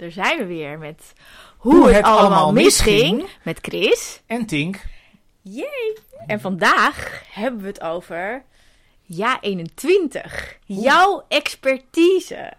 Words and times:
daar 0.00 0.10
zijn 0.10 0.38
we 0.38 0.44
weer 0.46 0.78
met 0.78 1.12
Hoe, 1.56 1.90
het, 1.90 2.04
allemaal 2.04 2.52
misging. 2.52 3.28
Met 3.42 3.58
Chris. 3.62 4.20
En 4.26 4.46
Tink. 4.46 4.80
Jee. 5.42 5.98
En 6.26 6.40
vandaag 6.40 7.22
hebben 7.32 7.60
we 7.60 7.66
het 7.66 7.80
over 7.80 8.42
Ja 9.02 9.40
21. 9.40 10.58
Jouw 10.64 11.24
expertise. 11.28 12.52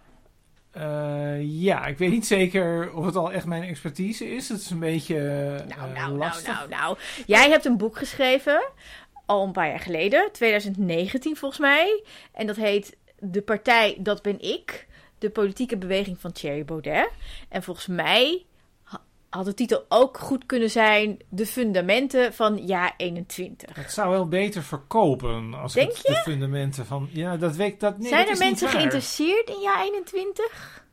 Eh, 0.70 1.62
ja, 1.62 1.86
ik 1.86 1.98
weet 1.98 2.10
niet 2.10 2.26
zeker 2.26 2.92
of 2.94 3.04
het 3.04 3.16
al 3.16 3.32
echt 3.32 3.46
mijn 3.46 3.62
expertise 3.62 4.34
is. 4.34 4.48
Het 4.48 4.60
is 4.60 4.70
een 4.70 4.78
beetje 4.78 5.14
Nou, 5.18 5.70
eh, 5.70 5.76
nou, 5.76 5.92
nou, 5.92 6.16
lastig. 6.16 6.54
nou, 6.54 6.68
nou. 6.68 6.98
Jij 7.26 7.50
hebt 7.50 7.64
een 7.64 7.76
boek 7.76 7.98
geschreven, 7.98 8.62
al 9.26 9.44
een 9.44 9.52
paar 9.52 9.68
jaar 9.68 9.80
geleden, 9.80 10.28
2019 10.32 11.36
volgens 11.36 11.60
mij. 11.60 12.04
En 12.32 12.46
dat 12.46 12.56
heet 12.56 12.96
De 13.18 13.42
Partij, 13.42 13.96
dat 13.98 14.22
ben 14.22 14.40
ik. 14.40 14.86
De 15.22 15.30
politieke 15.30 15.76
beweging 15.76 16.20
van 16.20 16.32
Thierry 16.32 16.64
Baudet. 16.64 17.08
En 17.48 17.62
volgens 17.62 17.86
mij 17.86 18.44
ha- 18.82 19.02
had 19.30 19.44
de 19.44 19.54
titel 19.54 19.84
ook 19.88 20.18
goed 20.18 20.46
kunnen 20.46 20.70
zijn 20.70 21.18
De 21.28 21.46
fundamenten 21.46 22.34
van 22.34 22.66
Ja 22.66 22.94
21. 22.96 23.76
Het 23.76 23.92
zou 23.92 24.10
wel 24.10 24.28
beter 24.28 24.62
verkopen 24.62 25.54
als 25.54 25.72
Denk 25.72 25.92
het 25.96 26.06
de 26.06 26.14
fundamenten 26.14 26.86
van. 26.86 27.08
Ja, 27.12 27.36
dat 27.36 27.56
weet 27.56 27.80
dat. 27.80 27.98
Nee, 27.98 28.08
Zijn 28.08 28.26
dat 28.26 28.38
er 28.38 28.44
mensen 28.44 28.68
geïnteresseerd 28.68 29.48
in 29.48 29.60
Ja 29.60 29.82
21? 29.82 30.84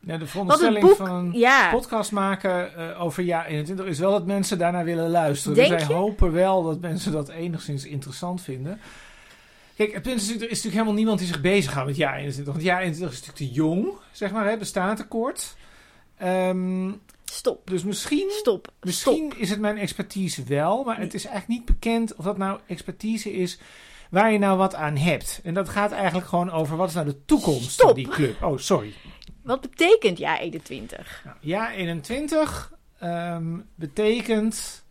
Ja, 0.00 0.16
de 0.16 0.26
veronderstelling 0.26 0.84
boek, 0.86 0.96
van 0.96 1.10
een 1.10 1.32
ja, 1.32 1.70
podcast 1.70 2.12
maken 2.12 2.74
eh, 2.76 3.02
over 3.02 3.22
ja 3.22 3.46
21 3.46 3.86
is 3.86 3.98
wel 3.98 4.10
dat 4.10 4.26
mensen 4.26 4.58
daarnaar 4.58 4.84
willen 4.84 5.10
luisteren. 5.10 5.56
Denk 5.56 5.68
dus 5.68 5.78
wij 5.78 5.88
je? 5.88 5.94
hopen 5.94 6.32
wel 6.32 6.62
dat 6.62 6.80
mensen 6.80 7.12
dat 7.12 7.28
enigszins 7.28 7.84
interessant 7.84 8.42
vinden. 8.42 8.80
Kijk, 9.80 9.92
het 9.92 10.02
punt 10.02 10.20
is 10.20 10.28
er 10.28 10.34
is 10.34 10.40
natuurlijk 10.40 10.72
helemaal 10.72 10.92
niemand 10.92 11.18
die 11.18 11.28
zich 11.28 11.40
bezighoudt 11.40 11.88
met 11.88 11.96
ja 11.96 12.16
21. 12.16 12.52
Want 12.52 12.64
ja 12.64 12.80
21 12.80 13.18
is 13.18 13.26
natuurlijk 13.26 13.52
te 13.52 13.60
jong, 13.60 13.92
zeg 14.12 14.32
maar, 14.32 14.48
hè, 14.48 14.56
bestaat 14.56 14.96
te 14.96 15.06
kort. 15.06 15.56
Ehm, 16.16 16.92
stop, 17.24 17.66
dus 17.66 17.82
misschien, 17.82 18.30
stop, 18.30 18.72
misschien 18.80 19.30
stop. 19.30 19.40
is 19.40 19.50
het 19.50 19.60
mijn 19.60 19.78
expertise 19.78 20.42
wel, 20.44 20.84
maar 20.84 20.98
het 20.98 21.14
is 21.14 21.24
eigenlijk 21.24 21.58
niet 21.58 21.68
bekend 21.68 22.14
of 22.14 22.24
dat 22.24 22.38
nou 22.38 22.60
expertise 22.66 23.32
is 23.32 23.58
waar 24.10 24.32
je 24.32 24.38
nou 24.38 24.58
wat 24.58 24.74
aan 24.74 24.96
hebt. 24.96 25.40
En 25.44 25.54
dat 25.54 25.68
gaat 25.68 25.92
eigenlijk 25.92 26.26
gewoon 26.26 26.50
over 26.50 26.76
wat 26.76 26.88
is 26.88 26.94
nou 26.94 27.06
de 27.06 27.24
toekomst 27.24 27.70
Stop. 27.70 27.86
van 27.86 27.96
die 27.96 28.08
club. 28.08 28.42
Oh, 28.42 28.58
sorry. 28.58 28.94
Wat 29.42 29.60
betekent 29.60 30.18
Ja 30.18 30.38
21? 30.38 31.22
Nou, 31.24 31.36
ja 31.40 31.72
21 31.72 32.72
ehm, 32.98 33.58
betekent 33.74 34.84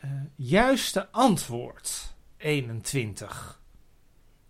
eh, 0.00 0.10
juiste 0.36 1.08
antwoord 1.10 2.14
21. 2.36 3.59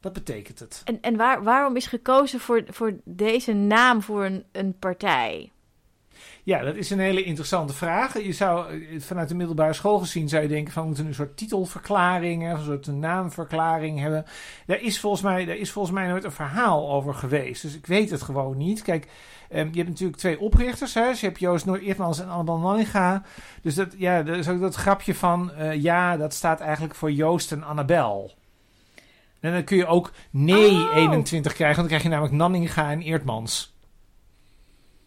Dat 0.01 0.13
betekent 0.13 0.59
het. 0.59 0.83
En, 0.85 1.01
en 1.01 1.17
waar, 1.17 1.43
waarom 1.43 1.77
is 1.77 1.87
gekozen 1.87 2.41
voor, 2.41 2.65
voor 2.69 2.97
deze 3.05 3.53
naam 3.53 4.03
voor 4.03 4.25
een, 4.25 4.45
een 4.53 4.79
partij? 4.79 5.51
Ja, 6.43 6.63
dat 6.63 6.77
is 6.77 6.91
een 6.91 6.99
hele 6.99 7.23
interessante 7.23 7.73
vraag. 7.73 8.23
Je 8.23 8.33
zou 8.33 8.83
eh, 8.83 9.01
vanuit 9.01 9.29
de 9.29 9.35
middelbare 9.35 9.73
school 9.73 9.99
gezien 9.99 10.29
zou 10.29 10.43
je 10.43 10.49
denken 10.49 10.73
van 10.73 10.83
we 10.83 10.89
moeten 10.89 11.07
een 11.07 11.15
soort 11.15 11.37
titelverklaring, 11.37 12.53
een 12.53 12.63
soort 12.63 12.87
naamverklaring 12.87 14.01
hebben. 14.01 14.25
Daar 14.67 14.81
is 14.81 15.01
volgens 15.01 15.23
mij, 15.23 15.45
daar 15.45 15.57
is 15.57 15.71
volgens 15.71 15.95
mij 15.95 16.09
nooit 16.09 16.25
een 16.25 16.33
verhaal 16.33 16.91
over 16.91 17.15
geweest. 17.15 17.63
Dus 17.63 17.75
ik 17.75 17.87
weet 17.87 18.11
het 18.11 18.23
gewoon 18.23 18.57
niet. 18.57 18.83
Kijk, 18.83 19.09
ehm, 19.49 19.69
je 19.71 19.77
hebt 19.77 19.89
natuurlijk 19.89 20.19
twee 20.19 20.41
oprichters. 20.41 20.95
Hè? 20.95 21.07
Dus 21.07 21.21
je 21.21 21.27
hebt 21.27 21.41
Joost 21.41 21.67
Noord-Eertmans 21.67 22.21
en 22.21 22.29
Annabel 22.29 22.59
Nanninga. 22.59 23.23
Dus 23.63 23.75
dat, 23.75 23.95
ja, 23.97 24.25
is 24.25 24.49
ook 24.49 24.61
dat 24.61 24.75
grapje 24.75 25.15
van 25.15 25.53
eh, 25.53 25.83
ja, 25.83 26.17
dat 26.17 26.35
staat 26.35 26.61
eigenlijk 26.61 26.95
voor 26.95 27.13
Joost 27.13 27.53
en 27.53 27.63
Annabel. 27.63 28.39
En 29.41 29.53
dan 29.53 29.65
kun 29.65 29.77
je 29.77 29.87
ook 29.87 30.13
nee 30.31 30.71
Oh. 30.71 30.97
21 30.97 31.53
krijgen, 31.53 31.77
want 31.77 31.89
dan 31.91 31.99
krijg 31.99 32.03
je 32.03 32.09
namelijk 32.09 32.35
Nanninga 32.35 32.91
en 32.91 33.01
Eertmans. 33.03 33.75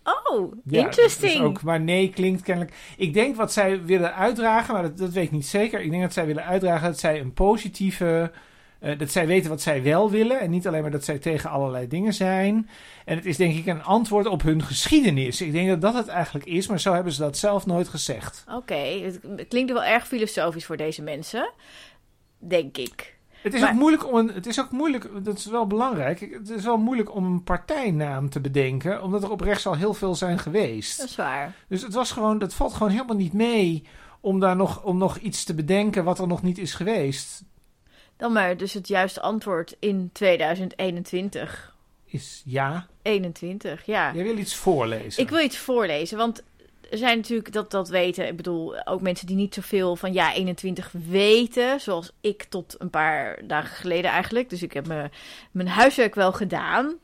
Oh, 0.03 0.53
Ja, 0.65 0.83
interesting. 0.85 1.31
dus 1.31 1.41
ook, 1.41 1.61
maar 1.63 1.79
nee 1.81 2.09
klinkt 2.09 2.41
kennelijk. 2.41 2.75
Ik 2.97 3.13
denk 3.13 3.35
wat 3.35 3.53
zij 3.53 3.83
willen 3.83 4.15
uitdragen, 4.15 4.73
maar 4.73 4.83
dat, 4.83 4.97
dat 4.97 5.11
weet 5.11 5.23
ik 5.25 5.31
niet 5.31 5.45
zeker. 5.45 5.81
Ik 5.81 5.89
denk 5.89 6.01
dat 6.01 6.13
zij 6.13 6.25
willen 6.25 6.43
uitdragen 6.45 6.87
dat 6.89 6.99
zij 6.99 7.19
een 7.19 7.33
positieve. 7.33 8.31
eh, 8.79 8.97
dat 8.99 9.11
zij 9.11 9.27
weten 9.27 9.49
wat 9.49 9.61
zij 9.61 9.83
wel 9.83 10.09
willen. 10.09 10.39
En 10.39 10.49
niet 10.49 10.67
alleen 10.67 10.81
maar 10.81 10.91
dat 10.91 11.03
zij 11.03 11.17
tegen 11.19 11.49
allerlei 11.49 11.87
dingen 11.87 12.13
zijn. 12.13 12.69
En 13.05 13.15
het 13.15 13.25
is 13.25 13.37
denk 13.37 13.55
ik 13.57 13.65
een 13.65 13.83
antwoord 13.83 14.25
op 14.27 14.41
hun 14.41 14.63
geschiedenis. 14.63 15.41
Ik 15.41 15.51
denk 15.51 15.67
dat 15.69 15.81
dat 15.81 15.93
het 15.93 16.07
eigenlijk 16.07 16.45
is, 16.45 16.67
maar 16.67 16.79
zo 16.79 16.93
hebben 16.93 17.13
ze 17.13 17.21
dat 17.21 17.37
zelf 17.37 17.65
nooit 17.65 17.87
gezegd. 17.87 18.45
Oké, 18.55 18.75
het 19.35 19.47
klinkt 19.47 19.71
wel 19.71 19.83
erg 19.83 20.07
filosofisch 20.07 20.65
voor 20.65 20.77
deze 20.77 21.01
mensen. 21.01 21.51
Denk 22.37 22.77
ik. 22.77 23.17
Het 23.43 23.53
is 23.53 23.59
Maar- 23.61 23.69
ook 23.69 23.75
moeilijk 23.75 24.07
om 24.07 24.15
een. 24.15 24.27
Het 24.27 24.45
is 24.45 24.59
ook 24.59 24.71
moeilijk, 24.71 25.09
dat 25.23 25.37
is 25.37 25.45
wel 25.45 25.67
belangrijk. 25.67 26.19
Het 26.19 26.49
is 26.49 26.63
wel 26.63 26.77
moeilijk 26.77 27.15
om 27.15 27.25
een 27.25 27.43
partijnaam 27.43 28.29
te 28.29 28.39
bedenken, 28.39 29.03
omdat 29.03 29.23
er 29.23 29.31
op 29.31 29.41
rechts 29.41 29.65
al 29.67 29.75
heel 29.75 29.93
veel 29.93 30.15
zijn 30.15 30.39
geweest. 30.39 30.97
Dat 30.97 31.07
is 31.07 31.15
waar. 31.15 31.55
Dus 31.67 31.81
het 31.81 31.93
was 31.93 32.11
gewoon, 32.11 32.39
dat 32.39 32.53
valt 32.53 32.73
gewoon 32.73 32.91
helemaal 32.91 33.15
niet 33.15 33.33
mee 33.33 33.83
om 34.19 34.39
daar 34.39 34.55
nog, 34.55 34.83
om 34.83 34.97
nog 34.97 35.17
iets 35.17 35.43
te 35.43 35.53
bedenken 35.53 36.03
wat 36.03 36.19
er 36.19 36.27
nog 36.27 36.41
niet 36.41 36.57
is 36.57 36.73
geweest. 36.73 37.43
Dan 38.17 38.31
maar 38.33 38.57
dus 38.57 38.73
het 38.73 38.87
juiste 38.87 39.21
antwoord 39.21 39.75
in 39.79 40.09
2021. 40.13 41.75
Is 42.05 42.41
ja. 42.45 42.87
21, 43.01 43.85
ja. 43.85 44.13
Jij 44.13 44.23
wil 44.23 44.37
iets 44.37 44.55
voorlezen. 44.55 45.23
Ik 45.23 45.29
wil 45.29 45.43
iets 45.43 45.57
voorlezen, 45.57 46.17
want 46.17 46.43
er 46.93 46.99
zijn 46.99 47.17
natuurlijk 47.17 47.51
dat 47.51 47.71
dat 47.71 47.89
weten. 47.89 48.27
Ik 48.27 48.35
bedoel, 48.35 48.85
ook 48.85 49.01
mensen 49.01 49.27
die 49.27 49.35
niet 49.35 49.53
zoveel 49.53 49.95
van 49.95 50.13
ja 50.13 50.33
21 50.33 50.91
weten, 51.09 51.79
zoals 51.79 52.11
ik 52.21 52.43
tot 52.43 52.75
een 52.77 52.89
paar 52.89 53.39
dagen 53.47 53.75
geleden 53.75 54.11
eigenlijk. 54.11 54.49
Dus 54.49 54.63
ik 54.63 54.73
heb 54.73 54.87
mijn 55.51 55.67
huiswerk 55.67 56.15
wel 56.15 56.31
gedaan. 56.31 56.95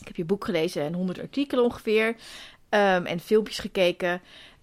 Ik 0.00 0.06
heb 0.06 0.16
je 0.16 0.24
boek 0.24 0.44
gelezen 0.44 0.82
en 0.82 0.94
100 0.94 1.20
artikelen 1.20 1.64
ongeveer. 1.64 2.14
ehm, 2.68 3.04
en 3.04 3.20
filmpjes 3.20 3.58
gekeken. 3.58 4.20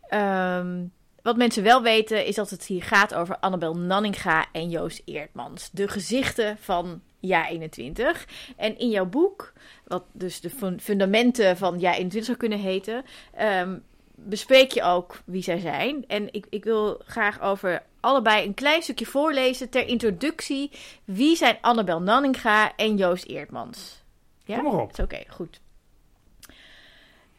Ehm, 0.07 0.83
wat 1.21 1.37
mensen 1.37 1.63
wel 1.63 1.81
weten 1.81 2.25
is 2.25 2.35
dat 2.35 2.49
het 2.49 2.65
hier 2.65 2.83
gaat 2.83 3.13
over 3.13 3.37
Annabel 3.39 3.75
Nanninga 3.77 4.45
en 4.51 4.69
Joost 4.69 5.01
Eertmans. 5.05 5.69
De 5.71 5.87
gezichten 5.87 6.57
van 6.61 7.01
Ja 7.19 7.47
21. 7.47 8.27
En 8.57 8.77
in 8.79 8.89
jouw 8.89 9.05
boek, 9.05 9.53
wat 9.87 10.03
dus 10.13 10.41
de 10.41 10.49
fun- 10.49 10.79
fundamenten 10.81 11.57
van 11.57 11.79
Ja 11.79 11.89
21 11.93 12.25
zou 12.25 12.37
kunnen 12.37 12.59
heten, 12.59 13.03
ehm, 13.33 13.77
bespreek 14.25 14.71
je 14.71 14.83
ook 14.83 15.21
wie 15.25 15.43
zij 15.43 15.59
zijn. 15.59 16.03
En 16.07 16.33
ik, 16.33 16.45
ik 16.49 16.63
wil 16.63 17.01
graag 17.05 17.41
over 17.41 17.83
allebei 17.99 18.45
een 18.45 18.53
klein 18.53 18.81
stukje 18.81 19.05
voorlezen 19.05 19.69
ter 19.69 19.87
introductie. 19.87 20.71
Wie 21.03 21.35
zijn 21.35 21.57
Annabel 21.61 22.01
Nanninga 22.01 22.75
en 22.75 22.97
Joost 22.97 23.25
Eertmans? 23.25 24.03
Ja? 24.43 24.55
Kom 24.55 24.71
maar 24.71 24.81
op. 24.81 24.99
Oké, 24.99 25.23
goed. 25.27 25.59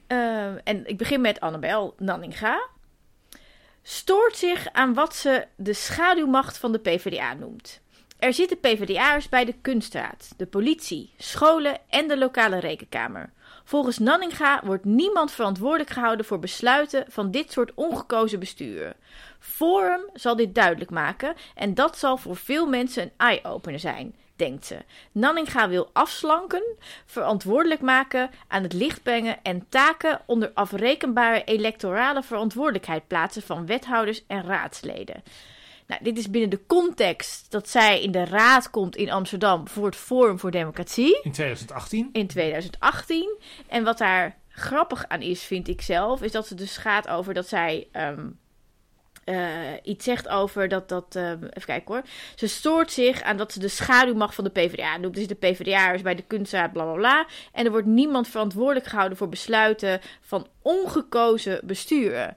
Ehm, 0.07 0.59
en 0.65 0.87
ik 0.87 0.97
begin 0.97 1.21
met 1.21 1.41
Annabel 1.41 1.95
Nanninga. 1.99 2.69
Stoort 3.83 4.37
zich 4.37 4.73
aan 4.73 4.95
wat 4.95 5.17
ze 5.17 5.47
de 5.57 5.73
schaduwmacht 5.73 6.59
van 6.59 6.73
de 6.73 6.79
PvdA 6.79 7.35
noemt. 7.35 7.81
Er 8.19 8.35
zitten 8.35 8.61
PvdA'ers 8.61 9.29
bij 9.29 9.45
de 9.45 9.55
kunstraad, 9.61 10.29
de 10.37 10.47
politie, 10.47 11.13
scholen 11.17 11.79
en 11.89 12.09
de 12.09 12.19
lokale 12.19 12.59
rekenkamer. 12.59 13.33
Volgens 13.71 13.99
Nanninga 13.99 14.61
wordt 14.65 14.85
niemand 14.85 15.33
verantwoordelijk 15.33 15.91
gehouden 15.91 16.27
voor 16.27 16.39
besluiten 16.39 17.05
van 17.09 17.31
dit 17.31 17.53
soort 17.53 17.75
ongekozen 17.75 18.39
besturen. 18.39 18.95
Forum 19.39 20.01
zal 20.15 20.37
dit 20.37 20.55
duidelijk 20.55 20.91
maken 20.91 21.35
en 21.55 21.75
dat 21.75 21.99
zal 21.99 22.17
voor 22.17 22.37
veel 22.37 22.67
mensen 22.67 23.03
een 23.03 23.13
eye-opener 23.17 23.79
zijn, 23.79 24.15
denkt 24.37 24.67
ze. 24.67 24.77
Nanninga 25.13 25.69
wil 25.69 25.91
afslanken, 25.93 26.63
verantwoordelijk 27.07 27.81
maken, 27.81 28.31
aan 28.49 28.63
het 28.63 28.73
licht 28.73 29.03
brengen 29.03 29.43
en 29.43 29.67
taken 29.69 30.21
onder 30.27 30.51
afrekenbare 30.55 31.45
electorale 31.45 32.23
verantwoordelijkheid 32.23 33.07
plaatsen 33.07 33.43
van 33.43 33.67
wethouders 33.67 34.27
en 34.27 34.45
raadsleden. 34.47 35.23
Nou, 35.91 36.03
dit 36.03 36.19
is 36.19 36.31
binnen 36.31 36.51
de 36.51 36.67
context 36.67 37.51
dat 37.51 37.69
zij 37.69 38.03
in 38.03 38.11
de 38.11 38.25
raad 38.25 38.71
komt 38.71 38.97
in 38.97 39.11
Amsterdam 39.11 39.69
voor 39.69 39.87
het 39.87 39.97
Forum 39.97 40.39
voor 40.39 40.51
Democratie 40.51 41.21
In 41.23 41.33
2018. 41.33 42.09
in 42.13 42.27
2018. 42.27 43.39
En 43.69 43.85
wat 43.85 43.99
daar 43.99 44.39
grappig 44.49 45.09
aan 45.09 45.21
is, 45.23 45.43
vind 45.43 45.69
ik 45.69 45.81
zelf, 45.83 46.23
is 46.23 46.33
dat 46.33 46.49
het 46.49 46.59
dus 46.59 46.77
gaat 46.77 47.09
over 47.09 47.35
dat 47.35 47.49
zij 47.49 47.89
ehm, 47.93 48.27
eh, 49.25 49.37
iets 49.83 50.05
zegt 50.05 50.29
over 50.29 50.69
dat 50.69 50.89
dat. 50.89 51.17
ehm, 51.17 51.45
even 51.45 51.65
kijken 51.65 51.95
hoor. 51.95 52.03
Ze 52.35 52.47
stoort 52.47 52.93
zich 52.93 53.23
aan 53.23 53.37
dat 53.37 53.53
ze 53.53 53.59
de 53.59 53.69
schaduwmacht 53.69 54.35
van 54.35 54.45
de 54.45 54.51
PvdA 54.51 54.97
noemt. 54.97 55.15
Dus 55.15 55.27
de 55.27 55.35
PvdA 55.35 55.93
is 55.93 56.03
bij 56.03 56.15
de 56.15 56.25
kunstraad, 56.27 56.73
bla 56.73 56.85
bla 56.85 56.95
bla. 56.95 57.27
En 57.53 57.65
er 57.65 57.71
wordt 57.71 57.87
niemand 57.87 58.29
verantwoordelijk 58.29 58.87
gehouden 58.87 59.19
voor 59.19 59.29
besluiten 59.29 60.01
van 60.21 60.47
ongekozen 60.63 61.61
besturen. 61.65 62.37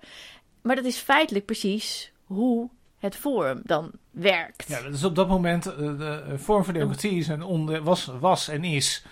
Maar 0.61 0.75
dat 0.75 0.85
is 0.85 0.97
feitelijk 0.97 1.45
precies 1.45 2.11
hoe 2.23 2.69
het 3.03 3.15
forum 3.15 3.61
dan 3.63 3.91
werkt. 4.11 4.67
Ja, 4.67 4.81
dat 4.81 4.93
is 4.93 5.03
op 5.03 5.15
dat 5.15 5.27
moment. 5.27 5.65
eh, 5.65 5.77
de 5.77 6.23
eh, 6.27 6.37
Vorm 6.37 6.63
voor 6.63 6.73
Democratie 6.73 7.17
is 7.17 7.27
een 7.27 7.43
onder, 7.43 7.83
was, 7.83 8.09
was 8.19 8.47
en 8.47 8.63
is 8.63 9.05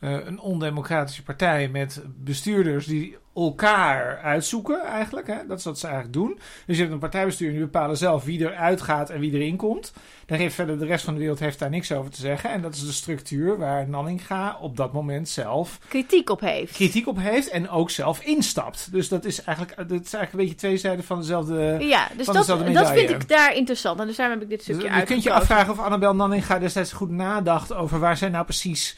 een 0.00 0.40
ondemocratische 0.40 1.22
partij 1.22 1.68
met 1.68 2.02
bestuurders 2.16 2.86
die 2.86 3.16
elkaar 3.34 4.18
uitzoeken 4.18 4.84
eigenlijk. 4.84 5.26
Hè? 5.26 5.46
Dat 5.46 5.58
is 5.58 5.64
wat 5.64 5.78
ze 5.78 5.86
eigenlijk 5.86 6.14
doen. 6.14 6.38
Dus 6.66 6.76
je 6.76 6.82
hebt 6.82 6.94
een 6.94 7.00
partijbestuur 7.00 7.48
en 7.48 7.54
die 7.54 7.64
bepalen 7.64 7.96
zelf 7.96 8.24
wie 8.24 8.40
eruit 8.40 8.82
gaat 8.82 9.10
en 9.10 9.20
wie 9.20 9.32
erin 9.32 9.56
komt. 9.56 9.92
Daar 10.26 10.38
heeft 10.38 10.54
verder 10.54 10.78
de 10.78 10.86
rest 10.86 11.04
van 11.04 11.14
de 11.14 11.20
wereld 11.20 11.38
heeft 11.38 11.58
daar 11.58 11.70
niks 11.70 11.92
over 11.92 12.10
te 12.10 12.20
zeggen. 12.20 12.50
En 12.50 12.62
dat 12.62 12.74
is 12.74 12.86
de 12.86 12.92
structuur 12.92 13.58
waar 13.58 13.88
Nanninga 13.88 14.58
op 14.60 14.76
dat 14.76 14.92
moment 14.92 15.28
zelf 15.28 15.78
Kritiek 15.88 16.30
op 16.30 16.40
heeft. 16.40 16.72
kritiek 16.72 17.06
op 17.06 17.18
heeft 17.18 17.48
en 17.48 17.68
ook 17.68 17.90
zelf 17.90 18.20
instapt. 18.20 18.92
Dus 18.92 19.08
dat 19.08 19.24
is 19.24 19.42
eigenlijk, 19.42 19.76
dat 19.76 20.04
is 20.04 20.12
eigenlijk 20.14 20.32
een 20.32 20.38
beetje 20.38 20.54
twee 20.54 20.76
zijden 20.76 21.04
van 21.04 21.18
dezelfde... 21.18 21.76
Ja, 21.80 22.08
dus 22.16 22.24
van 22.24 22.34
dat, 22.34 22.46
dezelfde 22.46 22.72
dat 22.72 22.90
vind 22.90 23.10
ik 23.10 23.28
daar 23.28 23.54
interessant. 23.54 24.00
En 24.00 24.06
dus 24.06 24.16
daarom 24.16 24.38
heb 24.38 24.50
ik 24.50 24.56
dit 24.56 24.66
Dus 24.66 24.76
stukje 24.76 24.98
je 24.98 25.04
kunt 25.04 25.22
je 25.22 25.32
afvragen 25.32 25.72
of 25.72 25.78
Annabel 25.78 26.14
Nanninga 26.14 26.58
destijds 26.58 26.92
goed 26.92 27.10
nadacht 27.10 27.72
over 27.72 27.98
waar 27.98 28.16
zij 28.16 28.28
nou 28.28 28.44
precies, 28.44 28.96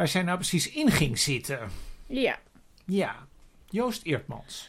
waar 0.00 0.08
zij 0.08 0.22
nou 0.22 0.36
precies 0.36 0.70
in 0.70 0.90
ging 0.90 1.18
zitten. 1.18 1.68
Ja. 2.06 2.38
Ja, 2.86 3.26
Joost 3.68 4.02
Eertmans. 4.02 4.68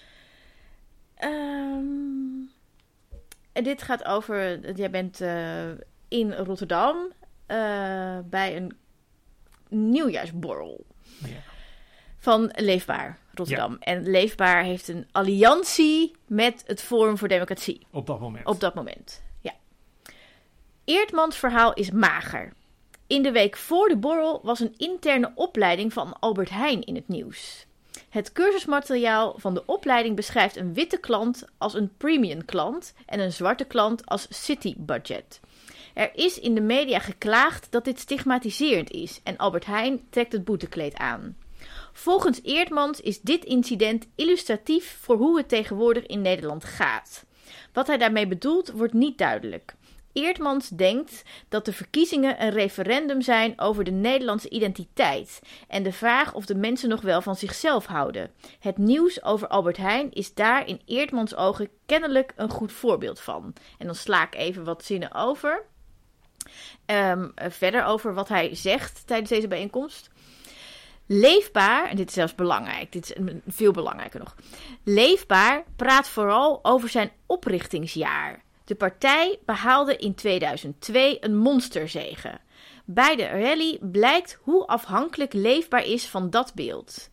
En 3.53 3.63
dit 3.63 3.81
gaat 3.81 4.03
over. 4.05 4.71
Jij 4.75 4.89
bent 4.89 5.21
eh, 5.21 5.69
in 6.07 6.33
Rotterdam 6.33 7.11
eh, 7.45 8.19
bij 8.25 8.55
een 8.57 8.77
nieuwjaarsborrel 9.69 10.85
Ja. 11.19 11.27
van 12.17 12.51
Leefbaar 12.55 13.17
Rotterdam. 13.33 13.75
En 13.79 14.03
Leefbaar 14.09 14.63
heeft 14.63 14.87
een 14.87 15.07
alliantie 15.11 16.15
met 16.27 16.63
het 16.67 16.81
Forum 16.81 17.17
voor 17.17 17.27
Democratie 17.27 17.85
Op 17.91 18.07
dat 18.07 18.19
moment. 18.19 18.45
op 18.45 18.59
dat 18.59 18.75
moment. 18.75 19.23
Ja. 19.39 19.53
Eertmans 20.83 21.37
verhaal 21.37 21.73
is 21.73 21.91
mager. 21.91 22.53
In 23.11 23.21
de 23.21 23.31
week 23.31 23.57
voor 23.57 23.87
de 23.87 23.97
borrel 23.97 24.39
was 24.43 24.59
een 24.59 24.73
interne 24.77 25.31
opleiding 25.35 25.93
van 25.93 26.19
Albert 26.19 26.49
Heijn 26.49 26.83
in 26.83 26.95
het 26.95 27.07
nieuws. 27.07 27.65
Het 28.09 28.31
cursusmateriaal 28.31 29.35
van 29.37 29.53
de 29.53 29.65
opleiding 29.65 30.15
beschrijft 30.15 30.55
een 30.55 30.73
witte 30.73 30.97
klant 30.97 31.45
als 31.57 31.73
een 31.73 31.91
premium 31.97 32.45
klant 32.45 32.93
en 33.05 33.19
een 33.19 33.31
zwarte 33.31 33.63
klant 33.63 34.05
als 34.05 34.27
city 34.29 34.75
budget. 34.77 35.39
Er 35.93 36.11
is 36.13 36.39
in 36.39 36.55
de 36.55 36.61
media 36.61 36.99
geklaagd 36.99 37.67
dat 37.71 37.85
dit 37.85 37.99
stigmatiserend 37.99 38.91
is 38.91 39.19
en 39.23 39.37
Albert 39.37 39.65
Heijn 39.65 40.01
trekt 40.09 40.31
het 40.31 40.43
boetekleed 40.43 40.95
aan. 40.95 41.37
Volgens 41.93 42.39
Eertmans 42.43 43.01
is 43.01 43.21
dit 43.21 43.45
incident 43.45 44.07
illustratief 44.15 44.97
voor 45.01 45.15
hoe 45.15 45.37
het 45.37 45.49
tegenwoordig 45.49 46.05
in 46.05 46.21
Nederland 46.21 46.63
gaat. 46.63 47.25
Wat 47.73 47.87
hij 47.87 47.97
daarmee 47.97 48.27
bedoelt 48.27 48.71
wordt 48.71 48.93
niet 48.93 49.17
duidelijk. 49.17 49.75
Eertmans 50.13 50.69
denkt 50.69 51.23
dat 51.49 51.65
de 51.65 51.73
verkiezingen 51.73 52.43
een 52.43 52.49
referendum 52.49 53.21
zijn 53.21 53.59
over 53.59 53.83
de 53.83 53.91
Nederlandse 53.91 54.49
identiteit 54.49 55.39
en 55.67 55.83
de 55.83 55.93
vraag 55.93 56.33
of 56.33 56.45
de 56.45 56.55
mensen 56.55 56.89
nog 56.89 57.01
wel 57.01 57.21
van 57.21 57.35
zichzelf 57.35 57.85
houden. 57.85 58.31
Het 58.59 58.77
nieuws 58.77 59.23
over 59.23 59.47
Albert 59.47 59.77
Heijn 59.77 60.11
is 60.11 60.33
daar 60.33 60.67
in 60.67 60.81
Eertmans 60.85 61.35
ogen 61.35 61.69
kennelijk 61.85 62.33
een 62.35 62.49
goed 62.49 62.71
voorbeeld 62.71 63.19
van. 63.19 63.53
En 63.77 63.85
dan 63.85 63.95
sla 63.95 64.25
ik 64.25 64.35
even 64.35 64.63
wat 64.63 64.85
zinnen 64.85 65.13
over. 65.13 65.63
Ehm, 66.85 67.29
eh, 67.35 67.49
verder 67.49 67.85
over 67.85 68.13
wat 68.13 68.27
hij 68.27 68.55
zegt 68.55 69.07
tijdens 69.07 69.29
deze 69.29 69.47
bijeenkomst. 69.47 70.09
Leefbaar, 71.05 71.89
en 71.89 71.95
dit 71.95 72.07
is 72.07 72.13
zelfs 72.13 72.35
belangrijk, 72.35 72.91
dit 72.91 73.03
is 73.03 73.33
veel 73.47 73.71
belangrijker 73.71 74.19
nog. 74.19 74.35
Leefbaar 74.83 75.63
praat 75.75 76.09
vooral 76.09 76.59
over 76.63 76.89
zijn 76.89 77.11
oprichtingsjaar. 77.25 78.43
De 78.71 78.77
partij 78.77 79.39
behaalde 79.45 79.95
in 79.95 80.15
2002 80.15 81.17
een 81.19 81.37
monsterzege. 81.37 82.39
Bij 82.85 83.15
de 83.15 83.27
rally 83.27 83.77
blijkt 83.81 84.39
hoe 84.41 84.67
afhankelijk 84.67 85.33
Leefbaar 85.33 85.85
is 85.85 86.05
van 86.05 86.29
dat 86.29 86.53
beeld. 86.55 87.09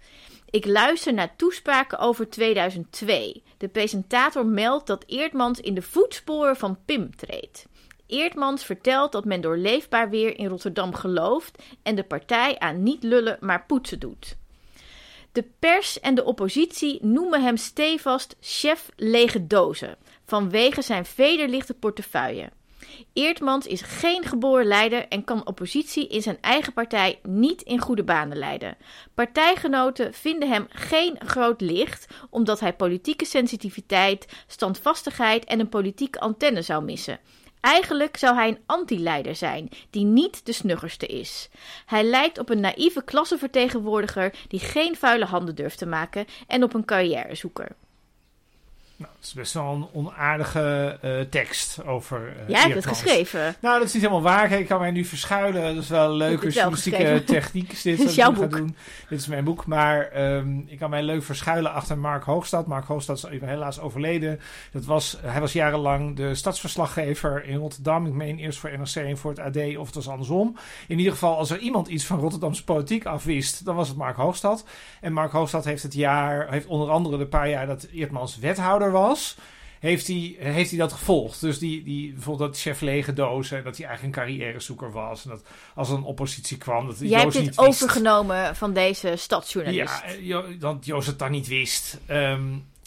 Ik 0.51 0.67
luister 0.67 1.15
naar 1.15 1.37
toespraken 1.37 1.99
over 1.99 2.31
2002. 2.31 3.43
De 3.57 3.69
presentator 3.69 4.47
meldt 4.47 4.87
dat 4.87 5.05
Eertmans 5.07 5.61
in 5.61 5.75
de 5.75 5.83
voetsporen 5.83 6.57
van 6.57 6.79
Pim 6.85 7.17
treedt. 7.17 7.67
Eertmans 8.07 8.65
vertelt 8.65 9.13
dat 9.13 9.25
men 9.25 9.41
door 9.41 9.57
Leefbaar 9.57 10.11
weer 10.11 10.39
in 10.39 10.49
Rotterdam 10.49 10.95
gelooft 10.95 11.63
en 11.83 11.95
de 11.95 12.05
partij 12.05 12.59
aan 12.59 12.83
niet 12.83 13.03
lullen 13.03 13.37
maar 13.41 13.65
poetsen 13.67 13.99
doet. 13.99 14.37
De 15.33 15.45
pers 15.59 16.01
en 16.01 16.15
de 16.15 16.25
oppositie 16.25 16.99
noemen 17.05 17.43
hem 17.43 17.57
stevast 17.57 18.37
chef 18.41 18.89
lege 18.97 19.47
dozen 19.47 19.97
vanwege 20.29 20.83
zijn 20.83 21.05
vederlichte 21.05 21.75
portefeuille. 21.75 22.51
Eertmans 23.13 23.67
is 23.67 23.81
geen 23.81 24.25
geboren 24.25 24.67
leider 24.67 25.09
en 25.09 25.25
kan 25.25 25.47
oppositie 25.47 26.09
in 26.09 26.23
zijn 26.23 26.39
eigen 26.41 26.73
partij 26.73 27.19
niet 27.23 27.63
in 27.63 27.79
goede 27.81 28.05
banen 28.05 28.37
leiden. 28.37 28.77
Partijgenoten 29.15 30.15
vinden 30.15 30.49
hem 30.49 30.67
geen 30.69 31.17
groot 31.19 31.61
licht 31.61 32.07
omdat 32.31 32.61
hij 32.61 32.73
politieke 32.73 33.25
sensitiviteit, 33.25 34.27
standvastigheid 34.47 35.45
en 35.45 35.61
een 35.61 35.69
politieke 35.69 36.21
antenne 36.21 36.63
zou 36.63 36.85
missen. 36.85 37.21
Eigenlijk 37.61 38.17
zou 38.17 38.35
hij 38.35 38.49
een 38.49 38.63
anti-leider 38.67 39.35
zijn, 39.35 39.69
die 39.91 40.05
niet 40.05 40.47
de 40.47 40.53
snuggerste 40.53 41.07
is. 41.07 41.49
Hij 41.87 42.05
lijkt 42.05 42.39
op 42.39 42.51
een 42.51 42.61
naïeve 42.61 43.05
klassenvertegenwoordiger 43.05 44.35
die 44.49 44.61
geen 44.61 44.97
vuile 44.97 45.25
handen 45.25 45.55
durft 45.55 45.79
te 45.79 45.87
maken 45.87 46.27
en 46.47 46.63
op 46.63 46.75
een 46.75 46.85
carrièrezoeker. 46.85 47.77
Nou, 48.99 49.13
dat 49.15 49.25
is 49.25 49.33
best 49.33 49.53
wel 49.53 49.73
een 49.73 49.89
onaardige 49.93 50.99
eh, 51.03 51.21
tekst 51.21 51.85
over 51.85 52.37
eh 52.37 52.49
Jij 52.49 52.61
hebt 52.61 52.75
het 52.75 52.87
geschreven. 52.87 53.57
Nou, 53.61 53.79
dat 53.79 53.87
is 53.87 53.93
niet 53.93 54.03
helemaal 54.03 54.23
waar. 54.23 54.49
Kijk, 54.49 54.61
ik 54.61 54.67
kan 54.67 54.81
mij 54.81 54.91
nu 54.91 55.05
verschuilen. 55.05 55.75
Dat 55.75 55.83
is 55.83 55.89
wel 55.89 56.11
een 56.11 56.17
leuke 56.17 56.45
het 56.45 56.55
journalistieke 56.55 57.23
techniek. 57.27 57.73
Is 57.73 57.83
dit, 57.83 57.99
Dit 57.99 58.09
is 58.09 58.15
jouw 58.15 58.33
boek. 58.33 58.51
Doen. 58.51 58.77
Dit 59.09 59.21
is 59.21 59.27
mijn 59.27 59.45
boek. 59.45 59.67
Maar 59.67 60.09
ehm, 60.09 60.59
ik 60.67 60.79
kan 60.79 60.91
mij 60.91 61.03
leuk 61.03 61.23
verschuilen 61.23 61.73
achter 61.73 61.99
Mark 61.99 62.25
Hoogstad. 62.25 62.67
Mark 62.67 62.85
Hoogstad 62.85 63.17
is 63.17 63.41
helaas 63.41 63.81
overleden. 63.81 64.41
Dat 64.73 64.85
was, 64.85 65.19
hij 65.23 65.41
was 65.41 65.53
jarenlang 65.53 66.17
de 66.17 66.35
stadsverslaggever 66.35 67.45
in 67.45 67.57
Rotterdam. 67.57 68.07
Ik 68.07 68.13
meen 68.13 68.39
eerst 68.39 68.59
voor 68.59 68.71
NRC 68.79 68.95
en 68.95 69.19
voor 69.19 69.31
het 69.31 69.41
AD. 69.41 69.77
Of 69.77 69.87
het 69.87 69.95
was 69.95 70.09
andersom. 70.09 70.57
In 70.89 70.99
ieder 70.99 71.13
geval, 71.13 71.37
als 71.37 71.51
er 71.51 71.59
iemand 71.59 71.89
iets 71.89 72.05
van 72.05 72.19
Rotterdamse 72.19 72.65
politiek 72.65 73.07
afwist, 73.07 73.65
dan 73.65 73.77
was 73.77 73.89
het 73.89 73.97
Mark 73.97 74.17
Hoogstad. 74.17 74.65
En 75.01 75.13
Mark 75.13 75.33
Hoogstad 75.33 75.65
heeft 75.65 75.83
het 75.83 75.95
jaar, 75.95 76.51
heeft 76.51 76.67
onder 76.67 76.91
andere 76.91 77.19
de 77.19 77.27
paar 77.27 77.49
jaar 77.49 77.67
dat 77.67 77.87
Eertmans 77.93 78.39
wethouder 78.39 78.87
was 78.91 79.37
heeft 79.81 80.07
hij, 80.07 80.37
heeft 80.39 80.71
hij 80.71 80.79
dat 80.79 80.93
gevolgd. 80.93 81.41
Dus 81.41 81.59
die, 81.59 81.83
die, 81.83 82.13
bijvoorbeeld 82.13 82.51
dat 82.53 82.61
chef 82.61 82.81
lege 82.81 83.13
dozen, 83.13 83.65
dat 83.65 83.77
hij 83.77 83.87
eigenlijk 83.87 84.17
een 84.17 84.23
carrièrezoeker 84.25 84.93
was. 84.93 85.25
En 85.25 85.31
dat 85.31 85.43
als 85.75 85.89
er 85.89 85.97
een 85.97 86.03
oppositie 86.03 86.57
kwam, 86.59 86.87
dat 86.87 86.97
Jij 86.99 87.21
hebt 87.21 87.33
dit 87.33 87.43
niet 87.43 87.55
wist. 87.57 87.69
overgenomen 87.69 88.57
van 88.57 88.73
deze 88.73 89.13
stadsjournalist. 89.17 89.95
Ja, 89.95 90.03
eh, 90.05 90.27
Jo- 90.27 90.59
dat 90.59 90.77
Joost 90.87 91.07
het 91.07 91.19
dan 91.19 91.31
niet 91.31 91.47
wist. 91.49 91.99
Ehm, 92.07 92.43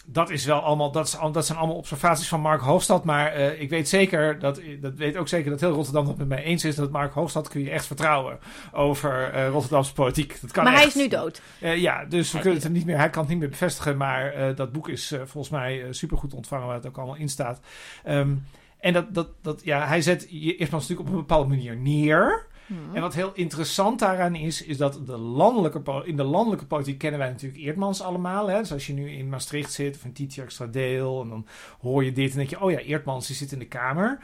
dat 0.06 0.30
is 0.30 0.44
wel 0.44 0.60
allemaal, 0.60 0.92
dat, 0.92 1.06
is, 1.06 1.16
al- 1.16 1.32
dat 1.32 1.46
zijn 1.46 1.58
allemaal 1.58 1.76
observaties 1.76 2.28
van 2.28 2.40
Mark 2.40 2.60
Hoofdstad. 2.60 3.04
Maar 3.04 3.32
eh, 3.32 3.60
ik 3.60 3.70
weet 3.70 3.88
zeker, 3.88 4.38
dat, 4.38 4.60
dat 4.80 4.94
weet 4.94 5.16
ook 5.16 5.28
zeker 5.28 5.50
dat 5.50 5.60
heel 5.60 5.72
Rotterdam 5.72 6.06
het 6.06 6.16
met 6.16 6.28
mij 6.28 6.42
eens 6.42 6.64
is. 6.64 6.74
Dat 6.74 6.90
Mark 6.90 7.12
Hoofdstad 7.12 7.48
kun 7.48 7.60
je 7.60 7.70
echt 7.70 7.86
vertrouwen 7.86 8.38
over 8.72 9.30
eh, 9.32 9.48
Rotterdamse 9.48 9.92
politiek. 9.92 10.38
Dat 10.40 10.50
kan 10.50 10.64
maar 10.64 10.72
hij 10.74 10.86
is 10.86 10.94
nu 10.94 11.08
dood. 11.08 11.42
Eh, 11.60 11.76
ja, 11.76 12.04
dus 12.04 12.26
we 12.26 12.32
Hij 12.32 12.40
kunnen 12.40 12.58
is 12.58 12.64
het 12.64 12.72
niet 12.72 12.84
meer, 12.86 12.96
hij 12.98 13.10
kan 13.10 13.22
het 13.22 13.30
niet 13.30 13.40
meer 13.40 13.48
bevestigen, 13.48 13.96
maar 13.96 14.54
dat 14.54 14.72
boek 14.72 14.88
is 14.88 15.14
volgens 15.24 15.48
mij 15.48 15.78
super 15.78 15.94
supergoed 15.94 16.34
ontvangen, 16.34 16.66
waar 16.66 16.76
het 16.76 16.86
ook 16.86 16.96
allemaal 16.96 17.16
in 17.16 17.28
staat. 17.28 17.60
Ehm, 18.04 18.34
en 18.80 18.92
dat, 18.92 19.14
dat, 19.14 19.28
dat, 19.42 19.60
ja, 19.64 19.86
hij 19.86 20.02
zet 20.02 20.26
je 20.30 20.68
natuurlijk 20.70 21.00
op 21.00 21.06
een 21.06 21.12
bepaalde 21.12 21.48
manier 21.48 21.76
neer. 21.76 22.46
En 22.92 23.00
wat 23.00 23.14
heel 23.14 23.32
interessant 23.34 23.98
daaraan 23.98 24.34
is, 24.34 24.64
is 24.64 24.76
dat 24.76 25.06
de 25.06 25.16
landelijke, 25.16 26.02
in 26.04 26.16
de 26.16 26.22
landelijke 26.22 26.66
politiek 26.66 26.98
kennen 26.98 27.20
wij 27.20 27.28
natuurlijk 27.28 27.62
Eertmans 27.62 28.00
allemaal. 28.00 28.48
Hè? 28.48 28.58
Dus 28.58 28.72
als 28.72 28.86
je 28.86 28.92
nu 28.92 29.10
in 29.10 29.28
Maastricht 29.28 29.72
zit 29.72 29.96
of 29.96 30.04
in 30.04 30.30
Extra 30.42 30.66
Deel, 30.66 31.22
en 31.22 31.28
dan 31.28 31.46
hoor 31.80 32.04
je 32.04 32.12
dit 32.12 32.30
en 32.30 32.36
denk 32.36 32.50
je, 32.50 32.60
oh 32.60 32.70
ja, 32.70 32.78
Eertmans 32.78 33.26
die 33.26 33.36
zit 33.36 33.52
in 33.52 33.58
de 33.58 33.66
Kamer. 33.66 34.18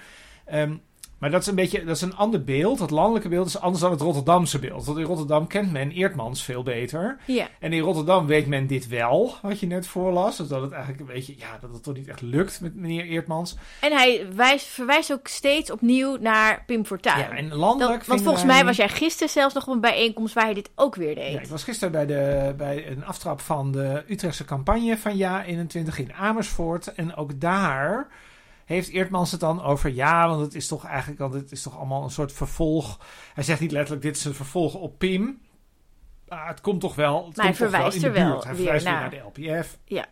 Ehm, 0.45 0.77
maar 1.19 1.31
dat 1.31 1.41
is 1.41 1.47
een 1.47 1.55
beetje, 1.55 1.85
dat 1.85 1.97
is 1.97 2.03
een 2.03 2.17
ander 2.17 2.45
beeld. 2.45 2.79
Het 2.79 2.91
landelijke 2.91 3.29
beeld 3.29 3.47
is 3.47 3.59
anders 3.61 3.83
dan 3.83 3.91
het 3.91 4.01
Rotterdamse 4.01 4.59
beeld. 4.59 4.85
Want 4.85 4.99
in 4.99 5.05
Rotterdam 5.05 5.47
kent 5.47 5.73
men 5.73 5.91
Eertmans 5.91 6.43
veel 6.43 6.63
beter. 6.63 7.19
Ja. 7.27 7.47
En 7.61 7.73
in 7.73 7.81
Rotterdam 7.81 8.27
weet 8.27 8.47
men 8.47 8.67
dit 8.67 8.89
wel, 8.89 9.35
wat 9.43 9.61
je 9.61 9.67
net 9.67 9.87
voorlas. 9.87 10.37
Dus 10.37 10.49
dat 10.49 10.63
het 10.63 10.73
eigenlijk 10.73 11.01
een 11.01 11.15
beetje, 11.15 11.35
ja, 11.39 11.59
dat 11.61 11.73
het 11.73 11.83
toch 11.83 11.95
niet 11.95 12.09
echt 12.09 12.21
lukt 12.21 12.61
met 12.61 12.75
meneer 12.75 13.05
Eertmans. 13.05 13.57
En 13.81 13.93
hij 13.93 14.27
wijst, 14.35 14.67
verwijst 14.67 15.13
ook 15.13 15.27
steeds 15.29 15.71
opnieuw 15.71 16.17
naar 16.21 16.63
Pim 16.67 16.85
Fortuyn. 16.87 17.19
Ja, 17.19 17.31
en 17.31 17.49
Dat- 17.49 17.59
landelijk 17.59 17.91
want 17.91 18.05
vinden 18.05 18.25
volgens 18.25 18.45
wij- 18.45 18.55
mij 18.55 18.65
was 18.65 18.77
jij 18.77 18.89
gisteren 18.89 19.29
zelfs 19.33 19.55
nog 19.55 19.67
op 19.67 19.75
een 19.75 19.81
bijeenkomst 19.81 20.35
waar 20.35 20.45
hij 20.45 20.55
dit 20.55 20.71
ook 20.75 20.95
weer 20.95 21.15
deed. 21.15 21.33
Ja, 21.33 21.41
ik 21.41 21.47
was 21.47 21.65
gisteren 21.65 21.93
bij, 21.93 22.07
de, 22.07 22.55
bij 22.57 22.91
een 22.91 23.05
aftrap 23.05 23.41
van 23.41 23.73
de 23.73 24.05
Utrechtse 24.09 24.45
campagne 24.45 24.97
van 24.99 25.17
Ja 25.17 25.45
21 25.45 25.99
in 25.99 26.13
Amersfoort. 26.13 26.95
En 26.95 27.17
ook 27.17 27.41
daar 27.41 28.07
heeft 28.69 28.89
Eertmans 28.89 29.31
het 29.31 29.41
dan 29.41 29.63
over 29.63 29.91
ja, 29.91 30.29
want 30.29 30.41
het 30.41 30.55
is 30.55 30.69
toch 30.69 30.85
eigenlijk 30.85 31.21
want 31.21 31.35
het 31.35 31.53
is 31.53 31.63
toch 31.63 31.77
allemaal 31.77 32.03
een 32.03 32.11
soort 32.11 32.33
vervolg. 32.33 33.01
Hij 33.35 33.45
zegt 33.45 33.61
niet 33.61 33.73
letterlijk 33.73 34.03
dit 34.03 34.17
is 34.17 34.25
een 34.25 34.35
vervolg 34.35 34.75
op 34.75 34.99
Pim. 34.99 35.41
Maar 36.29 36.49
het 36.49 36.61
komt 36.61 36.81
toch 36.81 36.95
wel. 36.95 37.27
Het 37.27 37.37
Maar 37.37 37.47
hij 37.47 37.55
verwijst 37.55 38.01
de 38.01 38.07
er 38.07 38.13
wel. 38.13 38.43
Hij 38.43 38.55
weer 38.55 38.55
verwijst 38.55 38.85
weer 38.85 38.95
naar. 38.95 39.11
de 39.11 39.17
LPF. 39.17 39.79
Ja. 39.85 40.07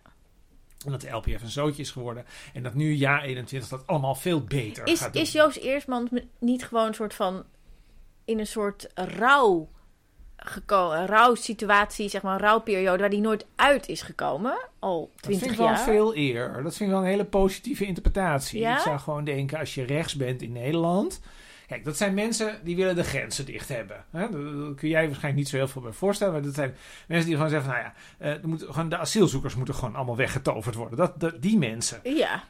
En 0.85 0.91
dat 0.91 1.01
de 1.01 1.11
LPF 1.11 1.43
een 1.43 1.49
zootje 1.49 1.83
is 1.83 1.91
geworden. 1.91 2.25
En 2.53 2.63
dat 2.63 2.75
nu 2.75 2.95
Ja 2.95 3.23
21 3.23 3.69
dat 3.69 3.87
allemaal 3.87 4.15
veel 4.15 4.45
beter 4.45 4.87
Is, 4.87 5.01
gaat 5.01 5.13
doen. 5.13 5.23
is 5.23 5.33
Joost 5.33 5.57
Eersman 5.57 6.09
niet 6.39 6.65
gewoon 6.65 6.87
een 6.87 6.95
soort 6.95 7.15
van 7.15 7.45
in 8.25 8.39
een 8.39 8.47
soort 8.47 8.89
rouw 8.95 9.69
gekomen, 10.37 10.99
een 10.99 11.07
rouwsituatie, 11.07 12.09
zeg 12.09 12.23
maar 12.23 12.35
een 12.35 12.41
rouwperiode, 12.47 12.99
waar 12.99 13.11
die 13.11 13.21
nooit 13.21 13.47
uit 13.57 13.89
is 13.89 14.03
gekomen, 14.03 14.59
al 14.79 15.11
Dat 15.15 15.27
vind 15.27 15.39
20 15.39 15.51
ik 15.51 15.57
wel 15.57 15.67
jaar. 15.67 15.79
veel 15.79 16.17
eer. 16.17 16.63
Dat 16.63 16.77
vind 16.77 16.91
ik 16.91 16.97
wel 16.97 17.05
een 17.05 17.11
hele 17.11 17.25
positieve 17.25 17.87
interpretatie. 17.87 18.61
Ja? 18.61 18.77
Ik 18.77 18.83
zou 18.83 18.99
gewoon 18.99 19.25
denken, 19.25 19.59
als 19.59 19.75
je 19.75 19.85
rechts 19.85 20.17
bent 20.17 20.43
in 20.43 20.53
Nederland... 20.53 21.21
Kijk, 21.67 21.85
dat 21.85 21.97
zijn 21.97 22.15
mensen 22.15 22.61
die 22.65 22.77
willen 22.77 22.95
de 22.95 23.05
grenzen 23.05 23.47
dicht 23.47 23.69
hebben. 23.69 24.05
Hè? 24.11 24.19
Daar 24.21 24.75
kun 24.75 24.89
jij 24.89 25.07
waarschijnlijk 25.07 25.35
niet 25.35 25.49
zo 25.49 25.57
heel 25.57 25.69
veel 25.69 25.83
bij 25.83 25.93
voorstellen. 25.93 26.33
Maar 26.33 26.43
dat 26.43 26.55
zijn 26.55 26.75
mensen 27.09 27.27
die 27.27 27.37
gewoon 27.37 27.51
zeggen 27.51 27.71
van... 27.71 27.81
Nou 27.81 27.93
ja, 28.19 28.35
eh, 28.37 28.43
moet, 28.43 28.63
gewoon, 28.63 28.89
de 28.89 28.97
asielzoekers 28.99 29.55
moeten 29.55 29.75
gewoon 29.75 29.95
allemaal 29.95 30.17
weggetoverd 30.17 30.75
worden. 30.75 30.99
Dat, 30.99 31.21
dat, 31.21 31.43
die 31.43 31.59
mensen. 31.59 32.01
Ja, 32.03 32.43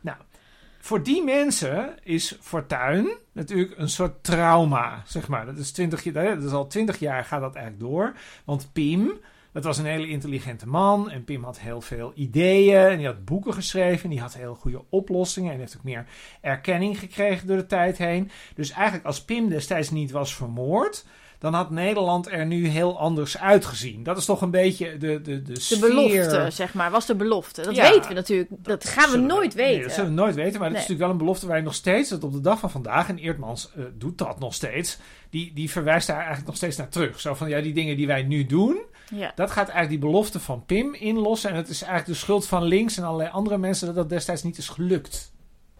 Voor 0.86 1.02
die 1.02 1.24
mensen 1.24 1.94
is 2.02 2.38
Fortuin 2.40 3.08
natuurlijk 3.32 3.78
een 3.78 3.88
soort 3.88 4.24
trauma, 4.24 5.02
zeg 5.06 5.28
maar. 5.28 5.46
Dat 5.46 5.56
is, 5.58 5.70
20, 5.72 6.04
jaar- 6.04 6.34
dat 6.34 6.44
is 6.44 6.52
al 6.52 6.66
twintig 6.66 6.98
jaar 6.98 7.24
gaat 7.24 7.40
dat 7.40 7.54
eigenlijk 7.54 7.84
door. 7.84 8.16
Want 8.44 8.68
Pim, 8.72 9.12
dat 9.52 9.64
was 9.64 9.78
een 9.78 9.84
hele 9.84 10.08
intelligente 10.08 10.68
man. 10.68 11.10
En 11.10 11.24
Pim 11.24 11.44
had 11.44 11.58
heel 11.58 11.80
veel 11.80 12.12
ideeën. 12.14 12.88
En 12.90 12.96
die 12.96 13.06
had 13.06 13.24
boeken 13.24 13.54
geschreven. 13.54 14.04
En 14.04 14.10
die 14.10 14.20
had 14.20 14.34
heel 14.34 14.54
goede 14.54 14.84
oplossingen. 14.88 15.52
En 15.52 15.58
heeft 15.58 15.76
ook 15.76 15.84
meer 15.84 16.06
erkenning 16.40 16.98
gekregen 16.98 17.46
door 17.46 17.56
de 17.56 17.66
tijd 17.66 17.98
heen. 17.98 18.30
Dus 18.54 18.70
eigenlijk 18.70 19.06
als 19.06 19.24
Pim 19.24 19.48
destijds 19.48 19.90
niet 19.90 20.10
was 20.10 20.34
vermoord... 20.34 21.04
dan 21.38 21.54
had 21.54 21.70
Nederland 21.70 22.30
er 22.30 22.46
nu 22.46 22.66
heel 22.66 22.98
anders 22.98 23.38
uitgezien. 23.38 24.02
Dat 24.02 24.16
is 24.16 24.24
toch 24.24 24.40
een 24.40 24.50
beetje 24.50 24.96
de, 24.96 25.20
de, 25.20 25.42
de, 25.42 25.76
belofte, 25.80 26.46
zeg 26.50 26.74
maar, 26.74 26.90
was 26.90 27.06
de 27.06 27.14
belofte. 27.14 27.62
Dat 27.62 27.76
Ja. 27.76 27.90
weten 27.90 28.08
we 28.08 28.14
natuurlijk, 28.14 28.50
dat 28.58 28.84
gaan 28.84 29.10
we 29.10 29.16
nooit 29.16 29.54
Nee, 29.54 29.66
weten. 29.66 29.82
dat 29.82 29.92
zullen 29.92 30.10
we 30.10 30.16
nooit 30.16 30.34
weten. 30.34 30.52
Maar 30.60 30.68
dat 30.68 30.78
Nee. 30.78 30.82
is 30.82 30.88
natuurlijk 30.88 31.00
wel 31.00 31.10
een 31.10 31.16
belofte 31.18 31.46
waar 31.46 31.56
je 31.56 31.62
nog 31.62 31.74
steeds, 31.74 32.08
dat 32.10 32.24
op 32.24 32.32
de 32.32 32.40
dag 32.40 32.58
van 32.58 32.70
vandaag, 32.70 33.08
en 33.08 33.18
Eertmans 33.18 33.70
eh, 33.76 33.84
doet 33.94 34.18
dat 34.18 34.38
nog 34.38 34.54
steeds, 34.54 34.98
die, 35.30 35.52
die 35.54 35.70
verwijst 35.70 36.06
daar 36.06 36.16
eigenlijk 36.16 36.46
nog 36.46 36.56
steeds 36.56 36.76
naar 36.76 36.88
terug. 36.88 37.20
Zo 37.20 37.34
van, 37.34 37.48
ja, 37.48 37.60
die 37.60 37.74
dingen 37.74 37.96
die 37.96 38.06
wij 38.06 38.22
nu 38.22 38.46
doen, 38.46 38.80
Ja. 39.14 39.32
dat 39.34 39.50
gaat 39.50 39.68
eigenlijk 39.68 40.00
die 40.00 40.10
belofte 40.10 40.40
van 40.40 40.64
Pim 40.64 40.94
inlossen. 40.94 41.50
En 41.50 41.56
het 41.56 41.68
is 41.68 41.82
eigenlijk 41.82 42.12
de 42.12 42.24
schuld 42.24 42.46
van 42.46 42.62
links 42.62 42.96
en 42.96 43.04
allerlei 43.04 43.30
andere 43.30 43.58
mensen 43.58 43.86
dat 43.86 43.94
dat 43.94 44.08
destijds 44.08 44.42
niet 44.42 44.58
is 44.58 44.68
gelukt. 44.68 45.32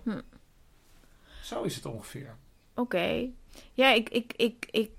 Hm. 0.03 0.21
Zo 1.43 1.63
is 1.63 1.75
het 1.77 1.87
ongeveer. 1.87 2.37
Oké. 2.75 3.27
Ja, 3.73 3.93
ik, 3.93 4.09
ik, 4.09 4.33
ik, 4.37 4.67
ik 4.71 4.91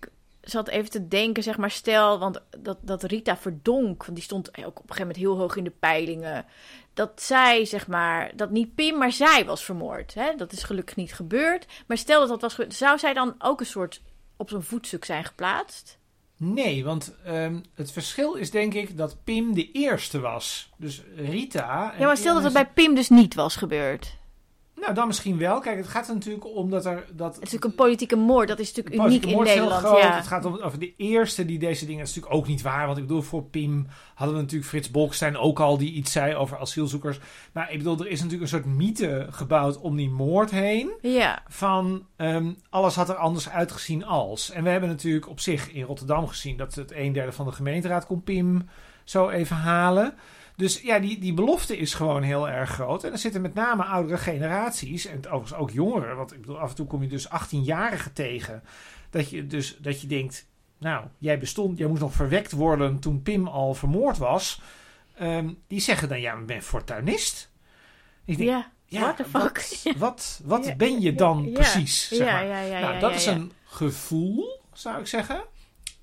zat 0.50 0.68
even 0.68 0.89
te 0.89 1.08
denken, 1.08 1.44
zeg 1.44 1.58
maar, 1.58 1.72
stel, 1.72 2.20
want 2.20 2.42
dat, 2.60 2.77
dat 2.82 3.04
Rita 3.04 3.38
Verdonk, 3.38 4.06
want 4.06 4.18
die 4.18 4.24
stond 4.24 4.58
ook 4.58 4.66
op 4.66 4.66
een 4.68 4.82
gegeven 4.82 5.00
moment 5.01 5.18
heel 5.18 5.38
hoog 5.38 5.56
in 5.56 5.63
de 5.63 5.74
peilingen, 5.80 6.46
dat 6.94 7.22
zij, 7.22 7.66
zeg 7.66 7.88
maar, 7.88 8.32
dat 8.36 8.50
niet 8.50 8.75
Pim, 8.75 8.98
maar 8.98 9.12
zij 9.12 9.46
was 9.46 9.63
vermoord. 9.63 10.13
Hè? 10.13 10.36
Dat 10.36 10.51
is 10.51 10.63
gelukkig 10.63 10.96
niet 10.96 11.13
gebeurd. 11.13 11.66
Maar 11.88 11.98
stel 11.98 12.20
dat 12.20 12.30
dat 12.30 12.42
was 12.42 12.54
gebeurd, 12.54 12.74
zou 12.74 12.98
zij 12.98 13.13
dan 13.13 13.36
ook 13.39 13.60
een 13.60 13.66
soort 13.66 14.01
op 14.36 14.50
zo'n 14.50 14.63
voetstuk 14.63 15.06
zijn 15.06 15.24
geplaatst? 15.24 15.98
Nee, 16.38 16.84
want 16.84 17.16
ehm, 17.24 17.60
het 17.74 17.92
verschil 17.92 18.34
is 18.34 18.51
denk 18.51 18.74
ik 18.74 18.98
dat 18.98 19.24
Pim 19.24 19.54
de 19.54 19.72
eerste 19.72 20.20
was. 20.20 20.70
Dus 20.77 21.04
Rita... 21.16 21.94
Ja, 22.00 22.06
maar 22.06 22.18
stel 22.18 22.34
dat 22.34 22.44
het 22.44 22.54
bij 22.54 22.70
Pim 22.70 22.96
dus 22.96 23.10
niet 23.10 23.36
was 23.36 23.56
gebeurd. 23.56 24.18
Nou, 24.82 24.94
dan 24.94 25.08
misschien 25.08 25.38
wel. 25.38 25.60
Kijk, 25.60 25.78
het 25.78 25.88
gaat 25.88 26.08
er 26.08 26.14
natuurlijk 26.14 26.46
om 26.56 26.70
dat 26.70 26.86
er... 26.86 27.06
Dat, 27.14 27.28
Het 27.28 27.36
is 27.36 27.40
natuurlijk 27.40 27.64
een 27.64 27.76
politieke 27.86 28.16
moord, 28.16 28.48
dat 28.48 28.60
is 28.60 28.74
natuurlijk 28.74 29.06
uniek 29.06 29.26
in 29.26 29.34
moord 29.34 29.48
is 29.48 29.54
heel 29.54 29.64
Nederland. 29.64 29.88
groot. 29.88 30.02
Ja. 30.04 30.16
Het 30.16 30.28
gaat 30.28 30.46
om 30.46 30.58
over 30.62 30.80
de 30.80 30.94
eerste 30.98 31.46
die 31.46 31.60
deze 31.60 31.86
dingen. 31.86 32.00
Dat 32.00 32.10
is 32.10 32.16
natuurlijk 32.16 32.42
ook 32.42 32.48
niet 32.48 32.62
waar. 32.62 32.86
Want 32.86 32.98
ik 32.98 33.08
bedoel, 33.08 33.22
voor 33.22 33.44
Pim 33.44 33.88
hadden 34.16 34.36
we 34.36 34.42
natuurlijk 34.42 34.70
Frits 34.70 34.92
Bolkestein 34.92 35.38
ook 35.38 35.60
al 35.60 35.78
die 35.78 35.92
iets 35.94 36.12
zei 36.12 36.36
over 36.36 36.58
asielzoekers. 36.58 37.20
Maar 37.52 37.72
ik 37.72 37.78
bedoel, 37.78 38.00
er 38.00 38.08
is 38.08 38.22
natuurlijk 38.22 38.52
een 38.52 38.60
soort 38.60 38.76
mythe 38.76 39.28
gebouwd 39.30 39.78
om 39.80 39.96
die 39.96 40.10
moord 40.10 40.52
heen. 40.52 40.92
ja. 41.02 41.44
Van 41.48 42.06
ehm, 42.16 42.52
alles 42.70 42.96
had 42.96 43.10
er 43.10 43.16
anders 43.16 43.50
uitgezien 43.50 44.06
als. 44.06 44.52
En 44.52 44.64
we 44.64 44.70
hebben 44.70 44.90
natuurlijk 44.90 45.30
op 45.30 45.40
zich 45.40 45.72
in 45.72 45.84
Rotterdam 45.84 46.28
gezien 46.28 46.58
dat 46.58 46.76
het 46.76 46.92
een 46.96 47.14
derde 47.14 47.32
van 47.32 47.46
de 47.46 47.52
gemeenteraad 47.52 48.06
kon 48.06 48.24
Pim 48.24 48.70
zo 49.04 49.30
even 49.30 49.56
halen. 49.56 50.14
Dus 50.58 50.82
ja, 50.82 51.00
die, 51.00 51.20
die 51.20 51.34
belofte 51.34 51.78
is 51.78 51.94
gewoon 51.94 52.22
heel 52.24 52.50
erg 52.50 52.70
groot. 52.70 53.04
En 53.04 53.12
er 53.12 53.18
zitten 53.18 53.42
met 53.42 53.54
name 53.54 53.84
oudere 53.84 54.18
generaties 54.18 55.06
en 55.06 55.18
overigens 55.18 55.54
ook 55.54 55.72
jongeren. 55.72 56.16
Want 56.16 56.34
ik 56.34 56.42
bedoel, 56.42 56.60
af 56.60 56.70
en 56.70 56.76
toe 56.76 56.88
kom 56.88 57.02
je 57.02 57.08
dus 57.08 57.28
18-jarigen 57.28 58.14
tegen. 58.14 58.64
Dat 59.10 59.30
je 59.30 59.48
dus 59.48 59.78
dat 59.80 60.02
je 60.02 60.08
denkt, 60.08 60.48
nou, 60.78 61.06
jij 61.18 61.40
bestond, 61.40 61.78
jij 61.78 61.88
moest 61.88 62.02
nog 62.02 62.14
verwekt 62.14 62.52
worden 62.52 63.00
toen 63.00 63.22
Pim 63.22 63.48
al 63.48 63.74
vermoord 63.74 64.18
was. 64.18 64.62
Ehm, 65.16 65.50
die 65.68 65.80
zeggen 65.80 66.10
dan, 66.10 66.22
ja, 66.22 66.32
maar 66.32 66.42
ik 66.42 66.48
ben 66.48 66.62
fortuinist. 66.62 67.52
Ik 68.26 68.38
denk, 68.38 68.50
ja. 68.50 68.72
ja, 68.86 69.00
What 69.00 69.18
the 69.18 69.26
fuck? 69.26 69.68
Wat, 69.84 69.94
wat, 69.98 70.42
wat 70.44 70.66
Ja, 70.66 70.76
ben 70.76 71.02
je 71.02 71.14
dan 71.14 71.44
ja, 71.46 71.52
precies? 71.52 72.08
Zeg 72.08 72.18
ja, 72.18 72.26
maar. 72.26 72.46
ja, 72.46 72.60
ja, 72.60 72.80
nou, 72.80 73.00
dat 73.00 73.16
is 73.16 73.26
een 73.26 73.52
gevoel, 73.66 74.62
zou 74.74 75.00
ik 75.00 75.08
zeggen. 75.08 75.44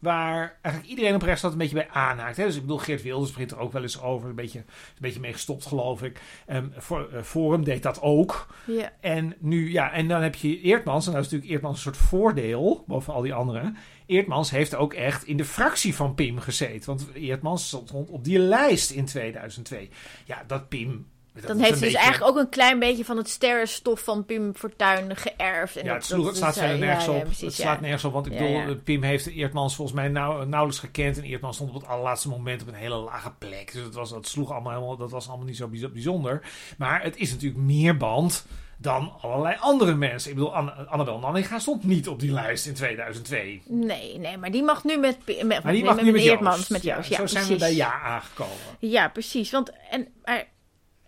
Waar 0.04 0.58
eigenlijk 0.60 0.94
iedereen 0.94 1.14
op 1.14 1.22
rechts 1.22 1.42
dat 1.42 1.52
een 1.52 1.58
beetje 1.58 1.74
bij 1.74 1.88
aanhaakt. 1.90 2.36
Hè? 2.36 2.44
Dus 2.44 2.54
ik 2.54 2.60
bedoel, 2.60 2.78
Geert 2.78 3.02
Wilders 3.02 3.30
begint 3.30 3.50
er 3.50 3.58
ook 3.58 3.72
wel 3.72 3.82
eens 3.82 4.00
over. 4.00 4.28
Een 4.28 4.34
beetje, 4.34 4.58
een 4.58 4.64
beetje 5.00 5.20
mee 5.20 5.32
gestopt, 5.32 5.66
geloof 5.66 6.02
ik. 6.02 6.20
Ehm, 6.46 6.66
voor, 6.76 7.08
eh, 7.12 7.22
Forum 7.22 7.64
deed 7.64 7.82
dat 7.82 8.02
ook. 8.02 8.54
En 9.00 9.36
nu, 9.38 9.72
ja, 9.72 9.92
en 9.92 10.08
dan 10.08 10.22
heb 10.22 10.34
je 10.34 10.60
Eertmans. 10.60 11.06
En 11.06 11.12
dat 11.12 11.20
is 11.24 11.26
natuurlijk 11.26 11.52
Eertmans 11.52 11.76
een 11.76 11.82
soort 11.82 12.08
voordeel 12.08 12.84
boven 12.86 13.14
al 13.14 13.22
die 13.22 13.34
anderen. 13.34 13.76
Eertmans 14.06 14.50
heeft 14.50 14.74
ook 14.74 14.94
echt 14.94 15.24
in 15.24 15.36
de 15.36 15.44
fractie 15.44 15.94
van 15.94 16.14
Pim 16.14 16.38
gezeten. 16.38 16.86
Want 16.86 17.06
Eertmans 17.14 17.66
stond 17.66 18.10
op 18.10 18.24
die 18.24 18.38
lijst 18.38 18.90
in 18.90 19.04
2002. 19.04 19.90
Ja, 20.24 20.44
dat 20.46 20.68
Pim. 20.68 21.06
Dan 21.46 21.58
heeft 21.58 21.78
ze 21.78 21.84
dus 21.84 21.94
eigenlijk 21.94 22.30
ook 22.30 22.36
een 22.38 22.48
klein 22.48 22.78
beetje 22.78 23.04
van 23.04 23.16
het 23.16 23.28
sterrenstof 23.28 24.00
van 24.00 24.24
Pim 24.24 24.54
Fortuyn 24.56 25.16
geërfd. 25.16 25.76
En 25.76 25.84
Ja, 25.84 25.94
het, 25.94 26.04
sloeg, 26.04 26.26
het 26.26 26.36
slaat 26.36 26.58
verder 26.58 26.78
nergens 26.78 27.04
ja, 27.04 27.12
op. 27.12 27.22
precies, 27.24 27.40
het 27.40 27.54
slaat 27.54 27.80
nergens 27.80 28.04
op, 28.04 28.12
want 28.12 28.26
ik 28.26 28.32
bedoel, 28.32 28.56
eh, 28.56 28.70
Pim 28.84 29.02
heeft 29.02 29.26
Eertmans 29.26 29.74
volgens 29.74 29.96
mij 29.96 30.08
nauw- 30.08 30.44
nauwelijks 30.44 30.78
gekend. 30.84 31.16
En 31.18 31.24
Eertmans 31.24 31.56
stond 31.56 31.70
op 31.74 31.80
het 31.80 31.90
allerlaatste 31.90 32.28
moment 32.28 32.62
op 32.62 32.68
een 32.68 32.74
hele 32.74 32.94
lage 32.96 33.32
plek. 33.38 33.72
Dus 33.72 33.82
het 33.82 33.94
was, 33.94 34.10
dat 34.10 34.26
sloeg 34.26 34.50
allemaal 34.52 34.72
helemaal, 34.72 34.96
dat 34.96 35.10
was 35.10 35.28
allemaal 35.28 35.46
niet 35.46 35.56
zo 35.56 35.68
bijz- 35.68 35.92
bijzonder. 35.92 36.42
Maar 36.78 37.02
het 37.02 37.16
is 37.16 37.30
natuurlijk 37.30 37.62
meer 37.62 37.96
band 37.96 38.46
dan 38.78 39.12
allerlei 39.20 39.56
andere 39.60 39.94
mensen. 39.94 40.30
Ik 40.30 40.36
bedoel, 40.36 40.54
Anne, 40.54 40.70
Annabel 40.72 41.18
Nanninga 41.18 41.58
stond 41.58 41.84
niet 41.84 42.08
op 42.08 42.20
die 42.20 42.32
lijst 42.32 42.66
in 42.66 42.74
2002. 42.74 43.62
Nee, 43.66 44.18
nee, 44.18 44.36
maar 44.36 44.50
die 44.50 44.62
mag 44.62 44.84
nu 44.84 44.96
met, 44.98 45.16
met, 45.26 45.62
Maar 45.62 45.72
die 45.72 45.84
met, 45.84 45.94
mag 45.94 46.04
nu 46.04 46.12
met 46.12 46.20
Eertmans, 46.20 46.68
met 46.68 46.82
Joost. 46.82 47.08
Ja, 47.08 47.16
zo 47.16 47.26
zijn 47.26 47.46
we 47.46 47.56
bij 47.56 47.74
Ja 47.74 48.00
aangekomen. 48.00 48.52
Ja, 48.78 49.08
precies. 49.08 49.50
Want, 49.50 49.70
en, 49.90 50.08
maar 50.24 50.44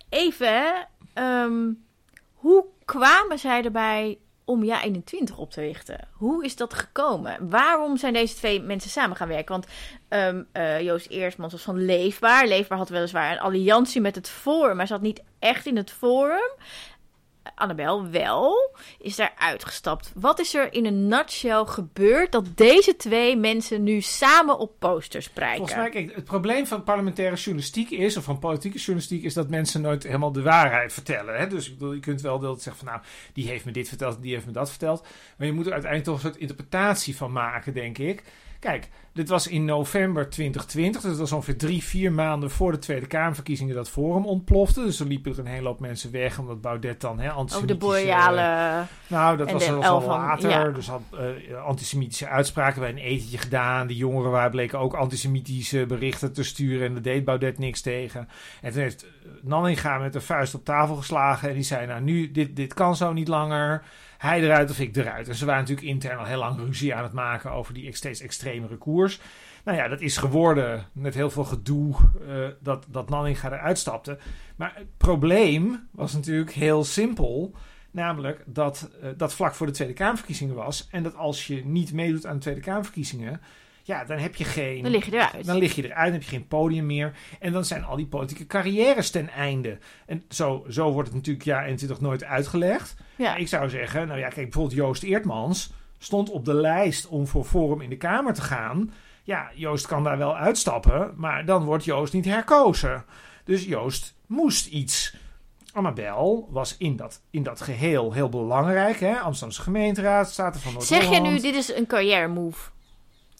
even, 0.08 0.88
ehm, 1.14 1.72
hoe 2.32 2.64
kwamen 2.84 3.38
zij 3.38 3.64
erbij 3.64 4.18
om 4.44 4.64
Ja 4.64 4.82
21 4.82 5.38
op 5.38 5.50
te 5.50 5.60
richten? 5.60 6.08
Hoe 6.12 6.44
is 6.44 6.56
dat 6.56 6.74
gekomen? 6.74 7.48
Waarom 7.48 7.96
zijn 7.96 8.12
deze 8.12 8.34
twee 8.34 8.62
mensen 8.62 8.90
samen 8.90 9.16
gaan 9.16 9.28
werken? 9.28 9.52
Want 9.52 9.66
ehm, 10.08 10.42
eh, 10.52 10.80
Joost 10.80 11.08
Eersmans 11.08 11.52
was 11.52 11.62
van 11.62 11.84
Leefbaar. 11.84 12.46
Leefbaar 12.46 12.78
had 12.78 12.88
weliswaar 12.88 13.32
een 13.32 13.40
alliantie 13.40 14.00
met 14.00 14.14
het 14.14 14.28
Forum, 14.28 14.76
maar 14.76 14.86
zat 14.86 15.00
niet 15.00 15.22
echt 15.38 15.66
in 15.66 15.76
het 15.76 15.90
Forum. 15.90 16.50
Annabel 17.54 18.10
wel, 18.10 18.76
is 18.98 19.16
daar 19.16 19.32
uitgestapt. 19.38 20.12
Wat 20.14 20.38
is 20.38 20.54
er 20.54 20.72
in 20.72 20.86
een 20.86 21.08
nutshell 21.08 21.64
gebeurd 21.64 22.32
dat 22.32 22.56
deze 22.56 22.96
twee 22.96 23.36
mensen 23.36 23.82
nu 23.82 24.00
samen 24.00 24.58
op 24.58 24.72
posters 24.78 25.28
prijken? 25.28 25.56
Volgens 25.56 25.78
mij, 25.78 25.90
kijk, 25.90 26.14
het 26.14 26.24
probleem 26.24 26.66
van 26.66 26.84
parlementaire 26.84 27.36
journalistiek 27.36 27.90
is, 27.90 28.16
of 28.16 28.24
van 28.24 28.38
politieke 28.38 28.78
journalistiek, 28.78 29.22
is 29.22 29.34
dat 29.34 29.48
mensen 29.48 29.80
nooit 29.80 30.02
helemaal 30.02 30.32
de 30.32 30.42
waarheid 30.42 30.92
vertellen. 30.92 31.38
Hè? 31.38 31.46
Dus 31.46 31.66
ik 31.66 31.78
bedoel, 31.78 31.92
je 31.92 32.00
kunt 32.00 32.20
wel 32.20 32.38
dat 32.38 32.62
zeggen 32.62 32.84
van, 32.84 32.94
nou, 32.94 33.06
die 33.32 33.48
heeft 33.48 33.64
me 33.64 33.72
dit 33.72 33.88
verteld, 33.88 34.22
die 34.22 34.34
heeft 34.34 34.46
me 34.46 34.52
dat 34.52 34.68
verteld. 34.70 35.06
Maar 35.36 35.46
je 35.46 35.52
moet 35.52 35.66
er 35.66 35.72
uiteindelijk 35.72 36.10
toch 36.10 36.22
een 36.22 36.30
soort 36.30 36.42
interpretatie 36.42 37.16
van 37.16 37.32
maken, 37.32 37.74
denk 37.74 37.98
ik. 37.98 38.22
Kijk, 38.60 38.88
dit 39.12 39.28
was 39.28 39.46
in 39.46 39.64
november 39.64 40.30
2020, 40.30 41.00
dus 41.00 41.10
dat 41.10 41.20
was 41.20 41.32
ongeveer 41.32 41.56
drie, 41.56 41.82
vier 41.82 42.12
maanden 42.12 42.50
voor 42.50 42.72
de 42.72 42.78
Tweede 42.78 43.06
Kamerverkiezingen 43.06 43.74
dat 43.74 43.90
Forum 43.90 44.24
ontplofte. 44.24 44.84
Dus 44.84 45.00
er 45.00 45.06
liepen 45.06 45.32
er 45.32 45.38
een 45.38 45.46
hele 45.46 45.66
hoop 45.66 45.80
mensen 45.80 46.12
weg, 46.12 46.38
omdat 46.38 46.60
Baudet 46.60 47.00
dan 47.00 47.18
hè, 47.18 47.24
Over 47.24 47.34
de 47.34 47.40
antisemitische... 47.40 47.86
boreale... 47.86 48.84
Nou, 49.06 49.36
dat 49.36 49.50
was 49.50 49.66
er 49.66 49.84
al 49.84 50.06
later. 50.06 50.50
ja. 50.50 50.68
Dus 50.68 50.88
had 50.88 51.02
eh, 51.12 51.64
antisemitische 51.64 52.28
uitspraken 52.28 52.80
bij 52.80 52.90
een 52.90 52.98
etentje 52.98 53.38
gedaan. 53.38 53.86
De 53.86 53.96
jongeren 53.96 54.30
waren 54.30 54.50
bleken 54.50 54.78
ook 54.78 54.94
antisemitische 54.94 55.86
berichten 55.86 56.32
te 56.32 56.42
sturen. 56.42 56.86
En 56.86 56.92
daar 56.92 57.02
deed 57.02 57.24
Baudet 57.24 57.58
niks 57.58 57.80
tegen. 57.80 58.28
En 58.62 58.72
toen 58.72 58.82
heeft 58.82 59.04
eh, 59.04 59.08
Nanninga 59.42 59.98
met 59.98 60.12
de 60.12 60.20
vuist 60.20 60.54
op 60.54 60.64
tafel 60.64 60.96
geslagen. 60.96 61.48
En 61.48 61.54
die 61.54 61.64
zei, 61.64 61.86
nou 61.86 62.00
nu, 62.00 62.30
dit, 62.30 62.56
dit 62.56 62.74
kan 62.74 62.96
zo 62.96 63.12
niet 63.12 63.28
langer. 63.28 63.82
Hij 64.18 64.42
eruit 64.42 64.70
of 64.70 64.78
ik 64.78 64.96
eruit. 64.96 65.28
En 65.28 65.34
ze 65.34 65.44
waren 65.44 65.60
natuurlijk 65.60 65.88
intern 65.88 66.18
al 66.18 66.24
heel 66.24 66.38
lang 66.38 66.58
ruzie 66.58 66.94
aan 66.94 67.02
het 67.02 67.12
maken 67.12 67.50
over 67.50 67.74
die 67.74 67.96
steeds 67.96 68.20
extremere 68.20 68.76
koers. 68.76 69.20
Nou 69.64 69.78
ja, 69.78 69.88
dat 69.88 70.00
is 70.00 70.16
geworden 70.16 70.86
met 70.92 71.14
heel 71.14 71.30
veel 71.30 71.44
gedoe 71.44 71.94
eh, 72.28 72.48
dat, 72.60 72.86
dat 72.88 73.08
Nanninga 73.08 73.52
eruit 73.52 73.78
stapte. 73.78 74.18
Maar 74.56 74.72
het 74.74 74.96
probleem 74.96 75.88
was 75.90 76.12
natuurlijk 76.12 76.52
heel 76.52 76.84
simpel. 76.84 77.54
Namelijk 77.90 78.42
dat 78.46 78.90
eh, 79.02 79.10
dat 79.16 79.34
vlak 79.34 79.54
voor 79.54 79.66
de 79.66 79.72
Tweede 79.72 79.94
Kamerverkiezingen 79.94 80.54
was. 80.54 80.88
En 80.90 81.02
dat 81.02 81.14
als 81.14 81.46
je 81.46 81.64
niet 81.64 81.92
meedoet 81.92 82.26
aan 82.26 82.34
de 82.34 82.40
Tweede 82.40 82.60
Kamerverkiezingen. 82.60 83.40
Ja, 83.86 84.04
dan 84.04 84.18
heb 84.18 84.34
je 84.34 84.44
geen. 84.44 84.82
Dan 84.82 84.90
lig 84.90 85.04
je 85.04 85.12
eruit. 85.12 85.46
Dan 85.46 85.56
lig 85.56 85.74
je 85.74 85.84
eruit, 85.84 86.04
dan 86.04 86.12
heb 86.12 86.22
je 86.22 86.28
geen 86.28 86.46
podium 86.46 86.86
meer. 86.86 87.12
En 87.40 87.52
dan 87.52 87.64
zijn 87.64 87.84
al 87.84 87.96
die 87.96 88.06
politieke 88.06 88.46
carrières 88.46 89.10
ten 89.10 89.28
einde. 89.28 89.78
En 90.06 90.24
zo, 90.28 90.64
zo 90.68 90.92
wordt 90.92 91.08
het 91.08 91.16
natuurlijk 91.16 91.44
ja 91.44 91.64
21 91.64 92.00
nooit 92.00 92.24
uitgelegd. 92.24 92.96
Ja. 93.16 93.36
Ik 93.36 93.48
zou 93.48 93.68
zeggen, 93.68 94.06
nou 94.06 94.18
ja, 94.18 94.28
kijk, 94.28 94.50
bijvoorbeeld 94.50 94.74
Joost 94.74 95.02
Eertmans 95.02 95.72
stond 95.98 96.30
op 96.30 96.44
de 96.44 96.54
lijst 96.54 97.06
om 97.06 97.26
voor 97.26 97.44
Forum 97.44 97.80
in 97.80 97.90
de 97.90 97.96
Kamer 97.96 98.34
te 98.34 98.42
gaan. 98.42 98.92
Ja, 99.22 99.50
Joost 99.54 99.86
kan 99.86 100.04
daar 100.04 100.18
wel 100.18 100.36
uitstappen, 100.36 101.12
maar 101.16 101.44
dan 101.44 101.64
wordt 101.64 101.84
Joost 101.84 102.12
niet 102.12 102.24
herkozen. 102.24 103.04
Dus 103.44 103.64
Joost 103.64 104.14
moest 104.26 104.66
iets. 104.66 105.16
Annabel 105.72 106.48
was 106.50 106.76
in 106.76 106.96
dat, 106.96 107.22
in 107.30 107.42
dat 107.42 107.60
geheel 107.60 108.12
heel 108.12 108.28
belangrijk. 108.28 109.00
Hè? 109.00 109.18
Amsterdamse 109.18 109.62
gemeenteraad, 109.62 110.30
Staten 110.30 110.60
van. 110.60 110.82
Zeg 110.82 111.10
je 111.10 111.20
nu, 111.20 111.40
dit 111.40 111.54
is 111.54 111.74
een 111.74 111.86
carrière 111.86 112.28
move? 112.28 112.74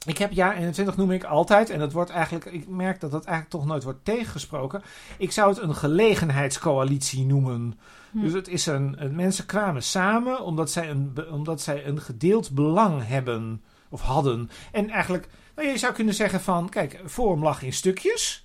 Ik 0.06 0.18
heb 0.18 0.32
jaar 0.32 0.56
21 0.56 0.96
noem 0.96 1.10
ik 1.10 1.25
altijd. 1.25 1.70
En 1.70 1.78
dat 1.78 1.92
wordt 1.92 2.10
eigenlijk, 2.10 2.44
ik 2.44 2.68
merk 2.68 3.00
dat 3.00 3.10
dat 3.10 3.25
eigenlijk 3.25 3.56
toch 3.56 3.66
nooit 3.66 3.82
wordt 3.82 4.04
tegengesproken. 4.04 4.82
Ik 5.18 5.32
zou 5.32 5.48
het 5.48 5.62
een 5.62 5.75
gelegenheidscoalitie 5.75 7.25
noemen. 7.26 7.78
Hm. 8.10 8.20
Dus 8.20 8.32
het 8.32 8.48
is 8.48 8.66
een, 8.66 8.94
een- 8.98 9.14
mensen 9.14 9.46
kwamen 9.46 9.82
samen 9.82 10.40
omdat 10.40 10.70
zij, 10.70 10.90
een, 10.90 11.16
omdat 11.30 11.60
zij 11.60 11.86
een 11.86 12.00
gedeeld 12.00 12.50
belang 12.50 13.06
hebben. 13.06 13.62
Of 13.88 14.00
hadden. 14.00 14.50
En 14.72 14.90
eigenlijk, 14.90 15.28
nou, 15.56 15.68
je 15.68 15.78
zou 15.78 15.92
kunnen 15.92 16.14
zeggen 16.14 16.40
van, 16.40 16.68
kijk, 16.68 17.00
Forum 17.06 17.42
lag 17.42 17.62
in 17.62 17.72
stukjes. 17.72 18.44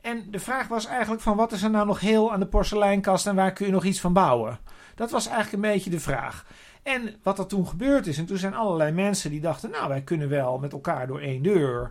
En 0.00 0.24
de 0.30 0.38
vraag 0.38 0.68
was 0.68 0.86
eigenlijk 0.86 1.22
van, 1.22 1.36
wat 1.36 1.52
is 1.52 1.62
er 1.62 1.70
nou 1.70 1.86
nog 1.86 2.00
heel 2.00 2.32
aan 2.32 2.40
de 2.40 2.46
porseleinkast 2.46 3.26
en 3.26 3.34
waar 3.34 3.52
kun 3.52 3.66
je 3.66 3.72
nog 3.72 3.84
iets 3.84 4.00
van 4.00 4.12
bouwen? 4.12 4.58
Dat 4.94 5.10
was 5.10 5.26
eigenlijk 5.26 5.64
een 5.64 5.72
beetje 5.72 5.90
de 5.90 6.00
vraag. 6.00 6.44
En 6.88 7.14
wat 7.22 7.38
er 7.38 7.46
toen 7.46 7.66
gebeurd 7.66 8.06
is, 8.06 8.18
en 8.18 8.26
toen 8.26 8.36
zijn 8.38 8.54
allerlei 8.54 8.92
mensen 8.92 9.30
die 9.30 9.40
dachten, 9.40 9.70
nou, 9.70 9.88
wij 9.88 10.02
kunnen 10.02 10.28
wel 10.28 10.58
met 10.58 10.72
elkaar 10.72 11.06
door 11.06 11.20
één 11.20 11.42
deur. 11.42 11.90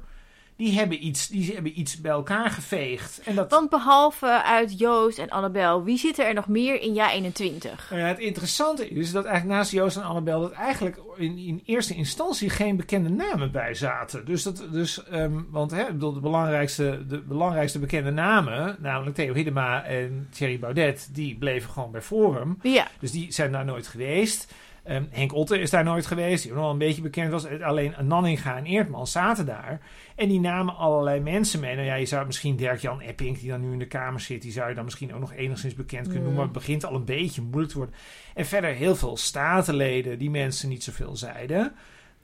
Die 0.55 0.73
hebben 0.73 1.05
iets, 1.05 1.27
die 1.27 1.53
hebben 1.53 1.79
iets 1.79 2.01
bij 2.01 2.11
elkaar 2.11 2.49
geveegd. 2.49 3.21
En 3.25 3.35
dat, 3.35 3.51
Want 3.51 3.69
behalve 3.69 4.43
uit 4.43 4.79
Joost 4.79 5.17
en 5.17 5.29
Annabel, 5.29 5.83
wie 5.83 5.97
zit 5.97 6.19
er 6.19 6.33
nog 6.33 6.47
meer 6.47 6.81
in 6.81 6.93
jaar 6.93 7.09
21? 7.09 7.87
Nou 7.89 8.01
ja, 8.01 8.07
het 8.07 8.19
interessante 8.19 8.89
is 8.89 9.11
dat 9.11 9.25
eigenlijk 9.25 9.57
naast 9.57 9.71
Joost 9.71 9.97
en 9.97 10.03
Annabel... 10.03 10.41
dat 10.41 10.51
eigenlijk 10.51 10.99
in, 11.15 11.37
in 11.37 11.61
eerste 11.65 11.95
instantie 11.95 12.49
geen 12.49 12.75
bekende 12.75 13.09
namen 13.09 13.51
bij 13.51 13.73
zaten. 13.73 14.25
Dus, 14.25 14.43
dat, 14.43 14.63
dus 14.71 15.03
ehm, 15.03 15.41
want 15.49 15.71
hè, 15.71 15.81
ik 15.81 15.91
bedoel, 15.91 16.13
de, 16.13 16.19
belangrijkste, 16.19 17.05
de 17.07 17.21
belangrijkste 17.21 17.79
bekende 17.79 18.11
namen... 18.11 18.77
namelijk 18.79 19.15
Theo 19.15 19.33
Hiddema 19.33 19.83
en 19.83 20.27
Thierry 20.31 20.59
Baudet... 20.59 21.09
die 21.11 21.37
bleven 21.37 21.69
gewoon 21.69 21.91
bij 21.91 22.01
Forum. 22.01 22.57
Ja, 22.61 22.87
Dus 22.99 23.11
die 23.11 23.31
zijn 23.31 23.51
daar 23.51 23.65
nooit 23.65 23.87
geweest. 23.87 24.53
Ehm, 24.87 25.03
Henk 25.09 25.33
Otte 25.33 25.59
is 25.59 25.69
daar 25.69 25.83
nooit 25.83 26.05
geweest, 26.05 26.43
die 26.43 26.51
nog 26.51 26.61
wel 26.61 26.71
een 26.71 26.77
beetje 26.77 27.01
bekend 27.01 27.31
was. 27.31 27.45
Alleen 27.61 27.93
Nanninga 28.01 28.57
en 28.57 28.65
Eertman 28.65 29.07
zaten 29.07 29.45
daar. 29.45 29.79
En 30.15 30.27
die 30.27 30.39
namen 30.39 30.75
allerlei 30.75 31.19
mensen 31.19 31.59
mee. 31.59 31.75
Nou 31.75 31.87
ja, 31.87 31.95
je 31.95 32.05
zou 32.05 32.25
misschien 32.25 32.55
Dirk-Jan 32.55 33.01
Epping, 33.01 33.39
die 33.39 33.49
dan 33.49 33.61
nu 33.61 33.71
in 33.71 33.79
de 33.79 33.87
Kamer 33.87 34.19
zit... 34.19 34.41
die 34.41 34.51
zou 34.51 34.69
je 34.69 34.75
dan 34.75 34.83
misschien 34.83 35.13
ook 35.13 35.19
nog 35.19 35.33
enigszins 35.33 35.73
bekend 35.73 36.01
kunnen 36.07 36.17
Mm. 36.17 36.23
noemen. 36.23 36.35
Maar 36.35 36.53
het 36.53 36.65
begint 36.65 36.85
al 36.85 36.95
een 36.95 37.05
beetje 37.05 37.41
moeilijk 37.41 37.71
te 37.71 37.77
worden. 37.77 37.95
En 38.33 38.45
verder 38.45 38.73
heel 38.73 38.95
veel 38.95 39.17
statenleden 39.17 40.17
die 40.19 40.29
mensen 40.29 40.69
niet 40.69 40.83
zoveel 40.83 41.15
zeiden. 41.15 41.73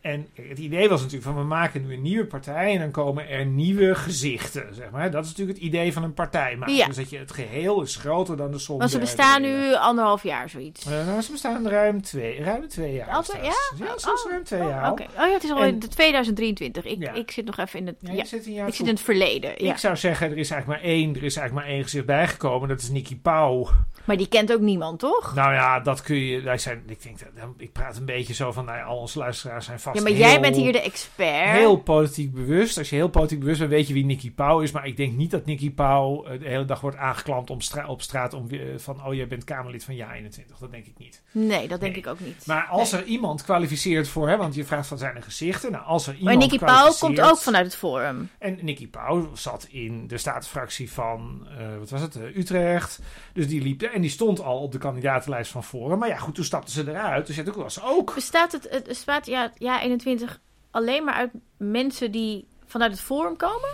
En 0.03 0.27
het 0.33 0.59
idee 0.59 0.89
was 0.89 0.99
natuurlijk 1.01 1.25
van 1.31 1.35
we 1.41 1.43
maken 1.47 1.87
nu 1.87 1.93
een 1.93 2.01
nieuwe 2.01 2.25
partij 2.25 2.73
en 2.73 2.79
dan 2.79 2.91
komen 2.91 3.29
er 3.29 3.45
nieuwe 3.45 3.95
gezichten, 3.95 4.75
zeg 4.75 4.89
maar. 4.91 5.11
Dat 5.11 5.23
is 5.23 5.29
natuurlijk 5.29 5.57
het 5.57 5.67
idee 5.67 5.93
van 5.93 6.03
een 6.03 6.13
partij 6.13 6.55
maken. 6.55 6.75
Ja. 6.75 6.87
Dus 6.87 6.95
dat 6.95 7.09
je 7.09 7.17
het 7.17 7.31
geheel 7.31 7.81
is 7.81 7.95
groter 7.95 8.37
dan 8.37 8.51
de 8.51 8.59
som. 8.59 8.77
want 8.77 8.91
ze 8.91 8.99
bestaan 8.99 9.41
nu 9.41 9.73
anderhalf 9.75 10.23
jaar, 10.23 10.49
zoiets. 10.49 10.85
Eh, 10.85 11.05
nou, 11.07 11.21
ze 11.21 11.31
bestaan 11.31 11.67
ruim 11.67 12.01
twee, 12.01 12.43
ruim 12.43 12.67
twee 12.67 12.93
jaar. 12.93 13.09
Al 13.09 13.19
is 13.21 13.27
twee- 13.27 13.41
dat. 13.41 13.51
ja? 13.77 13.85
Ja, 13.85 13.93
Oh, 13.93 14.29
ruim 14.31 14.43
twee 14.43 14.61
Oh, 14.61 14.69
jaar. 14.69 14.91
Oké. 14.91 15.01
Oh 15.03 15.09
ja, 15.27 15.31
het 15.33 15.43
is 15.43 15.51
al 15.51 15.79
de 15.79 15.87
2023. 15.87 16.85
Ik, 16.85 17.01
Ja. 17.01 17.13
ik 17.13 17.31
zit 17.31 17.45
nog 17.45 17.57
even 17.57 17.79
in 17.79 17.87
het, 17.87 17.95
Ja, 17.99 18.25
zit 18.25 18.47
ik 18.47 18.63
zit 18.73 18.79
in 18.79 18.87
het 18.87 19.01
verleden. 19.01 19.59
Ik 19.65 19.77
zou 19.77 19.95
zeggen, 19.95 20.31
er 20.31 20.37
is 20.37 20.51
eigenlijk 20.51 20.81
maar 20.81 20.91
één, 20.91 21.09
er 21.15 21.23
is 21.23 21.35
eigenlijk 21.35 21.53
maar 21.53 21.75
één 21.75 21.83
gezicht 21.83 22.05
bijgekomen. 22.05 22.69
Dat 22.69 22.79
is 22.81 22.89
Nicky 22.89 23.19
Pauw. 23.19 23.67
Maar 24.05 24.17
die 24.17 24.27
kent 24.27 24.53
ook 24.53 24.59
niemand, 24.59 24.99
toch? 24.99 25.35
Nou 25.35 25.53
ja, 25.53 25.79
dat 25.79 26.01
kun 26.01 26.15
je. 26.15 26.41
Wij 26.41 26.57
zijn, 26.57 26.83
ik 26.87 27.03
denk, 27.03 27.19
dat- 27.19 27.47
ik 27.57 27.71
praat 27.71 27.97
een 27.97 28.05
beetje 28.05 28.33
zo 28.33 28.51
van, 28.51 28.65
nou 28.65 28.83
al 28.85 28.97
onze 28.97 29.19
luisteraars 29.19 29.65
zijn 29.65 29.79
vast 29.79 29.92
Ja, 29.93 30.01
maar 30.01 30.11
jij 30.11 30.41
bent 30.41 30.55
hier 30.55 30.71
de 30.71 30.81
expert. 30.81 31.49
heel 31.51 31.77
politiek 31.77 32.33
bewust. 32.33 32.77
Als 32.77 32.89
je 32.89 32.95
heel 32.95 33.09
politiek 33.09 33.39
bewust 33.39 33.59
bent, 33.59 33.71
weet 33.71 33.87
je 33.87 33.93
wie 33.93 34.05
Nicky 34.05 34.31
Pauw 34.31 34.59
is. 34.59 34.71
Maar 34.71 34.87
ik 34.87 34.97
denk 34.97 35.13
niet 35.15 35.31
dat 35.31 35.45
Nicky 35.45 35.71
Pauw 35.71 36.23
eh, 36.25 36.39
de 36.39 36.47
hele 36.47 36.65
dag 36.65 36.81
wordt 36.81 36.97
aangeklampt 36.97 37.49
om 37.49 37.61
stra- 37.61 37.87
op 37.87 38.01
straat 38.01 38.33
om, 38.33 38.47
weer- 38.47 38.79
van, 38.79 39.05
oh, 39.05 39.13
jij 39.13 39.27
bent 39.27 39.43
Kamerlid 39.43 39.83
van 39.83 39.95
Ja 39.95 40.13
21. 40.13 40.57
Dat 40.57 40.71
denk 40.71 40.85
ik 40.85 40.97
niet. 40.97 41.21
Nee, 41.31 41.67
dat 41.67 41.79
denk 41.79 41.91
Nee. 41.93 42.01
ik 42.01 42.07
ook 42.07 42.19
niet. 42.19 42.45
Maar 42.45 42.65
als 42.65 42.91
Nee. 42.91 43.01
er 43.01 43.07
iemand 43.07 43.43
kwalificeert 43.43 44.07
voor, 44.07 44.29
hè, 44.29 44.37
want 44.37 44.55
je 44.55 44.65
vraagt 44.65 44.87
van 44.87 44.97
zijn 44.97 45.15
er 45.15 45.23
gezichten. 45.23 45.71
Nou, 45.71 45.83
als 45.85 46.07
er 46.07 46.11
Maar 46.13 46.19
iemand 46.33 46.51
Nicky 46.51 46.65
Pauw 46.65 46.91
komt 46.99 47.21
ook 47.21 47.37
vanuit 47.37 47.65
het 47.65 47.75
Forum. 47.75 48.29
En 48.39 48.57
Nicky 48.61 48.87
Pauw 48.87 49.29
zat 49.33 49.67
in 49.69 50.07
de 50.07 50.17
staatsfractie 50.17 50.91
van, 50.91 51.47
eh, 51.57 51.77
wat 51.79 51.89
was 51.89 52.01
het, 52.01 52.15
eh, 52.15 52.35
Utrecht. 52.37 52.99
Dus 53.33 53.47
die 53.47 53.61
liep 53.61 53.81
en 53.81 54.01
die 54.01 54.09
stond 54.09 54.41
al 54.43 54.59
op 54.59 54.71
de 54.71 54.77
kandidatenlijst 54.77 55.51
van 55.51 55.63
Forum. 55.63 55.99
Maar 55.99 56.09
ja, 56.09 56.17
goed, 56.17 56.35
toen 56.35 56.43
stapten 56.45 56.73
ze 56.73 56.89
eruit. 56.89 57.27
Dus 57.27 57.35
ja, 57.35 57.43
toen 57.43 57.53
was 57.55 57.73
ze 57.73 57.81
ook. 57.83 58.13
Bestaat 58.15 58.51
het, 58.51 58.67
het 58.69 58.83
bestaat 58.83 59.25
ja, 59.25 59.51
ja 59.57 59.81
21 59.83 60.39
alleen 60.71 61.03
maar 61.03 61.13
uit 61.13 61.31
mensen 61.57 62.11
die 62.11 62.47
vanuit 62.65 62.91
het 62.91 63.01
Forum 63.01 63.35
komen? 63.37 63.69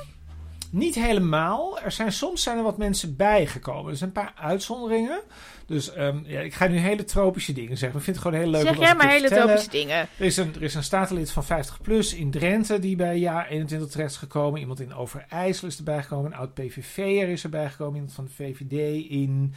Niet 0.71 0.95
helemaal. 0.95 1.79
Er 1.79 1.91
zijn 1.91 2.11
soms 2.11 2.43
zijn 2.43 2.57
er 2.57 2.63
wat 2.63 2.77
mensen 2.77 3.15
bijgekomen. 3.15 3.91
Er 3.91 3.97
zijn 3.97 4.09
een 4.15 4.23
paar 4.23 4.33
uitzonderingen. 4.35 5.21
Dus 5.65 5.93
ehm, 5.93 6.19
ja, 6.25 6.39
ik 6.39 6.53
ga 6.53 6.67
nu 6.67 6.77
hele 6.77 7.03
tropische 7.03 7.53
dingen 7.53 7.77
zeggen. 7.77 7.97
Ik 7.97 8.03
vind 8.03 8.15
het 8.15 8.25
gewoon 8.25 8.41
heel 8.41 8.51
leuk 8.51 8.61
zeg 8.61 8.77
jij 8.77 8.95
maar 8.95 9.09
hele 9.09 9.19
vertellen. 9.19 9.45
tropische 9.45 9.71
dingen. 9.71 9.97
Er 10.17 10.25
is, 10.25 10.37
een, 10.37 10.55
er 10.55 10.63
is 10.63 10.75
een 10.75 10.83
statenlid 10.83 11.31
van 11.31 11.43
50 11.43 11.81
plus 11.81 12.13
in 12.13 12.31
Drenthe 12.31 12.79
die 12.79 12.95
bij 12.95 13.17
jaar 13.17 13.47
21 13.47 13.89
terecht 13.89 14.11
is 14.11 14.17
gekomen. 14.17 14.59
Iemand 14.59 14.79
in 14.79 14.93
Overijssel 14.93 15.67
is 15.67 15.77
erbij 15.77 16.01
gekomen. 16.01 16.31
Een 16.31 16.37
oud 16.37 16.53
PVV'er 16.53 17.29
is 17.29 17.43
erbij 17.43 17.69
gekomen. 17.69 17.95
Iemand 17.95 18.13
van 18.13 18.25
de 18.25 18.31
VVD 18.31 19.09
in 19.09 19.53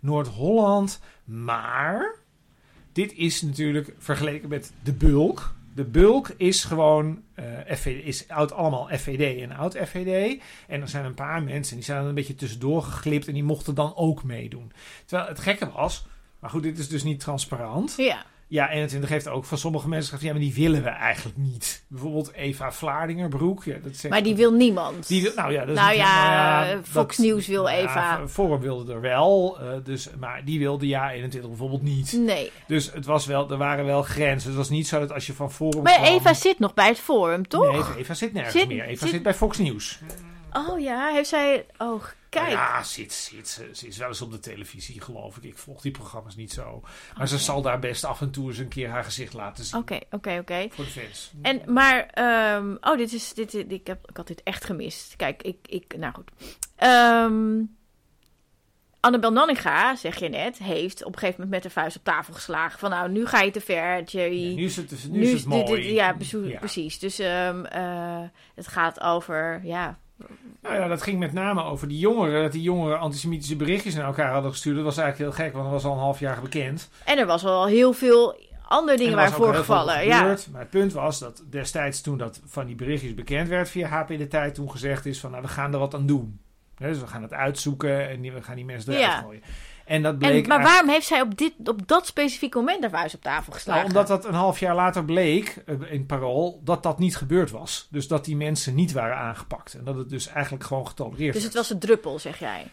Noord-Holland. 0.00 1.00
Maar 1.24 2.14
dit 2.92 3.12
is 3.12 3.42
natuurlijk 3.42 3.94
vergeleken 3.98 4.48
met 4.48 4.72
de 4.82 4.92
bulk. 4.92 5.54
De 5.76 5.84
bulk 5.84 6.28
is 6.36 6.64
gewoon 6.64 7.22
eh 7.34 7.86
is 7.86 8.28
oud 8.28 8.52
allemaal 8.52 8.88
FVD 8.88 9.42
en 9.42 9.52
oud 9.52 9.76
FVD. 9.76 10.42
En 10.66 10.80
er 10.80 10.88
zijn 10.88 11.04
een 11.04 11.14
paar 11.14 11.42
mensen 11.42 11.76
die 11.76 11.84
zijn 11.84 12.02
er 12.02 12.08
een 12.08 12.14
beetje 12.14 12.34
tussendoor 12.34 12.82
geglipt 12.82 13.26
en 13.26 13.34
die 13.34 13.44
mochten 13.44 13.74
dan 13.74 13.96
ook 13.96 14.22
meedoen. 14.22 14.72
Terwijl 15.04 15.28
het 15.28 15.38
gekke 15.38 15.70
was, 15.70 16.06
maar 16.38 16.50
goed, 16.50 16.62
dit 16.62 16.78
is 16.78 16.88
dus 16.88 17.02
niet 17.02 17.20
transparant. 17.20 17.94
Ja. 17.96 18.24
Ja, 18.48 18.70
21 18.70 19.10
heeft 19.10 19.28
ook 19.28 19.44
van 19.44 19.58
sommige 19.58 19.88
mensen 19.88 20.04
gezegd, 20.12 20.22
ja, 20.24 20.32
maar 20.32 20.40
die 20.40 20.54
willen 20.54 20.82
we 20.82 20.88
eigenlijk 20.88 21.36
niet. 21.36 21.84
Bijvoorbeeld 21.88 22.32
Eva 22.32 22.72
Vlaardingerbroek. 22.72 23.64
Ja, 23.64 23.76
dat 23.82 23.96
zegt, 23.96 24.08
Maar 24.14 24.22
die 24.22 24.34
wil 24.36 24.52
niemand. 24.52 25.08
die 25.08 25.22
wil, 25.22 25.32
nou 25.36 25.52
ja, 25.52 25.60
dat 25.60 25.68
is 25.76 25.82
Nou 25.82 25.94
ja, 25.94 26.74
dat- 26.74 26.88
Fox 26.88 27.18
News 27.18 27.46
wil 27.46 27.68
Eva. 27.68 28.28
Forum 28.28 28.60
wilde 28.60 28.92
er 28.92 29.00
wel, 29.00 29.58
eh, 29.60 29.66
dus, 29.84 30.08
maar 30.18 30.44
die 30.44 30.58
wilde 30.58 30.86
ja 30.86 31.12
21 31.12 31.50
bijvoorbeeld 31.50 31.82
niet. 31.82 32.12
Nee. 32.12 32.50
Dus 32.66 32.92
het 32.92 33.04
was 33.06 33.26
wel, 33.26 33.50
er 33.50 33.56
waren 33.58 33.84
wel 33.84 34.02
grenzen. 34.02 34.48
Het 34.48 34.58
was 34.58 34.68
niet 34.70 34.86
zo 34.88 34.98
dat 35.00 35.12
als 35.12 35.26
je 35.26 35.32
van 35.32 35.52
Forum 35.52 35.82
Maar 35.82 35.94
kwam- 35.94 36.04
Eva 36.14 36.34
zit 36.34 36.58
nog 36.58 36.74
bij 36.74 36.88
het 36.88 36.98
Forum, 36.98 37.48
toch? 37.48 37.72
Nee, 37.94 37.98
Eva 38.02 38.14
zit 38.14 38.32
nergens 38.32 38.54
Zit- 38.54 38.68
meer. 38.68 38.84
Eva 38.84 39.00
zit- 39.04 39.08
zit, 39.14 39.22
bij 39.22 39.34
Fox 39.34 39.58
News. 39.58 39.98
Oh 40.56 40.80
ja, 40.80 41.08
heeft 41.12 41.28
zij... 41.28 41.66
Oh, 41.78 42.04
kijk. 42.28 42.50
Ja, 42.50 42.82
zit, 42.82 43.12
zit, 43.12 43.48
ze, 43.48 43.70
ze 43.72 43.86
is 43.86 43.96
wel 43.96 44.08
eens 44.08 44.20
op 44.22 44.30
de 44.30 44.38
televisie, 44.38 45.00
geloof 45.00 45.36
ik. 45.36 45.42
Ik 45.42 45.58
volg 45.58 45.80
die 45.82 45.90
programma's 45.90 46.36
niet 46.36 46.52
zo. 46.52 46.82
Maar 47.16 47.28
ze 47.28 47.38
zal 47.38 47.62
daar 47.62 47.78
best 47.78 48.04
af 48.04 48.20
en 48.20 48.30
toe 48.30 48.48
eens 48.48 48.58
een 48.58 48.68
keer 48.68 48.88
haar 48.88 49.04
gezicht 49.04 49.32
laten 49.32 49.64
zien. 49.64 49.80
Oké, 49.80 49.98
oké, 50.10 50.38
oké. 50.40 50.66
Voor 50.70 50.84
de 50.84 50.90
fans. 50.90 51.32
En, 51.42 51.62
maar, 51.72 52.06
ehm, 52.06 52.76
oh, 52.80 52.96
dit 52.96 53.12
is, 53.12 53.32
dit, 53.34 53.50
dit- 53.50 53.72
ik, 53.72 53.86
heb, 53.86 54.08
ik 54.08 54.16
had 54.16 54.26
dit 54.26 54.42
echt 54.42 54.64
gemist. 54.64 55.16
Kijk, 55.16 55.42
ik, 55.42 55.56
ik 55.66 55.96
nou 55.96 56.14
goed. 56.14 56.30
Ehm 56.76 57.60
Annabel 59.00 59.32
Nanninga, 59.32 59.96
zeg 59.96 60.18
je 60.18 60.28
net, 60.28 60.58
heeft 60.58 61.04
op 61.04 61.12
een 61.12 61.18
gegeven 61.18 61.40
moment 61.44 61.50
met 61.50 61.72
de 61.72 61.78
vuist 61.80 61.96
op 61.96 62.04
tafel 62.04 62.34
geslagen. 62.34 62.78
Van 62.78 62.90
nou, 62.90 63.10
nu 63.10 63.26
ga 63.26 63.40
je 63.40 63.50
te 63.50 63.60
ver, 63.60 64.02
Jerry. 64.02 64.48
Ja, 64.48 64.54
nu 64.54 64.64
is 64.64 64.76
het, 64.76 65.08
nu 65.10 65.18
Nu 65.18 65.24
is 65.26 65.32
het 65.32 65.44
mooi. 65.44 65.64
dit- 65.82 65.84
ja, 65.94 66.12
precies, 66.12 66.50
Ja. 66.50 66.58
precies. 66.58 66.98
Dus 66.98 67.18
ehm, 67.18 67.64
eh, 67.64 68.22
het 68.54 68.66
gaat 68.66 69.00
over, 69.00 69.60
ja, 69.64 69.98
Nou 70.62 70.74
ja, 70.74 70.88
dat 70.88 71.02
ging 71.02 71.18
met 71.18 71.32
name 71.32 71.62
over 71.62 71.88
die 71.88 71.98
jongeren. 71.98 72.42
Dat 72.42 72.52
die 72.52 72.62
jongeren 72.62 72.98
antisemitische 72.98 73.56
berichtjes 73.56 73.94
naar 73.94 74.06
elkaar 74.06 74.32
hadden 74.32 74.50
gestuurd. 74.50 74.76
Dat 74.76 74.84
was 74.84 74.96
eigenlijk 74.96 75.30
heel 75.36 75.44
gek, 75.44 75.54
want 75.54 75.64
dat 75.64 75.72
was 75.72 75.84
al 75.84 75.92
een 75.92 76.02
half 76.02 76.20
jaar 76.20 76.40
bekend. 76.40 76.90
En 77.04 77.18
er 77.18 77.26
was 77.26 77.42
wel 77.42 77.66
heel 77.66 77.92
veel 77.92 78.40
andere 78.68 78.96
dingen 78.96 79.12
En 79.12 79.18
waar 79.18 79.30
was 79.30 79.38
ook 79.38 79.44
heel 79.44 79.54
veel 79.54 79.64
voorgevallen. 79.64 80.06
Ja. 80.06 80.36
Maar 80.52 80.60
het 80.60 80.70
punt 80.70 80.92
was 80.92 81.18
dat 81.18 81.42
destijds 81.50 82.00
toen 82.00 82.18
dat 82.18 82.40
van 82.44 82.66
die 82.66 82.74
berichtjes 82.74 83.14
bekend 83.14 83.48
werd 83.48 83.68
via 83.68 83.88
HP 83.88 84.08
de 84.08 84.28
Tijd, 84.28 84.54
toen 84.54 84.70
gezegd 84.70 85.06
is 85.06 85.20
van 85.20 85.30
nou 85.30 85.42
we 85.42 85.48
gaan 85.48 85.72
er 85.72 85.78
wat 85.78 85.94
aan 85.94 86.06
doen. 86.06 86.40
Dus 86.78 87.00
we 87.00 87.06
gaan 87.06 87.22
het 87.22 87.32
uitzoeken 87.32 88.08
en 88.08 88.20
we 88.20 88.42
gaan 88.42 88.56
die 88.56 88.64
mensen 88.64 88.92
eruit 88.92 89.06
Ja. 89.06 89.20
gooien. 89.20 89.42
En 89.86 90.02
dat 90.02 90.18
bleek 90.18 90.42
En, 90.42 90.48
maar 90.48 90.62
waarom 90.62 90.88
heeft 90.88 91.06
zij 91.06 91.20
op, 91.20 91.38
dit, 91.38 91.52
op 91.64 91.88
dat 91.88 92.06
specifieke 92.06 92.58
moment 92.58 92.82
de 92.82 92.90
vuist 92.90 93.14
op 93.14 93.22
tafel 93.22 93.52
geslagen? 93.52 93.82
Nou, 93.82 93.94
omdat 93.94 94.22
dat 94.22 94.24
een 94.30 94.38
half 94.38 94.58
jaar 94.58 94.74
later 94.74 95.04
bleek 95.04 95.62
eh, 95.66 95.74
in 95.92 96.06
Parool 96.06 96.60
dat 96.64 96.82
dat 96.82 96.98
niet 96.98 97.16
gebeurd 97.16 97.50
was. 97.50 97.88
Dus 97.90 98.08
dat 98.08 98.24
die 98.24 98.36
mensen 98.36 98.74
niet 98.74 98.92
waren 98.92 99.16
aangepakt. 99.16 99.74
En 99.74 99.84
dat 99.84 99.96
het 99.96 100.08
dus 100.08 100.28
eigenlijk 100.28 100.64
gewoon 100.64 100.86
getolereerd 100.86 101.32
dus 101.32 101.42
het 101.42 101.52
werd. 101.52 101.66
was 101.66 101.74
een 101.74 101.88
druppel, 101.88 102.18
zeg 102.18 102.38
jij. 102.38 102.66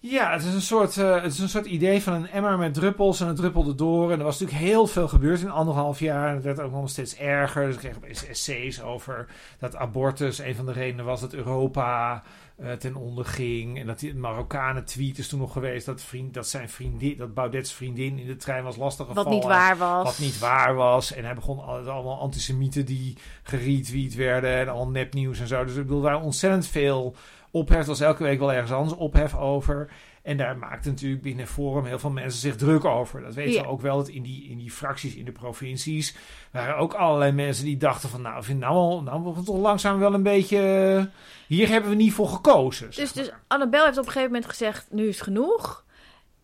Ja, 0.00 0.32
het 0.32 0.44
is, 0.44 0.54
een 0.54 0.60
soort, 0.60 0.96
uh, 0.96 1.22
het 1.22 1.32
is 1.32 1.38
een 1.38 1.48
soort 1.48 1.66
idee 1.66 2.02
van 2.02 2.12
een 2.12 2.28
emmer 2.28 2.58
met 2.58 2.74
druppels 2.74 3.20
en 3.20 3.26
het 3.26 3.36
druppelde 3.36 3.74
door. 3.74 4.12
En 4.12 4.18
er 4.18 4.24
was 4.24 4.38
natuurlijk 4.38 4.66
heel 4.66 4.86
veel 4.86 5.08
gebeurd 5.08 5.40
in 5.40 5.50
anderhalf 5.50 6.00
jaar. 6.00 6.28
En 6.28 6.34
het 6.34 6.44
werd 6.44 6.60
ook 6.60 6.72
nog 6.72 6.90
steeds 6.90 7.16
erger. 7.16 7.66
Dus 7.66 7.74
ik 7.74 7.80
kreeg 8.00 8.28
essays 8.28 8.82
over 8.82 9.26
dat 9.58 9.76
abortus 9.76 10.38
een 10.38 10.54
van 10.54 10.66
de 10.66 10.72
redenen 10.72 11.04
was 11.04 11.20
dat 11.20 11.32
Europa 11.32 12.22
uh, 12.60 12.72
ten 12.72 12.96
onder 12.96 13.24
ging. 13.24 13.78
En 13.78 13.86
dat 13.86 13.98
die 13.98 14.14
Marokkanen 14.14 14.84
tweet 14.84 15.18
is 15.18 15.28
toen 15.28 15.38
nog 15.40 15.52
geweest 15.52 15.86
dat, 15.86 16.02
vriend, 16.02 16.34
dat 16.34 16.48
zijn 16.48 16.68
vriendin, 16.68 17.16
dat 17.16 17.34
Baudet's 17.34 17.72
vriendin 17.72 18.18
in 18.18 18.26
de 18.26 18.36
trein 18.36 18.64
was 18.64 18.76
lastiggevallen. 18.76 19.30
Wat 19.30 19.40
niet 19.40 19.48
waar 19.48 19.76
was. 19.76 20.04
Wat 20.04 20.18
niet 20.18 20.38
waar 20.38 20.74
was. 20.74 21.12
En 21.12 21.24
hij 21.24 21.34
begon 21.34 21.64
allemaal 21.64 22.20
antisemieten 22.20 22.86
die 22.86 23.16
geretweet 23.42 24.14
werden 24.14 24.56
en 24.56 24.68
al 24.68 24.88
nepnieuws 24.88 25.40
en 25.40 25.46
zo. 25.46 25.64
Dus 25.64 25.76
ik 25.76 25.82
bedoel, 25.82 26.00
daar 26.00 26.22
ontzettend 26.22 26.66
veel 26.66 27.14
ophef. 27.50 27.86
was 27.86 28.00
elke 28.00 28.22
week 28.22 28.38
wel 28.38 28.52
ergens 28.52 28.72
anders 28.72 28.96
ophef 28.98 29.36
over. 29.36 29.90
En 30.28 30.36
daar 30.36 30.56
maakte 30.56 30.88
natuurlijk 30.88 31.22
binnen 31.22 31.46
Forum 31.46 31.84
heel 31.84 31.98
veel 31.98 32.10
mensen 32.10 32.40
zich 32.40 32.56
druk 32.56 32.84
over. 32.84 33.20
Dat 33.20 33.34
weten 33.34 33.62
we 33.62 33.68
ook 33.68 33.80
wel. 33.80 33.96
Dat 33.96 34.08
in 34.08 34.22
die, 34.22 34.48
in 34.48 34.58
die 34.58 34.70
fracties 34.70 35.14
in 35.14 35.24
de 35.24 35.32
provincies 35.32 36.16
waren 36.52 36.76
ook 36.76 36.94
allerlei 36.94 37.32
mensen 37.32 37.64
die 37.64 37.76
dachten 37.76 38.08
van... 38.08 38.22
nou, 38.22 38.44
vind 38.44 38.60
nou 38.60 38.74
al, 38.74 39.02
nou 39.02 39.20
wordt 39.20 39.36
het 39.36 39.46
toch 39.46 39.58
langzaam 39.58 39.98
wel 39.98 40.14
een 40.14 40.22
beetje... 40.22 41.10
hier 41.46 41.68
hebben 41.68 41.90
we 41.90 41.96
niet 41.96 42.12
voor 42.12 42.28
gekozen. 42.28 42.90
Dus, 42.94 43.12
dus 43.12 43.30
Annabel 43.46 43.84
heeft 43.84 43.98
op 43.98 44.06
een 44.06 44.12
gegeven 44.12 44.32
moment 44.32 44.50
gezegd, 44.50 44.86
nu 44.90 45.08
is 45.08 45.20
genoeg. 45.20 45.84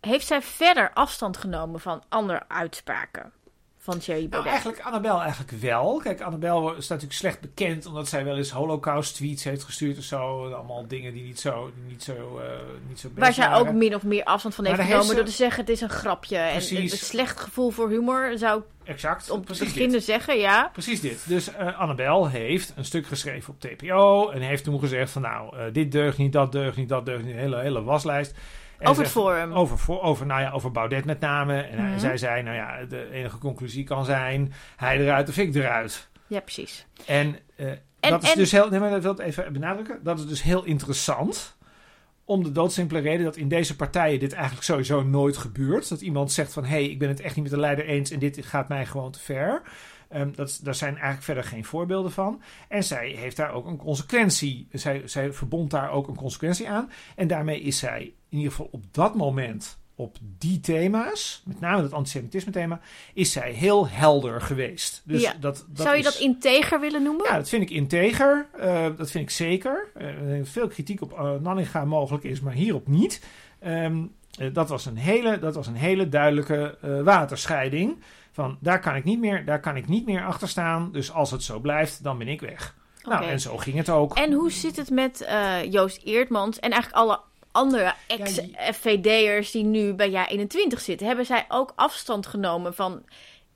Heeft 0.00 0.26
zij 0.26 0.42
verder 0.42 0.90
afstand 0.94 1.36
genomen 1.36 1.80
van 1.80 2.02
andere 2.08 2.42
uitspraken? 2.48 3.32
Van 3.84 3.98
Thierry 3.98 4.20
nou, 4.20 4.30
Baudet? 4.30 4.52
Nou, 4.52 4.62
eigenlijk 4.64 4.80
Annabel 4.86 5.20
eigenlijk 5.20 5.50
wel. 5.50 6.00
Kijk, 6.02 6.20
Annabel 6.20 6.68
staat 6.68 6.88
natuurlijk 6.88 7.12
slecht 7.12 7.40
bekend 7.40 7.86
omdat 7.86 8.08
zij 8.08 8.24
wel 8.24 8.36
eens 8.36 8.50
holocaust-tweets 8.50 9.44
heeft 9.44 9.64
gestuurd 9.64 9.98
of 9.98 10.04
zo. 10.04 10.52
Allemaal 10.52 10.86
dingen 10.86 11.12
die 11.12 11.22
niet 11.22 11.40
zo, 11.40 11.70
niet 11.88 12.02
zo, 12.02 12.12
uh, 12.12 12.44
niet 12.88 13.00
zo 13.00 13.08
Waar 13.14 13.32
zij 13.32 13.54
ook 13.54 13.72
min 13.72 13.94
of 13.94 14.02
meer 14.02 14.24
afstand 14.24 14.54
van 14.54 14.64
heeft 14.64 14.80
genomen 14.80 15.16
door 15.16 15.24
te 15.24 15.30
zeggen 15.30 15.60
het 15.60 15.68
is 15.68 15.80
een 15.80 15.90
grapje. 15.90 16.48
Precies. 16.50 16.76
En 16.76 16.82
een 16.82 16.88
slecht 16.90 17.40
gevoel 17.40 17.70
voor 17.70 17.88
humor 17.88 18.38
zou 18.38 18.62
Exact. 18.84 19.30
Om 19.30 19.44
te 19.44 19.58
beginnen 19.58 20.02
zeggen, 20.02 20.38
ja. 20.38 20.70
Precies 20.72 21.00
dit. 21.00 21.28
Dus 21.28 21.48
uh, 21.48 21.80
Annabel 21.80 22.28
heeft 22.28 22.72
een 22.76 22.84
stuk 22.84 23.06
geschreven 23.06 23.54
op 23.54 23.60
TPO. 23.60 24.30
En 24.30 24.40
heeft 24.40 24.64
toen 24.64 24.78
gezegd 24.78 25.10
van 25.10 25.22
nou, 25.22 25.56
uh, 25.56 25.62
dit 25.72 25.92
deugt 25.92 26.18
niet, 26.18 26.32
dat 26.32 26.52
deugt 26.52 26.76
niet, 26.76 26.88
dat 26.88 27.06
deugt 27.06 27.24
niet. 27.24 27.32
Een 27.32 27.40
hele, 27.40 27.60
hele 27.60 27.82
waslijst 27.82 28.34
over 28.88 29.02
het 29.02 29.12
forum. 29.12 29.52
Over, 29.52 30.00
over, 30.00 30.26
nou 30.26 30.40
ja, 30.40 30.50
over 30.50 30.70
Baudet 30.70 31.04
met 31.04 31.20
name. 31.20 31.60
En 31.60 31.84
mhm. 31.84 31.98
zij 31.98 32.16
zei, 32.16 32.42
nou 32.42 32.56
ja, 32.56 32.84
de 32.84 33.10
enige 33.10 33.38
conclusie 33.38 33.84
kan 33.84 34.04
zijn... 34.04 34.52
hij 34.76 34.98
eruit 34.98 35.28
of 35.28 35.36
ik 35.36 35.54
eruit. 35.54 36.08
Ja, 36.26 36.40
precies. 36.40 36.86
En, 37.06 37.38
uh, 37.56 37.70
dat 38.00 38.22
is 38.22 38.32
dus 38.32 38.52
heel... 38.52 38.68
Nee, 38.68 38.80
maar 38.80 38.90
dat 38.90 39.02
wil 39.02 39.12
ik 39.12 39.18
even 39.18 39.52
benadrukken. 39.52 40.00
Dat 40.02 40.18
is 40.18 40.26
dus 40.26 40.42
heel 40.42 40.64
interessant. 40.64 41.56
Om 42.24 42.42
de 42.42 42.52
doodsimpele 42.52 43.00
reden 43.00 43.24
dat 43.24 43.36
in 43.36 43.48
deze 43.48 43.76
partijen 43.76 44.18
dit 44.18 44.32
eigenlijk 44.32 44.64
sowieso 44.64 45.02
nooit 45.02 45.36
gebeurt. 45.36 45.88
Dat 45.88 46.00
iemand 46.00 46.32
zegt 46.32 46.52
van, 46.52 46.64
hé, 46.64 46.70
hey, 46.70 46.84
ik 46.84 46.98
ben 46.98 47.08
het 47.08 47.20
echt 47.20 47.34
niet 47.34 47.44
met 47.44 47.52
de 47.52 47.60
leider 47.60 47.84
eens... 47.84 48.10
en 48.10 48.18
dit 48.18 48.46
gaat 48.46 48.68
mij 48.68 48.86
gewoon 48.86 49.10
te 49.10 49.20
ver. 49.20 49.62
Um, 50.14 50.34
dat, 50.34 50.60
daar 50.62 50.74
zijn 50.74 50.92
eigenlijk 50.92 51.22
verder 51.22 51.44
geen 51.44 51.64
voorbeelden 51.64 52.12
van. 52.12 52.42
En 52.68 52.84
zij 52.84 53.08
heeft 53.08 53.36
daar 53.36 53.52
ook 53.52 53.66
een 53.66 53.76
consequentie. 53.76 54.68
Zij, 54.72 55.02
zij 55.04 55.32
verbond 55.32 55.70
daar 55.70 55.90
ook 55.90 56.08
een 56.08 56.14
consequentie 56.14 56.68
aan. 56.68 56.90
En 57.16 57.26
daarmee 57.26 57.60
is 57.60 57.78
zij 57.78 58.14
in 58.34 58.40
ieder 58.40 58.56
geval 58.56 58.68
op 58.72 58.84
dat 58.90 59.14
moment 59.14 59.78
op 59.94 60.16
die 60.38 60.60
thema's, 60.60 61.42
met 61.44 61.60
name 61.60 61.82
het 61.82 61.92
antisemitisme 61.92 62.52
thema, 62.52 62.80
is 63.12 63.32
zij 63.32 63.52
heel 63.52 63.88
helder 63.88 64.40
geweest. 64.40 65.02
Dus 65.04 65.22
ja. 65.22 65.32
dat, 65.40 65.64
dat 65.68 65.86
Zou 65.86 65.96
je 65.96 66.02
dat 66.02 66.14
integer 66.18 66.80
willen 66.80 67.02
noemen? 67.02 67.26
Ja, 67.26 67.36
dat 67.36 67.48
vind 67.48 67.62
ik 67.62 67.70
integer. 67.70 68.46
Uh, 68.60 68.86
dat 68.96 69.10
vind 69.10 69.24
ik 69.24 69.30
zeker. 69.30 69.88
Uh, 70.00 70.40
veel 70.42 70.68
kritiek 70.68 71.02
op 71.02 71.12
uh, 71.12 71.32
Nanninga 71.40 71.84
mogelijk 71.84 72.24
is, 72.24 72.40
maar 72.40 72.52
hierop 72.52 72.86
niet. 72.86 73.22
Um, 73.66 74.12
dat, 74.52 74.68
was 74.68 74.86
een 74.86 74.96
hele, 74.96 75.38
dat 75.38 75.54
was 75.54 75.66
een 75.66 75.74
hele 75.74 76.08
duidelijke 76.08 76.78
waterscheiding. 77.04 77.96
Van 78.32 78.56
daar 78.60 78.80
kan 78.80 78.96
ik 78.96 79.04
niet 79.04 79.18
meer, 79.18 79.44
daar 79.44 79.60
kan 79.60 79.76
ik 79.76 79.88
niet 79.88 80.06
meer 80.06 80.24
achter 80.24 80.48
staan. 80.48 80.92
Dus 80.92 81.12
als 81.12 81.30
het 81.30 81.42
zo 81.42 81.58
blijft, 81.58 82.02
dan 82.02 82.18
ben 82.18 82.28
ik 82.28 82.40
weg. 82.40 82.74
Nou, 83.02 83.24
en 83.24 83.40
zo 83.40 83.56
ging 83.56 83.76
het 83.76 83.90
ook. 83.90 84.16
En 84.16 84.32
hoe 84.32 84.50
zit 84.50 84.76
het 84.76 84.90
met 84.90 85.28
Joost 85.70 86.00
Eertmans 86.04 86.58
en 86.60 86.70
eigenlijk 86.70 87.02
alle 87.02 87.20
andere 87.54 87.94
ex-FVD'ers 88.06 89.50
die 89.50 89.64
nu 89.64 89.92
bij 89.92 90.10
jaar 90.10 90.26
21 90.26 90.80
zitten? 90.80 91.06
Hebben 91.06 91.26
zij 91.26 91.44
ook 91.48 91.72
afstand 91.76 92.26
genomen 92.26 92.74
van 92.74 93.02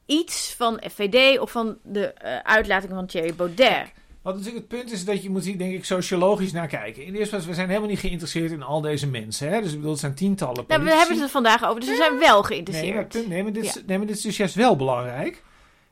iets 0.06 0.54
van 0.56 0.80
FVD 0.90 1.38
of 1.38 1.50
van 1.50 1.78
de 1.82 2.14
uh, 2.24 2.38
uitlating 2.38 2.92
van 2.92 3.06
Thierry 3.06 3.34
Baudet? 3.34 3.92
Wat 4.22 4.36
natuurlijk 4.36 4.70
het 4.70 4.78
punt 4.78 4.92
is 4.92 5.04
dat 5.04 5.22
je 5.22 5.30
moet 5.30 5.44
hier 5.44 5.58
denk 5.58 5.72
ik 5.74 5.84
sociologisch 5.84 6.52
naar 6.52 6.66
kijken. 6.66 7.04
In 7.04 7.12
de 7.12 7.18
eerste 7.18 7.34
plaats, 7.34 7.48
we 7.48 7.54
zijn 7.54 7.68
helemaal 7.68 7.88
niet 7.88 7.98
geïnteresseerd 7.98 8.50
in 8.50 8.62
al 8.62 8.80
deze 8.80 9.06
mensen. 9.06 9.48
Hè? 9.48 9.60
Dus 9.60 9.70
ik 9.70 9.76
bedoel, 9.76 9.90
het 9.90 10.00
zijn 10.00 10.14
tientallen 10.14 10.64
Nou, 10.68 10.84
we 10.84 10.94
hebben 10.94 11.20
het 11.20 11.30
vandaag 11.30 11.64
over, 11.64 11.80
dus 11.80 11.88
we 11.88 11.96
zijn 11.96 12.18
wel 12.18 12.42
geïnteresseerd. 12.42 13.12
Nee, 13.12 13.22
maar, 13.22 13.32
nee, 13.32 13.42
maar 13.42 13.52
dit, 13.52 13.82
nee, 13.86 13.98
maar 13.98 14.06
dit 14.06 14.16
is 14.16 14.22
dus 14.22 14.36
juist 14.36 14.54
wel 14.54 14.76
belangrijk. 14.76 15.42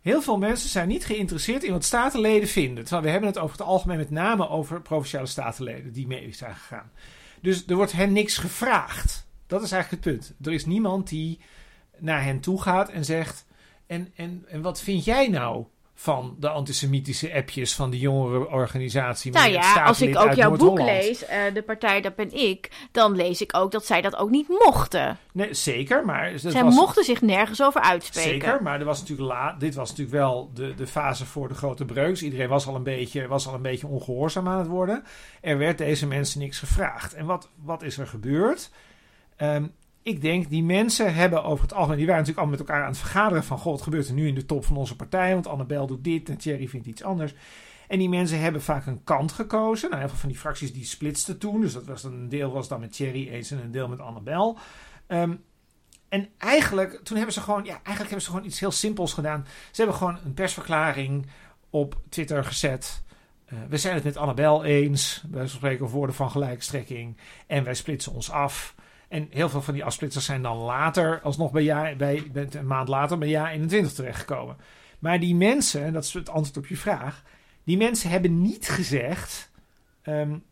Heel 0.00 0.22
veel 0.22 0.38
mensen 0.38 0.68
zijn 0.68 0.88
niet 0.88 1.04
geïnteresseerd 1.04 1.64
in 1.64 1.72
wat 1.72 1.84
statenleden 1.84 2.48
vinden. 2.48 2.84
Terwijl 2.84 3.04
we 3.04 3.10
hebben 3.10 3.28
het 3.28 3.38
over 3.38 3.58
het 3.58 3.66
algemeen 3.66 3.96
met 3.96 4.10
name 4.10 4.48
over 4.48 4.82
provinciale 4.82 5.26
statenleden 5.26 5.92
die 5.92 6.06
mee 6.06 6.32
zijn 6.32 6.54
gegaan. 6.54 6.90
Dus 7.46 7.66
er 7.66 7.76
wordt 7.76 7.92
hen 7.92 8.12
niks 8.12 8.38
gevraagd. 8.38 9.26
Dat 9.46 9.62
is 9.62 9.72
eigenlijk 9.72 10.04
het 10.04 10.14
punt. 10.14 10.34
Er 10.46 10.52
is 10.52 10.66
niemand 10.66 11.08
die 11.08 11.40
naar 11.98 12.24
hen 12.24 12.40
toe 12.40 12.62
gaat 12.62 12.88
en 12.88 13.04
zegt... 13.04 13.46
En, 13.86 14.12
en, 14.14 14.44
en 14.48 14.62
wat 14.62 14.80
vind 14.80 15.04
jij 15.04 15.28
nou 15.28 15.66
van 15.98 16.36
de 16.38 16.48
antisemitische 16.48 17.34
appjes 17.34 17.74
van 17.74 17.90
de 17.90 17.98
jongere 17.98 18.48
organisatie. 18.48 19.32
Nou 19.32 19.50
ja, 19.50 19.84
als 19.84 20.00
ik 20.00 20.18
ook 20.18 20.32
jouw 20.32 20.56
boek 20.56 20.80
lees, 20.80 21.22
uh, 21.22 21.28
De 21.54 21.62
Partij 21.62 22.00
Dat 22.00 22.14
Ben 22.14 22.34
Ik, 22.34 22.70
dan 22.92 23.16
lees 23.16 23.40
ik 23.40 23.56
ook 23.56 23.70
dat 23.70 23.86
zij 23.86 24.00
dat 24.00 24.16
ook 24.16 24.30
niet 24.30 24.48
mochten. 24.48 25.18
Nee, 25.32 25.54
zeker, 25.54 26.04
maar... 26.04 26.32
Zij 26.34 26.64
mochten 26.64 27.04
zich 27.04 27.20
nergens 27.20 27.62
over 27.62 27.80
uitspreken. 27.80 28.30
Zeker, 28.30 28.62
maar 28.62 28.78
er 28.78 28.84
was 28.84 29.00
natuurlijk 29.00 29.28
la, 29.28 29.52
dit 29.52 29.74
was 29.74 29.88
natuurlijk 29.88 30.16
wel 30.16 30.50
de, 30.54 30.74
de 30.74 30.86
fase 30.86 31.26
voor 31.26 31.48
de 31.48 31.54
grote 31.54 31.84
breuks. 31.84 32.22
Iedereen 32.22 32.48
was 32.48 32.66
al, 32.66 32.74
een 32.74 32.82
beetje, 32.82 33.26
was 33.26 33.48
al 33.48 33.54
een 33.54 33.62
beetje 33.62 33.86
ongehoorzaam 33.86 34.48
aan 34.48 34.58
het 34.58 34.68
worden. 34.68 35.04
Er 35.40 35.58
werd 35.58 35.78
deze 35.78 36.06
mensen 36.06 36.40
niks 36.40 36.58
gevraagd. 36.58 37.14
En 37.14 37.26
wat, 37.26 37.48
wat 37.62 37.82
is 37.82 37.98
er 37.98 38.06
gebeurd? 38.06 38.70
Um, 39.38 39.72
ik 40.06 40.20
denk, 40.20 40.50
die 40.50 40.62
mensen 40.62 41.14
hebben 41.14 41.44
over 41.44 41.62
het 41.62 41.72
algemeen, 41.72 41.96
die 41.96 42.06
waren 42.06 42.20
natuurlijk 42.20 42.46
allemaal 42.46 42.58
met 42.58 42.68
elkaar 42.68 42.84
aan 42.84 42.90
het 42.90 43.00
vergaderen 43.00 43.44
van, 43.44 43.58
god, 43.58 43.72
wat 43.72 43.82
gebeurt 43.82 44.08
er 44.08 44.14
nu 44.14 44.28
in 44.28 44.34
de 44.34 44.46
top 44.46 44.64
van 44.64 44.76
onze 44.76 44.96
partij? 44.96 45.32
Want 45.32 45.46
Annabel 45.46 45.86
doet 45.86 46.04
dit 46.04 46.28
en 46.28 46.36
Thierry 46.36 46.68
vindt 46.68 46.86
iets 46.86 47.02
anders. 47.02 47.34
En 47.88 47.98
die 47.98 48.08
mensen 48.08 48.40
hebben 48.40 48.62
vaak 48.62 48.86
een 48.86 49.04
kant 49.04 49.32
gekozen. 49.32 49.90
Nou, 49.90 50.08
van 50.08 50.28
die 50.28 50.38
fracties 50.38 50.72
die 50.72 50.84
splitsten 50.84 51.38
toen. 51.38 51.60
Dus 51.60 51.72
dat 51.72 51.86
was 51.86 52.04
een 52.04 52.28
deel 52.28 52.52
was 52.52 52.68
dan 52.68 52.80
met 52.80 52.92
Thierry 52.92 53.28
eens 53.28 53.50
en 53.50 53.58
een 53.58 53.70
deel 53.70 53.88
met 53.88 54.00
Annabel. 54.00 54.58
Um, 55.08 55.44
en 56.08 56.28
eigenlijk, 56.38 57.00
toen 57.02 57.16
hebben 57.16 57.34
ze 57.34 57.40
gewoon, 57.40 57.64
ja, 57.64 57.72
eigenlijk 57.72 57.98
hebben 57.98 58.22
ze 58.22 58.30
gewoon 58.30 58.46
iets 58.46 58.60
heel 58.60 58.70
simpels 58.70 59.12
gedaan. 59.12 59.46
Ze 59.70 59.82
hebben 59.82 59.96
gewoon 59.96 60.18
een 60.24 60.34
persverklaring 60.34 61.26
op 61.70 62.00
Twitter 62.08 62.44
gezet. 62.44 63.02
Uh, 63.52 63.58
we 63.68 63.76
zijn 63.76 63.94
het 63.94 64.04
met 64.04 64.16
Annabel 64.16 64.64
eens. 64.64 65.24
Wij 65.30 65.46
spreken 65.46 65.86
woorden 65.86 66.14
van 66.14 66.30
gelijkstrekking. 66.30 67.16
En 67.46 67.64
wij 67.64 67.74
splitsen 67.74 68.12
ons 68.12 68.30
af. 68.30 68.74
En 69.08 69.26
heel 69.30 69.48
veel 69.48 69.62
van 69.62 69.74
die 69.74 69.84
afsplitsers 69.84 70.24
zijn 70.24 70.42
dan 70.42 70.56
later, 70.56 71.20
alsnog 71.22 71.50
bij, 71.50 71.62
jaar, 71.62 71.96
bij, 71.96 72.30
bij 72.32 72.46
een 72.50 72.66
maand 72.66 72.88
later, 72.88 73.18
bij 73.18 73.28
jaar 73.28 73.50
21 73.50 73.92
terechtgekomen. 73.92 74.56
Maar 74.98 75.20
die 75.20 75.34
mensen, 75.34 75.84
en 75.84 75.92
dat 75.92 76.04
is 76.04 76.12
het 76.12 76.28
antwoord 76.28 76.56
op 76.56 76.66
je 76.66 76.76
vraag, 76.76 77.22
die 77.64 77.76
mensen 77.76 78.10
hebben 78.10 78.42
niet 78.42 78.68
gezegd: 78.68 79.50
um, 80.04 80.44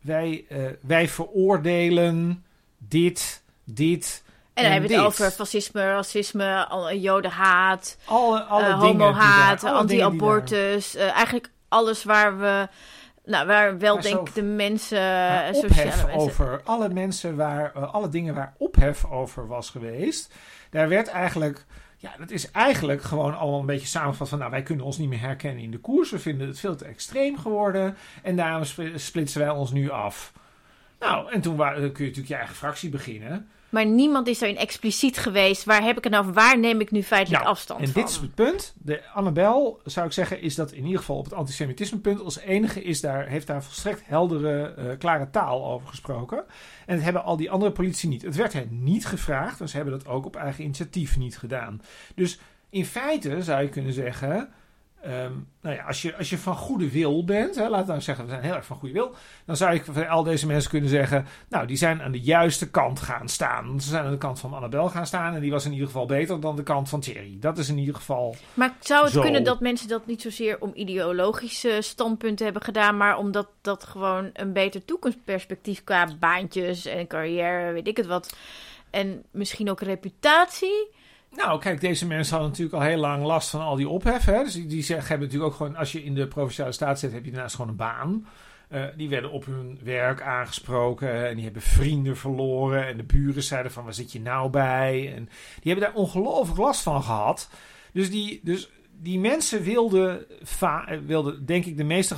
wij, 0.00 0.44
uh, 0.48 0.66
wij 0.80 1.08
veroordelen 1.08 2.44
dit, 2.78 3.42
dit. 3.64 4.22
En 4.54 4.62
dan 4.62 4.72
hebben 4.72 4.90
we 4.90 4.96
het 4.96 5.04
over 5.04 5.30
fascisme, 5.30 5.82
racisme, 5.82 6.68
jodenhaat, 7.00 7.96
alle, 8.04 8.42
alle 8.42 8.68
uh, 8.68 8.80
homohaat, 8.80 9.64
anti-abortus. 9.64 10.96
Uh, 10.96 11.02
eigenlijk 11.02 11.50
alles 11.68 12.04
waar 12.04 12.38
we 12.38 12.68
nou, 13.30 13.46
waar 13.46 13.78
wel 13.78 14.00
denk 14.00 14.28
ik 14.28 14.34
de 14.34 14.42
mensen... 14.42 15.54
ophef 15.54 16.06
over 16.14 16.60
alle 16.64 16.88
mensen 16.88 17.36
waar... 17.36 17.72
Uh, 17.76 17.94
alle 17.94 18.08
dingen 18.08 18.34
waar 18.34 18.54
ophef 18.58 19.04
over 19.04 19.46
was 19.46 19.70
geweest. 19.70 20.34
Daar 20.70 20.88
werd 20.88 21.08
eigenlijk... 21.08 21.64
Ja, 21.96 22.10
dat 22.18 22.30
is 22.30 22.50
eigenlijk 22.50 23.02
gewoon 23.02 23.38
allemaal 23.38 23.60
een 23.60 23.66
beetje 23.66 23.86
samengevat 23.86 24.28
van... 24.28 24.38
Nou, 24.38 24.50
wij 24.50 24.62
kunnen 24.62 24.84
ons 24.84 24.98
niet 24.98 25.08
meer 25.08 25.20
herkennen 25.20 25.62
in 25.62 25.70
de 25.70 25.78
koers. 25.78 26.10
We 26.10 26.18
vinden 26.18 26.46
het 26.46 26.60
veel 26.60 26.76
te 26.76 26.84
extreem 26.84 27.38
geworden. 27.38 27.96
En 28.22 28.36
daarom 28.36 28.64
splitsen 28.94 29.40
wij 29.40 29.50
ons 29.50 29.72
nu 29.72 29.90
af. 29.90 30.32
Nou, 30.98 31.32
en 31.32 31.40
toen 31.40 31.56
kun 31.56 31.74
je 31.74 31.80
natuurlijk 31.80 32.28
je 32.28 32.34
eigen 32.34 32.56
fractie 32.56 32.90
beginnen... 32.90 33.48
Maar 33.70 33.86
niemand 33.86 34.26
is 34.26 34.38
daarin 34.38 34.58
expliciet 34.58 35.18
geweest. 35.18 35.64
Waar 35.64 35.82
heb 35.82 35.96
ik 35.96 36.04
het 36.04 36.12
nou? 36.12 36.32
Waar 36.32 36.58
neem 36.58 36.80
ik 36.80 36.90
nu 36.90 37.02
feitelijk 37.02 37.42
nou, 37.42 37.54
afstand 37.54 37.80
en 37.80 37.86
van? 37.86 37.94
En 37.94 38.00
dit 38.00 38.16
is 38.16 38.20
het 38.20 38.34
punt. 38.34 38.74
De 38.78 39.02
Annabel, 39.14 39.80
zou 39.84 40.06
ik 40.06 40.12
zeggen, 40.12 40.40
is 40.40 40.54
dat 40.54 40.72
in 40.72 40.84
ieder 40.84 40.98
geval 40.98 41.16
op 41.16 41.24
het 41.24 41.34
antisemitisme 41.34 41.98
punt 41.98 42.20
als 42.20 42.38
enige 42.38 42.82
is 42.82 43.00
daar, 43.00 43.26
heeft 43.26 43.46
daar 43.46 43.64
volstrekt 43.64 44.02
heldere, 44.04 44.74
uh, 44.78 44.98
klare 44.98 45.30
taal 45.30 45.66
over 45.66 45.88
gesproken. 45.88 46.44
En 46.86 46.94
dat 46.94 47.04
hebben 47.04 47.24
al 47.24 47.36
die 47.36 47.50
andere 47.50 47.72
politici 47.72 48.08
niet. 48.08 48.22
Het 48.22 48.36
werd 48.36 48.52
hen 48.52 48.68
niet 48.70 49.06
gevraagd, 49.06 49.60
en 49.60 49.68
ze 49.68 49.76
hebben 49.76 49.98
dat 49.98 50.08
ook 50.08 50.26
op 50.26 50.36
eigen 50.36 50.64
initiatief 50.64 51.16
niet 51.16 51.38
gedaan. 51.38 51.82
Dus 52.14 52.38
in 52.70 52.84
feite 52.84 53.42
zou 53.42 53.62
je 53.62 53.68
kunnen 53.68 53.92
zeggen. 53.92 54.48
Ehm, 55.02 55.32
nou 55.60 55.76
ja, 55.76 55.82
als 55.82 56.02
je, 56.02 56.16
als 56.16 56.30
je 56.30 56.38
van 56.38 56.56
goede 56.56 56.90
wil 56.90 57.24
bent, 57.24 57.54
hè, 57.54 57.68
laten 57.68 57.86
we 57.86 57.90
nou 57.90 58.02
zeggen, 58.02 58.24
we 58.24 58.30
zijn 58.30 58.42
heel 58.42 58.54
erg 58.54 58.66
van 58.66 58.76
goede 58.76 58.94
wil, 58.94 59.14
dan 59.44 59.56
zou 59.56 59.74
ik 59.74 59.84
van 59.84 60.08
al 60.08 60.22
deze 60.22 60.46
mensen 60.46 60.70
kunnen 60.70 60.90
zeggen, 60.90 61.26
nou, 61.48 61.66
die 61.66 61.76
zijn 61.76 62.02
aan 62.02 62.12
de 62.12 62.20
juiste 62.20 62.70
kant 62.70 63.00
gaan 63.00 63.28
staan. 63.28 63.80
Ze 63.80 63.88
zijn 63.88 64.04
aan 64.04 64.10
de 64.10 64.18
kant 64.18 64.40
van 64.40 64.54
Annabel 64.54 64.88
gaan 64.88 65.06
staan 65.06 65.34
en 65.34 65.40
die 65.40 65.50
was 65.50 65.64
in 65.64 65.72
ieder 65.72 65.86
geval 65.86 66.06
beter 66.06 66.40
dan 66.40 66.56
de 66.56 66.62
kant 66.62 66.88
van 66.88 67.00
Thierry. 67.00 67.36
Dat 67.40 67.58
is 67.58 67.68
in 67.68 67.78
ieder 67.78 67.94
geval. 67.94 68.36
Maar 68.54 68.76
zou 68.80 69.04
het 69.04 69.12
Zo. 69.12 69.20
kunnen 69.20 69.44
dat 69.44 69.60
mensen 69.60 69.88
dat 69.88 70.06
niet 70.06 70.22
zozeer 70.22 70.60
om 70.60 70.70
ideologische 70.74 71.78
standpunten 71.80 72.44
hebben 72.44 72.62
gedaan, 72.62 72.96
maar 72.96 73.18
omdat 73.18 73.48
dat 73.60 73.84
gewoon 73.84 74.30
een 74.32 74.52
beter 74.52 74.84
toekomstperspectief 74.84 75.84
qua 75.84 76.08
baantjes 76.18 76.86
en 76.86 77.06
carrière, 77.06 77.72
weet 77.72 77.88
ik 77.88 77.96
het 77.96 78.06
wat, 78.06 78.36
en 78.90 79.22
misschien 79.30 79.70
ook 79.70 79.80
reputatie? 79.80 80.88
Nou, 81.30 81.60
kijk, 81.60 81.80
deze 81.80 82.06
mensen 82.06 82.32
hadden 82.32 82.50
natuurlijk 82.50 82.82
al 82.82 82.88
heel 82.88 82.98
lang 82.98 83.24
last 83.24 83.50
van 83.50 83.60
al 83.60 83.76
die 83.76 83.88
ophef. 83.88 84.24
Hè? 84.24 84.42
Dus 84.42 84.52
die, 84.52 84.82
zeggen, 84.82 85.08
hebben 85.08 85.26
natuurlijk 85.26 85.52
ook 85.52 85.58
gewoon, 85.58 85.76
als 85.76 85.92
je 85.92 86.04
in 86.04 86.14
de 86.14 86.26
provinciale 86.26 86.72
staat 86.72 86.98
zit, 86.98 87.12
heb 87.12 87.24
je 87.24 87.30
daarnaast 87.30 87.54
gewoon 87.54 87.70
een 87.70 87.76
baan. 87.76 88.26
Eh, 88.68 88.84
die 88.96 89.08
werden 89.08 89.30
op 89.30 89.44
hun 89.44 89.78
werk 89.82 90.22
aangesproken 90.22 91.28
en 91.28 91.34
die 91.34 91.44
hebben 91.44 91.62
vrienden 91.62 92.16
verloren. 92.16 92.86
En 92.86 92.96
de 92.96 93.02
buren 93.02 93.42
zeiden 93.42 93.72
van, 93.72 93.84
waar 93.84 93.94
zit 93.94 94.12
je 94.12 94.20
nou 94.20 94.50
bij? 94.50 95.14
En 95.14 95.24
die 95.60 95.72
hebben 95.72 95.84
daar 95.84 96.02
ongelooflijk 96.02 96.58
last 96.58 96.82
van 96.82 97.02
gehad. 97.02 97.50
Dus 97.92 98.10
die, 98.10 98.40
dus 98.44 98.70
die 99.02 99.18
mensen 99.18 99.62
wilden, 99.62 100.26
eh, 100.60 100.98
wilden 101.06 101.46
denk 101.46 101.64
ik, 101.64 101.76
de 101.76 101.84
meeste 101.84 102.16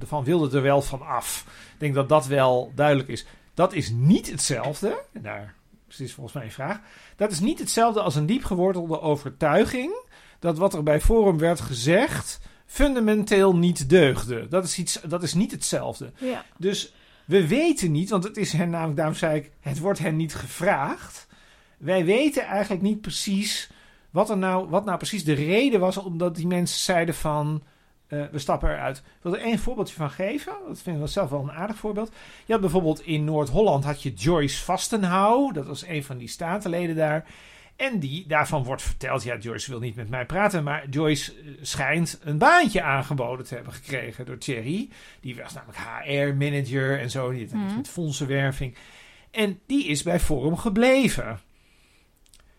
ervan 0.00 0.24
wilden 0.24 0.52
er 0.52 0.62
wel 0.62 0.82
van 0.82 1.02
af. 1.02 1.44
Ik 1.72 1.80
denk 1.80 1.94
dat 1.94 2.08
dat 2.08 2.26
wel 2.26 2.72
duidelijk 2.74 3.08
is. 3.08 3.26
Dat 3.54 3.72
is 3.72 3.90
niet 3.90 4.30
hetzelfde. 4.30 5.02
Daar 5.12 5.54
is 6.00 6.12
volgens 6.12 6.34
mij 6.34 6.44
een 6.44 6.52
vraag. 6.52 6.80
Dat 7.16 7.30
is 7.30 7.40
niet 7.40 7.58
hetzelfde 7.58 8.00
als 8.00 8.14
een 8.14 8.26
diep 8.26 8.44
gewortelde 8.44 9.00
overtuiging 9.00 10.04
dat 10.38 10.58
wat 10.58 10.74
er 10.74 10.82
bij 10.82 11.00
Forum 11.00 11.38
werd 11.38 11.60
gezegd 11.60 12.40
fundamenteel 12.66 13.56
niet 13.56 13.88
deugde. 13.88 14.48
Dat 14.48 14.64
is, 14.64 14.78
iets, 14.78 15.00
dat 15.08 15.22
is 15.22 15.34
niet 15.34 15.50
hetzelfde. 15.50 16.12
Ja. 16.18 16.44
Dus 16.58 16.94
we 17.24 17.46
weten 17.46 17.90
niet, 17.92 18.10
want 18.10 18.24
het 18.24 18.36
is 18.36 18.52
hen 18.52 18.70
namelijk, 18.70 18.96
daarom 18.96 19.14
zei 19.14 19.36
ik, 19.36 19.50
het 19.60 19.78
wordt 19.78 19.98
hen 19.98 20.16
niet 20.16 20.34
gevraagd. 20.34 21.26
Wij 21.78 22.04
weten 22.04 22.44
eigenlijk 22.44 22.82
niet 22.82 23.00
precies 23.00 23.70
wat, 24.10 24.30
er 24.30 24.38
nou, 24.38 24.68
wat 24.68 24.84
nou 24.84 24.96
precies 24.96 25.24
de 25.24 25.32
reden 25.32 25.80
was 25.80 25.96
omdat 25.96 26.36
die 26.36 26.46
mensen 26.46 26.80
zeiden 26.80 27.14
van, 27.14 27.62
eh, 28.12 28.22
we 28.30 28.38
stappen 28.38 28.70
eruit. 28.70 28.96
Ik 28.98 29.02
wil 29.22 29.34
er 29.36 29.40
één 29.42 29.58
voorbeeldje 29.58 29.94
van 29.94 30.10
geven. 30.10 30.52
Dat 30.66 30.80
vind 30.80 30.86
ik 30.94 30.98
wel 31.02 31.08
zelf 31.08 31.30
wel 31.30 31.42
een 31.42 31.52
aardig 31.52 31.76
voorbeeld. 31.76 32.12
Je 32.46 32.52
had 32.52 32.60
bijvoorbeeld 32.60 33.00
in 33.06 33.24
Noord-Holland 33.24 33.84
had 33.84 34.02
je 34.02 34.12
Joyce 34.12 34.64
Vastenhouw. 34.64 35.50
Dat 35.52 35.66
was 35.66 35.86
een 35.86 36.04
van 36.04 36.18
die 36.18 36.28
statenleden 36.28 36.96
daar. 36.96 37.24
En 37.76 37.98
die, 37.98 38.26
daarvan 38.26 38.64
wordt 38.64 38.82
verteld, 38.82 39.22
ja, 39.22 39.36
Joyce 39.36 39.70
wil 39.70 39.80
niet 39.80 39.96
met 39.96 40.08
mij 40.08 40.26
praten, 40.26 40.64
maar 40.64 40.88
Joyce 40.88 41.32
eh, 41.32 41.38
schijnt 41.60 42.18
een 42.22 42.38
baantje 42.38 42.82
aangeboden 42.82 43.46
te 43.46 43.54
hebben 43.54 43.72
gekregen 43.72 44.24
door 44.26 44.38
Thierry. 44.38 44.88
Die 45.20 45.36
was 45.36 45.52
namelijk 45.52 45.78
HR-manager 45.78 47.00
en 47.00 47.10
zo, 47.10 47.30
die 47.30 47.48
Mhm. 47.52 47.76
met 47.76 47.88
fondsenwerving. 47.88 48.74
En 49.30 49.60
die 49.66 49.86
is 49.86 50.02
bij 50.02 50.20
Forum 50.20 50.56
gebleven. 50.56 51.40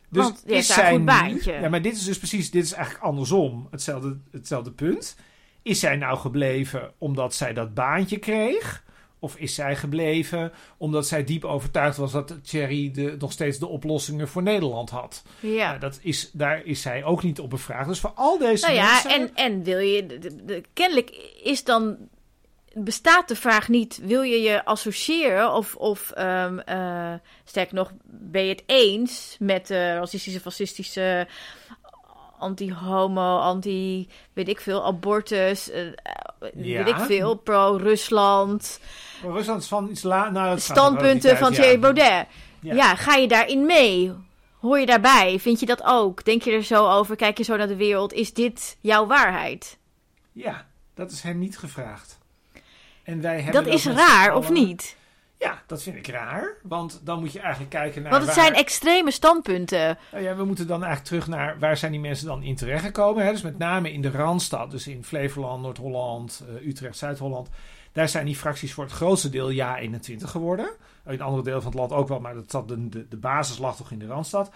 Want 0.10 0.42
die 0.46 0.56
heeft 0.56 0.68
daar 0.68 0.78
zij 0.78 0.86
een 0.88 0.92
goed 0.92 1.00
nu- 1.00 1.06
baantje. 1.06 1.54
ja, 1.54 1.70
maar 1.70 1.82
dit 1.82 1.96
is 1.96 2.04
dus 2.06 2.18
precies, 2.18 2.52
dit 2.52 2.63
is 2.63 2.74
eigenlijk 2.74 3.04
andersom, 3.06 3.68
hetzelfde, 3.72 4.18
hetzelfde 4.32 4.72
punt. 4.72 5.16
Is 5.63 5.80
zij 5.80 5.95
nou 5.95 6.17
gebleven 6.17 6.91
omdat 6.97 7.36
zij 7.36 7.54
dat 7.54 7.73
baantje 7.73 8.17
kreeg? 8.17 8.84
Of 9.19 9.36
is 9.36 9.56
zij 9.56 9.76
gebleven 9.76 10.52
omdat 10.78 11.08
zij 11.08 11.23
diep 11.23 11.45
overtuigd 11.45 11.97
was 11.97 12.12
dat 12.12 12.39
Thierry 12.43 12.91
de, 12.91 13.15
nog 13.19 13.32
steeds 13.32 13.60
de 13.60 13.67
oplossingen 13.67 14.28
voor 14.28 14.43
Nederland 14.43 14.89
had? 14.89 15.23
Ja. 15.39 15.67
Nou, 15.67 15.80
dat 15.80 15.99
is, 16.02 16.30
daar 16.32 16.65
is 16.65 16.82
zij 16.82 17.04
ook 17.04 17.23
niet 17.23 17.39
op 17.39 17.49
bevraagd. 17.49 17.88
Dus 17.88 17.99
voor 17.99 18.12
al 18.15 18.38
deze 18.38 18.65
Nou 18.65 18.78
ja, 18.78 18.91
mensen... 18.91 19.12
en, 19.12 19.32
en 19.36 19.63
wil 19.63 19.80
je. 19.80 20.06
de- 20.45 20.63
kennelijk 20.73 21.10
is 21.43 21.63
dan. 21.63 21.97
Bestaat 22.76 23.28
de 23.28 23.36
vraag 23.36 23.67
niet, 23.69 23.99
wil 24.04 24.21
je 24.21 24.39
je 24.41 24.65
associëren 24.65 25.54
of, 25.54 25.76
of 25.76 26.12
ehm, 26.12 26.60
eh, 26.60 27.13
sterker 27.43 27.76
nog, 27.76 27.91
ben 28.04 28.43
je 28.43 28.49
het 28.49 28.63
eens 28.65 29.36
met 29.39 29.67
de 29.67 29.93
racistische, 29.93 30.39
fascistische, 30.39 31.28
anti-homo, 32.44 33.38
anti, 33.38 34.08
weet 34.34 34.48
ik 34.48 34.60
veel, 34.60 34.86
abortus, 34.86 35.72
eh, 35.72 35.88
eh, 35.88 35.94
Ja. 36.54 36.84
weet 36.84 36.96
ik 36.96 37.00
veel, 37.02 37.36
pro-Rusland, 37.36 38.80
Rusland 39.24 39.62
is 39.62 39.68
van 39.68 39.90
iets 39.90 40.04
la... 40.04 40.30
Nou, 40.30 40.48
gaat 40.48 40.62
standpunten 40.62 41.38
van 41.38 41.54
Thierry 41.54 41.72
ja. 41.72 41.78
Baudet. 41.80 42.26
Ja. 42.62 42.74
Ja, 42.74 42.96
ga 42.96 43.16
je 43.16 43.28
daarin 43.28 43.66
mee? 43.66 44.12
Hoor 44.60 44.80
je 44.80 44.86
daarbij? 44.86 45.40
Vind 45.40 45.60
je 45.60 45.66
dat 45.66 45.84
ook? 45.84 46.26
Denk 46.26 46.42
je 46.42 46.52
er 46.52 46.64
zo 46.64 46.90
over? 46.90 47.16
Kijk 47.16 47.38
je 47.38 47.44
zo 47.44 47.56
naar 47.56 47.68
de 47.68 47.76
wereld? 47.76 48.14
Is 48.14 48.34
dit 48.34 48.78
jouw 48.82 49.06
waarheid? 49.08 49.78
Ja, 50.32 50.66
dat 50.94 51.12
is 51.12 51.22
hen 51.22 51.40
niet 51.40 51.58
gevraagd. 51.58 52.20
En 53.04 53.22
wij 53.22 53.36
hebben 53.36 53.54
Dat 53.54 53.66
dat 53.66 53.74
is 53.74 53.86
raar, 53.86 54.36
of 54.36 54.50
niet? 54.50 54.96
Ja, 55.38 55.62
dat 55.67 55.84
vind 55.84 55.96
ik 55.96 56.08
raar. 56.08 56.58
Want 56.63 57.02
dan 57.04 57.19
moet 57.19 57.32
je 57.32 57.39
eigenlijk 57.39 57.69
kijken 57.72 58.02
naar. 58.02 58.12
Want 58.12 58.26
het 58.26 58.36
waar- 58.36 58.43
zijn 58.46 58.56
extreme 58.58 59.12
standpunten. 59.12 59.98
Nou 60.12 60.24
ja, 60.24 60.36
we 60.36 60.43
moeten 60.46 60.67
dan 60.67 60.84
eigenlijk 60.84 61.08
terug 61.10 61.28
naar 61.38 61.60
waar 61.60 61.78
zijn 61.78 61.91
die 61.91 62.02
mensen 62.02 62.26
dan 62.28 62.43
in 62.43 62.56
terechtgekomen. 62.56 63.26
Hè? 63.26 63.32
Dus 63.32 63.41
met 63.41 63.58
name 63.58 63.91
in 63.91 64.02
de 64.02 64.12
Randstad, 64.12 64.72
dus 64.72 64.88
in 64.88 65.04
Flevoland, 65.04 65.62
Noord-Holland, 65.62 66.43
eh, 66.60 66.67
Utrecht, 66.67 66.98
Zuid-Holland. 66.98 67.50
Daar 67.91 68.10
zijn 68.10 68.26
die 68.26 68.36
fracties 68.36 68.74
voor 68.74 68.84
het 68.84 68.93
grootste 68.93 69.30
deel 69.30 69.50
ja 69.50 69.78
21 69.78 70.32
geworden. 70.32 70.69
In 71.08 71.22
andere 71.22 71.43
delen 71.43 71.62
van 71.62 71.72
het 71.72 71.80
land 71.80 71.91
ook 71.91 72.08
wel, 72.08 72.19
maar 72.19 72.34
dat 72.34 72.52
zat 72.52 72.67
de, 72.67 72.89
de, 72.89 73.08
de 73.08 73.17
basis 73.17 73.58
lag 73.58 73.76
toch 73.76 73.91
in 73.91 74.00
de 74.00 74.06
Randstad. 74.08 74.52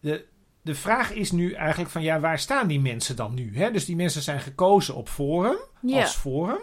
De, 0.00 0.24
de 0.62 0.74
vraag 0.74 1.12
is 1.12 1.30
nu 1.32 1.52
eigenlijk 1.52 1.90
van 1.90 2.02
ja, 2.02 2.20
waar 2.20 2.38
staan 2.38 2.66
die 2.68 2.80
mensen 2.80 3.16
dan 3.16 3.34
nu? 3.34 3.56
Hè? 3.56 3.70
Dus 3.70 3.84
die 3.84 3.96
mensen 3.96 4.22
zijn 4.22 4.40
gekozen 4.40 4.94
op 4.94 5.08
Forum, 5.08 5.56
Ja. 5.80 6.00
als 6.00 6.14
Forum. 6.16 6.60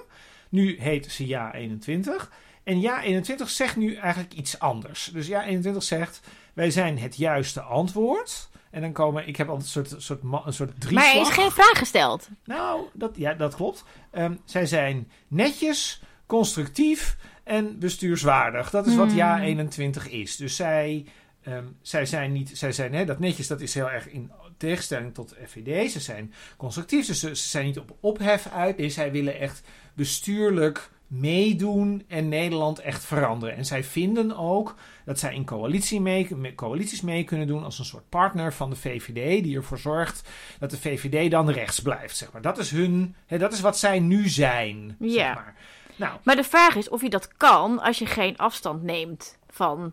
Nu 0.50 0.80
heet 0.82 1.12
ze 1.12 1.28
ja 1.28 1.54
21. 1.54 2.32
En 2.68 2.82
ja 2.82 3.02
21 3.02 3.50
zegt 3.50 3.76
nu 3.76 3.96
eigenlijk 3.96 4.34
iets 4.34 4.60
anders. 4.60 5.10
Dus 5.14 5.28
ja 5.28 5.44
21 5.44 5.84
zegt 5.84 6.20
wij 6.54 6.72
zijn 6.72 7.00
het 7.00 7.16
juiste 7.16 7.62
antwoord. 7.62 8.50
En 8.72 8.82
dan 8.82 8.92
komen, 8.92 9.28
ik 9.28 9.36
heb 9.36 9.50
altijd 9.50 9.76
een 9.76 9.86
soort, 9.86 10.02
soort, 10.02 10.20
een 10.46 10.54
soort 10.54 10.82
drieslag. 10.82 11.06
Maar 11.06 11.16
er 11.16 11.22
is 11.22 11.34
geen 11.34 11.52
vraag 11.52 11.78
gesteld. 11.78 12.30
Nou, 12.44 12.82
dat, 12.94 13.12
ja, 13.16 13.34
dat 13.34 13.56
klopt. 13.56 13.84
Ehm, 14.12 14.36
zij 14.46 14.66
zijn 14.66 15.12
netjes, 15.28 16.02
constructief 16.26 17.18
en 17.44 17.80
bestuurswaardig. 17.80 18.70
Dat 18.70 18.88
is 18.88 18.96
wat 18.96 19.08
Hmm. 19.08 19.16
ja 19.16 19.42
21 19.42 20.10
is. 20.10 20.36
Dus 20.36 20.56
zij, 20.56 21.06
ehm, 21.44 21.66
zij 21.82 22.06
zijn 22.06 22.32
niet, 22.32 22.58
zij 22.58 22.72
zijn, 22.72 22.94
hè, 22.94 23.06
dat 23.06 23.20
netjes, 23.20 23.48
dat 23.48 23.62
is 23.62 23.74
heel 23.74 23.90
erg 23.90 24.10
in 24.10 24.32
tegenstelling 24.58 25.14
tot 25.14 25.36
FVD. 25.46 25.92
Ze 25.92 26.00
zijn 26.00 26.34
constructief, 26.58 27.06
dus 27.06 27.20
ze, 27.20 27.36
ze 27.36 27.48
zijn 27.48 27.66
niet 27.66 27.80
op 27.80 27.96
ophef 28.00 28.48
uit. 28.48 28.78
Nee, 28.78 28.90
zij 28.90 29.12
willen 29.12 29.40
echt 29.40 29.62
bestuurlijk 29.94 30.90
meedoen 31.08 32.04
en 32.08 32.30
Nederland 32.30 32.80
echt 32.80 33.06
veranderen. 33.06 33.56
En 33.56 33.66
zij 33.66 33.84
vinden 33.84 34.38
ook 34.38 34.76
dat 35.06 35.20
zij 35.20 35.34
in 35.34 35.46
coalitie 35.46 36.02
mee, 36.02 36.56
coalities 36.56 37.02
mee 37.02 37.24
kunnen 37.24 37.48
doen 37.48 37.64
als 37.64 37.80
een 37.80 37.86
soort 37.86 38.10
partner 38.10 38.54
van 38.54 38.70
de 38.70 38.76
VVD, 38.76 39.44
die 39.44 39.56
ervoor 39.56 39.78
zorgt 39.80 40.30
dat 40.60 40.70
de 40.72 40.78
VVD 40.78 41.32
dan 41.32 41.50
rechts 41.50 41.80
blijft. 41.80 42.18
Zeg 42.18 42.32
maar. 42.32 42.42
Dat 42.42 42.58
is 42.58 42.72
hun, 42.72 43.16
hè, 43.26 43.38
dat 43.38 43.54
is 43.54 43.62
wat 43.62 43.78
zij 43.78 44.00
nu 44.00 44.30
zijn. 44.30 44.96
Ja. 45.00 45.10
Zeg 45.12 45.34
maar. 45.36 45.56
Nou, 45.96 46.18
Maar 46.24 46.36
de 46.36 46.44
vraag 46.44 46.76
is 46.76 46.90
of 46.90 47.02
je 47.02 47.10
dat 47.10 47.28
kan 47.38 47.80
als 47.82 48.00
je 48.00 48.06
geen 48.06 48.38
afstand 48.38 48.84
neemt 48.84 49.38
van. 49.50 49.92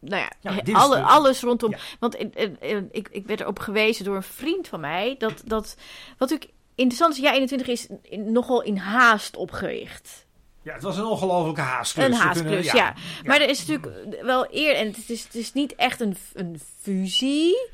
Nou 0.00 0.22
ja, 0.40 0.50
alle, 0.72 0.96
de- 0.96 1.02
alles 1.02 1.40
rondom. 1.40 1.70
Ja. 1.70 1.78
Want 1.98 2.16
eh, 2.16 2.44
eh, 2.44 2.76
eh, 2.76 2.82
ik, 2.90 3.08
ik 3.10 3.26
werd 3.26 3.40
erop 3.40 3.58
gewezen 3.58 4.04
door 4.04 4.16
een 4.16 4.22
vriend 4.22 4.68
van 4.68 4.80
mij. 4.80 5.14
Dat, 5.18 5.42
dat 5.44 5.76
wat 6.18 6.30
natuurlijk 6.30 6.50
interessant 6.74 7.14
is, 7.14 7.20
ja, 7.20 7.32
21 7.32 7.68
is 7.68 7.88
nogal 8.10 8.62
in 8.62 8.76
haast 8.76 9.36
opgericht. 9.36 10.26
Ja, 10.62 10.72
het 10.72 10.82
was 10.82 10.96
een 10.96 11.04
ongelofelijke 11.04 11.60
haastklus. 11.60 12.06
Een 12.06 12.12
haastklus, 12.12 12.72
ja. 12.72 12.94
Maar 13.24 13.40
er 13.40 13.48
is 13.48 13.66
natuurlijk 13.66 14.22
wel 14.22 14.46
eer. 14.50 14.74
En 14.74 14.86
het 14.86 15.10
is, 15.10 15.24
het 15.24 15.34
is 15.34 15.52
niet 15.52 15.74
echt 15.74 16.00
een, 16.00 16.16
een 16.34 16.60
fusie. 16.80 17.70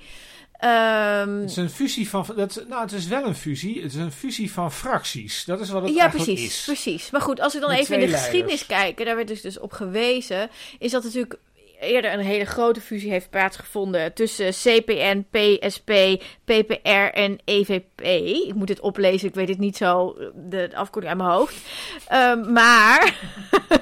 Ehm, 0.52 1.40
Het 1.40 1.50
is 1.50 1.56
een 1.56 1.70
fusie 1.70 2.08
van. 2.08 2.26
Dat, 2.36 2.64
nou, 2.68 2.82
het 2.82 2.92
is 2.92 3.06
wel 3.06 3.26
een 3.26 3.34
fusie. 3.34 3.82
Het 3.82 3.92
is 3.92 3.98
een 3.98 4.12
fusie 4.12 4.52
van 4.52 4.72
fracties. 4.72 5.44
Dat 5.44 5.60
is 5.60 5.70
wat 5.70 5.82
het 5.82 5.94
ja, 5.94 6.00
eigenlijk 6.00 6.30
precies, 6.30 6.58
is. 6.58 6.64
precies. 6.64 7.10
Maar 7.10 7.20
goed, 7.20 7.40
als 7.40 7.54
we 7.54 7.60
dan 7.60 7.70
Met 7.70 7.78
even 7.78 8.00
in 8.00 8.10
de 8.10 8.16
geschiedenis 8.16 8.66
kijken, 8.66 9.04
daar 9.04 9.16
werd 9.16 9.28
dus, 9.28 9.40
dus 9.40 9.58
op 9.58 9.72
gewezen, 9.72 10.50
is 10.78 10.90
dat 10.90 11.04
natuurlijk 11.04 11.38
eerder 11.80 12.12
een 12.12 12.20
hele 12.20 12.44
grote 12.44 12.80
fusie 12.80 13.10
heeft 13.10 13.30
plaatsgevonden 13.30 14.12
tussen 14.12 14.50
CPN, 14.50 15.26
PSP, 15.30 15.92
PPR 16.44 17.10
en 17.12 17.38
EVP. 17.44 18.00
Ik 18.46 18.54
moet 18.54 18.68
het 18.68 18.80
oplezen, 18.80 19.28
ik 19.28 19.34
weet 19.34 19.48
het 19.48 19.58
niet 19.58 19.76
zo, 19.76 20.14
de, 20.34 20.68
de 20.68 20.76
afkorting 20.76 21.12
uit 21.12 21.22
mijn 21.22 21.36
hoofd. 21.36 21.56
Ehm, 22.08 22.52
maar 22.52 23.14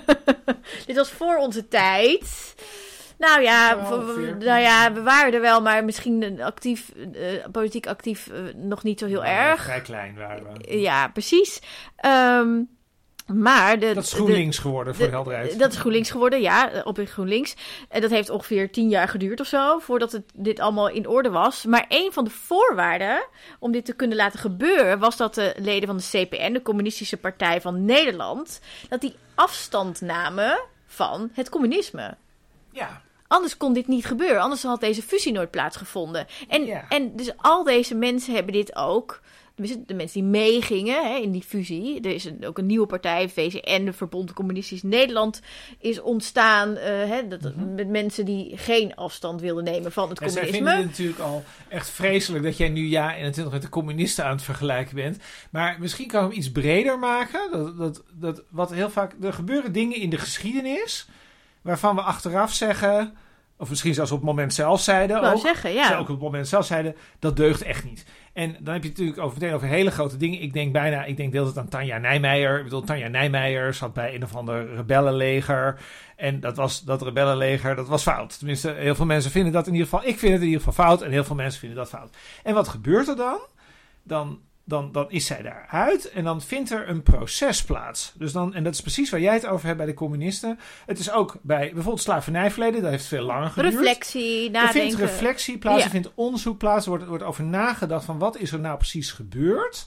dit 0.86 0.96
was 0.96 1.10
voor 1.10 1.36
onze 1.36 1.68
tijd. 1.68 2.54
Nou 3.18 3.42
ja, 3.42 3.74
nou 4.38 4.60
ja, 4.60 4.92
we 4.92 5.02
waren 5.02 5.34
er 5.34 5.40
wel, 5.40 5.62
maar 5.62 5.84
misschien 5.84 6.42
actief, 6.42 6.92
eh, 7.12 7.50
politiek 7.52 7.86
actief, 7.86 8.28
eh, 8.28 8.38
nog 8.54 8.82
niet 8.82 8.98
zo 8.98 9.06
heel 9.06 9.24
Ja, 9.24 9.50
erg. 9.50 9.62
Vrij 9.62 9.80
klein 9.80 10.14
waren 10.14 10.52
we. 10.52 10.80
Ja, 10.80 11.08
precies. 11.08 11.60
Ehm, 11.96 12.62
Maar 13.26 13.78
de, 13.78 13.94
Dat 13.94 14.04
is 14.04 14.12
GroenLinks 14.12 14.58
geworden, 14.58 14.94
voor 14.94 15.04
de, 15.04 15.10
helderheid. 15.10 15.58
Dat 15.58 15.72
is 15.72 15.78
GroenLinks 15.78 16.10
geworden, 16.10 16.40
ja, 16.40 16.82
op 16.84 16.98
GroenLinks. 17.04 17.54
En 17.88 18.00
dat 18.00 18.10
heeft 18.10 18.30
ongeveer 18.30 18.70
tien 18.70 18.88
jaar 18.88 19.08
geduurd 19.08 19.40
of 19.40 19.46
zo, 19.46 19.78
voordat 19.78 20.12
het, 20.12 20.22
dit 20.34 20.60
allemaal 20.60 20.88
in 20.88 21.08
orde 21.08 21.30
was. 21.30 21.64
Maar 21.64 21.84
een 21.88 22.12
van 22.12 22.24
de 22.24 22.30
voorwaarden 22.30 23.26
om 23.58 23.72
dit 23.72 23.84
te 23.84 23.94
kunnen 23.94 24.16
laten 24.16 24.38
gebeuren, 24.38 24.98
was 24.98 25.16
dat 25.16 25.34
de 25.34 25.54
leden 25.58 25.86
van 25.86 25.96
de 25.96 26.08
CPN, 26.10 26.52
de 26.52 26.62
Communistische 26.62 27.16
Partij 27.16 27.60
van 27.60 27.84
Nederland, 27.84 28.60
dat 28.88 29.00
die 29.00 29.14
afstand 29.34 30.00
namen 30.00 30.60
van 30.86 31.30
het 31.32 31.48
communisme. 31.48 32.16
Ja. 32.70 33.02
Anders 33.26 33.56
kon 33.56 33.72
dit 33.72 33.86
niet 33.88 34.04
gebeuren. 34.04 34.40
Anders 34.42 34.62
had 34.62 34.80
deze 34.80 35.02
fusie 35.02 35.32
nooit 35.32 35.50
plaatsgevonden. 35.50 36.26
En, 36.48 36.64
Ja. 36.64 36.84
en 36.88 37.16
dus 37.16 37.32
al 37.36 37.64
deze 37.64 37.94
mensen 37.94 38.34
hebben 38.34 38.52
dit 38.52 38.76
ook. 38.76 39.20
De 39.56 39.94
mensen 39.94 40.20
die 40.20 40.30
meegingen 40.30 41.22
in 41.22 41.30
die 41.30 41.42
fusie. 41.42 42.00
Er 42.00 42.14
is 42.14 42.24
een, 42.24 42.46
ook 42.46 42.58
een 42.58 42.66
nieuwe 42.66 42.86
partij, 42.86 43.28
VCN, 43.28 43.84
de 43.84 43.92
Verbond 43.92 44.32
Communistisch 44.32 44.82
Nederland, 44.82 45.40
is 45.78 46.00
ontstaan. 46.00 46.76
eh, 46.76 47.08
hè, 47.08 47.28
dat, 47.28 47.40
Met 47.56 47.88
mensen 47.88 48.24
die 48.24 48.56
geen 48.56 48.94
afstand 48.94 49.40
wilden 49.40 49.64
nemen 49.64 49.92
van 49.92 50.08
het 50.08 50.20
Ja, 50.20 50.28
zij 50.28 50.42
communisme. 50.42 50.68
vinden 50.70 50.88
het 50.88 50.98
natuurlijk 50.98 51.18
al 51.18 51.44
echt 51.68 51.90
vreselijk 51.90 52.44
dat 52.44 52.56
jij 52.56 52.68
nu 52.68 52.86
ja 52.88 53.14
21 53.14 53.52
met 53.52 53.62
de 53.62 53.68
communisten 53.68 54.24
aan 54.24 54.30
het 54.34 54.42
vergelijken 54.42 54.94
bent. 54.94 55.18
Maar 55.50 55.76
misschien 55.80 56.06
kan 56.08 56.24
ik 56.24 56.28
hem 56.30 56.38
iets 56.38 56.52
breder 56.52 56.98
maken. 56.98 57.48
Dat, 57.52 57.78
dat, 57.78 58.02
dat, 58.12 58.42
wat 58.50 58.72
heel 58.72 58.90
vaak, 58.90 59.12
er 59.22 59.32
gebeuren 59.32 59.72
dingen 59.72 60.00
in 60.00 60.10
de 60.10 60.18
geschiedenis 60.18 61.08
waarvan 61.62 61.94
we 61.94 62.00
achteraf 62.02 62.52
zeggen, 62.52 63.14
of 63.58 63.68
misschien 63.68 63.94
zelfs 63.94 64.10
op 64.10 64.16
het 64.16 64.26
moment 64.26 64.54
zelf 64.54 64.80
zeiden 64.80 65.32
ook. 65.32 65.40
zeggen, 65.40 65.72
ja. 65.72 65.94
ook 65.94 66.00
op 66.00 66.08
het 66.08 66.20
moment 66.20 66.48
zelf 66.48 66.66
zeiden, 66.66 66.96
dat 67.18 67.36
deugt 67.36 67.62
echt 67.62 67.84
niet. 67.84 68.04
En 68.34 68.56
dan 68.60 68.72
heb 68.74 68.82
je 68.82 68.88
het 68.88 68.98
natuurlijk 68.98 69.26
over, 69.26 69.38
meteen 69.38 69.54
over 69.54 69.68
hele 69.68 69.90
grote 69.90 70.16
dingen. 70.16 70.42
Ik 70.42 70.52
denk 70.52 70.72
bijna, 70.72 71.04
ik 71.04 71.16
denk 71.16 71.32
de 71.32 71.38
hele 71.38 71.52
tijd 71.52 71.64
aan 71.64 71.70
Tanja 71.70 71.98
Nijmeijer. 71.98 72.58
Ik 72.58 72.64
bedoel, 72.64 72.82
Tanja 72.82 73.08
Nijmeijer 73.08 73.74
zat 73.74 73.92
bij 73.92 74.14
een 74.14 74.22
of 74.22 74.34
ander 74.36 74.74
rebellenleger. 74.74 75.80
En 76.16 76.40
dat, 76.40 76.56
was, 76.56 76.82
dat 76.82 77.02
rebellenleger, 77.02 77.76
dat 77.76 77.88
was 77.88 78.02
fout. 78.02 78.38
Tenminste, 78.38 78.70
heel 78.70 78.94
veel 78.94 79.06
mensen 79.06 79.30
vinden 79.30 79.52
dat 79.52 79.66
in 79.66 79.72
ieder 79.72 79.88
geval. 79.88 80.08
Ik 80.08 80.18
vind 80.18 80.32
het 80.32 80.40
in 80.40 80.48
ieder 80.48 80.62
geval 80.62 80.84
fout 80.84 81.02
en 81.02 81.10
heel 81.10 81.24
veel 81.24 81.36
mensen 81.36 81.60
vinden 81.60 81.78
dat 81.78 81.88
fout. 81.88 82.16
En 82.42 82.54
wat 82.54 82.68
gebeurt 82.68 83.08
er 83.08 83.16
dan? 83.16 83.38
Dan, 84.02 84.40
dan, 84.66 84.92
dan 84.92 85.10
is 85.10 85.26
zij 85.26 85.42
daaruit 85.42 86.10
en 86.10 86.24
dan 86.24 86.42
vindt 86.42 86.70
er 86.70 86.88
een 86.88 87.02
proces 87.02 87.64
plaats. 87.64 88.12
Dus 88.16 88.32
dan, 88.32 88.54
en 88.54 88.64
dat 88.64 88.74
is 88.74 88.80
precies 88.80 89.10
waar 89.10 89.20
jij 89.20 89.34
het 89.34 89.46
over 89.46 89.66
hebt 89.66 89.76
bij 89.78 89.86
de 89.86 89.94
communisten. 89.94 90.58
Het 90.86 90.98
is 90.98 91.10
ook 91.10 91.36
bij 91.42 91.70
bijvoorbeeld 91.72 92.00
slavernijverleden, 92.04 92.82
dat 92.82 92.90
heeft 92.90 93.04
veel 93.06 93.24
langer 93.24 93.50
geduurd. 93.50 93.74
Reflectie, 93.74 94.34
Er 94.36 94.40
vindt 94.40 94.52
nadenken. 94.74 94.98
reflectie 94.98 95.58
plaats, 95.58 95.78
Ja. 95.78 95.84
er 95.84 95.90
vindt 95.90 96.10
onderzoek 96.14 96.58
plaats, 96.58 96.82
er 96.84 96.88
wordt, 96.88 97.04
er 97.04 97.10
wordt 97.10 97.24
over 97.24 97.44
nagedacht 97.44 98.04
van 98.04 98.18
wat 98.18 98.36
is 98.38 98.52
er 98.52 98.60
nou 98.60 98.76
precies 98.76 99.10
gebeurd. 99.12 99.86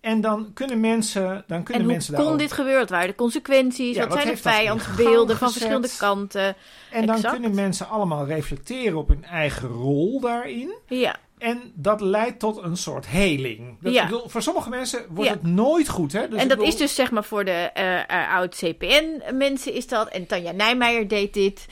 En 0.00 0.20
dan 0.20 0.50
kunnen 0.54 0.80
mensen, 0.80 1.44
dan 1.46 1.58
En 1.58 1.62
kunnen 1.64 1.82
hoe 1.82 1.92
mensen 1.92 2.14
kon 2.14 2.22
daarover- 2.24 2.46
dit 2.48 2.56
gebeuren? 2.56 2.80
Wat 2.80 2.90
waren 2.90 3.08
de 3.08 3.14
consequenties? 3.14 3.94
Ja, 3.94 4.00
wat, 4.00 4.08
wat 4.12 4.22
zijn 4.22 4.34
de 4.34 4.40
vijandsbeelden 4.40 5.36
van 5.36 5.50
verschillende 5.52 5.88
kanten? 5.98 6.56
En 6.90 7.06
dan 7.06 7.20
kunnen 7.20 7.54
mensen 7.54 7.88
allemaal 7.88 8.26
reflecteren 8.26 8.98
op 8.98 9.08
hun 9.08 9.24
eigen 9.24 9.68
rol 9.68 10.20
daarin. 10.20 10.74
Ja, 10.86 11.16
En 11.44 11.72
dat 11.74 12.00
leidt 12.00 12.38
tot 12.38 12.62
een 12.62 12.76
soort 12.76 13.06
heling. 13.06 13.76
Dat, 13.80 13.92
Ja. 13.92 14.02
ik 14.02 14.08
bedoel, 14.08 14.28
voor 14.28 14.42
sommige 14.42 14.68
mensen 14.68 15.04
wordt 15.10 15.30
Ja. 15.30 15.36
het 15.36 15.42
nooit 15.46 15.88
goed. 15.88 16.12
Hè? 16.12 16.20
Dus 16.20 16.28
en 16.38 16.42
ik 16.42 16.48
dat 16.48 16.48
bedoel- 16.48 16.66
is 16.72 16.76
dus 16.76 16.94
zeg 16.94 17.10
maar 17.10 17.24
voor 17.24 17.44
de 17.44 17.50
eh 17.74 18.00
eh, 18.10 18.34
oud-CPN-mensen 18.34 19.72
is 19.72 19.86
dat. 19.86 20.08
En 20.08 20.26
Tanja 20.26 20.52
Nijmeijer 20.52 21.08
deed 21.08 21.34
dit. 21.34 21.66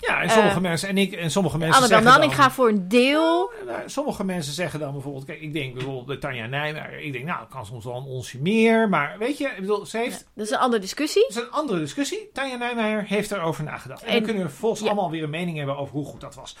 Ja, 0.00 0.22
en 0.22 0.30
sommige 0.30 0.56
eh, 0.56 0.62
mensen 0.62 0.88
en 0.88 0.98
ik 0.98 1.12
en 1.12 1.30
sommige 1.30 1.58
mensen 1.58 1.76
Annabel 1.76 1.96
zeggen 1.96 2.12
Nanning 2.12 2.32
dan... 2.36 2.42
gaat 2.44 2.52
voor 2.52 2.68
een 2.68 2.88
deel. 2.88 3.52
Nou, 3.66 3.80
sommige 3.86 4.24
mensen 4.24 4.52
zeggen 4.52 4.80
dan 4.80 4.92
bijvoorbeeld, 4.92 5.24
kijk, 5.24 5.40
ik 5.40 5.52
denk 5.52 5.74
bijvoorbeeld 5.74 6.06
bij 6.06 6.16
Tanja 6.16 6.46
Nijmeijer, 6.46 7.00
ik 7.00 7.12
denk, 7.12 7.24
nou, 7.24 7.40
het 7.40 7.48
kan 7.48 7.66
soms 7.66 7.84
wel 7.84 7.96
een 7.96 8.04
onsje 8.04 8.38
meer, 8.38 8.88
maar 8.88 9.16
weet 9.18 9.38
je, 9.38 9.44
ik 9.46 9.60
bedoel, 9.60 9.86
ze 9.86 9.96
heeft, 9.98 10.18
Ja, 10.20 10.26
dat 10.34 10.44
is 10.46 10.50
een 10.52 10.58
andere 10.58 10.82
discussie. 10.82 11.22
dat 11.28 11.36
is 11.36 11.42
een 11.42 11.50
andere 11.50 11.78
discussie. 11.78 12.30
Tanja 12.32 12.56
Nijmeijer 12.56 13.04
heeft 13.04 13.30
erover 13.32 13.64
nagedacht. 13.64 14.02
En, 14.02 14.08
En- 14.08 14.14
dan 14.14 14.22
kunnen 14.24 14.42
we 14.44 14.50
volgens 14.50 14.80
ja. 14.80 14.86
allemaal 14.86 15.10
weer 15.10 15.22
een 15.22 15.30
mening 15.30 15.56
hebben 15.56 15.76
over 15.76 15.94
hoe 15.94 16.04
goed 16.04 16.20
dat 16.20 16.34
was. 16.34 16.56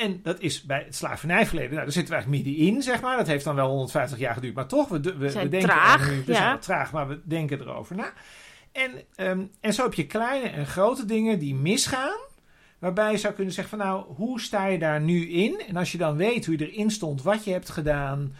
En 0.00 0.20
dat 0.22 0.40
is 0.40 0.62
bij 0.62 0.82
het 0.84 0.94
slavernijverleden, 0.94 1.70
nou, 1.70 1.82
daar 1.84 1.92
zitten 1.92 2.14
we 2.14 2.20
eigenlijk 2.20 2.46
middenin, 2.46 2.82
zeg 2.82 3.00
maar. 3.00 3.16
Dat 3.16 3.26
heeft 3.26 3.44
dan 3.44 3.54
wel 3.54 3.68
150 3.68 4.18
jaar 4.18 4.34
geduurd, 4.34 4.54
maar 4.54 4.66
toch, 4.66 4.88
we, 4.88 5.00
we, 5.00 5.16
we 5.16 5.30
Zijn 5.30 5.50
denken 5.50 5.68
traag, 5.68 6.10
nu, 6.10 6.22
we 6.26 6.32
ja. 6.32 6.38
zijn 6.38 6.58
traag, 6.58 6.92
maar 6.92 7.08
we 7.08 7.20
denken 7.24 7.60
erover 7.60 7.96
na. 7.96 8.12
En, 8.72 8.90
ehm, 9.14 9.40
en 9.60 9.72
zo 9.74 9.82
heb 9.82 9.94
je 9.94 10.06
kleine 10.06 10.48
en 10.48 10.66
grote 10.66 11.04
dingen 11.04 11.38
die 11.38 11.54
misgaan. 11.54 12.18
Waarbij 12.78 13.10
je 13.10 13.16
zou 13.18 13.34
kunnen 13.34 13.54
zeggen 13.54 13.78
van 13.78 13.86
nou, 13.86 14.04
hoe 14.14 14.40
sta 14.40 14.66
je 14.66 14.78
daar 14.78 15.00
nu 15.00 15.28
in? 15.28 15.62
En 15.68 15.76
als 15.76 15.92
je 15.92 15.98
dan 15.98 16.16
weet 16.16 16.46
hoe 16.46 16.58
je 16.58 16.70
erin 16.70 16.90
stond, 16.90 17.22
wat 17.22 17.44
je 17.44 17.52
hebt 17.52 17.68
gedaan, 17.70 18.34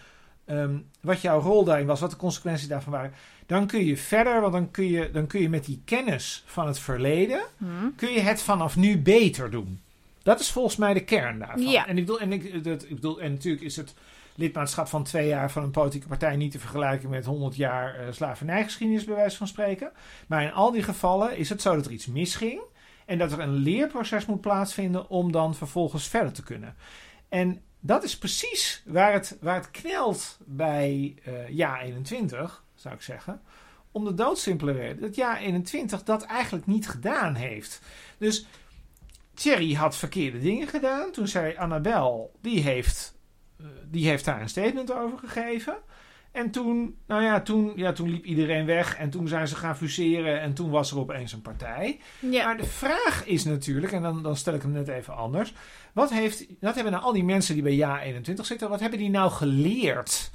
ehm, 0.44 0.74
wat 1.00 1.20
jouw 1.20 1.40
rol 1.40 1.64
daarin 1.64 1.86
was, 1.86 2.00
wat 2.00 2.10
de 2.10 2.16
consequenties 2.16 2.68
daarvan 2.68 2.92
waren. 2.92 3.12
Dan 3.46 3.66
kun 3.66 3.84
je 3.84 3.96
verder, 3.96 4.40
want 4.40 4.52
dan 4.52 4.70
kun 4.70 4.84
je, 4.88 5.10
dan 5.10 5.26
kun 5.26 5.40
je 5.40 5.48
met 5.48 5.64
die 5.64 5.82
kennis 5.84 6.42
van 6.46 6.66
het 6.66 6.78
verleden, 6.78 7.40
Hm. 7.58 7.66
kun 7.96 8.12
je 8.12 8.20
het 8.20 8.42
vanaf 8.42 8.76
nu 8.76 8.98
beter 8.98 9.50
doen. 9.50 9.80
Dat 10.30 10.40
is 10.40 10.50
volgens 10.50 10.76
mij 10.76 10.94
de 10.94 11.04
kern 11.04 11.38
daarvan. 11.38 11.70
Ja. 11.70 11.86
En, 11.86 11.98
ik 11.98 12.06
bedoel, 12.06 12.20
en, 12.20 12.32
ik, 12.32 12.64
dat, 12.64 12.82
ik 12.82 12.94
bedoel, 12.94 13.20
en 13.20 13.32
natuurlijk 13.32 13.64
is 13.64 13.76
het 13.76 13.94
lidmaatschap 14.34 14.86
van 14.86 15.04
twee 15.04 15.28
jaar 15.28 15.50
van 15.50 15.62
een 15.62 15.70
politieke 15.70 16.08
partij 16.08 16.36
niet 16.36 16.52
te 16.52 16.58
vergelijken 16.58 17.08
met 17.08 17.24
100 17.24 17.56
jaar 17.56 17.94
eh, 17.94 18.12
slavernijgeschiedenis, 18.12 19.04
bij 19.04 19.14
wijze 19.14 19.36
van 19.36 19.46
spreken. 19.46 19.92
Maar 20.26 20.42
in 20.42 20.52
al 20.52 20.70
die 20.70 20.82
gevallen 20.82 21.36
is 21.36 21.48
het 21.48 21.62
zo 21.62 21.74
dat 21.74 21.86
er 21.86 21.92
iets 21.92 22.06
misging. 22.06 22.60
En 23.06 23.18
dat 23.18 23.32
er 23.32 23.40
een 23.40 23.54
leerproces 23.54 24.26
moet 24.26 24.40
plaatsvinden 24.40 25.08
om 25.08 25.32
dan 25.32 25.54
vervolgens 25.54 26.08
verder 26.08 26.32
te 26.32 26.42
kunnen. 26.42 26.74
En 27.28 27.62
dat 27.80 28.04
is 28.04 28.18
precies 28.18 28.82
waar 28.86 29.12
het, 29.12 29.38
waar 29.40 29.56
het 29.56 29.70
knelt 29.70 30.38
bij 30.44 31.14
eh 31.24 31.48
jaar 31.48 31.80
21, 31.80 32.64
zou 32.74 32.94
ik 32.94 33.02
zeggen. 33.02 33.40
Om 33.92 34.04
de 34.04 34.14
doodsimpele 34.14 34.72
reden 34.72 35.00
dat 35.00 35.14
jaar 35.14 35.38
21 35.38 36.02
dat 36.02 36.22
eigenlijk 36.22 36.66
niet 36.66 36.88
gedaan 36.88 37.34
heeft. 37.34 37.80
Dus 38.18 38.46
Thierry 39.40 39.74
had 39.74 39.96
verkeerde 39.96 40.38
dingen 40.38 40.68
gedaan. 40.68 41.10
Toen 41.12 41.28
zei 41.28 41.56
Annabel, 41.56 42.32
die 42.40 42.60
heeft, 42.60 43.14
eh, 43.58 43.66
die 43.84 44.08
heeft 44.08 44.24
daar 44.24 44.40
een 44.40 44.48
statement 44.48 44.92
over 44.92 45.18
gegeven. 45.18 45.76
En 46.32 46.50
toen, 46.50 46.98
nou 47.06 47.22
ja, 47.22 47.40
toen, 47.40 47.72
ja, 47.76 47.92
toen 47.92 48.10
liep 48.10 48.24
iedereen 48.24 48.66
weg. 48.66 48.96
En 48.96 49.10
toen 49.10 49.28
zijn 49.28 49.48
ze 49.48 49.56
gaan 49.56 49.76
fuseren. 49.76 50.40
En 50.40 50.54
toen 50.54 50.70
was 50.70 50.90
er 50.90 50.98
opeens 50.98 51.32
een 51.32 51.42
partij. 51.42 52.00
Ja. 52.18 52.44
Maar 52.44 52.56
de 52.56 52.66
vraag 52.66 53.26
is 53.26 53.44
natuurlijk, 53.44 53.92
en 53.92 54.02
dan, 54.02 54.22
dan 54.22 54.36
stel 54.36 54.54
ik 54.54 54.62
hem 54.62 54.72
net 54.72 54.88
even 54.88 55.16
anders. 55.16 55.54
Wat, 55.92 56.10
heeft, 56.10 56.46
wat 56.60 56.74
hebben 56.74 56.92
nou 56.92 57.04
al 57.04 57.12
die 57.12 57.24
mensen 57.24 57.54
die 57.54 57.62
bij 57.62 57.74
Ja 57.74 58.02
21 58.02 58.46
zitten, 58.46 58.68
wat 58.68 58.80
hebben 58.80 58.98
die 58.98 59.10
nou 59.10 59.30
geleerd 59.30 60.30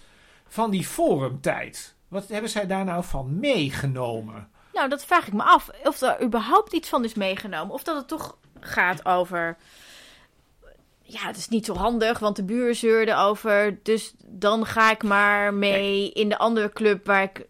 van 0.48 0.72
die 0.72 0.86
forumtijd? 0.86 1.96
Wat 2.08 2.28
hebben 2.28 2.50
zij 2.50 2.68
daar 2.68 2.86
nou 2.86 3.04
van 3.04 3.40
meegenomen? 3.40 4.50
Nou, 4.74 4.90
dat 4.90 5.06
vraag 5.06 5.28
ik 5.28 5.34
me 5.34 5.44
af. 5.44 5.70
Of 5.84 6.02
er 6.02 6.24
überhaupt 6.24 6.74
iets 6.74 6.90
van 6.90 7.04
is 7.04 7.14
meegenomen. 7.14 7.74
Of 7.74 7.84
dat 7.84 7.96
het 7.96 8.08
toch 8.08 8.38
gaat 8.66 9.06
over... 9.06 9.58
Ja, 11.02 11.28
het 11.28 11.38
is 11.38 11.48
niet 11.48 11.66
zo 11.66 11.74
handig, 11.74 12.20
want 12.20 12.36
de 12.36 12.44
buur 12.44 12.76
zeurde 12.76 13.16
over. 13.16 13.78
Dus 13.84 14.14
dan 14.26 14.66
ga 14.66 14.92
ik 14.92 15.04
maar 15.04 15.54
mee 15.54 16.12
in 16.12 16.30
de 16.30 16.38
andere 16.38 16.70
club 16.70 17.06
waar 17.06 17.24
ik 17.24 17.48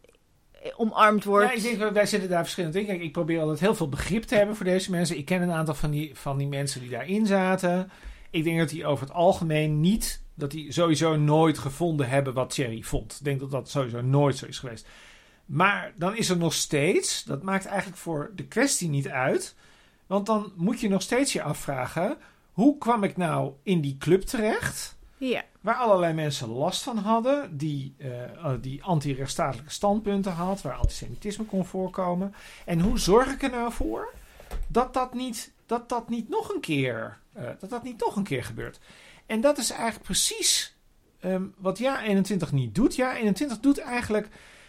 omarmd 0.75 1.23
word. 1.23 1.43
Ja, 1.43 1.51
ik 1.51 1.61
denk, 1.61 1.79
dat 1.79 1.93
wij 1.93 2.05
zitten 2.05 2.29
daar 2.29 2.43
verschillend 2.43 2.75
in. 2.75 2.85
Kijk, 2.85 3.01
ik 3.01 3.11
probeer 3.11 3.39
altijd 3.39 3.59
heel 3.59 3.75
veel 3.75 3.89
begrip 3.89 4.23
te 4.23 4.35
hebben 4.35 4.55
voor 4.55 4.65
deze 4.65 4.91
mensen. 4.91 5.17
Ik 5.17 5.25
ken 5.25 5.41
een 5.41 5.51
aantal 5.51 5.75
van 5.75 5.91
die, 5.91 6.11
van 6.15 6.37
die 6.37 6.47
mensen 6.47 6.81
die 6.81 6.89
daarin 6.89 7.25
zaten. 7.25 7.91
Ik 8.29 8.43
denk 8.43 8.59
dat 8.59 8.69
die 8.69 8.85
over 8.85 9.05
het 9.05 9.15
algemeen 9.15 9.79
niet, 9.79 10.21
dat 10.33 10.51
die 10.51 10.71
sowieso 10.71 11.15
nooit 11.15 11.57
gevonden 11.57 12.09
hebben 12.09 12.33
wat 12.33 12.49
Thierry 12.49 12.81
vond. 12.81 13.15
Ik 13.19 13.25
denk 13.25 13.39
dat 13.39 13.51
dat 13.51 13.69
sowieso 13.69 14.01
nooit 14.01 14.37
zo 14.37 14.45
is 14.45 14.59
geweest. 14.59 14.87
Maar 15.45 15.93
dan 15.95 16.17
is 16.17 16.29
er 16.29 16.37
nog 16.37 16.53
steeds, 16.53 17.23
dat 17.23 17.43
maakt 17.43 17.65
eigenlijk 17.65 17.97
voor 17.97 18.31
de 18.35 18.45
kwestie 18.45 18.89
niet 18.89 19.09
uit. 19.09 19.55
Want 20.07 20.25
dan 20.25 20.53
moet 20.55 20.79
je 20.79 20.89
nog 20.89 21.01
steeds 21.01 21.33
je 21.33 21.43
afvragen, 21.43 22.17
hoe 22.51 22.77
kwam 22.77 23.03
ik 23.03 23.17
nou 23.17 23.53
in 23.63 23.81
die 23.81 23.97
club 23.97 24.21
terecht? 24.21 24.97
Ja. 25.17 25.43
Waar 25.61 25.75
allerlei 25.75 26.13
mensen 26.13 26.49
last 26.49 26.83
van 26.83 26.97
hadden, 26.97 27.57
die, 27.57 27.95
eh, 27.97 28.23
eh, 28.23 28.51
die 28.61 28.83
anti-rechtsstatelijke 28.83 29.71
standpunten 29.71 30.31
had, 30.31 30.61
waar 30.61 30.73
antisemitisme 30.73 31.45
kon 31.45 31.65
voorkomen. 31.65 32.33
En 32.65 32.79
hoe 32.79 32.99
zorg 32.99 33.33
ik 33.33 33.43
er 33.43 33.49
nou 33.49 33.71
voor 33.71 34.13
dat 34.67 34.93
dat 34.93 35.13
niet, 35.13 35.51
dat 35.65 35.89
dat 35.89 36.09
niet 36.09 36.29
nog 36.29 36.53
een 36.53 36.59
keer, 36.59 37.17
eh, 37.33 37.43
dat 37.59 37.69
dat 37.69 37.83
niet 37.83 37.99
nog 37.99 38.15
een 38.15 38.23
keer 38.23 38.43
gebeurt? 38.43 38.79
En 39.25 39.41
dat 39.41 39.57
is 39.57 39.69
eigenlijk 39.69 40.03
precies 40.03 40.73
ehm, 41.19 41.43
wat 41.57 41.77
Ja 41.77 42.01
21 42.01 42.51
niet 42.51 42.75
doet. 42.75 42.95
Ja 42.95 43.15
21 43.15 43.59
doet 43.59 43.79
eigenlijk, 43.79 44.27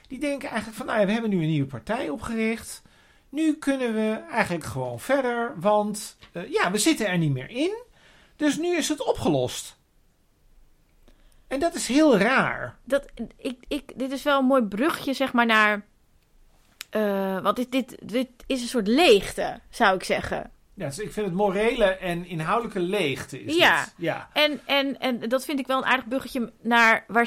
die 0.09 0.19
denken 0.19 0.49
eigenlijk 0.49 0.79
van, 0.79 0.87
nou 0.87 1.01
ja, 1.01 1.07
we 1.07 1.13
hebben 1.13 1.31
nu 1.31 1.43
een 1.43 1.51
nieuwe 1.51 1.69
partij 1.69 2.09
opgericht. 2.09 2.83
Nu 3.29 3.55
kunnen 3.55 3.95
we 3.95 4.25
eigenlijk 4.31 4.65
gewoon 4.65 5.01
verder, 5.01 5.53
want 5.61 6.17
eh, 6.33 6.51
ja, 6.53 6.71
we 6.71 6.79
zitten 6.79 7.07
er 7.09 7.19
niet 7.19 7.33
meer 7.33 7.51
in. 7.51 7.83
Dus 8.37 8.57
nu 8.59 8.77
is 8.77 8.89
het 8.89 9.05
opgelost. 9.07 9.79
En 11.49 11.59
dat 11.61 11.75
is 11.75 11.89
heel 11.89 12.19
raar. 12.19 12.77
Dat, 12.85 13.07
ik, 13.37 13.65
ik, 13.69 13.93
dit 13.99 14.13
is 14.13 14.23
wel 14.23 14.39
een 14.39 14.45
mooi 14.45 14.63
brugje, 14.63 15.13
zeg 15.15 15.33
maar, 15.33 15.47
naar... 15.47 15.85
eh, 16.91 17.41
want 17.43 17.57
dit, 17.57 17.71
dit, 17.71 17.97
dit 18.03 18.29
is 18.47 18.61
een 18.63 18.69
soort 18.69 18.87
leegte, 18.89 19.61
zou 19.71 19.95
ik 19.95 20.05
zeggen. 20.05 20.51
Ja, 20.75 20.87
dus 20.87 20.99
ik 20.99 21.13
vind 21.13 21.27
het 21.27 21.35
morele 21.35 21.85
en 21.85 22.27
inhoudelijke 22.27 22.81
leegte. 22.81 23.45
Is 23.45 23.57
Ja. 23.57 23.85
dit. 23.85 23.93
ja. 23.97 24.29
En, 24.33 24.61
en, 24.67 24.99
en 25.01 25.29
dat 25.29 25.45
vind 25.45 25.59
ik 25.59 25.67
wel 25.67 25.77
een 25.79 25.85
aardig 25.85 26.09
bruggetje 26.09 26.53
naar 26.63 27.05
waar 27.09 27.27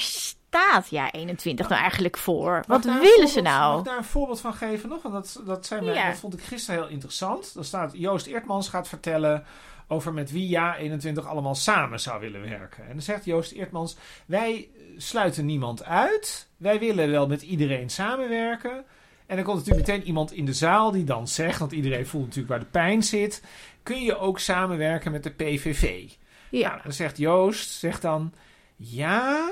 staat 0.49 0.89
Ja 0.89 1.11
21 1.11 1.69
nou 1.69 1.81
eigenlijk 1.81 2.17
voor? 2.17 2.63
Wat 2.67 2.83
willen 2.83 3.03
ze 3.03 3.09
voorbeeld- 3.13 3.43
Mag 3.43 3.53
nou? 3.53 3.79
ik 3.79 3.85
daar 3.85 3.97
een 3.97 4.03
voorbeeld 4.03 4.41
van 4.41 4.53
geven 4.53 4.89
nog? 4.89 5.01
Want 5.01 5.13
dat, 5.13 5.41
dat, 5.45 5.65
zijn 5.65 5.83
wij- 5.85 5.93
Ja. 5.93 6.07
dat 6.09 6.17
vond 6.19 6.33
ik 6.33 6.41
gisteren 6.41 6.81
heel 6.81 6.89
interessant. 6.89 7.53
Dan 7.53 7.63
staat 7.63 7.91
Joost 7.93 8.25
Eertmans 8.25 8.69
gaat 8.69 8.87
vertellen 8.87 9.43
over 9.87 10.13
met 10.13 10.31
wie 10.31 10.47
Ja 10.47 10.75
21 10.77 11.27
allemaal 11.27 11.55
samen 11.55 11.99
zou 11.99 12.19
willen 12.19 12.41
werken. 12.41 12.83
En 12.83 12.91
dan 12.93 13.01
zegt 13.01 13.25
Joost 13.25 13.51
Eertmans, 13.51 13.95
wij 14.25 14.69
sluiten 14.97 15.45
niemand 15.45 15.83
uit. 15.83 16.47
Wij 16.57 16.79
willen 16.79 17.11
wel 17.11 17.27
met 17.27 17.41
iedereen 17.41 17.89
samenwerken. 17.89 18.83
En 19.25 19.35
dan 19.35 19.45
komt 19.45 19.57
natuurlijk 19.57 19.87
meteen 19.87 20.03
iemand 20.07 20.31
in 20.31 20.45
de 20.45 20.53
zaal 20.53 20.91
die 20.91 21.03
dan 21.03 21.27
zegt, 21.27 21.59
want 21.59 21.71
iedereen 21.71 22.07
voelt 22.07 22.23
natuurlijk 22.25 22.49
waar 22.49 22.59
de 22.59 22.65
pijn 22.71 23.03
zit. 23.03 23.43
Kun 23.83 24.01
je 24.01 24.17
ook 24.17 24.39
samenwerken 24.39 25.11
met 25.11 25.23
de 25.23 25.29
PVV? 25.31 26.09
Ja. 26.49 26.69
Nou, 26.69 26.81
dan 26.83 26.93
zegt 26.93 27.17
Joost, 27.17 27.69
zegt 27.69 28.01
dan, 28.01 28.33
ja, 28.75 29.49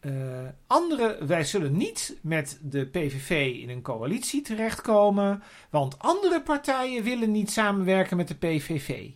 eh 0.00 0.12
andere, 0.66 1.18
wij 1.26 1.44
zullen 1.44 1.76
niet 1.76 2.16
met 2.20 2.58
de 2.62 2.86
PVV 2.86 3.54
in 3.62 3.68
een 3.68 3.82
coalitie 3.82 4.42
terechtkomen, 4.42 5.42
want 5.70 5.98
andere 5.98 6.42
partijen 6.42 7.02
willen 7.02 7.30
niet 7.32 7.50
samenwerken 7.50 8.16
met 8.16 8.28
de 8.28 8.34
PVV. 8.34 9.08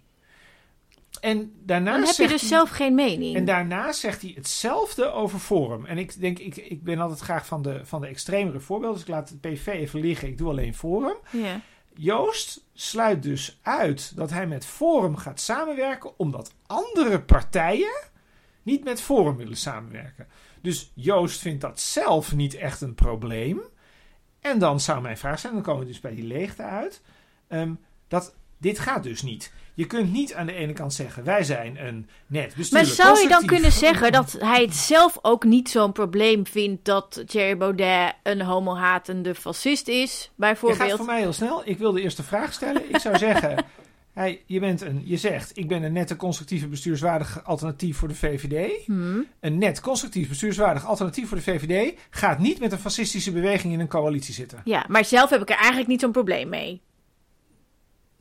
En 1.20 1.52
daarna 1.62 1.90
Dan 1.92 2.00
heb 2.06 2.14
je 2.16 2.22
dus 2.28 2.40
hij- 2.40 2.48
zelf 2.48 2.70
geen 2.70 2.94
mening. 2.94 3.36
en 3.36 3.44
daarna 3.44 3.92
zegt 3.92 4.22
hij 4.22 4.32
hetzelfde 4.34 5.10
over 5.12 5.38
Forum. 5.38 5.84
En 5.86 5.98
ik 5.98 6.20
denk, 6.20 6.38
ik, 6.38 6.56
ik 6.56 6.82
ben 6.82 6.98
altijd 6.98 7.20
graag 7.20 7.46
van 7.46 7.62
de, 7.62 7.80
van 7.84 8.00
de 8.00 8.06
extremere 8.06 8.60
voorbeelden. 8.60 8.98
Dus 8.98 9.06
ik 9.08 9.14
laat 9.14 9.28
het 9.28 9.40
PV 9.40 9.66
even 9.66 10.00
liggen. 10.00 10.28
Ik 10.28 10.38
doe 10.38 10.48
alleen 10.48 10.74
Forum. 10.74 11.16
ja. 11.30 11.60
Joost 11.96 12.64
sluit 12.72 13.22
dus 13.22 13.58
uit 13.62 14.16
dat 14.16 14.30
hij 14.30 14.46
met 14.46 14.66
Forum 14.66 15.16
gaat 15.16 15.40
samenwerken, 15.40 16.18
omdat 16.18 16.54
andere 16.66 17.20
partijen 17.20 18.02
niet 18.62 18.84
met 18.84 19.00
Forum 19.00 19.36
willen 19.36 19.56
samenwerken. 19.56 20.28
Dus 20.64 20.90
Joost 20.94 21.40
vindt 21.40 21.60
dat 21.60 21.80
zelf 21.80 22.34
niet 22.34 22.54
echt 22.54 22.80
een 22.80 22.94
probleem. 22.94 23.60
En 24.40 24.58
dan 24.58 24.80
zou 24.80 25.00
mijn 25.00 25.18
vraag 25.18 25.38
zijn, 25.38 25.52
dan 25.52 25.62
komen 25.62 25.80
we 25.80 25.86
dus 25.86 26.00
bij 26.00 26.14
die 26.14 26.24
leegte 26.24 26.62
uit, 26.62 27.00
ehm, 27.48 27.72
dat 28.08 28.34
dit 28.58 28.78
gaat 28.78 29.02
dus 29.02 29.22
niet. 29.22 29.52
Je 29.74 29.86
kunt 29.86 30.12
niet 30.12 30.34
aan 30.34 30.46
de 30.46 30.52
ene 30.52 30.72
kant 30.72 30.94
zeggen, 30.94 31.24
wij 31.24 31.44
zijn 31.44 31.86
een 31.86 32.08
net 32.26 32.46
Maar 32.46 32.56
bestuurlijk 32.56 32.94
zou 32.94 33.20
je 33.20 33.28
dan 33.28 33.46
kunnen 33.46 33.72
zeggen 33.72 34.12
dat 34.12 34.36
hij 34.38 34.62
het 34.62 34.74
zelf 34.74 35.18
ook 35.22 35.44
niet 35.44 35.68
zo'n 35.68 35.92
probleem 35.92 36.46
vindt 36.46 36.84
dat 36.84 37.22
Thierry 37.26 37.56
Baudet 37.56 38.14
een 38.22 38.42
homohatende 38.42 39.34
fascist 39.34 39.88
is, 39.88 40.12
Je 40.12 40.18
gaat 40.26 40.34
bijvoorbeeld? 40.36 40.96
voor 40.96 41.06
mij 41.06 41.20
heel 41.20 41.32
snel. 41.32 41.62
Ik 41.64 41.78
wil 41.78 41.92
de 41.92 42.00
eerste 42.00 42.22
vraag 42.22 42.52
stellen. 42.52 42.88
Ik 42.88 42.98
zou 42.98 43.18
zeggen, 43.18 43.56
hij, 44.14 44.42
je, 44.46 44.60
bent 44.60 44.80
een, 44.80 45.02
je 45.04 45.16
zegt, 45.16 45.58
ik 45.58 45.68
ben 45.68 45.82
een 45.82 45.92
nette 45.92 46.16
constructieve 46.16 46.68
bestuurswaardig 46.68 47.44
alternatief 47.44 47.96
voor 47.96 48.08
de 48.08 48.14
VVD. 48.14 48.86
Hmm. 48.86 49.26
Een 49.40 49.58
net 49.58 49.80
constructief 49.80 50.28
bestuurswaardig 50.28 50.86
alternatief 50.86 51.28
voor 51.28 51.36
de 51.36 51.42
VVD 51.42 51.98
gaat 52.10 52.38
niet 52.38 52.60
met 52.60 52.72
een 52.72 52.78
fascistische 52.78 53.32
beweging 53.32 53.72
in 53.72 53.80
een 53.80 53.88
coalitie 53.88 54.34
zitten. 54.34 54.60
Ja, 54.64 54.84
maar 54.88 55.04
zelf 55.04 55.30
heb 55.30 55.40
ik 55.42 55.50
er 55.50 55.56
eigenlijk 55.56 55.88
niet 55.88 56.00
zo'n 56.00 56.12
probleem 56.12 56.48
mee. 56.48 56.80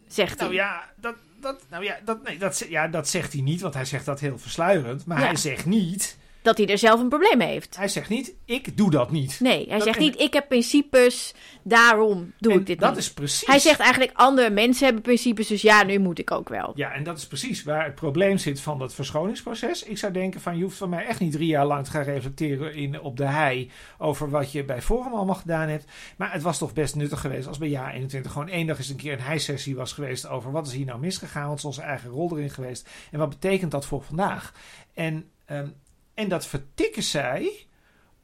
Zegt 0.07 0.39
hij. 0.39 0.47
Nou 0.47 0.53
ja, 0.59 0.91
dat, 0.99 1.15
dat, 1.39 1.65
nou 1.69 1.83
ja, 1.83 1.99
dat, 2.05 2.23
nee, 2.23 2.37
dat, 2.37 2.65
ja, 2.69 2.87
dat 2.87 3.07
zegt 3.09 3.33
hij 3.33 3.41
niet, 3.41 3.61
want 3.61 3.73
hij 3.73 3.85
zegt 3.85 4.05
dat 4.05 4.19
heel 4.19 4.37
versluierend. 4.39 5.05
Maar 5.05 5.19
Ja. 5.19 5.25
hij 5.25 5.35
zegt 5.35 5.65
niet, 5.65 6.17
Dat 6.43 6.57
hij 6.57 6.67
er 6.67 6.77
zelf 6.77 6.99
een 6.99 7.09
probleem 7.09 7.37
mee 7.37 7.47
heeft. 7.47 7.77
hij 7.77 7.87
zegt 7.87 8.09
niet, 8.09 8.33
ik 8.45 8.77
doe 8.77 8.91
dat 8.91 9.11
niet. 9.11 9.39
Nee, 9.39 9.65
hij 9.67 9.77
Dat- 9.77 9.83
zegt 9.87 9.97
en- 9.97 10.03
niet, 10.03 10.19
ik 10.19 10.33
heb 10.33 10.47
principes, 10.47 11.33
daarom 11.63 12.33
doe 12.39 12.51
En 12.53 12.59
ik 12.59 12.65
dit 12.65 12.79
dat 12.79 12.89
niet. 12.89 12.99
is 12.99 13.13
precies. 13.13 13.47
Hij 13.47 13.59
zegt 13.59 13.79
eigenlijk, 13.79 14.11
andere 14.13 14.49
mensen 14.49 14.85
hebben 14.85 15.03
principes, 15.03 15.47
dus 15.47 15.61
ja, 15.61 15.83
nu 15.83 15.99
moet 15.99 16.19
ik 16.19 16.31
ook 16.31 16.49
wel. 16.49 16.71
Ja, 16.75 16.91
en 16.93 17.03
dat 17.03 17.17
is 17.17 17.27
precies 17.27 17.63
waar 17.63 17.83
het 17.85 17.95
probleem 17.95 18.37
zit 18.37 18.61
van 18.61 18.79
dat 18.79 18.93
verschoningsproces. 18.93 19.83
Ik 19.83 19.97
zou 19.97 20.13
denken 20.13 20.41
van 20.41 20.57
je 20.57 20.63
hoeft 20.63 20.77
van 20.77 20.89
mij 20.89 21.05
echt 21.05 21.19
niet 21.19 21.31
drie 21.31 21.47
jaar 21.47 21.65
lang 21.65 21.85
te 21.85 21.91
gaan 21.91 22.03
reflecteren 22.03 22.75
in, 22.75 23.01
op 23.01 23.17
de 23.17 23.25
hei 23.25 23.71
over 23.97 24.29
wat 24.29 24.51
je 24.51 24.63
bij 24.63 24.81
Forum 24.81 25.13
allemaal 25.13 25.35
gedaan 25.35 25.67
hebt. 25.69 25.85
Maar 26.17 26.31
het 26.33 26.41
was 26.41 26.57
toch 26.57 26.73
best 26.73 26.95
nuttig 26.95 27.19
geweest 27.21 27.47
als 27.47 27.57
bij 27.57 27.69
jaar 27.69 27.93
21 27.93 28.31
gewoon 28.31 28.49
één 28.49 28.67
dag 28.67 28.77
eens 28.77 28.89
een 28.89 28.95
keer 28.95 29.13
een 29.13 29.19
heissessie 29.21 29.75
was 29.75 29.93
geweest 29.93 30.27
over 30.27 30.51
wat 30.51 30.67
is 30.67 30.73
hier 30.73 30.85
nou 30.85 30.99
misgegaan, 30.99 31.47
wat 31.47 31.57
is 31.57 31.65
onze 31.65 31.81
eigen 31.81 32.09
rol 32.09 32.31
erin 32.37 32.49
geweest 32.49 32.89
en 33.11 33.19
wat 33.19 33.29
betekent 33.29 33.71
dat 33.71 33.85
voor 33.85 34.01
vandaag. 34.03 34.53
En, 34.93 35.29
ehm, 35.45 35.67
en 36.14 36.30
dat 36.30 36.45
vertikken 36.45 37.03
zij 37.03 37.68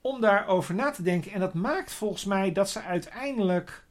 om 0.02 0.22
daarover 0.22 0.76
na 0.76 0.92
te 0.92 1.04
denken. 1.04 1.32
En 1.32 1.40
dat 1.40 1.54
maakt 1.54 1.94
volgens 1.94 2.26
mij 2.26 2.52
dat 2.52 2.70
ze 2.70 2.82
uiteindelijk, 2.82 3.86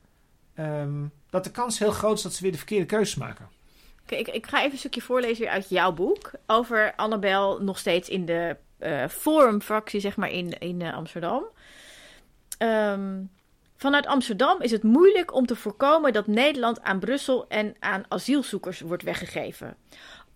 ehm, 0.55 1.07
dat 1.31 1.45
de 1.45 1.51
kans 1.51 1.79
heel 1.79 1.91
groot 1.91 2.17
is 2.17 2.23
dat 2.23 2.35
ze 2.35 2.43
weer 2.43 2.53
de 2.53 2.59
verkeerde 2.59 2.87
keuzes 2.87 3.17
maken. 3.17 3.49
Oké, 4.03 4.15
ik, 4.15 4.29
ik 4.29 4.47
ga 4.47 4.59
even 4.59 4.73
een 4.73 4.79
stukje 4.79 5.03
voorlezen 5.03 5.51
uit 5.51 5.69
jouw 5.69 5.93
boek. 5.93 6.31
Over 6.47 6.95
Annabel 6.97 7.63
nog 7.63 7.79
steeds 7.79 8.09
in 8.09 8.27
de 8.27 8.57
eh 8.79 9.09
forumfractie, 9.09 10.01
zeg 10.01 10.17
maar, 10.17 10.31
in, 10.31 10.59
in 10.59 10.83
eh, 10.83 10.95
Amsterdam. 10.95 11.45
Ehm, 12.59 13.23
vanuit 13.77 14.07
Amsterdam 14.07 14.61
is 14.61 14.71
het 14.71 14.83
moeilijk 14.83 15.35
om 15.35 15.47
te 15.47 15.57
voorkomen 15.57 16.13
dat 16.13 16.27
Nederland 16.27 16.83
aan 16.83 16.99
Brussel 16.99 17.49
en 17.49 17.75
aan 17.79 18.05
asielzoekers 18.09 18.81
wordt 18.81 19.03
weggegeven. 19.03 19.77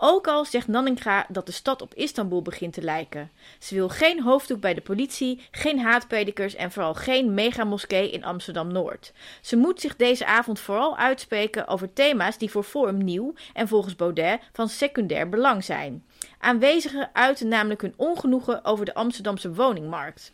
Ook 0.04 0.28
al 0.28 0.44
zegt 0.44 0.68
Nanninga 0.68 1.26
dat 1.28 1.46
de 1.46 1.52
stad 1.52 1.82
op 1.82 1.94
Istanbul 1.94 2.42
begint 2.42 2.72
te 2.72 2.82
lijken. 2.82 3.30
Ze 3.58 3.74
wil 3.74 3.88
geen 3.88 4.22
hoofddoek 4.22 4.60
bij 4.60 4.74
de 4.74 4.80
politie, 4.80 5.40
geen 5.50 5.78
haatpredikers 5.78 6.54
en 6.54 6.72
vooral 6.72 6.94
geen 6.94 7.34
megamoskee 7.34 8.10
in 8.10 8.24
Amsterdam-Noord. 8.24 9.12
Ze 9.40 9.56
moet 9.56 9.80
zich 9.80 9.96
deze 9.96 10.26
avond 10.26 10.60
vooral 10.60 10.96
uitspreken 10.96 11.68
over 11.68 11.92
thema's 11.92 12.38
die 12.38 12.50
voor 12.50 12.62
Forum 12.62 13.04
nieuw 13.04 13.34
en 13.52 13.68
volgens 13.68 13.96
Baudet 13.96 14.40
van 14.52 14.68
secundair 14.68 15.28
belang 15.28 15.64
zijn. 15.64 16.04
Aanwezigen 16.38 17.10
uiten 17.12 17.48
namelijk 17.48 17.80
hun 17.80 17.94
ongenoegen 17.96 18.64
over 18.64 18.84
de 18.84 18.94
Amsterdamse 18.94 19.54
woningmarkt. 19.54 20.32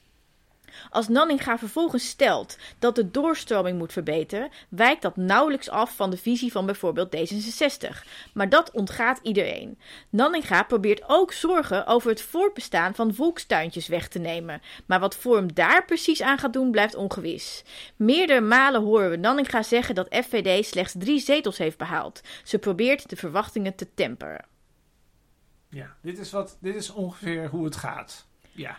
Als 0.90 1.08
Nanninga 1.08 1.58
vervolgens 1.58 2.08
stelt 2.08 2.56
dat 2.78 2.94
de 2.94 3.10
doorstroming 3.10 3.78
moet 3.78 3.92
verbeteren, 3.92 4.50
wijkt 4.68 5.02
dat 5.02 5.16
nauwelijks 5.16 5.70
af 5.70 5.96
van 5.96 6.10
de 6.10 6.16
visie 6.16 6.52
van 6.52 6.66
bijvoorbeeld 6.66 7.16
D66. 7.16 8.06
Maar 8.34 8.48
dat 8.48 8.70
ontgaat 8.70 9.20
iedereen. 9.22 9.78
Nanninga 10.08 10.62
probeert 10.62 11.02
ook 11.06 11.32
zorgen 11.32 11.86
over 11.86 12.10
het 12.10 12.22
voortbestaan 12.22 12.94
van 12.94 13.14
volkstuintjes 13.14 13.86
weg 13.86 14.08
te 14.08 14.18
nemen. 14.18 14.60
Maar 14.86 15.00
wat 15.00 15.16
Forum 15.16 15.54
daar 15.54 15.84
precies 15.84 16.22
aan 16.22 16.38
gaat 16.38 16.52
doen, 16.52 16.70
blijft 16.70 16.94
ongewis. 16.94 17.64
Meerdere 17.96 18.40
malen 18.40 18.82
horen 18.82 19.10
we 19.10 19.16
Nanninga 19.16 19.62
zeggen 19.62 19.94
dat 19.94 20.14
FVD 20.24 20.66
slechts 20.66 20.94
drie 20.98 21.20
zetels 21.20 21.58
heeft 21.58 21.78
behaald. 21.78 22.20
Ze 22.44 22.58
probeert 22.58 23.08
de 23.08 23.16
verwachtingen 23.16 23.74
te 23.74 23.94
temperen. 23.94 24.44
Ja, 25.68 25.96
dit 26.02 26.18
is, 26.18 26.30
wat, 26.30 26.56
dit 26.60 26.74
is 26.74 26.90
ongeveer 26.90 27.48
hoe 27.48 27.64
het 27.64 27.76
gaat. 27.76 28.26
Ja. 28.52 28.78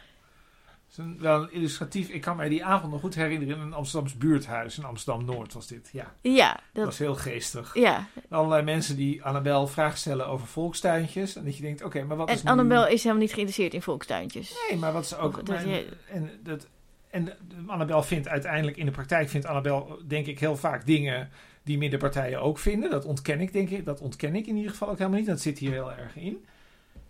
Een, 1.00 1.20
wel 1.20 1.42
een 1.42 1.52
illustratief. 1.52 2.10
Ik 2.10 2.22
kan 2.22 2.36
mij 2.36 2.50
die 2.50 2.66
avond 2.66 2.92
nog 2.92 3.02
goed 3.02 3.16
herinneren 3.16 3.56
in 3.56 3.62
een 3.62 3.74
Amsterdams 3.74 4.18
buurthuis. 4.18 4.78
In 4.78 4.84
Amsterdam-Noord 4.84 5.54
was 5.54 5.68
dit. 5.68 5.90
Ja, 5.92 6.14
Ja, 6.22 6.52
dat 6.54 6.62
dat, 6.74 6.86
was 6.86 6.98
heel 6.98 7.16
geestig. 7.16 7.74
ja. 7.74 8.08
Allerlei 8.30 8.64
mensen 8.64 8.96
die 8.96 9.24
Annabel 9.24 9.68
vragen 9.68 9.98
stellen 9.98 10.28
over 10.28 10.48
volkstuintjes. 10.48 11.36
En 11.36 11.44
dat 11.46 11.56
je 11.58 11.62
denkt, 11.64 11.84
oké, 11.84 12.04
maar 12.04 12.18
wat 12.18 12.30
is 12.30 12.40
En 12.40 12.46
nu... 12.46 12.52
Annabel 12.52 12.88
is 12.88 13.04
helemaal 13.04 13.24
niet 13.24 13.34
geïnteresseerd 13.34 13.74
in 13.74 13.82
volkstuintjes. 13.82 14.56
Nee, 14.70 14.80
maar 14.80 14.94
wat 14.94 15.08
ze 15.08 15.18
ook... 15.18 15.38
Of 15.38 15.44
dat 15.44 15.56
maar- 15.56 15.68
je- 15.68 15.88
en, 16.10 16.30
dat, 16.44 16.68
en 17.10 17.34
Annabel 17.68 18.04
vindt 18.04 18.28
uiteindelijk 18.28 18.78
in 18.78 18.86
de 18.86 18.92
praktijk... 18.92 19.30
vindt 19.30 19.46
Annabel 19.48 20.00
denk 20.08 20.26
ik 20.26 20.40
heel 20.40 20.56
vaak 20.58 20.86
dingen... 20.86 21.30
die 21.64 21.78
middenpartijen 21.78 22.42
ook 22.42 22.58
vinden. 22.58 22.90
Dat 22.90 23.06
ontken 23.06 23.42
ik 23.42 23.54
denk 23.54 23.70
ik. 23.70 23.86
Dat 23.86 24.02
ontken 24.02 24.36
ik 24.36 24.48
in 24.48 24.56
ieder 24.56 24.72
geval 24.72 24.90
ook 24.90 24.98
helemaal 24.98 25.20
niet. 25.20 25.28
Dat 25.28 25.42
zit 25.42 25.58
hier 25.58 25.72
heel 25.72 25.92
erg 25.92 26.16
in. 26.16 26.46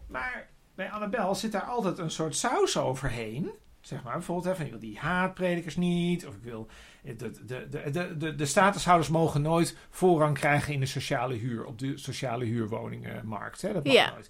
Maar 0.07 0.47
bij 0.75 0.89
Annabel 0.91 1.35
zit 1.35 1.51
daar 1.51 1.61
altijd 1.61 1.97
een 1.97 2.11
soort 2.11 2.35
saus 2.35 2.77
overheen. 2.77 3.51
Zeg 3.81 4.03
maar 4.03 4.13
bijvoorbeeld 4.13 4.47
hè, 4.47 4.55
van 4.55 4.65
ik 4.65 4.71
wil 4.71 4.79
die 4.79 4.97
haatpredikers 4.99 5.75
niet. 5.75 6.27
Of 6.27 6.35
ik 6.35 6.43
wil. 6.43 6.67
De, 7.03 7.15
de, 7.15 7.67
de, 7.69 7.91
de, 7.91 8.17
de, 8.17 8.35
de 8.35 8.45
statushouders 8.45 9.09
mogen 9.09 9.41
nooit 9.41 9.77
voorrang 9.89 10.37
krijgen 10.37 10.73
in 10.73 10.79
de 10.79 10.85
sociale 10.85 11.35
huur. 11.35 11.65
Op 11.65 11.79
de 11.79 11.97
sociale 11.97 12.45
huurwoningenmarkt. 12.45 13.61
Hè, 13.61 13.73
dat 13.73 13.83
mag 13.83 13.93
Ja. 13.93 14.11
nooit. 14.11 14.29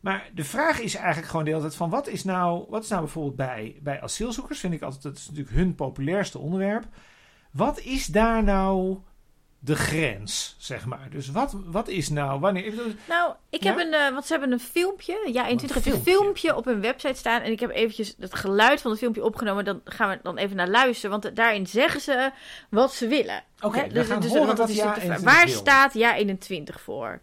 Maar 0.00 0.30
de 0.34 0.44
vraag 0.44 0.80
is 0.80 0.94
eigenlijk 0.94 1.26
gewoon 1.26 1.44
de 1.44 1.50
hele 1.50 1.62
tijd 1.62 1.74
van 1.74 1.90
wat 1.90 2.08
is 2.08 2.24
nou, 2.24 2.66
wat 2.68 2.82
is 2.82 2.88
nou 2.88 3.02
bijvoorbeeld 3.02 3.36
bij, 3.36 3.78
bij 3.82 4.00
asielzoekers? 4.00 4.60
Vind 4.60 4.74
ik 4.74 4.82
altijd, 4.82 5.02
dat 5.02 5.16
is 5.16 5.26
natuurlijk 5.28 5.56
hun 5.56 5.74
populairste 5.74 6.38
onderwerp. 6.38 6.84
Wat 7.50 7.80
is 7.80 8.06
daar 8.06 8.44
nou 8.44 8.98
de 9.58 9.76
grens, 9.76 10.54
zeg 10.58 10.86
maar? 10.86 11.06
Dus 11.10 11.30
wat, 11.30 11.56
wat 11.66 11.88
is 11.88 12.08
nou, 12.08 12.40
wanneer... 12.40 12.74
Nou, 13.08 13.34
ik 13.50 13.62
Ja? 13.62 13.74
heb 13.74 13.86
een, 13.86 14.12
want 14.12 14.26
ze 14.26 14.32
hebben 14.32 14.52
een 14.52 14.60
filmpje. 14.60 15.28
Ja, 15.32 15.46
21 15.46 15.84
heeft 15.84 15.96
een 15.96 16.02
filmpje? 16.02 16.56
op 16.56 16.64
hun 16.64 16.80
website 16.80 17.14
staan. 17.18 17.40
En 17.40 17.52
ik 17.52 17.60
heb 17.60 17.70
eventjes 17.70 18.14
het 18.18 18.34
geluid 18.34 18.80
van 18.80 18.90
het 18.90 19.00
filmpje 19.00 19.24
opgenomen. 19.24 19.64
Dan 19.64 19.80
gaan 19.84 20.08
we 20.08 20.18
dan 20.22 20.36
even 20.36 20.56
naar 20.56 20.68
luisteren. 20.68 21.20
Want 21.20 21.36
daarin 21.36 21.66
zeggen 21.66 22.00
ze 22.00 22.30
wat 22.70 22.94
ze 22.94 23.06
willen. 23.06 23.44
Oké, 23.60 23.86
we 23.88 24.04
gaan 24.04 24.24
horen 24.26 24.46
want 24.46 24.58
dat 24.58 24.66
wat 24.66 24.76
Ja 24.76 24.94
de 24.94 25.00
vraag. 25.00 25.02
21 25.02 25.34
Waar 25.34 25.48
staat 25.48 25.94
Ja 25.94 26.14
21 26.14 26.80
voor? 26.80 27.20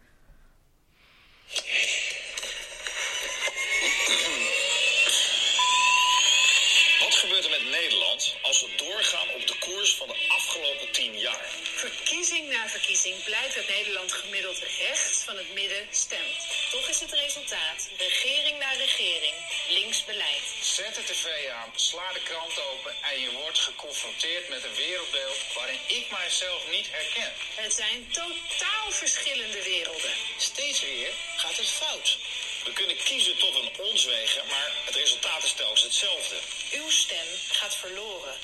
Blijkt 14.05 14.23
dat 14.23 14.31
Nederland 14.31 14.59
gemiddeld 14.59 14.59
rechts 14.87 15.23
van 15.23 15.37
het 15.37 15.53
midden 15.53 15.87
stemt. 15.91 16.37
Toch 16.71 16.87
is 16.87 16.99
het 16.99 17.11
resultaat 17.11 17.89
regering 17.97 18.59
na 18.59 18.71
regering 18.71 19.35
links 19.69 20.05
beleid. 20.05 20.45
Zet 20.61 20.95
de 20.95 21.03
tv 21.03 21.49
aan, 21.49 21.71
sla 21.75 22.13
de 22.13 22.23
krant 22.23 22.59
open 22.71 22.93
en 23.01 23.19
je 23.19 23.31
wordt 23.31 23.59
geconfronteerd 23.59 24.49
met 24.49 24.63
een 24.63 24.75
wereldbeeld 24.75 25.39
waarin 25.53 25.79
ik 25.87 26.11
mijzelf 26.11 26.61
niet 26.71 26.87
herken. 26.91 27.31
Het 27.55 27.73
zijn 27.73 28.07
totaal 28.11 28.91
verschillende 28.91 29.63
werelden. 29.63 30.13
Steeds 30.37 30.81
weer 30.81 31.11
gaat 31.35 31.57
het 31.57 31.69
fout. 31.69 32.17
We 32.63 32.73
kunnen 32.73 32.97
kiezen 33.03 33.37
tot 33.37 33.55
een 33.55 33.71
ons 33.79 34.05
wegen, 34.05 34.47
maar 34.47 34.71
het 34.85 34.95
resultaat 34.95 35.43
is 35.43 35.53
telkens 35.53 35.83
hetzelfde. 35.83 36.35
Uw 36.71 36.89
stem 36.89 37.27
gaat 37.51 37.75
verloren. 37.75 38.35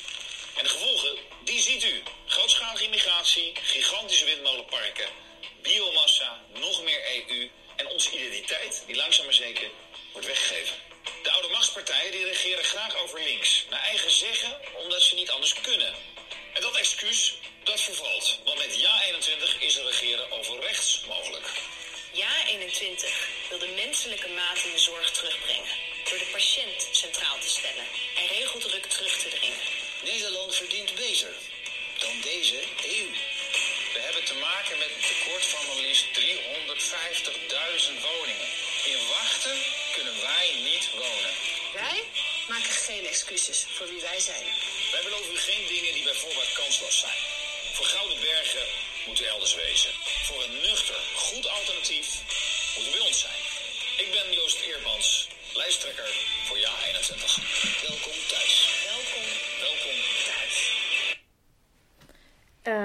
En 0.57 0.63
de 0.63 0.69
gevolgen, 0.69 1.17
die 1.43 1.61
ziet 1.61 1.83
u. 1.83 2.03
Grootschalige 2.25 2.83
immigratie, 2.83 3.51
gigantische 3.61 4.25
windmolenparken, 4.25 5.09
biomassa, 5.61 6.41
nog 6.53 6.83
meer 6.83 7.01
EU 7.29 7.49
en 7.75 7.87
onze 7.87 8.11
identiteit, 8.11 8.83
die 8.85 8.95
langzaam 8.95 9.25
maar 9.25 9.33
zeker 9.33 9.69
wordt 10.11 10.27
weggegeven. 10.27 10.75
De 11.23 11.31
oude 11.31 11.47
machtspartijen 11.47 12.11
die 12.11 12.25
regeren 12.25 12.63
graag 12.63 12.95
over 12.95 13.23
links, 13.23 13.65
naar 13.69 13.81
eigen 13.81 14.11
zeggen, 14.11 14.59
omdat 14.83 15.01
ze 15.01 15.15
niet 15.15 15.29
anders 15.29 15.53
kunnen. 15.61 15.95
En 16.53 16.61
dat 16.61 16.75
excuus, 16.75 17.33
dat 17.63 17.81
vervalt, 17.81 18.39
want 18.45 18.57
met 18.57 18.79
Ja 18.79 19.01
21 19.03 19.61
is 19.61 19.77
er 19.77 19.85
regeren 19.85 20.31
over 20.31 20.59
rechts 20.59 21.01
mogelijk. 21.07 21.45
Ja 22.13 22.47
21 22.47 23.27
wil 23.49 23.59
de 23.59 23.67
menselijke 23.67 24.29
maat 24.29 24.63
in 24.63 24.71
de 24.71 24.79
zorg 24.79 25.11
terugbrengen. 25.11 25.69
Door 26.09 26.17
de 26.17 26.29
patiënt 26.31 26.89
centraal 26.91 27.39
te 27.39 27.49
stellen 27.49 27.85
en 28.17 28.27
regeldruk 28.27 28.85
terug 28.85 29.17
te 29.17 29.29
dringen. 29.29 29.59
Nederland 30.03 30.55
verdient 30.55 30.95
beter 30.95 31.33
dan 31.99 32.21
deze 32.21 32.59
EU. 32.83 33.30
We 33.93 33.99
hebben 33.99 34.25
te 34.25 34.33
maken 34.33 34.77
met 34.77 34.89
een 34.95 35.07
tekort 35.13 35.45
van 35.45 35.65
maar 35.67 35.81
liefst 35.87 36.05
350.000 36.19 36.19
woningen. 38.09 38.49
In 38.91 38.99
wachten 39.17 39.57
kunnen 39.95 40.21
wij 40.21 40.47
niet 40.69 40.85
wonen. 41.03 41.33
Wij 41.73 41.99
maken 42.47 42.71
geen 42.87 43.05
excuses 43.05 43.65
voor 43.75 43.87
wie 43.87 44.01
wij 44.01 44.19
zijn. 44.19 44.45
Wij 44.91 45.03
beloven 45.03 45.33
u 45.33 45.37
geen 45.37 45.67
dingen 45.67 45.93
die 45.93 46.03
bij 46.03 46.13
voorbaat 46.13 46.51
kansloos 46.53 46.99
zijn. 46.99 47.19
Voor 47.73 47.85
gouden 47.85 48.19
bergen 48.19 48.65
moet 49.05 49.21
u 49.21 49.25
elders 49.25 49.55
wezen. 49.55 49.91
Voor 50.27 50.43
een 50.43 50.61
nuchter, 50.61 50.99
goed 51.15 51.47
alternatief 51.47 52.07
moet 52.75 52.87
u 52.87 52.91
bij 52.91 53.05
ons 53.09 53.19
zijn. 53.19 53.41
Ik 53.97 54.11
ben 54.11 54.33
Joost 54.33 54.59
Eermans, 54.59 55.27
lijsttrekker 55.53 56.11
voor 56.47 56.59
Ja 56.59 56.73
21. 56.85 57.37
Welkom 57.87 58.17
thuis. 58.27 58.67
Welkom 58.83 59.25
Welkom 59.59 59.97
thuis. 60.25 60.50
Ehm, 62.61 62.75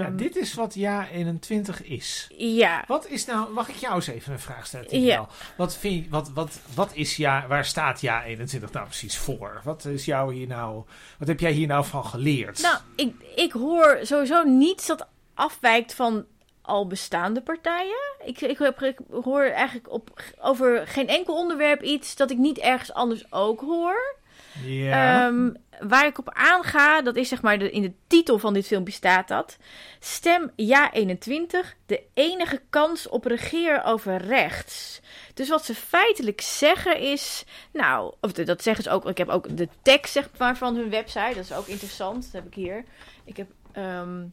Ja, 0.00 0.10
dit 0.12 0.36
is 0.36 0.54
wat 0.54 0.74
Ja 0.74 1.08
21 1.08 1.82
is. 1.84 2.26
ja. 2.36 2.84
Wat 2.86 3.06
is 3.06 3.24
nou, 3.24 3.52
mag 3.52 3.68
ik 3.68 3.74
jou 3.74 3.94
eens 3.94 4.06
even 4.06 4.32
een 4.32 4.38
vraag 4.38 4.66
stellen? 4.66 5.00
Ja. 5.00 5.28
Wat, 5.56 5.76
vind, 5.76 6.04
je- 6.04 6.10
wat, 6.10 6.30
wat, 6.34 6.60
wat 6.74 6.90
is 6.94 7.16
ja, 7.16 7.44
waar 7.48 7.64
staat 7.64 8.00
Ja 8.00 8.24
21 8.24 8.72
nou 8.72 8.84
precies 8.86 9.18
voor? 9.18 9.60
Wat 9.64 9.84
is 9.84 10.04
jou 10.04 10.34
hier 10.34 10.46
nou, 10.46 10.82
wat 11.18 11.28
heb 11.28 11.40
jij 11.40 11.52
hier 11.52 11.66
nou 11.66 11.84
van 11.84 12.04
geleerd? 12.04 12.62
Nou, 12.62 12.78
ik, 12.96 13.14
ik 13.36 13.52
hoor 13.52 13.98
sowieso 14.02 14.42
niets 14.42 14.86
dat 14.86 15.06
afwijkt 15.34 15.94
van 15.94 16.24
al 16.62 16.86
bestaande 16.86 17.40
partijen. 17.42 17.98
Ik, 18.24 18.40
ik, 18.40 18.58
heb- 18.58 18.82
ik 18.82 18.98
hoor 19.22 19.42
eigenlijk 19.44 19.90
op, 19.90 20.22
over 20.40 20.86
geen 20.86 21.08
enkel 21.08 21.34
onderwerp 21.34 21.82
iets 21.82 22.16
dat 22.16 22.30
ik 22.30 22.38
niet 22.38 22.58
ergens 22.58 22.92
anders 22.92 23.32
ook 23.32 23.60
hoor. 23.60 24.18
Ja. 24.64 25.26
Ehm, 25.26 25.50
waar 25.80 26.06
ik 26.06 26.18
op 26.18 26.30
aanga, 26.32 27.02
dat 27.02 27.16
is 27.16 27.28
zeg 27.28 27.42
maar 27.42 27.62
in 27.62 27.82
de 27.82 27.92
titel 28.06 28.38
van 28.38 28.54
dit 28.54 28.66
filmpje 28.66 28.92
staat 28.92 29.28
dat. 29.28 29.56
Stem 29.98 30.50
ja 30.56 30.92
21, 30.92 31.76
de 31.86 32.02
enige 32.14 32.62
kans 32.70 33.08
op 33.08 33.24
regeren 33.24 33.84
over 33.84 34.16
rechts. 34.16 35.00
Dus 35.34 35.48
wat 35.48 35.64
ze 35.64 35.74
feitelijk 35.74 36.40
zeggen 36.40 36.98
is, 36.98 37.44
nou, 37.72 38.14
of 38.20 38.32
dat 38.32 38.62
zeggen 38.62 38.84
ze 38.84 38.90
ook. 38.90 39.08
Ik 39.08 39.18
heb 39.18 39.28
ook 39.28 39.56
de 39.56 39.68
tekst 39.82 40.12
zeg 40.12 40.28
maar 40.38 40.56
van 40.56 40.76
hun 40.76 40.90
website, 40.90 41.34
dat 41.34 41.44
is 41.44 41.52
ook 41.52 41.66
interessant. 41.66 42.22
Dat 42.24 42.32
heb 42.32 42.46
ik 42.46 42.54
hier. 42.54 42.84
Ik 43.24 43.36
heb 43.36 43.48
ehm, 43.72 44.24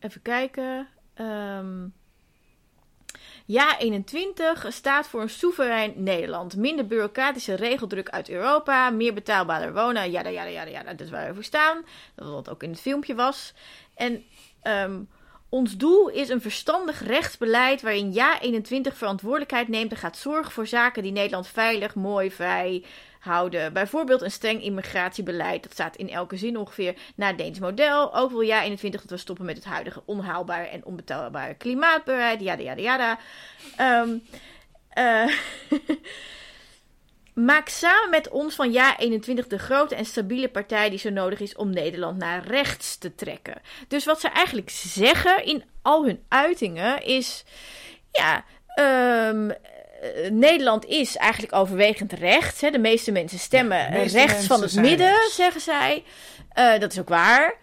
even 0.00 0.22
kijken. 0.22 0.88
Ehm, 1.14 1.86
ja 3.44 3.78
21 3.78 4.66
staat 4.68 5.06
voor 5.06 5.20
een 5.20 5.30
soeverein 5.30 5.92
Nederland. 5.96 6.56
Minder 6.56 6.86
bureaucratische 6.86 7.54
regeldruk 7.54 8.08
uit 8.08 8.28
Europa. 8.28 8.90
Meer 8.90 9.14
betaalbaarder 9.14 9.74
wonen. 9.74 10.10
Ja, 10.10 10.28
ja, 10.28 10.42
ja, 10.44 10.64
ja. 10.64 10.82
Dat 10.82 11.00
is 11.00 11.10
waar 11.10 11.28
we 11.28 11.34
voor 11.34 11.44
staan. 11.44 11.84
Dat 12.14 12.28
wat 12.28 12.50
ook 12.50 12.62
in 12.62 12.70
het 12.70 12.80
filmpje 12.80 13.14
was. 13.14 13.54
En 13.94 14.24
ehm, 14.62 15.00
ons 15.48 15.76
doel 15.76 16.08
is 16.08 16.28
een 16.28 16.40
verstandig 16.40 17.06
rechtsbeleid 17.06 17.82
waarin 17.82 18.12
Ja 18.12 18.40
21 18.40 18.96
verantwoordelijkheid 18.96 19.68
neemt 19.68 19.90
en 19.90 19.96
gaat 19.96 20.16
zorgen 20.16 20.52
voor 20.52 20.66
zaken 20.66 21.02
die 21.02 21.12
Nederland 21.12 21.46
veilig, 21.46 21.94
mooi, 21.94 22.30
vrij 22.30 22.84
houden. 23.24 23.72
Bijvoorbeeld 23.72 24.22
een 24.22 24.30
streng 24.30 24.62
immigratiebeleid. 24.62 25.62
Dat 25.62 25.72
staat 25.72 25.96
in 25.96 26.10
elke 26.10 26.36
zin 26.36 26.56
ongeveer 26.56 26.94
naar 27.14 27.36
Deens 27.36 27.58
model. 27.58 28.14
Ook 28.14 28.30
wil 28.30 28.40
Ja 28.40 28.62
21 28.62 29.00
dat 29.00 29.10
we 29.10 29.16
stoppen 29.16 29.44
met 29.44 29.56
het 29.56 29.64
huidige 29.64 30.02
onhaalbare 30.04 30.66
en 30.66 30.84
onbetaalbare 30.84 31.54
klimaatbeleid. 31.54 32.40
Jada, 32.40 32.74
jada. 32.76 33.18
Ehm, 33.76 34.16
eh, 34.88 35.26
Maak 37.34 37.68
samen 37.68 38.10
met 38.10 38.28
ons 38.28 38.54
van 38.54 38.72
Ja 38.72 38.98
21 38.98 39.46
de 39.46 39.58
grote 39.58 39.94
en 39.94 40.04
stabiele 40.04 40.48
partij 40.48 40.90
die 40.90 40.98
zo 40.98 41.10
nodig 41.10 41.40
is 41.40 41.56
om 41.56 41.70
Nederland 41.70 42.18
naar 42.18 42.46
rechts 42.46 42.98
te 42.98 43.14
trekken. 43.14 43.60
Dus 43.88 44.04
wat 44.04 44.20
ze 44.20 44.28
eigenlijk 44.28 44.70
zeggen 44.70 45.44
in 45.44 45.64
al 45.82 46.04
hun 46.04 46.24
uitingen 46.28 47.02
is: 47.02 47.44
ja, 48.12 48.44
ehm, 48.66 49.50
eh, 49.50 49.56
Nederland 50.30 50.84
is 50.86 51.16
eigenlijk 51.16 51.54
overwegend 51.54 52.12
rechts. 52.12 52.60
Hè. 52.60 52.70
De 52.70 52.78
meeste 52.78 53.12
mensen 53.12 53.38
stemmen 53.38 53.78
Ja, 53.78 53.90
de 53.90 53.98
meeste 53.98 54.16
rechts 54.18 54.32
mensen 54.32 54.48
van 54.54 54.62
het 54.62 54.74
midden, 54.90 55.06
rechts. 55.06 55.34
zeggen 55.34 55.60
zij. 55.60 56.04
Eh, 56.48 56.78
dat 56.78 56.92
is 56.92 56.98
ook 57.00 57.08
waar. 57.08 57.54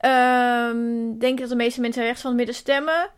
Ehm, 0.00 1.18
denk 1.18 1.34
je 1.34 1.40
dat 1.40 1.48
de 1.48 1.56
meeste 1.56 1.80
mensen 1.80 2.02
rechts 2.04 2.20
van 2.20 2.30
het 2.30 2.38
midden 2.38 2.54
stemmen? 2.56 3.10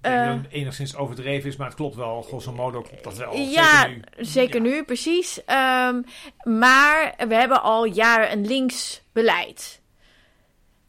Eh, 0.00 0.26
dat 0.26 0.36
het 0.42 0.52
enigszins 0.52 0.96
overdreven 0.96 1.48
is, 1.48 1.56
maar 1.56 1.66
het 1.66 1.76
klopt 1.76 1.94
wel. 1.96 2.22
Grosso 2.22 2.52
modo 2.52 2.80
klopt 2.80 3.04
dat 3.04 3.16
wel. 3.16 3.36
Ja, 3.36 3.80
Zeker 3.82 3.88
nu. 4.16 4.24
zeker 4.24 4.62
Ja. 4.64 4.68
nu, 4.70 4.84
precies. 4.84 5.44
Ehm, 5.44 6.02
maar 6.42 7.14
we 7.28 7.34
hebben 7.34 7.62
al 7.62 7.84
jaren 7.84 8.32
een 8.32 8.46
links 8.46 9.02
beleid. 9.12 9.82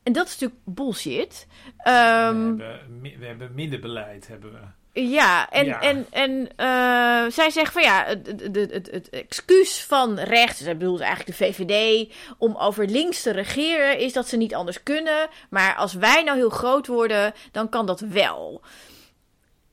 En 0.04 0.14
dat 0.14 0.26
is 0.28 0.32
natuurlijk 0.32 0.62
bullshit. 0.66 1.48
Ehm, 1.78 2.56
we, 2.56 2.64
hebben, 2.64 3.02
we 3.20 3.26
hebben 3.26 3.52
middenbeleid, 3.54 4.28
hebben 4.28 4.52
we. 4.52 4.60
Ja, 4.96 5.50
en, 5.50 5.66
Ja. 5.66 5.82
en, 5.82 6.06
en 6.12 6.50
eh, 6.56 7.32
zij 7.32 7.50
zegt 7.50 7.74
van 7.74 7.82
ja, 7.82 8.04
het, 8.06 8.28
het, 8.28 8.42
het, 8.42 8.72
het, 8.72 8.92
het 8.92 9.10
excuus 9.10 9.84
van 9.84 10.20
rechts, 10.20 10.60
hij 10.60 10.78
bedoelt 10.78 11.00
eigenlijk 11.00 11.38
de 11.38 11.46
VVD, 11.46 12.14
om 12.38 12.56
over 12.56 12.86
links 12.88 13.22
te 13.22 13.32
regeren, 13.32 14.00
is 14.00 14.14
dat 14.14 14.28
ze 14.28 14.38
niet 14.38 14.56
anders 14.56 14.84
kunnen. 14.84 15.30
Maar 15.50 15.76
als 15.76 15.94
wij 15.94 16.24
nou 16.24 16.38
heel 16.38 16.50
groot 16.50 16.88
worden, 16.88 17.34
dan 17.52 17.70
kan 17.70 17.86
dat 17.86 18.00
wel. 18.00 18.62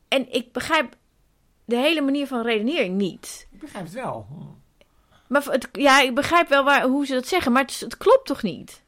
En 0.09 0.33
ik 0.33 0.53
begrijp 0.53 0.95
de 1.65 1.77
hele 1.77 2.01
manier 2.01 2.27
van 2.27 2.43
redenering 2.43 2.97
niet. 2.97 3.49
Ik 3.53 3.61
begrijp 3.61 3.85
het 3.85 3.95
wel. 3.95 4.27
Maar 5.29 5.43
het, 5.45 5.69
ja, 5.73 6.01
ik 6.01 6.15
begrijp 6.15 6.49
wel 6.49 6.65
waar, 6.65 6.83
hoe 6.83 7.07
ze 7.07 7.15
dat 7.15 7.27
zeggen, 7.27 7.53
maar 7.53 7.63
het, 7.63 7.81
het 7.81 7.97
klopt 7.97 8.27
toch 8.27 8.43
niet? 8.43 8.83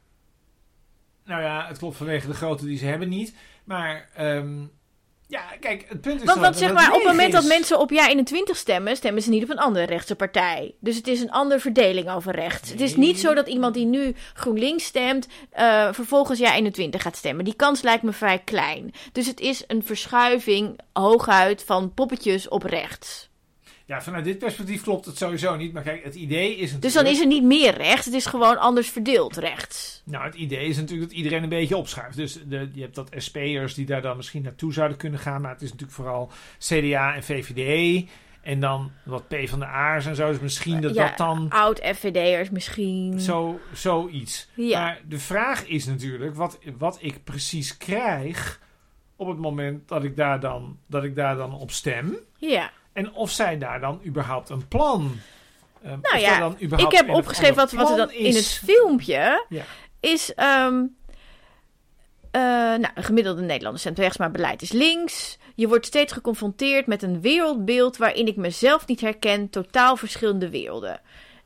Nou 1.23 1.41
ja, 1.41 1.67
het 1.67 1.77
klopt 1.77 1.97
vanwege 1.97 2.27
de 2.27 2.33
grootte 2.33 2.65
die 2.65 2.77
ze 2.77 2.85
hebben 2.85 3.09
niet. 3.09 3.35
Maar 3.63 4.09
ehm, 4.15 4.65
ja, 5.27 5.41
kijk, 5.59 5.85
het 5.87 6.01
punt 6.01 6.19
is 6.21 6.25
Want, 6.25 6.27
dat- 6.27 6.45
want 6.45 6.57
zeg 6.57 6.73
maar, 6.73 6.87
op 6.91 6.93
het 6.99 7.03
moment 7.07 7.31
dat 7.31 7.43
mensen 7.45 7.79
op 7.79 7.91
ja 7.91 8.07
21 8.09 8.57
stemmen, 8.57 8.95
stemmen 8.95 9.21
ze 9.21 9.29
niet 9.29 9.43
op 9.43 9.49
een 9.49 9.57
andere 9.59 9.85
rechtse 9.85 10.15
partij. 10.15 10.75
Dus 10.79 10.95
het 10.95 11.07
is 11.07 11.21
een 11.21 11.31
andere 11.31 11.59
verdeling 11.59 12.09
over 12.11 12.35
rechts. 12.35 12.69
Het 12.69 12.81
is 12.81 12.95
niet 12.95 13.19
zo 13.19 13.33
dat 13.33 13.47
iemand 13.47 13.73
die 13.73 13.85
nu 13.85 14.15
GroenLinks 14.33 14.83
stemt, 14.85 15.27
eh, 15.51 15.93
vervolgens 15.93 16.39
ja 16.39 16.53
21 16.55 17.01
gaat 17.01 17.15
stemmen. 17.15 17.45
Die 17.45 17.55
kans 17.55 17.81
lijkt 17.81 18.03
me 18.03 18.11
vrij 18.11 18.39
klein. 18.39 18.93
Dus 19.11 19.27
het 19.27 19.39
is 19.39 19.63
een 19.67 19.83
verschuiving 19.83 20.79
hooguit 20.93 21.63
van 21.65 21.93
poppetjes 21.93 22.47
op 22.47 22.63
rechts. 22.63 23.29
Ja, 23.87 24.01
vanuit 24.01 24.23
dit 24.23 24.37
perspectief 24.37 24.81
klopt 24.81 25.05
het 25.05 25.17
sowieso 25.17 25.55
niet. 25.55 25.73
Maar 25.73 25.83
kijk, 25.83 26.03
het 26.03 26.15
idee 26.15 26.49
is 26.49 26.71
natuurlijk... 26.71 26.81
Dus 26.81 26.93
dan 26.93 27.05
is 27.05 27.19
er 27.19 27.27
niet 27.27 27.43
meer 27.43 27.77
rechts, 27.77 28.05
het 28.05 28.13
is 28.13 28.25
gewoon 28.25 28.57
anders 28.57 28.89
verdeeld 28.89 29.37
rechts. 29.37 30.01
Nou, 30.05 30.25
het 30.25 30.35
idee 30.35 30.67
is 30.67 30.77
natuurlijk 30.77 31.09
dat 31.09 31.17
iedereen 31.17 31.43
een 31.43 31.49
beetje 31.49 31.77
opschuift. 31.77 32.15
Dus 32.15 32.39
de, 32.45 32.69
je 32.73 32.81
hebt 32.81 32.95
dat 32.95 33.09
SP'ers 33.15 33.73
die 33.73 33.85
daar 33.85 34.01
dan 34.01 34.17
misschien 34.17 34.41
naartoe 34.41 34.73
zouden 34.73 34.97
kunnen 34.97 35.19
gaan. 35.19 35.41
Maar 35.41 35.51
het 35.51 35.61
is 35.61 35.69
natuurlijk 35.71 35.97
vooral 35.97 36.31
CDA 36.59 37.15
en 37.15 37.23
VVD. 37.23 38.05
En 38.41 38.59
dan 38.59 38.91
wat 39.03 39.27
P 39.27 39.35
van 39.45 39.59
de 39.59 39.65
A's 39.65 40.05
en 40.05 40.15
zo. 40.15 40.29
Dus 40.29 40.39
misschien 40.39 40.81
dat 40.81 40.93
ja, 40.93 41.07
dat 41.07 41.17
dan 41.17 41.49
oud-FVD'ers 41.49 42.49
misschien. 42.49 43.19
zo, 43.19 43.59
zoiets. 43.73 44.49
Ja. 44.53 44.79
Maar 44.79 45.01
de 45.07 45.19
vraag 45.19 45.65
is 45.65 45.85
natuurlijk 45.85 46.35
wat, 46.35 46.59
wat 46.77 46.97
ik 47.01 47.23
precies 47.23 47.77
krijg 47.77 48.59
op 49.15 49.27
het 49.27 49.37
moment 49.37 49.87
dat 49.87 50.03
ik 50.03 50.15
daar 50.15 50.39
dan, 50.39 50.77
dat 50.87 51.03
ik 51.03 51.15
daar 51.15 51.35
dan 51.35 51.53
op 51.53 51.71
stem. 51.71 52.17
Ja. 52.37 52.71
En 52.95 53.13
of 53.13 53.31
zij 53.31 53.57
daar 53.57 53.79
dan 53.79 54.01
überhaupt 54.05 54.49
een 54.49 54.67
plan... 54.67 55.19
of 55.81 56.01
Nou 56.01 56.17
ja, 56.17 56.39
dan 56.39 56.55
ik 56.59 56.91
heb 56.91 57.09
opgeschreven 57.09 57.55
wat, 57.55 57.71
wat 57.71 57.89
er 57.89 57.97
dan 57.97 58.07
plan 58.07 58.19
in 58.19 58.25
het 58.25 58.35
is. 58.35 58.57
filmpje 58.57 59.45
Ja. 59.49 59.63
is. 59.99 60.33
ehm, 60.33 60.83
eh, 62.31 62.41
nou, 62.41 62.87
een 62.95 63.03
gemiddelde 63.03 63.41
Nederlander 63.41 63.79
stemt 63.79 63.99
rechts, 63.99 64.17
maar 64.17 64.31
beleid 64.31 64.61
is 64.61 64.71
links. 64.71 65.37
Je 65.55 65.67
wordt 65.67 65.85
steeds 65.85 66.13
geconfronteerd 66.13 66.87
met 66.87 67.03
een 67.03 67.21
wereldbeeld 67.21 67.97
waarin 67.97 68.27
ik 68.27 68.35
mezelf 68.35 68.87
niet 68.87 69.01
herken, 69.01 69.49
totaal 69.49 69.97
verschillende 69.97 70.49
werelden. 70.49 71.01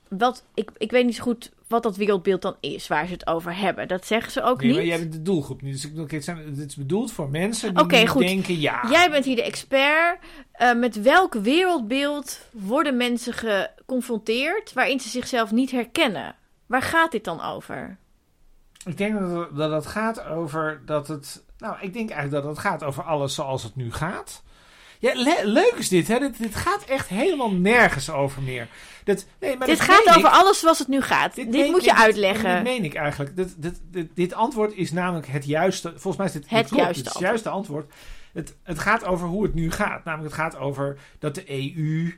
wat, 0.08 0.46
ik, 0.54 0.72
ik 0.78 0.92
weet 0.92 1.06
niet 1.06 1.16
zo 1.16 1.24
goed 1.24 1.52
wat 1.70 1.84
dat 1.84 1.96
wereldbeeld 1.96 2.42
dan 2.42 2.56
is 2.60 2.88
waar 2.88 3.06
ze 3.06 3.14
het 3.14 3.28
over 3.28 3.58
hebben. 3.58 3.88
Dat 3.88 4.06
zeggen 4.06 4.32
ze 4.32 4.42
ook 4.42 4.62
Nee, 4.62 4.72
maar 4.72 4.80
niet. 4.80 4.90
jij 4.90 5.00
bent 5.00 5.12
de 5.12 5.22
doelgroep 5.22 5.62
niet. 5.62 5.74
Dus 5.74 5.92
ik 5.92 6.12
het 6.12 6.58
is 6.58 6.76
bedoeld 6.76 7.12
voor 7.12 7.30
mensen 7.30 7.76
die 7.76 7.86
nu 8.00 8.08
goed. 8.08 8.22
denken, 8.22 8.60
ja. 8.60 8.88
Jij 8.90 9.10
bent 9.10 9.26
hier 9.26 9.36
de 9.36 9.44
expert. 9.44 10.20
Eh, 10.52 10.74
met 10.74 11.02
welk 11.02 11.34
wereldbeeld 11.34 12.40
worden 12.52 12.98
mensen 12.98 13.34
geconfronteerd 13.34 14.74
waarin 14.74 15.00
ze 15.00 15.10
zichzelf 15.10 15.52
niet 15.52 15.72
herkennen? 15.72 16.36
Waar 16.66 16.82
gaat 16.82 17.12
dit 17.12 17.24
dan 17.24 17.42
over? 17.42 17.98
Ik 18.86 18.98
denk 18.98 19.20
dat 19.20 19.32
het, 19.32 19.56
dat 19.56 19.72
het 19.72 19.86
gaat 19.86 20.24
over 20.26 20.82
dat 20.86 21.08
het... 21.08 21.44
Nou, 21.58 21.76
ik 21.82 21.94
denk 21.94 22.10
eigenlijk 22.10 22.44
dat 22.44 22.56
het 22.56 22.66
gaat 22.66 22.84
over 22.84 23.04
alles 23.04 23.34
zoals 23.34 23.64
het 23.64 23.76
nu 23.76 23.92
gaat. 23.92 24.44
Ja, 25.00 25.12
le- 25.16 25.44
leuk 25.44 25.74
is 25.78 25.90
dit, 25.90 26.08
hè? 26.08 26.20
Dit, 26.20 26.38
dit 26.38 26.56
gaat 26.56 26.84
echt 26.84 27.08
helemaal 27.08 27.52
nergens 27.52 28.10
over 28.10 28.42
meer. 28.42 28.68
Dat, 29.04 29.26
nee, 29.40 29.58
maar 29.58 29.68
dit 29.68 29.78
dat 29.78 29.88
gaat 29.88 30.08
over 30.08 30.20
ik. 30.30 30.36
alles 30.36 30.60
zoals 30.60 30.80
het 30.80 30.88
nu 30.88 31.02
gaat. 31.02 31.36
Dit, 31.36 31.50
meen- 31.50 31.72
moet 31.72 31.84
je 31.84 31.90
dit- 31.90 32.00
uitleggen. 32.00 32.54
Dit 32.54 32.64
meen 32.64 32.84
ik 32.84 32.94
eigenlijk. 32.96 33.36
Dit, 33.36 33.54
dit, 33.58 33.80
dit, 33.92 34.10
dit 34.16 34.34
antwoord 34.34 34.74
is 34.76 34.92
namelijk 34.92 35.28
het 35.28 35.46
juiste... 35.46 35.90
Volgens 35.90 36.18
mij 36.18 36.26
is 36.26 36.32
dit 36.32 36.50
Het 36.50 36.68
klopt, 36.68 36.84
juiste 36.84 37.04
is 37.04 37.10
het 37.14 37.20
juiste 37.22 37.50
antwoord. 37.50 37.92
Het, 38.34 38.56
het 38.64 38.80
gaat 38.80 39.06
over 39.06 39.28
hoe 39.28 39.44
het 39.44 39.54
nu 39.54 39.72
gaat. 39.72 40.04
Namelijk 40.06 40.36
het 40.36 40.42
gaat 40.42 40.58
over 40.58 40.98
dat 41.20 41.36
de 41.36 41.44
EU... 41.52 42.14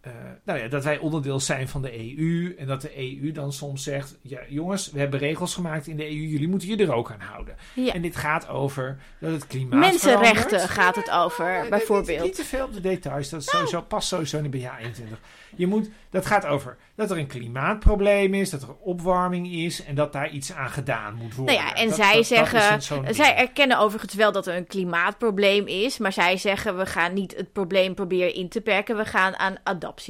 eh, 0.00 0.12
nou 0.44 0.58
ja, 0.58 0.68
dat 0.68 0.84
wij 0.84 0.98
onderdeel 0.98 1.40
zijn 1.40 1.68
van 1.68 1.82
de 1.82 1.98
EU. 2.18 2.54
En 2.58 2.66
dat 2.66 2.80
de 2.82 2.98
EU 3.22 3.32
dan 3.32 3.52
soms 3.52 3.82
zegt... 3.82 4.18
Ja, 4.22 4.38
jongens, 4.48 4.90
we 4.90 4.98
hebben 4.98 5.18
regels 5.20 5.54
gemaakt 5.54 5.86
in 5.86 5.96
de 5.96 6.04
EU. 6.04 6.12
Jullie 6.28 6.48
moeten 6.48 6.68
je 6.68 6.76
er 6.76 6.92
ook 6.94 7.10
aan 7.12 7.20
houden. 7.20 7.56
Ja. 7.74 7.92
En 7.92 8.02
dit 8.02 8.16
gaat 8.16 8.48
over 8.48 8.98
dat 9.20 9.32
het 9.32 9.46
klimaat 9.46 9.80
Mensenrechten 9.80 10.42
verandert. 10.60 10.70
gaat 10.70 10.96
het 10.96 11.10
over, 11.10 11.66
bijvoorbeeld. 11.70 12.08
Niet, 12.18 12.26
niet 12.26 12.34
te 12.34 12.44
veel 12.44 12.64
op 12.64 12.72
de 12.74 12.80
details. 12.80 13.28
Dat 13.28 13.40
is 13.40 13.46
sowieso, 13.50 13.80
past 13.82 14.08
sowieso 14.08 14.40
niet 14.40 14.50
bij 14.50 14.60
jaar 14.60 14.78
21. 14.78 15.18
Je 15.56 15.66
moet, 15.66 15.90
dat 16.10 16.26
gaat 16.26 16.46
over 16.46 16.76
dat 16.94 17.10
er 17.10 17.18
een 17.18 17.26
klimaatprobleem 17.26 18.34
is, 18.34 18.50
dat 18.50 18.62
er 18.62 18.74
opwarming 18.80 19.52
is 19.52 19.84
en 19.84 19.94
dat 19.94 20.12
daar 20.12 20.30
iets 20.30 20.52
aan 20.52 20.70
gedaan 20.70 21.14
moet 21.14 21.34
worden. 21.34 21.54
Nou 21.54 21.66
ja, 21.66 21.74
en 21.74 21.86
Dat- 21.88 21.96
zij 21.96 22.14
dat- 22.14 22.26
zeggen, 22.26 22.82
zij 23.14 23.36
erkennen 23.36 23.78
overigens 23.78 24.14
wel 24.14 24.32
dat 24.32 24.46
er 24.46 24.56
een 24.56 24.66
klimaatprobleem 24.66 25.66
is, 25.66 25.98
maar 25.98 26.12
zij 26.12 26.36
zeggen 26.36 26.76
we 26.78 26.86
gaan 26.86 27.14
niet 27.14 27.36
het 27.36 27.52
probleem 27.52 27.94
proberen 27.94 28.34
in 28.34 28.48
te 28.48 28.60
perken, 28.60 28.96
we 28.96 29.04
gaan 29.04 29.36
aan 29.38 29.56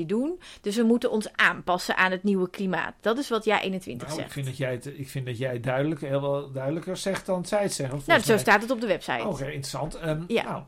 doen. 0.07 0.41
Dus 0.61 0.76
we 0.76 0.83
moeten 0.83 1.11
ons 1.11 1.29
aanpassen 1.37 1.97
aan 1.97 2.11
het 2.11 2.22
nieuwe 2.22 2.51
klimaat. 2.51 2.95
Dat 3.01 3.18
is 3.18 3.29
wat 3.29 3.45
jij 3.45 3.61
21 3.61 4.07
Nou, 4.09 4.18
ik 4.18 4.24
zegt. 4.24 4.35
vind 4.35 4.47
dat 4.47 4.57
jij 4.57 4.70
het, 4.72 4.87
ik 4.87 5.09
vind 5.09 5.26
dat 5.26 5.39
jij 5.39 5.53
het 5.53 5.62
duidelijk, 5.62 6.01
heel 6.01 6.20
wel 6.20 6.53
duidelijker 6.53 6.97
zegt 6.97 7.26
dan 7.26 7.45
zij 7.45 7.62
het 7.62 7.72
zeggen. 7.72 8.01
Nou, 8.07 8.20
zo 8.20 8.29
mij- 8.33 8.39
staat 8.39 8.62
het 8.62 8.70
op 8.70 8.81
de 8.81 8.87
website. 8.87 9.26
Oké, 9.26 9.45
interessant. 9.45 9.95
Ehm, 9.95 10.22
Ja. 10.26 10.43
Nou, 10.43 10.62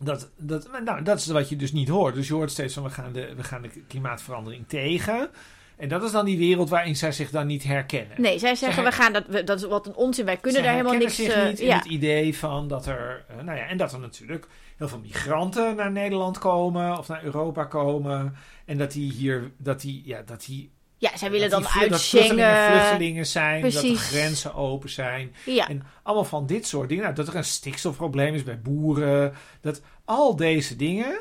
dat, 0.00 0.30
dat, 0.36 0.68
nou, 0.84 1.02
dat 1.02 1.18
is 1.18 1.26
wat 1.26 1.48
je 1.48 1.56
dus 1.56 1.72
niet 1.72 1.88
hoort. 1.88 2.14
Dus 2.14 2.28
je 2.28 2.34
hoort 2.34 2.50
steeds 2.50 2.74
van 2.74 2.82
we 2.82 2.90
gaan 2.90 3.12
de, 3.12 3.34
we 3.36 3.44
gaan 3.44 3.62
de 3.62 3.70
klimaatverandering 3.88 4.68
tegen. 4.68 5.30
En 5.76 5.88
dat 5.88 6.02
is 6.02 6.10
dan 6.10 6.24
die 6.24 6.38
wereld 6.38 6.68
waarin 6.68 6.96
zij 6.96 7.12
zich 7.12 7.30
dan 7.30 7.46
niet 7.46 7.62
herkennen. 7.64 8.20
Nee, 8.20 8.38
zij 8.38 8.54
zeggen 8.54 8.82
Zij- 8.82 8.90
we 8.90 8.96
gaan 9.02 9.12
dat, 9.12 9.24
we- 9.28 9.44
dat 9.44 9.58
is 9.60 9.66
wat 9.66 9.86
een 9.86 9.94
onzin. 9.94 10.24
Wij 10.24 10.36
kunnen 10.36 10.62
daar 10.62 10.70
helemaal 10.72 10.92
herkennen 10.92 11.18
niks. 11.26 11.34
zich 11.34 11.42
eh, 11.44 11.48
niet 11.50 11.60
in 11.60 11.66
ja. 11.66 11.76
het 11.76 11.84
idee 11.86 12.36
van 12.38 12.68
dat 12.68 12.86
er, 12.86 13.24
eh, 13.28 13.36
nou 13.44 13.58
ja, 13.58 13.64
en 13.66 13.76
dat 13.76 13.92
er 13.92 13.98
natuurlijk 14.00 14.46
heel 14.78 14.88
veel 14.88 14.98
migranten 14.98 15.76
naar 15.76 15.92
Nederland 15.92 16.38
komen 16.38 16.98
of 16.98 17.08
naar 17.08 17.24
Europa 17.24 17.64
komen. 17.64 18.36
En 18.64 18.78
dat 18.78 18.92
die 18.92 19.12
hier, 19.12 19.50
dat 19.56 19.80
die, 19.80 20.02
ja, 20.04 20.22
dat 20.22 20.44
die, 20.44 20.70
ja, 20.96 21.16
zij 21.16 21.30
willen 21.30 21.50
dat 21.50 21.62
dan 21.62 21.70
vlu- 21.70 21.88
dat 21.88 22.02
vluchtelingen 22.02 22.46
uit 22.46 22.72
vluchtelingen 22.72 23.26
zijn, 23.26 23.62
dat 23.62 23.72
de 23.72 23.96
grenzen 23.96 24.54
open 24.54 24.90
zijn. 24.90 25.34
Ja, 25.46 25.68
En 25.68 25.82
allemaal 26.02 26.24
van 26.24 26.46
dit 26.46 26.66
soort 26.66 26.88
dingen. 26.88 27.02
Nou, 27.04 27.14
dat 27.14 27.28
er 27.28 27.36
een 27.36 27.44
stikstofprobleem 27.44 28.34
is 28.34 28.42
bij 28.42 28.60
boeren. 28.60 29.34
Dat 29.60 29.80
al 30.04 30.36
deze 30.36 30.76
dingen. 30.76 31.20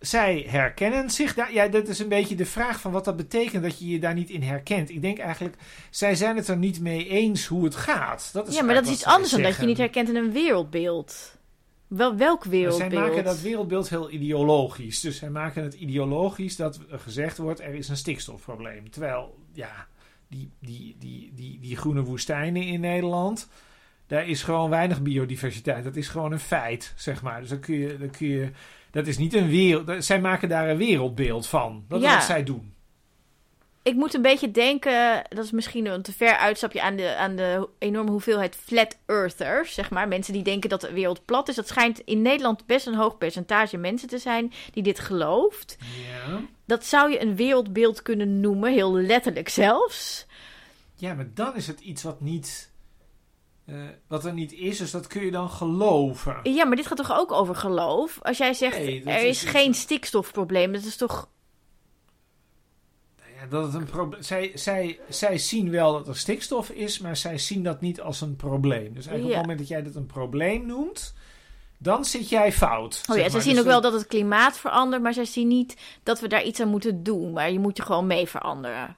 Zij 0.00 0.46
herkennen 0.48 1.10
zich 1.10 1.34
daar. 1.34 1.52
Ja, 1.52 1.68
dat 1.68 1.88
is 1.88 1.98
een 1.98 2.08
beetje 2.08 2.34
de 2.34 2.46
vraag 2.46 2.80
van 2.80 2.92
wat 2.92 3.04
dat 3.04 3.16
betekent 3.16 3.62
dat 3.62 3.78
je 3.78 3.88
je 3.88 3.98
daar 3.98 4.14
niet 4.14 4.30
in 4.30 4.42
herkent. 4.42 4.90
Ik 4.90 5.02
denk 5.02 5.18
eigenlijk, 5.18 5.56
zij 5.90 6.14
zijn 6.14 6.36
het 6.36 6.48
er 6.48 6.56
niet 6.56 6.80
mee 6.80 7.08
eens 7.08 7.46
hoe 7.46 7.64
het 7.64 7.76
gaat. 7.76 8.30
Dat 8.32 8.48
is 8.48 8.54
ja 8.54 8.62
maar 8.62 8.74
dat 8.74 8.86
is 8.86 8.90
iets 8.92 9.04
anders 9.04 9.30
dan 9.30 9.42
dat 9.42 9.56
je 9.56 9.66
niet 9.66 9.78
herkent 9.78 10.08
in 10.08 10.16
een 10.16 10.32
wereldbeeld. 10.32 11.35
Wel, 11.86 12.16
welk 12.16 12.44
wereldbeeld? 12.44 12.92
Zij 12.92 13.00
maken 13.00 13.24
dat 13.24 13.40
wereldbeeld 13.40 13.88
heel 13.88 14.10
ideologisch. 14.10 15.00
Dus 15.00 15.16
zij 15.18 15.30
maken 15.30 15.62
het 15.62 15.74
ideologisch 15.74 16.56
dat 16.56 16.80
gezegd 16.88 17.38
wordt: 17.38 17.60
er 17.60 17.74
is 17.74 17.88
een 17.88 17.96
stikstofprobleem. 17.96 18.90
Terwijl, 18.90 19.38
ja, 19.52 19.86
die, 20.28 20.50
die, 20.60 20.96
die, 20.98 21.32
die, 21.34 21.60
die 21.60 21.76
groene 21.76 22.02
woestijnen 22.02 22.62
in 22.62 22.80
Nederland. 22.80 23.48
Daar 24.06 24.28
is 24.28 24.42
gewoon 24.42 24.70
weinig 24.70 25.02
biodiversiteit. 25.02 25.84
Dat 25.84 25.96
is 25.96 26.08
gewoon 26.08 26.32
een 26.32 26.38
feit, 26.38 26.92
zeg 26.96 27.22
maar. 27.22 27.40
Dus 27.40 27.48
dan 27.48 27.60
kun 27.60 27.76
je. 27.76 27.98
Dan 27.98 28.10
kun 28.10 28.26
je 28.26 28.50
dat 28.90 29.06
is 29.06 29.18
niet 29.18 29.34
een 29.34 29.48
wereld. 29.48 30.04
Zij 30.04 30.20
maken 30.20 30.48
daar 30.48 30.68
een 30.68 30.76
wereldbeeld 30.76 31.46
van. 31.46 31.84
Dat 31.88 31.98
is 32.00 32.06
Ja. 32.06 32.14
wat 32.14 32.24
zij 32.24 32.44
doen. 32.44 32.74
Ik 33.86 33.94
moet 33.94 34.14
een 34.14 34.22
beetje 34.22 34.50
denken, 34.50 35.22
dat 35.28 35.44
is 35.44 35.50
misschien 35.50 35.86
een 35.86 36.02
te 36.02 36.12
ver 36.12 36.36
uitstapje 36.36 36.82
aan 36.82 36.96
de, 36.96 37.16
aan 37.16 37.36
de 37.36 37.68
enorme 37.78 38.10
hoeveelheid 38.10 38.56
flat 38.56 38.96
earthers, 39.06 39.74
zeg 39.74 39.90
maar. 39.90 40.08
Mensen 40.08 40.32
die 40.32 40.42
denken 40.42 40.70
dat 40.70 40.80
de 40.80 40.92
wereld 40.92 41.24
plat 41.24 41.48
is. 41.48 41.54
Dat 41.54 41.68
schijnt 41.68 41.98
in 41.98 42.22
Nederland 42.22 42.66
best 42.66 42.86
een 42.86 42.94
hoog 42.94 43.18
percentage 43.18 43.76
mensen 43.76 44.08
te 44.08 44.18
zijn 44.18 44.52
die 44.72 44.82
dit 44.82 44.98
gelooft. 44.98 45.76
Ja. 46.26 46.40
Dat 46.64 46.84
zou 46.84 47.10
je 47.10 47.20
een 47.22 47.36
wereldbeeld 47.36 48.02
kunnen 48.02 48.40
noemen, 48.40 48.72
heel 48.72 48.94
letterlijk 48.94 49.48
zelfs. 49.48 50.26
ja, 50.94 51.14
maar 51.14 51.28
dan 51.34 51.56
is 51.56 51.66
het 51.66 51.80
iets 51.80 52.02
wat 52.02 52.20
niet. 52.20 52.72
eh, 53.66 53.74
wat 54.08 54.24
er 54.24 54.32
niet 54.32 54.52
is, 54.52 54.78
dus 54.78 54.90
dat 54.90 55.06
kun 55.06 55.24
je 55.24 55.30
dan 55.30 55.50
geloven. 55.50 56.40
Ja, 56.42 56.64
maar 56.64 56.76
dit 56.76 56.86
gaat 56.86 56.96
toch 56.96 57.12
ook 57.18 57.32
over 57.32 57.54
geloof? 57.54 58.18
Als 58.22 58.38
jij 58.38 58.54
zegt, 58.54 58.78
Nee, 58.78 59.04
er 59.04 59.24
is 59.24 59.42
geen 59.42 59.74
stikstofprobleem, 59.74 60.72
dat 60.72 60.84
is 60.84 60.96
toch... 60.96 61.28
Dat 63.48 63.64
het 63.64 63.74
een 63.74 63.84
proble- 63.84 64.22
zij, 64.22 64.50
zij, 64.54 64.98
zij 65.08 65.38
zien 65.38 65.70
wel 65.70 65.92
dat 65.92 66.08
er 66.08 66.16
stikstof 66.16 66.70
is, 66.70 66.98
maar 66.98 67.16
zij 67.16 67.38
zien 67.38 67.62
dat 67.62 67.80
niet 67.80 68.00
als 68.00 68.20
een 68.20 68.36
probleem. 68.36 68.94
Dus 68.94 69.06
eigenlijk 69.06 69.24
op 69.24 69.30
het 69.30 69.40
moment 69.40 69.58
dat 69.58 69.68
jij 69.68 69.82
dat 69.82 69.94
een 69.94 70.06
probleem 70.06 70.66
noemt, 70.66 71.14
dan 71.78 72.04
zit 72.04 72.28
jij 72.28 72.52
fout. 72.52 73.02
Oh 73.10 73.16
ja, 73.16 73.28
ze 73.28 73.32
maar. 73.32 73.42
zien 73.42 73.52
Dus 73.52 73.60
ook 73.60 73.66
wel 73.66 73.80
dat 73.80 73.92
het 73.92 74.06
klimaat 74.06 74.58
verandert, 74.58 75.02
maar 75.02 75.14
zij 75.14 75.24
zien 75.24 75.48
niet 75.48 75.76
dat 76.02 76.20
we 76.20 76.28
daar 76.28 76.44
iets 76.44 76.60
aan 76.60 76.68
moeten 76.68 77.02
doen. 77.02 77.32
Maar 77.32 77.50
je 77.50 77.58
moet 77.58 77.76
je 77.76 77.82
gewoon 77.82 78.06
mee 78.06 78.26
veranderen. 78.26 78.96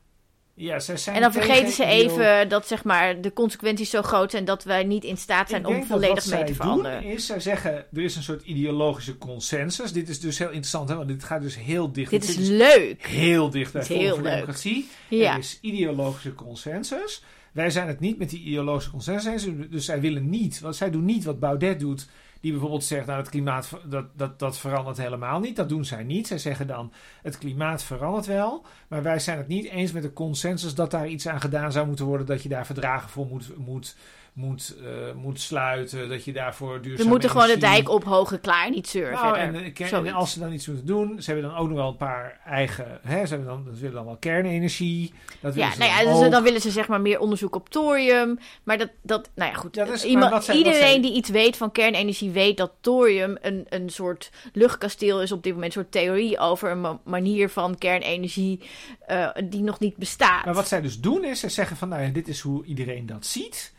Ja, 0.58 0.78
zij 0.78 0.96
zijn 0.96 1.16
En 1.16 1.22
dan 1.22 1.32
vergeten 1.32 1.72
ze 1.72 1.84
even 1.84 2.48
dat 2.48 2.66
zeg 2.66 2.84
maar, 2.84 3.20
de 3.20 3.32
consequenties 3.32 3.90
zo 3.90 4.02
groot 4.02 4.30
zijn 4.30 4.44
dat 4.44 4.64
wij 4.64 4.84
niet 4.84 5.04
in 5.04 5.16
staat 5.16 5.48
zijn 5.48 5.66
om 5.66 5.84
volledig 5.84 6.26
mee 6.26 6.44
te 6.44 6.54
veranderen. 6.54 7.02
Doen 7.02 7.10
is, 7.10 7.26
zij 7.26 7.40
zeggen, 7.40 7.86
er 7.92 8.02
is 8.02 8.16
een 8.16 8.22
soort 8.22 8.42
ideologische 8.42 9.18
consensus. 9.18 9.92
Dit 9.92 10.08
is 10.08 10.20
dus 10.20 10.38
heel 10.38 10.48
interessant, 10.48 10.88
hè, 10.88 10.94
want 10.94 11.08
dit 11.08 11.24
gaat 11.24 11.42
dus 11.42 11.56
heel 11.56 11.92
dicht. 11.92 12.10
Dit 12.10 12.22
is 12.22 12.28
zit 12.28 12.38
dus 12.38 12.48
leuk. 12.48 13.06
heel 13.06 13.50
dicht 13.50 13.72
bij 13.72 13.82
Dit 13.82 13.90
is 13.90 13.96
heel 13.96 14.14
voor 14.14 14.22
leuk. 14.22 14.32
Democratie. 14.32 14.88
Ja. 15.08 15.32
Er 15.32 15.38
is 15.38 15.58
ideologische 15.60 16.34
consensus. 16.34 17.22
Wij 17.52 17.70
zijn 17.70 17.88
het 17.88 18.00
niet 18.00 18.18
met 18.18 18.30
die 18.30 18.40
ideologische 18.40 18.90
consensus 18.90 19.32
eens. 19.32 19.70
Dus 19.70 19.84
zij 19.84 20.00
willen 20.00 20.28
niet, 20.28 20.60
want 20.60 20.76
zij 20.76 20.90
doen 20.90 21.04
niet 21.04 21.24
wat 21.24 21.40
Baudet 21.40 21.80
doet. 21.80 22.06
Die 22.40 22.50
bijvoorbeeld 22.50 22.84
zegt, 22.84 23.06
nou 23.06 23.18
het 23.18 23.28
klimaat 23.28 23.70
dat, 23.84 24.06
dat, 24.16 24.38
dat 24.38 24.58
verandert 24.58 24.96
helemaal 24.96 25.40
niet. 25.40 25.56
Dat 25.56 25.68
doen 25.68 25.84
zij 25.84 26.02
niet. 26.02 26.26
Zij 26.26 26.38
zeggen 26.38 26.66
dan, 26.66 26.92
het 27.22 27.38
klimaat 27.38 27.82
verandert 27.82 28.26
wel. 28.26 28.66
Maar 28.88 29.02
wij 29.02 29.18
zijn 29.18 29.38
het 29.38 29.48
niet 29.48 29.68
eens 29.68 29.92
met 29.92 30.02
de 30.02 30.12
consensus 30.12 30.74
dat 30.74 30.90
daar 30.90 31.08
iets 31.08 31.28
aan 31.28 31.40
gedaan 31.40 31.72
zou 31.72 31.86
moeten 31.86 32.04
worden. 32.04 32.26
Dat 32.26 32.42
je 32.42 32.48
daar 32.48 32.66
verdragen 32.66 33.08
voor 33.08 33.26
moet, 33.26 33.56
moet, 33.56 33.96
moet, 34.38 34.74
eh, 34.84 34.90
moet 35.14 35.40
sluiten. 35.40 36.08
Dat 36.08 36.24
je 36.24 36.32
daarvoor 36.32 36.82
duurzaam 36.82 37.04
We 37.04 37.10
moeten 37.10 37.30
gewoon 37.30 37.46
de 37.46 37.56
dijk 37.58 37.88
ophogen, 37.88 38.40
klaar, 38.40 38.70
niet 38.70 38.88
zeuren 38.88 39.12
nou, 39.12 39.36
en, 39.36 39.54
eh, 39.54 39.92
en 39.92 40.12
als 40.12 40.32
ze 40.32 40.38
dan 40.38 40.52
iets 40.52 40.66
moeten 40.66 40.86
doen, 40.86 41.22
ze 41.22 41.30
hebben 41.32 41.50
dan 41.50 41.58
ook 41.58 41.68
nog 41.68 41.76
wel 41.76 41.88
een 41.88 41.96
paar 41.96 42.40
eigen. 42.44 43.00
Hè, 43.02 43.26
ze, 43.26 43.34
hebben 43.34 43.46
dan, 43.46 43.64
ze 43.74 43.80
willen 43.80 43.94
dan 43.96 44.04
wel 44.04 44.16
kernenergie. 44.16 45.12
Dat 45.40 45.54
Ja, 45.54 45.68
nou 45.78 45.90
ja, 45.90 46.02
dan 46.04 46.14
dus 46.14 46.24
ook. 46.24 46.30
dan 46.32 46.42
willen 46.42 46.60
ze 46.60 46.70
zeg 46.70 46.88
maar 46.88 47.00
meer 47.00 47.20
onderzoek 47.20 47.54
op 47.54 47.68
thorium. 47.68 48.38
Maar 48.62 48.78
dat, 48.78 48.90
dat 49.02 49.30
nou 49.34 49.50
ja, 49.50 49.56
goed. 49.56 49.74
Ja, 49.74 49.84
is- 49.84 50.04
Iemand, 50.04 50.48
iedereen 50.48 51.00
die 51.02 51.12
iets 51.14 51.28
weet 51.28 51.56
van 51.56 51.72
kernenergie 51.72 52.30
weet 52.30 52.56
dat 52.56 52.72
thorium 52.80 53.36
een, 53.40 53.66
een 53.68 53.88
soort 53.90 54.30
luchtkasteel 54.52 55.22
is 55.22 55.32
op 55.32 55.42
dit 55.42 55.52
moment. 55.52 55.74
Een 55.76 55.80
soort 55.82 55.92
theorie 55.92 56.38
over 56.38 56.70
een 56.70 56.80
ma- 56.80 57.00
manier 57.04 57.48
van 57.50 57.78
kernenergie 57.78 58.60
eh, 59.06 59.28
die 59.44 59.62
nog 59.62 59.78
niet 59.80 59.96
bestaat. 59.96 60.44
Maar 60.44 60.54
wat 60.54 60.68
zij 60.68 60.80
dus 60.80 61.00
doen 61.00 61.24
is, 61.24 61.40
ze 61.40 61.48
zeggen 61.48 61.76
van, 61.76 61.88
nou 61.88 62.02
ja, 62.02 62.08
dit 62.08 62.28
is 62.28 62.40
hoe 62.40 62.64
iedereen 62.64 63.06
dat 63.06 63.26
ziet. 63.26 63.76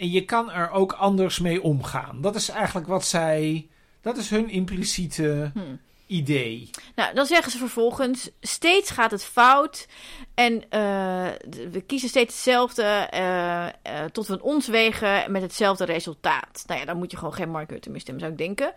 En 0.00 0.10
je 0.10 0.24
kan 0.24 0.50
er 0.50 0.70
ook 0.70 0.92
anders 0.92 1.38
mee 1.38 1.62
omgaan. 1.62 2.20
Dat 2.20 2.34
is 2.34 2.48
eigenlijk 2.48 2.86
wat 2.86 3.04
zij, 3.04 3.68
dat 4.00 4.16
is 4.16 4.30
hun 4.30 4.50
impliciete 4.50 5.50
Hmm. 5.54 5.80
idee. 6.06 6.70
Nou, 6.94 7.14
dan 7.14 7.26
zeggen 7.26 7.52
ze 7.52 7.58
vervolgens: 7.58 8.30
steeds 8.40 8.90
gaat 8.90 9.10
het 9.10 9.24
fout. 9.24 9.88
En 10.34 10.62
eh, 10.70 11.28
we 11.70 11.80
kiezen 11.86 12.08
steeds 12.08 12.34
hetzelfde. 12.34 12.82
eh, 12.82 13.66
eh, 13.66 13.72
tot 14.12 14.26
we 14.26 14.42
ons 14.42 14.68
wegen 14.68 15.32
met 15.32 15.42
hetzelfde 15.42 15.84
resultaat. 15.84 16.62
Nou 16.66 16.80
ja, 16.80 16.86
dan 16.86 16.96
moet 16.96 17.10
je 17.10 17.16
gewoon 17.16 17.34
geen 17.34 17.50
Mark 17.50 17.70
Rutte 17.70 17.90
meer 17.90 18.00
stemmen, 18.00 18.22
zou 18.22 18.32
ik 18.32 18.38
denken. 18.38 18.72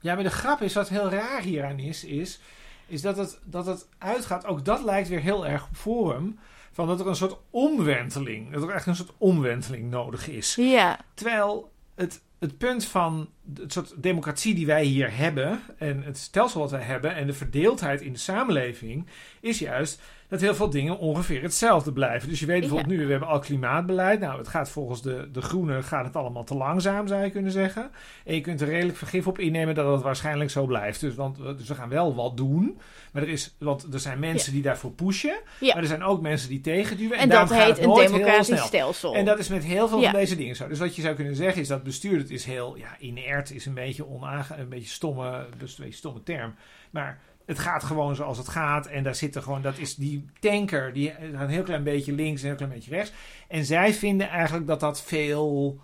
Ja, 0.00 0.14
maar 0.14 0.22
de 0.22 0.30
grap 0.30 0.62
is, 0.62 0.74
wat 0.74 0.88
heel 0.88 1.08
raar 1.10 1.40
hieraan 1.42 1.78
is, 1.78 2.04
is, 2.04 2.38
is 2.86 3.02
dat, 3.02 3.16
het, 3.16 3.38
dat 3.44 3.66
het 3.66 3.88
uitgaat, 3.98 4.46
ook 4.46 4.64
dat 4.64 4.82
lijkt 4.84 5.08
weer 5.08 5.20
heel 5.20 5.46
erg 5.46 5.62
op 5.68 5.76
Forum, 5.76 6.38
van 6.78 6.86
dat 6.86 7.00
er 7.00 7.06
een 7.06 7.16
soort 7.16 7.36
omwenteling, 7.50 8.52
dat 8.52 8.62
er 8.62 8.70
echt 8.70 8.86
een 8.86 8.96
soort 8.96 9.12
omwenteling 9.18 9.90
nodig 9.90 10.28
is. 10.28 10.54
ja, 10.54 11.00
Terwijl 11.14 11.72
het, 11.94 12.22
het 12.38 12.58
punt 12.58 12.84
van 12.84 13.28
het 13.54 13.72
soort 13.72 14.02
democratie 14.02 14.54
die 14.54 14.66
wij 14.66 14.84
hier 14.84 15.16
hebben 15.16 15.60
en 15.78 16.02
het 16.02 16.18
stelsel 16.18 16.60
wat 16.60 16.70
wij 16.70 16.80
hebben 16.80 17.14
en 17.14 17.26
de 17.26 17.32
verdeeldheid 17.32 18.00
in 18.00 18.12
de 18.12 18.18
samenleving 18.18 19.06
is 19.40 19.58
juist 19.58 20.00
dat 20.28 20.40
heel 20.40 20.54
veel 20.54 20.70
dingen 20.70 20.98
ongeveer 20.98 21.42
hetzelfde 21.42 21.92
blijven. 21.92 22.28
Dus 22.28 22.40
je 22.40 22.46
weet 22.46 22.60
bijvoorbeeld 22.60 22.90
nu, 22.90 23.04
we 23.04 23.10
hebben 23.10 23.28
al 23.28 23.38
klimaatbeleid. 23.38 24.20
Nou, 24.20 24.38
het 24.38 24.48
gaat 24.48 24.70
volgens 24.70 25.02
de, 25.02 25.28
de 25.32 25.42
groenen 25.42 25.84
gaat 25.84 26.04
het 26.04 26.16
allemaal 26.16 26.44
te 26.44 26.54
langzaam, 26.54 27.06
zou 27.06 27.22
je 27.22 27.30
kunnen 27.30 27.52
zeggen. 27.52 27.90
En 28.24 28.34
je 28.34 28.40
kunt 28.40 28.60
er 28.60 28.68
redelijk 28.68 28.98
vergif 28.98 29.26
op 29.26 29.38
innemen 29.38 29.74
dat 29.74 29.92
het 29.92 30.02
waarschijnlijk 30.02 30.50
zo 30.50 30.66
blijft. 30.66 31.00
Dus, 31.00 31.14
want, 31.14 31.36
dus 31.36 31.68
we 31.68 31.74
gaan 31.74 31.88
wel 31.88 32.14
wat 32.14 32.36
doen. 32.36 32.78
Maar 33.12 33.22
er, 33.22 33.28
is, 33.28 33.54
want 33.58 33.92
er 33.92 34.00
zijn 34.00 34.18
mensen 34.18 34.52
die 34.52 34.62
daarvoor 34.62 34.92
pushen. 34.92 35.40
Ja. 35.60 35.72
Maar 35.72 35.82
er 35.82 35.88
zijn 35.88 36.02
ook 36.02 36.20
mensen 36.20 36.48
die 36.48 36.60
tegenduwen. 36.60 37.16
En, 37.16 37.22
En 37.22 37.28
dat 37.28 37.50
gaat 37.50 37.58
heet 37.58 37.76
het 37.76 37.84
een 37.84 37.94
democratisch 37.94 38.60
stelsel. 38.60 39.14
En 39.14 39.24
dat 39.24 39.38
is 39.38 39.48
met 39.48 39.64
heel 39.64 39.88
veel 39.88 40.02
van 40.02 40.12
deze 40.12 40.36
dingen 40.36 40.56
zo. 40.56 40.68
Dus 40.68 40.78
wat 40.78 40.96
je 40.96 41.02
zou 41.02 41.14
kunnen 41.14 41.36
zeggen 41.36 41.62
is 41.62 41.68
dat 41.68 41.82
bestuur, 41.82 42.18
dat 42.18 42.30
is 42.30 42.44
heel 42.44 42.76
ja, 42.76 42.96
inert, 42.98 43.50
is 43.50 43.66
een 43.66 43.74
beetje 43.74 44.06
onaange, 44.06 44.56
een 44.56 44.68
beetje 44.68 44.88
stomme, 44.88 45.46
dus 45.58 45.78
een 45.78 45.84
beetje 45.84 45.98
stomme 45.98 46.22
term. 46.22 46.54
Maar 46.90 47.20
het 47.48 47.58
gaat 47.58 47.84
gewoon 47.84 48.14
zoals 48.14 48.38
het 48.38 48.48
gaat. 48.48 48.86
En 48.86 49.02
daar 49.02 49.14
zitten 49.14 49.42
gewoon, 49.42 49.62
dat 49.62 49.78
is 49.78 49.94
die 49.94 50.24
tanker, 50.40 50.92
die 50.92 51.10
gaat 51.10 51.42
een 51.42 51.48
heel 51.48 51.62
klein 51.62 51.82
beetje 51.82 52.12
links 52.12 52.42
en 52.42 52.48
een 52.48 52.56
heel 52.56 52.66
klein 52.66 52.80
beetje 52.80 52.90
rechts. 52.90 53.12
En 53.48 53.64
zij 53.64 53.94
vinden 53.94 54.28
eigenlijk 54.28 54.66
dat 54.66 54.80
dat 54.80 55.02
veel. 55.02 55.80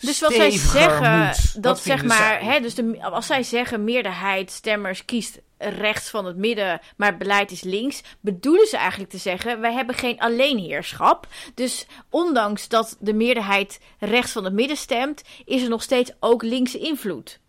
Dus 0.00 0.20
wat 0.20 0.32
zij 0.32 0.50
zeggen, 0.50 1.26
moet. 1.26 1.62
dat 1.62 1.80
zeg 1.80 2.04
maar, 2.04 2.42
hè, 2.42 2.60
dus 2.60 2.74
de, 2.74 2.98
als 3.02 3.26
zij 3.26 3.42
zeggen 3.42 3.84
meerderheid 3.84 4.50
stemmers 4.50 5.04
kiest 5.04 5.40
rechts 5.58 6.10
van 6.10 6.24
het 6.24 6.36
midden, 6.36 6.80
maar 6.96 7.08
het 7.08 7.18
beleid 7.18 7.50
is 7.50 7.62
links, 7.62 8.02
bedoelen 8.20 8.66
ze 8.66 8.76
eigenlijk 8.76 9.10
te 9.10 9.18
zeggen, 9.18 9.60
wij 9.60 9.72
hebben 9.72 9.94
geen 9.94 10.20
alleenheerschap. 10.20 11.26
Dus 11.54 11.86
ondanks 12.10 12.68
dat 12.68 12.96
de 13.00 13.14
meerderheid 13.14 13.80
rechts 13.98 14.32
van 14.32 14.44
het 14.44 14.52
midden 14.52 14.76
stemt, 14.76 15.22
is 15.44 15.62
er 15.62 15.68
nog 15.68 15.82
steeds 15.82 16.12
ook 16.20 16.42
linkse 16.42 16.78
invloed. 16.78 17.40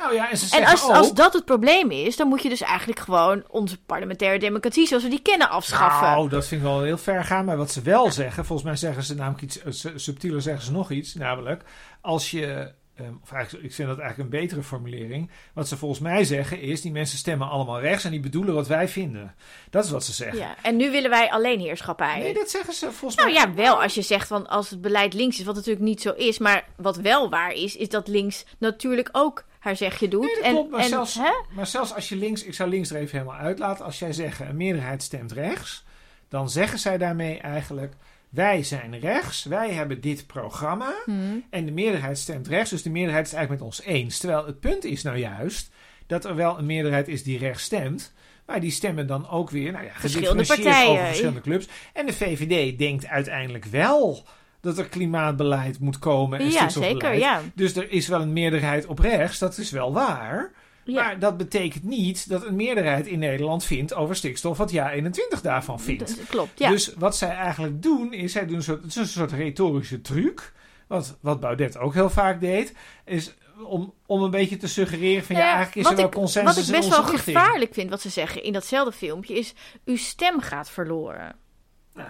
Nou 0.00 0.14
ja, 0.14 0.30
en 0.30 0.36
ze 0.36 0.42
En 0.44 0.48
zeggen 0.50 0.70
als, 0.70 0.84
ook, 0.84 0.90
als 0.96 1.14
dat 1.14 1.32
het 1.32 1.44
probleem 1.44 1.90
is, 1.90 2.16
dan 2.16 2.28
moet 2.28 2.42
je 2.42 2.48
dus 2.48 2.60
eigenlijk 2.60 2.98
gewoon 3.00 3.44
onze 3.48 3.78
parlementaire 3.82 4.38
democratie 4.38 4.86
zoals 4.86 5.02
we 5.02 5.08
die 5.08 5.22
kennen 5.22 5.50
afschaffen. 5.50 6.06
Nou, 6.08 6.28
dat 6.28 6.46
vind 6.46 6.60
ik 6.60 6.66
wel 6.66 6.82
heel 6.82 6.98
ver 6.98 7.24
gaan. 7.24 7.44
Maar 7.44 7.56
wat 7.56 7.70
ze 7.70 7.82
wel 7.82 8.10
zeggen, 8.10 8.44
volgens 8.44 8.68
mij 8.68 8.76
zeggen 8.76 9.02
ze 9.02 9.14
namelijk 9.14 9.42
iets 9.42 9.62
eh, 9.62 9.72
su- 9.72 9.98
subtieler, 9.98 10.42
zeggen 10.42 10.64
ze 10.64 10.72
nog 10.72 10.90
iets. 10.90 11.14
Namelijk, 11.14 11.62
als 12.00 12.30
je. 12.30 12.72
ehm, 12.96 13.12
Of 13.22 13.32
eigenlijk, 13.32 13.64
ik 13.64 13.74
vind 13.74 13.88
dat 13.88 13.98
eigenlijk 13.98 14.32
een 14.32 14.40
betere 14.40 14.62
formulering. 14.62 15.30
Wat 15.54 15.68
ze 15.68 15.76
volgens 15.76 16.00
mij 16.00 16.24
zeggen 16.24 16.60
is: 16.60 16.80
die 16.80 16.92
mensen 16.92 17.18
stemmen 17.18 17.48
allemaal 17.48 17.80
rechts 17.80 18.04
en 18.04 18.10
die 18.10 18.20
bedoelen 18.20 18.54
wat 18.54 18.66
wij 18.66 18.88
vinden. 18.88 19.34
Dat 19.70 19.84
is 19.84 19.90
wat 19.90 20.04
ze 20.04 20.12
zeggen. 20.12 20.38
ja, 20.38 20.54
en 20.62 20.76
nu 20.76 20.90
willen 20.90 21.10
wij 21.10 21.30
alleenheerschappij. 21.30 22.18
Nee, 22.18 22.34
dat 22.34 22.50
zeggen 22.50 22.74
ze 22.74 22.90
volgens 22.92 23.14
Nou 23.20 23.32
mij. 23.32 23.40
ja, 23.42 23.54
wel 23.54 23.82
als 23.82 23.94
je 23.94 24.02
zegt 24.02 24.28
van 24.28 24.46
als 24.48 24.70
het 24.70 24.80
beleid 24.80 25.14
links 25.14 25.38
is, 25.38 25.44
wat 25.44 25.54
natuurlijk 25.54 25.84
niet 25.84 26.00
zo 26.02 26.10
is. 26.12 26.38
Maar 26.38 26.64
wat 26.76 26.96
wel 26.96 27.30
waar 27.30 27.52
is, 27.52 27.76
is 27.76 27.88
dat 27.88 28.08
links 28.08 28.44
natuurlijk 28.58 29.08
ook 29.12 29.44
haar 29.60 29.76
zegje 29.76 30.08
doet. 30.08 30.22
Nee, 30.22 30.34
dat 30.34 30.44
en, 30.44 30.52
klopt, 30.52 30.70
maar 30.70 30.80
en, 30.80 30.88
zelfs- 30.88 31.14
hè? 31.14 31.30
Maar 31.50 31.66
zelfs 31.66 31.94
als 31.94 32.08
je 32.08 32.16
links, 32.16 32.44
ik 32.44 32.54
zou 32.54 32.70
links 32.70 32.90
er 32.90 32.96
even 32.96 33.18
helemaal 33.18 33.40
uitlaten. 33.40 33.84
Als 33.84 33.98
jij 33.98 34.12
zegt 34.12 34.40
een 34.40 34.56
meerderheid 34.56 35.02
stemt 35.02 35.32
rechts, 35.32 35.84
dan 36.28 36.50
zeggen 36.50 36.78
zij 36.78 36.98
daarmee 36.98 37.38
eigenlijk: 37.38 37.94
wij 38.28 38.62
zijn 38.62 38.98
rechts, 38.98 39.44
wij 39.44 39.70
hebben 39.70 40.00
dit 40.00 40.26
programma. 40.26 40.94
Hmm. 41.04 41.44
En 41.50 41.66
de 41.66 41.72
meerderheid 41.72 42.18
stemt 42.18 42.48
rechts, 42.48 42.70
dus 42.70 42.82
de 42.82 42.90
meerderheid 42.90 43.26
is 43.26 43.32
eigenlijk 43.32 43.62
met 43.64 43.72
ons 43.72 43.86
eens. 43.86 44.18
Terwijl 44.18 44.46
het 44.46 44.60
punt 44.60 44.84
is 44.84 45.02
nou 45.02 45.16
juist 45.16 45.70
dat 46.06 46.24
er 46.24 46.34
wel 46.34 46.58
een 46.58 46.66
meerderheid 46.66 47.08
is 47.08 47.22
die 47.22 47.38
rechts 47.38 47.62
stemt. 47.62 48.12
Maar 48.46 48.60
die 48.60 48.70
stemmen 48.70 49.06
dan 49.06 49.28
ook 49.28 49.50
weer 49.50 49.72
nou 49.72 49.84
ja, 49.84 49.92
Verschillende 49.94 50.46
partijen. 50.46 50.90
over 50.90 51.06
verschillende 51.06 51.40
clubs. 51.40 51.68
En 51.92 52.06
de 52.06 52.12
VVD 52.12 52.78
denkt 52.78 53.06
uiteindelijk 53.06 53.64
wel 53.64 54.26
dat 54.60 54.78
er 54.78 54.88
klimaatbeleid 54.88 55.80
moet 55.80 55.98
komen. 55.98 56.38
En 56.38 56.50
Ja, 56.50 56.68
zeker, 56.68 57.14
ja. 57.14 57.40
Dus 57.54 57.76
er 57.76 57.90
is 57.90 58.08
wel 58.08 58.20
een 58.20 58.32
meerderheid 58.32 58.86
op 58.86 58.98
rechts, 58.98 59.38
dat 59.38 59.58
is 59.58 59.70
wel 59.70 59.92
waar. 59.92 60.52
Ja. 60.84 61.02
Maar 61.02 61.18
dat 61.18 61.36
betekent 61.36 61.84
niet 61.84 62.28
dat 62.28 62.46
een 62.46 62.56
meerderheid 62.56 63.06
in 63.06 63.18
Nederland 63.18 63.64
vindt 63.64 63.94
over 63.94 64.16
stikstof 64.16 64.58
wat 64.58 64.70
Ja 64.70 64.90
21 64.90 65.40
daarvan 65.40 65.80
vindt. 65.80 66.16
Dat 66.16 66.26
klopt, 66.28 66.58
ja. 66.58 66.70
Dus 66.70 66.94
wat 66.98 67.16
zij 67.16 67.30
eigenlijk 67.30 67.82
doen, 67.82 68.12
is 68.12 68.32
zij 68.32 68.46
doen 68.46 68.56
een 68.56 68.62
soort, 68.62 68.82
het 68.82 68.90
is 68.90 68.96
een 68.96 69.06
soort 69.06 69.32
retorische 69.32 70.00
truc. 70.00 70.52
Wat, 70.86 71.18
wat 71.20 71.40
Baudet 71.40 71.78
ook 71.78 71.94
heel 71.94 72.10
vaak 72.10 72.40
deed, 72.40 72.74
is 73.04 73.34
om, 73.64 73.94
om 74.06 74.22
een 74.22 74.30
beetje 74.30 74.56
te 74.56 74.68
suggereren 74.68 75.24
van 75.24 75.36
ja, 75.36 75.42
Nou 75.42 75.52
ja, 75.52 75.56
eigenlijk 75.56 75.86
is 75.86 75.92
er 75.92 75.96
wel 75.96 76.06
ik, 76.06 76.12
consensus 76.14 76.56
Wat 76.56 76.64
ik 76.64 76.80
best 76.80 76.88
wel 76.88 77.10
richting. 77.10 77.36
gevaarlijk 77.36 77.74
vind, 77.74 77.90
wat 77.90 78.00
ze 78.00 78.08
zeggen 78.08 78.42
in 78.42 78.52
datzelfde 78.52 78.92
filmpje, 78.92 79.34
is 79.34 79.54
uw 79.84 79.96
stem 79.96 80.40
gaat 80.40 80.70
verloren. 80.70 81.36
Nou, 81.94 82.08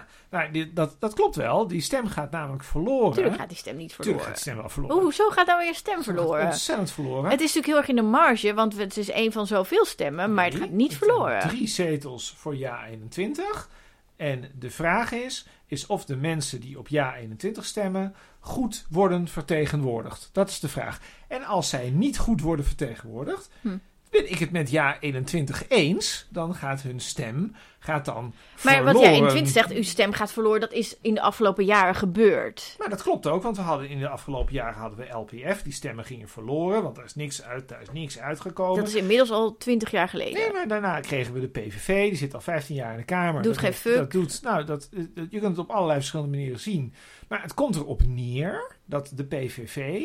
dit- 0.51 0.75
dat, 0.75 0.95
dat 0.99 1.13
klopt 1.13 1.35
wel. 1.35 1.67
Die 1.67 1.81
stem 1.81 2.07
gaat 2.07 2.31
namelijk 2.31 2.63
verloren. 2.63 3.09
Natuurlijk 3.09 3.35
gaat 3.35 3.49
die 3.49 3.57
stem 3.57 3.75
niet 3.77 3.87
Tuurlijk 3.89 4.03
verloren. 4.07 4.25
gaat 4.25 4.33
die 4.33 4.41
stem 4.43 4.57
wel 4.57 4.69
verloren. 4.69 4.95
Hoe, 4.95 5.05
hoezo 5.05 5.29
gaat 5.29 5.47
nou 5.47 5.59
weer 5.59 5.75
stem 5.75 6.03
verloren? 6.03 6.45
Ontzettend 6.45 6.91
verloren. 6.91 7.23
Het 7.31 7.39
is 7.41 7.53
natuurlijk 7.53 7.65
heel 7.65 7.77
erg 7.77 7.87
in 7.87 7.95
de 7.95 8.01
marge, 8.01 8.53
want 8.53 8.77
het 8.77 8.97
is 8.97 9.11
een 9.11 9.31
van 9.31 9.47
zoveel 9.47 9.85
stemmen, 9.85 10.33
maar 10.33 10.45
het 10.45 10.55
gaat 10.55 10.69
niet 10.69 10.89
het 10.89 10.97
verloren. 10.97 11.39
Drie 11.39 11.67
zetels 11.67 12.33
voor 12.37 12.55
ja 12.55 12.85
21. 12.87 13.69
En 14.15 14.51
de 14.59 14.69
vraag 14.69 15.11
is, 15.11 15.47
is 15.65 15.85
of 15.85 16.05
de 16.05 16.15
mensen 16.15 16.59
die 16.61 16.77
op 16.79 16.87
ja 16.87 17.15
21 17.15 17.65
stemmen 17.65 18.15
goed 18.39 18.85
worden 18.89 19.27
vertegenwoordigd. 19.27 20.29
Dat 20.31 20.49
is 20.49 20.59
de 20.59 20.69
vraag. 20.69 20.99
En 21.27 21.43
als 21.43 21.69
zij 21.69 21.89
niet 21.89 22.17
goed 22.17 22.41
worden 22.41 22.65
vertegenwoordigd, 22.65 23.49
Hm. 23.61 23.77
Ben 24.11 24.31
ik 24.31 24.39
het 24.39 24.51
met 24.51 24.69
ja 24.69 24.99
21 24.99 25.63
eens, 25.67 26.27
dan 26.29 26.55
gaat 26.55 26.81
hun 26.81 26.99
stem 26.99 27.55
gaat 27.83 28.05
dan 28.05 28.33
Maar 28.63 28.73
verloren. 28.73 28.93
wat 28.93 29.01
jij 29.01 29.17
in 29.17 29.27
20 29.27 29.51
zegt, 29.51 29.71
uw 29.71 29.83
stem 29.83 30.11
gaat 30.11 30.31
verloren, 30.31 30.59
dat 30.59 30.71
is 30.71 30.97
in 31.01 31.13
de 31.13 31.21
afgelopen 31.21 31.65
jaren 31.65 31.95
gebeurd. 31.95 32.75
Maar 32.77 32.89
dat 32.89 33.01
klopt 33.01 33.27
ook, 33.27 33.43
want 33.43 33.55
we 33.57 33.61
hadden 33.61 33.89
in 33.89 33.99
de 33.99 34.07
afgelopen 34.07 34.53
jaren 34.53 34.79
hadden 34.79 34.99
we 34.99 35.13
LPF, 35.13 35.61
die 35.61 35.73
stemmen 35.73 36.05
gingen 36.05 36.27
verloren, 36.27 36.83
want 36.83 36.95
daar 36.95 37.05
is 37.05 37.15
niks, 37.15 37.43
uit, 37.43 37.67
daar 37.69 37.81
is 37.81 37.91
niks 37.93 38.19
uitgekomen. 38.19 38.79
Dat 38.79 38.87
is 38.87 38.95
inmiddels 38.95 39.31
al 39.31 39.57
20 39.57 39.91
jaar 39.91 40.07
geleden. 40.07 40.33
Nee, 40.33 40.51
maar 40.51 40.67
daarna 40.67 40.99
kregen 40.99 41.33
we 41.33 41.39
de 41.39 41.47
PVV. 41.47 42.07
Die 42.09 42.17
zit 42.17 42.33
al 42.33 42.41
15 42.41 42.75
jaar 42.75 42.91
in 42.91 42.97
de 42.97 43.03
Kamer. 43.03 43.41
Doet 43.41 43.53
dat, 43.53 43.63
geen 43.63 43.73
fuck. 43.73 43.95
Dat 43.95 44.11
doet, 44.11 44.41
nou, 44.41 44.65
dat, 44.65 44.89
eh, 44.93 45.03
je 45.15 45.39
kunt 45.39 45.57
het 45.57 45.57
op 45.57 45.69
allerlei 45.69 45.99
verschillende 45.99 46.31
manieren 46.31 46.59
zien. 46.59 46.93
Maar 47.27 47.41
het 47.41 47.53
komt 47.53 47.75
erop 47.75 48.01
neer 48.07 48.75
dat 48.85 49.11
de 49.15 49.25
PVV 49.25 50.03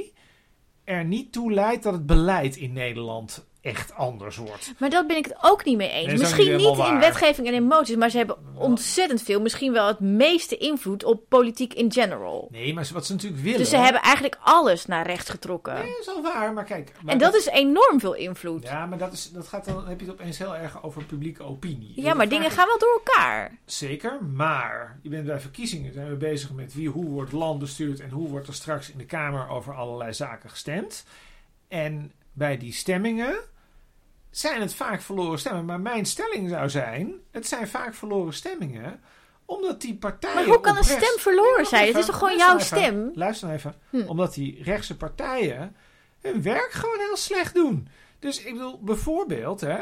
er 0.84 1.04
niet 1.04 1.32
toe 1.32 1.52
leidt 1.52 1.82
dat 1.82 1.92
het 1.92 2.06
beleid 2.06 2.56
in 2.56 2.72
Nederland 2.72 3.46
echt 3.66 3.94
anders 3.94 4.36
wordt. 4.36 4.74
Maar 4.78 4.90
dat 4.90 5.06
ben 5.06 5.16
ik 5.16 5.24
het 5.24 5.36
ook 5.40 5.64
niet 5.64 5.76
mee 5.76 5.90
eens. 5.90 6.06
Nee, 6.06 6.18
misschien 6.18 6.56
niet 6.56 6.78
in 6.78 6.98
wetgeving 6.98 7.46
en 7.46 7.54
emoties, 7.54 7.96
maar 7.96 8.10
ze 8.10 8.16
hebben 8.16 8.36
ontzettend 8.54 9.22
veel, 9.22 9.40
misschien 9.40 9.72
wel 9.72 9.86
het 9.86 10.00
meeste 10.00 10.56
invloed 10.56 11.04
op 11.04 11.28
politiek 11.28 11.74
in 11.74 11.92
general. 11.92 12.48
Nee, 12.50 12.74
maar 12.74 12.88
wat 12.92 13.06
ze 13.06 13.12
natuurlijk 13.12 13.42
willen... 13.42 13.58
Dus 13.58 13.68
ze 13.68 13.76
hebben 13.76 14.02
eigenlijk 14.02 14.38
alles 14.42 14.86
naar 14.86 15.06
rechts 15.06 15.30
getrokken. 15.30 15.74
Nee, 15.74 15.86
dat 15.86 15.98
is 16.00 16.06
wel 16.06 16.22
waar, 16.22 16.52
maar 16.52 16.64
kijk... 16.64 16.92
maar 17.02 17.12
en 17.12 17.18
dat 17.18 17.34
is 17.34 17.46
enorm 17.46 18.00
veel 18.00 18.14
invloed. 18.14 18.62
Ja, 18.62 18.76
Ja, 18.76 18.86
maar 18.86 18.98
dat, 18.98 19.12
is, 19.12 19.30
dat 19.30 19.48
gaat 19.48 19.64
dan, 19.64 19.74
dan 19.74 19.88
heb 19.88 20.00
je 20.00 20.06
het 20.06 20.14
opeens 20.14 20.38
heel 20.38 20.56
erg 20.56 20.82
over 20.82 21.04
publieke 21.04 21.42
opinie. 21.42 21.92
Dus 21.94 22.14
maar 22.14 22.28
dingen 22.28 22.50
gaan 22.50 22.66
wel 22.66 22.78
door 22.78 23.02
elkaar. 23.04 23.58
Zeker, 23.64 24.24
maar 24.24 24.98
je 25.02 25.08
bent 25.08 25.26
bij 25.26 25.40
verkiezingen 25.40 25.92
zijn 25.92 26.08
we 26.08 26.14
bezig 26.14 26.52
met 26.52 26.74
wie, 26.74 26.88
hoe 26.88 27.08
wordt 27.08 27.32
land 27.32 27.58
bestuurd 27.58 28.00
en 28.00 28.10
hoe 28.10 28.28
wordt 28.28 28.46
er 28.46 28.54
straks 28.54 28.90
in 28.90 28.98
de 28.98 29.04
Kamer 29.04 29.48
over 29.48 29.74
allerlei 29.74 30.12
zaken 30.14 30.50
gestemd. 30.50 31.04
En 31.68 32.12
bij 32.32 32.58
die 32.58 32.72
stemmingen 32.72 33.36
zijn 34.38 34.60
het 34.60 34.74
vaak 34.74 35.00
verloren 35.02 35.38
stemmen. 35.38 35.64
Maar 35.64 35.80
mijn 35.80 36.04
stelling 36.06 36.48
zou 36.50 36.70
zijn, 36.70 37.12
het 37.30 37.46
zijn 37.46 37.68
vaak 37.68 37.94
verloren 37.94 38.32
stemmingen, 38.32 39.00
omdat 39.44 39.80
die 39.80 39.94
partijen. 39.94 40.36
Maar 40.36 40.44
hoe 40.44 40.60
kan 40.60 40.76
een 40.76 40.82
rechts- 40.82 41.04
stem 41.06 41.18
verloren 41.18 41.66
zijn? 41.66 41.86
Het 41.86 41.96
is 41.96 42.06
toch 42.06 42.18
gewoon 42.18 42.36
jouw 42.36 42.54
even, 42.54 42.66
stem? 42.66 43.10
Luister 43.14 43.50
even. 43.50 43.74
Hm. 43.90 44.02
Omdat 44.06 44.34
die 44.34 44.62
rechtse 44.62 44.96
partijen 44.96 45.76
hun 46.20 46.42
werk 46.42 46.70
gewoon 46.72 46.98
heel 46.98 47.16
slecht 47.16 47.54
doen. 47.54 47.88
Dus 48.18 48.44
ik 48.44 48.52
bedoel, 48.52 48.78
bijvoorbeeld, 48.82 49.60
hè, 49.60 49.78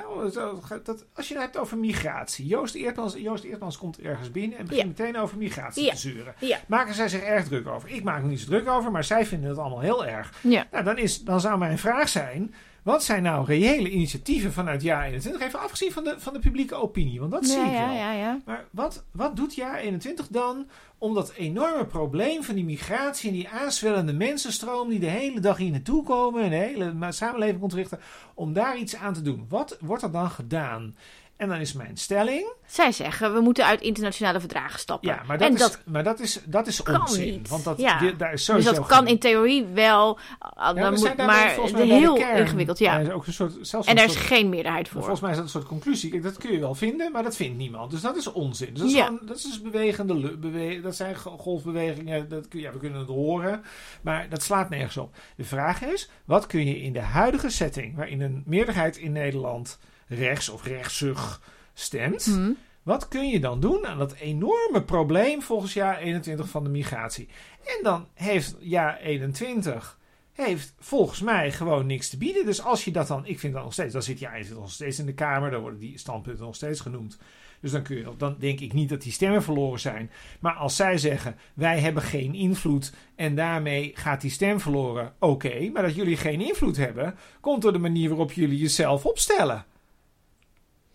dat, 0.84 1.04
als 1.14 1.28
je 1.28 1.34
het 1.34 1.42
hebt 1.42 1.56
over 1.56 1.78
migratie. 1.78 2.46
Joost 2.46 2.74
Eertmans, 2.74 3.14
Joost 3.14 3.44
Eertmans 3.44 3.78
komt 3.78 3.98
ergens 4.00 4.30
binnen 4.30 4.58
en 4.58 4.66
begint 4.66 4.86
meteen 4.98 5.16
over 5.18 5.36
migratie 5.38 5.84
Ja. 5.84 5.90
te 5.90 5.96
zuren. 5.98 6.34
Ja. 6.38 6.58
Maken 6.66 6.94
zij 6.94 7.08
zich 7.08 7.22
erg 7.22 7.44
druk 7.44 7.66
over? 7.68 7.88
Ik 7.88 8.02
maak 8.02 8.22
me 8.22 8.28
niet 8.28 8.40
zo 8.40 8.46
druk 8.46 8.68
over, 8.68 8.90
maar 8.90 9.04
zij 9.04 9.26
vinden 9.26 9.48
het 9.48 9.58
allemaal 9.58 9.80
heel 9.80 10.06
erg. 10.06 10.32
Ja. 10.40 10.66
Nou, 10.70 10.84
dan, 10.84 10.98
is, 10.98 11.22
dan 11.22 11.40
zou 11.40 11.58
mijn 11.58 11.78
vraag 11.78 12.08
zijn: 12.08 12.54
wat 12.84 13.04
zijn 13.04 13.22
nou 13.22 13.46
reële 13.46 13.90
initiatieven 13.90 14.52
vanuit 14.52 14.82
jaar 14.82 15.04
21? 15.04 15.42
Even 15.46 15.60
afgezien 15.60 15.92
van 15.92 16.04
de, 16.04 16.14
van 16.18 16.32
de 16.32 16.38
publieke 16.38 16.74
opinie, 16.74 17.20
want 17.20 17.32
dat 17.32 17.46
zie 17.46 17.58
Ja, 17.58 17.66
ik 17.66 17.72
ja, 17.72 17.86
wel. 17.86 17.96
ja, 17.96 18.12
ja. 18.12 18.40
Maar 18.44 18.64
wat, 18.70 19.04
wat 19.12 19.36
doet 19.36 19.54
jaar 19.54 19.78
21 19.78 20.28
dan 20.28 20.66
om 20.98 21.14
dat 21.14 21.32
enorme 21.32 21.86
probleem 21.86 22.42
van 22.42 22.54
die 22.54 22.64
migratie 22.64 23.28
en 23.30 23.34
die 23.36 23.48
aanzwellende 23.48 24.12
mensenstroom 24.12 24.88
die 24.88 24.98
de 24.98 25.06
hele 25.06 25.40
dag 25.40 25.56
hier 25.56 25.70
naartoe 25.70 26.02
komen 26.04 26.42
en 26.42 26.50
de 26.50 26.56
hele 26.56 27.12
samenleving 27.12 27.62
ontwrichten, 27.62 28.00
om 28.34 28.52
daar 28.52 28.76
iets 28.76 28.96
aan 28.96 29.14
te 29.14 29.22
doen? 29.22 29.46
Wat 29.48 29.76
wordt 29.80 30.02
er 30.02 30.12
dan 30.12 30.30
gedaan? 30.30 30.96
En 31.36 31.48
dan 31.48 31.58
is 31.58 31.72
mijn 31.72 31.96
stelling. 31.96 32.52
Zij 32.66 32.92
zeggen, 32.92 33.34
we 33.34 33.40
moeten 33.40 33.64
uit 33.66 33.80
internationale 33.80 34.40
verdragen 34.40 34.78
stappen. 34.80 35.08
Ja, 35.08 35.22
maar 35.26 35.38
dat, 35.38 35.48
en 35.48 35.54
is, 35.54 35.60
dat 35.60 35.80
maar 35.86 36.04
dat 36.04 36.20
is, 36.20 36.40
dat 36.46 36.66
is 36.66 36.82
onzin. 36.82 37.24
niet. 37.24 37.48
Want 37.48 37.64
dat, 37.64 37.78
Ja. 37.78 37.98
daar 37.98 38.32
is 38.32 38.34
dus 38.34 38.44
sowieso 38.44 38.72
dat 38.72 38.86
kan 38.86 39.06
in 39.06 39.18
theorie 39.18 39.64
wel, 39.64 40.18
Ja, 40.56 40.72
dan 40.72 40.94
we 40.94 40.98
moet, 41.00 41.16
maar 41.16 41.48
heel 41.74 42.14
kern. 42.14 42.36
ingewikkeld. 42.38 42.78
Ja. 42.78 42.98
Is 42.98 43.10
ook 43.10 43.26
een 43.26 43.32
soort, 43.32 43.56
zelfs 43.60 43.86
En 43.88 43.96
daar 43.96 44.04
is 44.04 44.16
geen 44.16 44.48
meerderheid 44.48 44.88
voor. 44.88 45.00
volgens 45.00 45.20
mij 45.20 45.30
is 45.30 45.36
dat 45.36 45.44
een 45.44 45.50
soort 45.50 45.64
conclusie. 45.66 46.10
Kijk, 46.10 46.22
dat 46.22 46.36
kun 46.38 46.52
je 46.52 46.58
wel 46.58 46.74
vinden, 46.74 47.12
maar 47.12 47.22
dat 47.22 47.36
vindt 47.36 47.56
niemand. 47.58 47.90
Dus 47.90 48.00
dat 48.00 48.16
is 48.16 48.32
onzin. 48.32 48.68
Dus 48.70 48.78
dat, 48.78 48.88
is 48.88 48.94
Ja. 48.94 49.04
gewoon, 49.04 49.20
dat 49.26 49.36
is 49.36 49.42
dus 49.42 49.62
bewegende 49.62 50.36
bewe 50.36 50.80
dat 50.80 50.96
zijn 50.96 51.14
go- 51.16 51.36
golfbewegingen. 51.38 52.28
Dat 52.28 52.46
ja, 52.50 52.72
we 52.72 52.78
kunnen 52.78 52.98
het 52.98 53.08
horen, 53.08 53.62
maar 54.02 54.28
dat 54.28 54.42
slaat 54.42 54.68
nergens 54.68 54.96
op. 54.96 55.14
De 55.36 55.44
vraag 55.44 55.82
is, 55.82 56.10
wat 56.24 56.46
kun 56.46 56.66
je 56.66 56.80
in 56.80 56.92
de 56.92 57.00
huidige 57.00 57.50
setting, 57.50 57.96
waarin 57.96 58.20
een 58.20 58.42
meerderheid 58.46 58.96
in 58.96 59.12
Nederland 59.12 59.78
rechts 60.06 60.48
of 60.48 60.64
rechtsig 60.64 61.40
stemt, 61.74 62.24
Hm. 62.24 62.52
wat 62.82 63.08
kun 63.08 63.28
je 63.28 63.40
dan 63.40 63.60
doen 63.60 63.86
aan 63.86 63.98
dat 63.98 64.14
enorme 64.14 64.82
probleem 64.84 65.42
volgens 65.42 65.72
jaar 65.72 65.98
21 65.98 66.48
van 66.48 66.64
de 66.64 66.70
migratie? 66.70 67.28
En 67.64 67.78
dan 67.82 68.08
heeft 68.14 68.56
jaar 68.58 68.98
21 69.00 69.98
heeft 70.32 70.74
volgens 70.78 71.20
mij 71.20 71.52
gewoon 71.52 71.86
niks 71.86 72.08
te 72.08 72.16
bieden. 72.16 72.44
Dus 72.46 72.62
als 72.62 72.84
je 72.84 72.90
dat 72.90 73.06
dan, 73.06 73.26
ik 73.26 73.38
vind 73.38 73.54
dat 73.54 73.62
nog 73.62 73.72
steeds, 73.72 73.92
dan 73.92 74.02
zit 74.02 74.18
je 74.18 74.26
eigenlijk 74.26 74.60
nog 74.60 74.70
steeds 74.70 74.98
in 74.98 75.06
de 75.06 75.14
Kamer, 75.14 75.50
dan 75.50 75.60
worden 75.60 75.80
die 75.80 75.98
standpunten 75.98 76.44
nog 76.44 76.54
steeds 76.54 76.80
genoemd. 76.80 77.18
Dus 77.60 77.72
dan, 77.72 77.82
kun 77.82 77.96
je, 77.96 78.16
dan 78.16 78.36
denk 78.38 78.60
ik 78.60 78.72
niet 78.72 78.88
dat 78.88 79.02
die 79.02 79.12
stemmen 79.12 79.42
verloren 79.42 79.80
zijn. 79.80 80.10
Maar 80.40 80.52
als 80.52 80.76
zij 80.76 80.98
zeggen, 80.98 81.36
wij 81.54 81.78
hebben 81.80 82.02
geen 82.02 82.34
invloed 82.34 82.92
en 83.14 83.34
daarmee 83.34 83.92
gaat 83.94 84.20
die 84.20 84.30
stem 84.30 84.60
verloren, 84.60 85.12
oké. 85.18 85.70
maar 85.72 85.82
dat 85.82 85.94
jullie 85.94 86.16
geen 86.16 86.40
invloed 86.40 86.76
hebben, 86.76 87.14
komt 87.40 87.62
door 87.62 87.72
de 87.72 87.78
manier 87.78 88.08
waarop 88.08 88.32
jullie 88.32 88.58
jezelf 88.58 89.06
opstellen. 89.06 89.64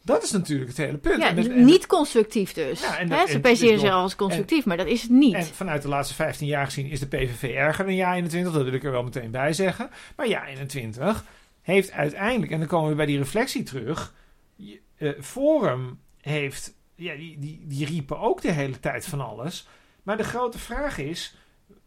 Dat 0.03 0.23
is 0.23 0.31
natuurlijk 0.31 0.69
het 0.69 0.77
hele 0.77 0.97
punt. 0.97 1.21
Ja, 1.21 1.29
En 1.29 1.37
het- 1.37 1.49
en- 1.49 1.65
niet 1.65 1.87
constructief 1.87 2.53
dus. 2.53 2.81
Ja, 2.81 2.97
en 2.97 3.07
ze 3.07 3.13
en- 3.13 3.41
presenteren 3.41 3.73
en- 3.73 3.79
zich 3.79 3.91
als 3.91 4.15
constructief, 4.15 4.65
maar 4.65 4.77
dat 4.77 4.87
is 4.87 5.01
het 5.01 5.11
niet. 5.11 5.33
En 5.33 5.45
vanuit 5.45 5.81
de 5.81 5.87
laatste 5.87 6.13
15 6.13 6.47
jaar 6.47 6.65
gezien 6.65 6.85
is 6.85 6.99
de 6.99 7.07
PVV 7.07 7.43
erger 7.55 7.85
dan 7.85 7.95
jaar 7.95 8.15
21. 8.15 8.53
Dat 8.53 8.63
wil 8.63 8.73
ik 8.73 8.83
er 8.83 8.91
wel 8.91 9.03
meteen 9.03 9.31
bij 9.31 9.53
zeggen. 9.53 9.89
Maar 10.15 10.27
jaar 10.27 10.47
21 10.47 11.23
heeft 11.61 11.91
uiteindelijk, 11.91 12.51
en 12.51 12.59
dan 12.59 12.67
komen 12.67 12.89
we 12.89 12.95
bij 12.95 13.05
die 13.05 13.17
reflectie 13.17 13.63
terug. 13.63 14.13
je- 14.55 14.79
eh, 14.97 15.09
Forum 15.21 15.99
heeft, 16.21 16.73
ja, 16.95 17.15
die, 17.15 17.39
die, 17.39 17.61
die 17.67 17.85
riepen 17.85 18.19
ook 18.19 18.41
de 18.41 18.51
hele 18.51 18.79
tijd 18.79 19.05
van 19.05 19.21
alles. 19.21 19.67
Maar 20.03 20.17
de 20.17 20.23
grote 20.23 20.59
vraag 20.59 20.97
is. 20.97 21.35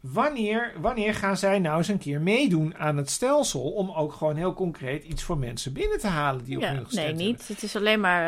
Wanneer, 0.03 0.73
wanneer 0.81 1.15
gaan 1.15 1.37
zij 1.37 1.59
nou 1.59 1.77
eens 1.79 1.89
een 1.89 1.99
keer 1.99 2.21
meedoen 2.21 2.75
aan 2.77 2.97
het 2.97 3.11
stelsel 3.11 3.61
om 3.61 3.91
ook 3.91 4.13
gewoon 4.13 4.37
heel 4.37 4.55
concreet 4.55 5.05
iets 5.05 5.23
voor 5.23 5.39
mensen 5.39 5.73
binnen 5.73 5.99
te 5.99 6.07
halen 6.07 6.45
die 6.45 6.57
op 6.57 6.63
ja, 6.63 6.69
hun 6.69 6.85
gestemd 6.85 6.95
nee, 7.07 7.07
hebben? 7.07 7.27
niet. 7.27 7.49
Het 7.49 7.63
is 7.63 7.77
alleen 7.77 8.01
maar... 8.01 8.23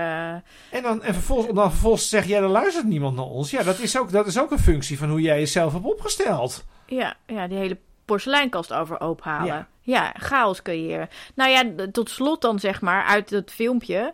eh, 0.70 0.76
En 0.76 0.82
dan, 0.82 1.02
en 1.02 1.14
vervolgens, 1.14 1.48
om 1.48 1.54
dan 1.54 1.70
vervolgens 1.70 2.02
te 2.02 2.08
zeggen, 2.08 2.30
ja, 2.30 2.40
er 2.40 2.48
luistert 2.48 2.86
niemand 2.86 3.16
naar 3.16 3.24
ons. 3.24 3.50
Ja, 3.50 3.62
dat 3.62 3.78
is, 3.78 3.98
ook, 3.98 4.10
dat 4.10 4.26
is 4.26 4.38
ook 4.38 4.50
een 4.50 4.58
functie 4.58 4.98
van 4.98 5.08
hoe 5.10 5.20
jij 5.20 5.38
jezelf 5.38 5.72
hebt 5.72 5.84
opgesteld. 5.84 6.64
Ja, 6.86 7.16
ja, 7.26 7.46
die 7.48 7.58
hele 7.58 7.78
porseleinkast 8.04 8.72
over 8.72 9.00
ophalen. 9.00 9.46
Ja. 9.46 9.68
Ja. 9.80 10.14
chaos 10.18 10.62
creëren. 10.62 11.08
Nou 11.34 11.50
ja, 11.50 11.86
tot 11.92 12.10
slot 12.10 12.40
dan 12.40 12.58
zeg 12.58 12.80
maar, 12.80 13.04
uit 13.04 13.30
het 13.30 13.50
filmpje 13.50 14.12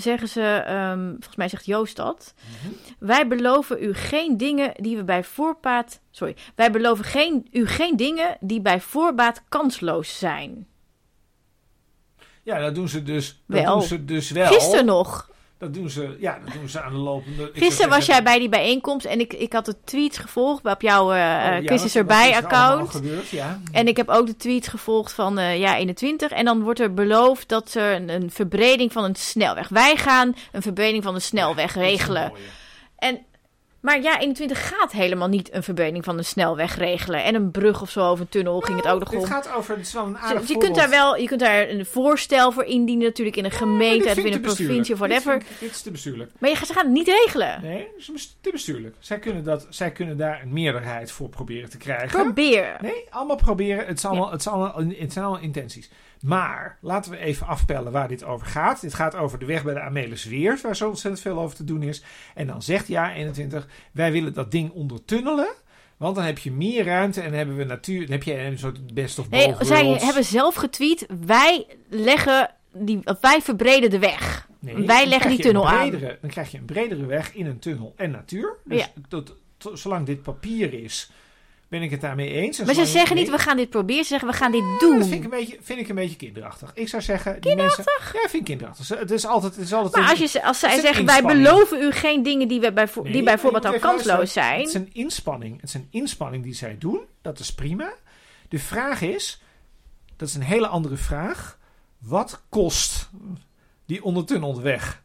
zeggen 0.00 0.28
ze, 0.28 0.42
ehm, 0.66 1.08
volgens 1.08 1.36
mij 1.36 1.48
zegt 1.48 1.66
Joost 1.66 1.96
dat. 1.96 2.34
Mhm. 2.36 2.72
Wij 2.98 3.26
beloven 3.26 3.82
u 3.82 3.94
geen 3.94 4.36
dingen 4.36 4.72
die 4.76 4.96
we 4.96 5.04
bij 5.04 5.24
voorbaat... 5.24 6.00
Sorry, 6.10 6.36
wij 6.54 6.70
beloven 6.70 7.04
geen, 7.04 7.46
u 7.52 7.66
geen 7.66 7.96
dingen 7.96 8.36
die 8.40 8.60
bij 8.60 8.80
voorbaat 8.80 9.42
kansloos 9.48 10.18
zijn. 10.18 10.66
Ja, 12.42 12.58
dat 12.58 12.74
doen 12.74 12.88
ze 12.88 13.02
dus 13.02 13.42
dat 13.46 13.62
Wel. 13.62 13.72
doen 13.72 13.82
ze 13.82 14.04
dus 14.04 14.30
wel. 14.30 14.46
Gisteren 14.46 14.84
nog. 14.84 15.29
Dat 15.60 15.74
doen 15.74 15.90
ze, 15.90 16.16
ja, 16.20 16.38
dat 16.44 16.54
doen 16.54 16.68
ze 16.68 16.80
aan 16.82 16.92
de 16.92 16.98
lopende. 16.98 17.50
Gisteren 17.52 17.90
was 17.90 18.06
jij 18.06 18.22
bij 18.22 18.38
die 18.38 18.48
bijeenkomst 18.48 19.06
en 19.06 19.20
ik, 19.20 19.32
ik 19.32 19.52
had 19.52 19.64
de 19.64 19.74
tweets 19.84 20.18
gevolgd 20.18 20.64
op 20.64 20.82
jouw 20.82 21.04
Oh, 21.08 21.14
ja, 21.14 21.60
eh, 21.60 21.68
wat- 21.68 21.84
is 21.84 21.96
erbij 21.96 22.30
er 22.34 22.44
account. 22.44 22.90
gebeurd, 22.90 23.28
ja. 23.28 23.60
En 23.72 23.88
ik 23.88 23.96
heb 23.96 24.08
ook 24.08 24.26
de 24.26 24.36
tweets 24.36 24.68
gevolgd 24.68 25.12
van 25.12 25.38
eh 25.38 25.58
ja 25.58 25.76
21. 25.76 26.30
En 26.30 26.44
dan 26.44 26.62
wordt 26.62 26.80
er 26.80 26.94
beloofd 26.94 27.48
dat 27.48 27.70
ze 27.70 27.80
een, 27.80 28.08
een 28.08 28.30
verbreding 28.30 28.92
van 28.92 29.04
een 29.04 29.14
snelweg. 29.14 29.68
Wij 29.68 29.96
gaan 29.96 30.34
een 30.52 30.62
verbreding 30.62 31.02
van 31.02 31.14
de 31.14 31.20
snelweg 31.20 31.74
regelen. 31.74 32.32
En, 32.96 33.18
maar 33.80 34.02
ja 34.02 34.20
21 34.20 34.68
gaat 34.68 34.92
helemaal 34.92 35.28
niet 35.28 35.52
een 35.54 35.62
verbreding 35.62 36.04
van 36.04 36.16
de 36.16 36.22
snelweg 36.22 36.76
regelen. 36.76 37.24
En 37.24 37.34
een 37.34 37.50
brug 37.50 37.82
of 37.82 37.90
zo 37.90 38.10
of 38.10 38.20
een 38.20 38.28
tunnel 38.28 38.60
ging 38.60 38.76
het 38.76 38.88
ook 38.88 39.00
nog 39.00 39.12
om. 39.12 39.24
gaat 39.24 39.52
over, 39.52 39.76
het 39.76 39.86
is 39.86 39.92
wel 39.92 40.06
een 40.06 40.18
aardig 40.18 40.48
je 40.48 40.58
kunt 40.58 40.74
daar 40.74 40.90
wel, 40.90 41.16
je 41.16 41.26
kunt 41.26 41.40
daar 41.40 41.68
een 41.68 41.86
voorstel 41.86 42.52
voor 42.52 42.64
indienen 42.64 43.04
natuurlijk 43.06 43.36
in 43.36 43.44
een 43.44 43.50
gemeente, 43.50 44.08
of 44.08 44.16
in 44.16 44.32
een 44.32 44.40
provincie 44.40 44.94
of 44.94 45.00
Dit 45.00 45.08
whatever. 45.08 45.32
vind 45.42 45.60
Dit 45.60 45.70
is 45.70 45.82
te 45.82 45.90
bestuurlijk. 45.90 46.30
Maar 46.38 46.50
je, 46.50 46.56
gaat- 46.56 46.66
ze 46.66 46.72
gaan 46.72 46.84
het 46.84 46.94
niet 46.94 47.08
regelen. 47.08 47.58
Nee, 47.62 47.88
dat 48.06 48.14
is 48.16 48.36
te 48.40 48.50
bestuurlijk. 48.50 48.94
Zij 48.98 49.18
kunnen, 49.18 49.44
dat, 49.44 49.66
zij 49.70 49.90
kunnen 49.90 50.16
daar 50.16 50.42
een 50.42 50.52
meerderheid 50.52 51.12
voor 51.12 51.28
proberen 51.28 51.70
te 51.70 51.76
krijgen. 51.78 52.22
Probeer. 52.22 52.76
Nee, 52.80 53.06
allemaal 53.10 53.36
proberen. 53.36 53.86
Het, 53.86 53.96
is 53.98 54.04
allemaal, 54.04 54.30
het, 54.30 54.40
is 54.40 54.46
allemaal, 54.48 54.74
het 54.98 55.12
zijn 55.12 55.24
allemaal 55.24 55.42
intenties. 55.42 55.90
Maar 56.20 56.78
laten 56.80 57.10
we 57.10 57.18
even 57.18 57.46
afpellen 57.46 57.92
waar 57.92 58.08
dit 58.08 58.24
over 58.24 58.46
gaat. 58.46 58.80
Dit 58.80 58.94
gaat 58.94 59.14
over 59.14 59.38
de 59.38 59.44
weg 59.44 59.64
bij 59.64 59.74
de 59.74 59.80
Amelisweert, 59.80 60.60
waar 60.60 60.76
zo 60.76 60.88
ontzettend 60.88 61.22
veel 61.22 61.38
over 61.40 61.56
te 61.56 61.64
doen 61.64 61.82
is. 61.82 62.02
En 62.34 62.46
dan 62.46 62.62
zegt 62.62 62.86
ja 62.88 63.12
21, 63.14 63.68
wij 63.92 64.12
willen 64.12 64.32
dat 64.34 64.50
ding 64.50 64.70
ondertunnelen. 64.70 65.48
Want 65.96 66.14
dan 66.16 66.24
heb 66.24 66.38
je 66.38 66.50
meer 66.52 66.84
ruimte 66.84 67.20
en 67.20 67.32
hebben 67.32 67.56
we 67.56 67.64
natuur. 67.64 68.00
Dan 68.00 68.10
heb 68.10 68.22
je 68.22 68.38
een 68.38 68.58
soort 68.58 68.94
best 68.94 69.18
of 69.18 69.30
Nee, 69.30 69.54
zij 69.60 69.86
hebben 69.86 70.24
zelf 70.24 70.54
getweet. 70.54 71.06
Wij 71.26 71.66
leggen 71.88 72.50
die, 72.72 73.00
wij 73.20 73.40
verbreden 73.42 73.90
de 73.90 73.98
weg. 73.98 74.48
Nee, 74.58 74.86
wij 74.86 75.06
leggen 75.06 75.30
die 75.30 75.40
tunnel 75.40 75.68
aan. 75.68 75.90
Dan 75.90 76.30
krijg 76.30 76.50
je 76.50 76.58
een 76.58 76.64
bredere 76.64 77.06
weg 77.06 77.34
in 77.34 77.46
een 77.46 77.58
tunnel 77.58 77.92
en 77.96 78.10
natuur. 78.10 78.56
Dus 78.64 78.78
Ja. 78.80 78.86
tot, 79.08 79.36
tot- 79.56 79.78
zolang 79.78 80.06
dit 80.06 80.22
papier 80.22 80.72
is, 80.74 81.10
ben 81.70 81.82
ik 81.82 81.90
het 81.90 82.00
daarmee 82.00 82.28
eens. 82.32 82.58
En 82.58 82.66
Maar 82.66 82.74
ze 82.74 82.86
zeggen 82.86 83.16
niet, 83.16 83.30
we 83.30 83.38
gaan 83.38 83.56
dit 83.56 83.70
proberen. 83.70 84.02
Ze 84.02 84.08
zeggen, 84.08 84.28
we 84.28 84.34
gaan 84.34 84.52
dit 84.52 84.64
doen. 84.80 84.98
Dat 84.98 85.06
vind 85.08 85.24
ik, 85.24 85.24
een 85.24 85.38
beetje, 85.38 85.58
vind 85.62 85.78
ik 85.80 85.88
een 85.88 85.94
beetje 85.94 86.16
kinderachtig. 86.16 86.70
Ik 86.74 86.88
zou 86.88 87.02
zeggen... 87.02 87.40
Die 87.40 87.56
mensen, 87.56 87.84
ja, 88.12 88.20
vind 88.20 88.34
ik 88.34 88.44
kinderachtig. 88.44 88.88
Het 88.88 89.10
is 89.10 89.26
altijd... 89.26 89.54
Het 89.56 89.64
is 89.64 89.72
altijd 89.72 89.94
Maar 89.94 90.02
een- 90.02 90.10
als, 90.10 90.18
je, 90.18 90.26
ze- 90.26 90.42
als 90.44 90.58
zij 90.58 90.80
zeggen, 90.80 91.04
wij 91.06 91.22
beloven 91.22 91.82
u 91.82 91.90
geen 91.92 92.22
dingen 92.22 92.48
die, 92.48 92.60
we 92.60 92.72
bij, 92.72 92.88
Nee, 93.02 93.12
die 93.12 93.22
bijvoorbeeld 93.22 93.64
al 93.64 93.78
kansloos 93.78 94.04
luisteren. 94.06 94.48
Het 94.56 94.66
is 94.66 94.72
zijn. 94.72 94.82
een 94.84 94.90
inspanning. 94.94 95.60
Het 95.60 95.68
is 95.68 95.74
een 95.74 95.86
inspanning 95.90 96.42
die 96.44 96.54
zij 96.54 96.76
doen. 96.78 97.00
Dat 97.22 97.38
is 97.38 97.54
prima. 97.54 97.92
De 98.48 98.58
vraag 98.58 99.00
is... 99.00 99.40
Dat 100.16 100.28
is 100.28 100.34
een 100.34 100.42
hele 100.42 100.66
andere 100.66 100.96
vraag. 100.96 101.58
Wat 101.98 102.42
kost 102.48 103.10
die 103.86 104.04
ondertunnelde 104.04 104.60
weg? 104.60 105.02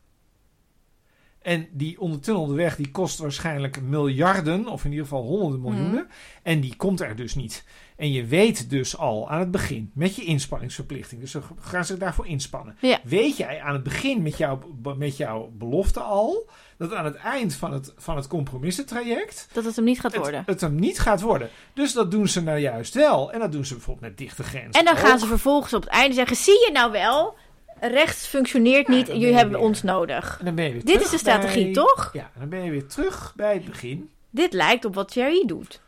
En 1.46 1.68
die 1.72 2.00
ondertunnelde 2.00 2.54
weg 2.54 2.76
die 2.76 2.92
kost 2.92 3.20
waarschijnlijk 3.20 3.82
miljarden, 3.82 4.68
of 4.68 4.86
in 4.86 4.90
ieder 4.90 5.06
geval 5.06 5.24
honderden 5.24 5.62
miljoenen. 5.62 6.04
Mhm. 6.04 6.14
En 6.44 6.60
die 6.60 6.76
komt 6.76 7.02
er 7.02 7.16
dus 7.16 7.36
niet. 7.36 7.64
En 7.96 8.12
je 8.12 8.26
weet 8.26 8.70
dus 8.70 8.98
al 8.98 9.30
aan 9.30 9.40
het 9.40 9.52
begin 9.52 9.92
met 9.94 10.16
je 10.16 10.24
inspanningsverplichting, 10.24 11.22
dus 11.22 11.32
ze 11.32 11.42
gaan 11.60 11.86
zich 11.86 11.98
daarvoor 11.98 12.28
inspannen. 12.28 12.78
Ja. 12.82 13.00
Weet 13.04 13.38
jij 13.38 13.62
aan 13.62 13.74
het 13.74 13.84
begin 13.84 14.22
met, 14.22 14.38
jouw 14.38 14.60
met 14.98 15.18
jouw 15.18 15.52
belofte 15.54 16.00
al 16.00 16.50
dat 16.78 16.94
aan 16.94 17.06
het 17.06 17.16
eind 17.16 17.56
van 17.56 17.74
het, 17.74 17.94
van 17.98 18.16
het 18.16 18.28
compromissentraject 18.28 19.48
Dat 19.52 19.66
het 19.66 19.76
hem 19.76 19.86
niet 19.86 20.00
gaat 20.00 20.12
het, 20.12 20.22
worden. 20.22 20.44
het 20.46 20.62
hem 20.62 20.76
niet 20.76 21.00
gaat 21.00 21.22
worden. 21.22 21.50
Dus 21.74 21.94
dat 21.94 22.12
doen 22.12 22.28
ze 22.28 22.42
nou 22.42 22.60
juist 22.60 22.94
wel. 22.94 23.32
En 23.32 23.40
dat 23.40 23.52
doen 23.52 23.66
ze 23.66 23.74
bijvoorbeeld 23.74 24.08
met 24.08 24.18
dichte 24.18 24.44
grenzen. 24.44 24.72
En 24.72 24.86
dan 24.86 24.98
gaan 24.98 25.20
ze 25.20 25.26
vervolgens 25.26 25.74
op 25.74 25.82
het 25.82 25.92
einde 25.92 26.16
zeggen, 26.16 26.36
zie 26.36 26.66
je 26.66 26.70
nou 26.74 26.92
wel, 26.92 27.36
rechts 27.80 28.28
functioneert 28.28 28.88
niet, 28.88 29.08
jullie 29.08 29.34
hebben 29.34 29.60
ons 29.60 29.84
nodig. 29.84 30.36
En 30.40 30.46
dan 30.46 30.56
ben 30.56 30.66
je 30.66 30.72
weer 30.72 30.86
Dit 30.86 31.02
is 31.02 31.10
de 31.10 31.18
strategie, 31.18 31.64
bij- 31.64 31.74
toch? 31.74 32.10
Ja, 32.14 32.32
dan 32.40 32.50
ben 32.50 32.64
je 32.64 32.72
weer 32.72 32.88
terug 32.88 33.34
bij 33.36 33.54
het 33.54 33.66
begin. 33.66 34.10
Dit 34.30 34.54
lijkt 34.54 34.86
op 34.86 34.96
wat 34.96 35.08
Thierry 35.12 35.44
doet. 35.46 35.82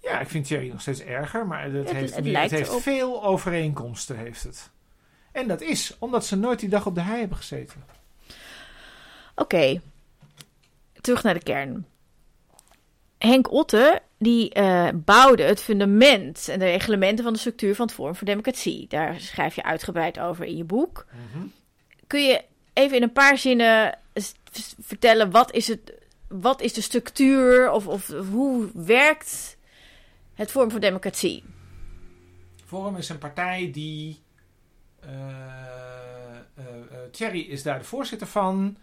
Ja, 0.00 0.20
ik 0.20 0.28
vind 0.28 0.46
Thierry 0.46 0.68
nog 0.68 0.80
steeds 0.80 1.00
erger, 1.00 1.46
maar 1.46 1.62
het, 1.64 1.72
het- 1.72 1.90
heeft, 1.90 2.16
het 2.16 2.24
het 2.26 2.50
heeft 2.50 2.80
veel 2.82 3.24
overeenkomsten. 3.24 4.16
Heeft 4.16 4.42
het. 4.42 4.70
En 5.32 5.48
dat 5.48 5.60
is 5.60 5.96
omdat 5.98 6.26
ze 6.26 6.36
nooit 6.36 6.60
die 6.60 6.68
dag 6.68 6.86
op 6.86 6.94
de 6.94 7.00
hei 7.00 7.18
hebben 7.18 7.36
gezeten. 7.36 7.84
Oké, 9.34 9.80
terug 11.00 11.22
naar 11.22 11.34
de 11.34 11.42
kern. 11.42 11.86
Henk 13.18 13.52
Otte, 13.52 14.00
die 14.18 14.52
eh, 14.52 14.88
bouwde 14.94 15.42
het 15.42 15.60
fundament 15.60 16.48
en 16.48 16.58
de 16.58 16.64
reglementen 16.64 17.24
van 17.24 17.32
de 17.32 17.38
structuur 17.38 17.74
van 17.74 17.86
het 17.86 17.94
Forum 17.94 18.14
voor 18.16 18.26
Democratie. 18.26 18.88
Daar 18.88 19.20
schrijf 19.20 19.54
je 19.54 19.62
uitgebreid 19.62 20.18
over 20.18 20.44
in 20.44 20.56
je 20.56 20.64
boek. 20.64 21.06
Kun 22.06 22.24
je 22.26 22.44
even 22.72 22.96
in 22.96 23.02
een 23.02 23.12
paar 23.12 23.38
zinnen 23.38 23.98
vertellen 24.80 25.30
wat 25.30 25.52
is, 25.52 25.68
het, 25.68 25.92
wat 26.28 26.60
is 26.60 26.72
de 26.72 26.80
structuur 26.80 27.70
of, 27.70 27.86
of 27.86 28.06
hoe 28.08 28.70
werkt 28.74 29.56
het 30.34 30.50
Forum 30.50 30.70
voor 30.70 30.80
Democratie? 30.80 31.44
Forum 32.66 32.96
is 32.96 33.08
een 33.08 33.18
partij 33.18 33.70
die. 33.72 34.22
eh, 35.00 35.14
Thierry 37.10 37.40
is 37.40 37.62
daar 37.62 37.78
de 37.78 37.84
voorzitter 37.84 38.26
van. 38.26 38.76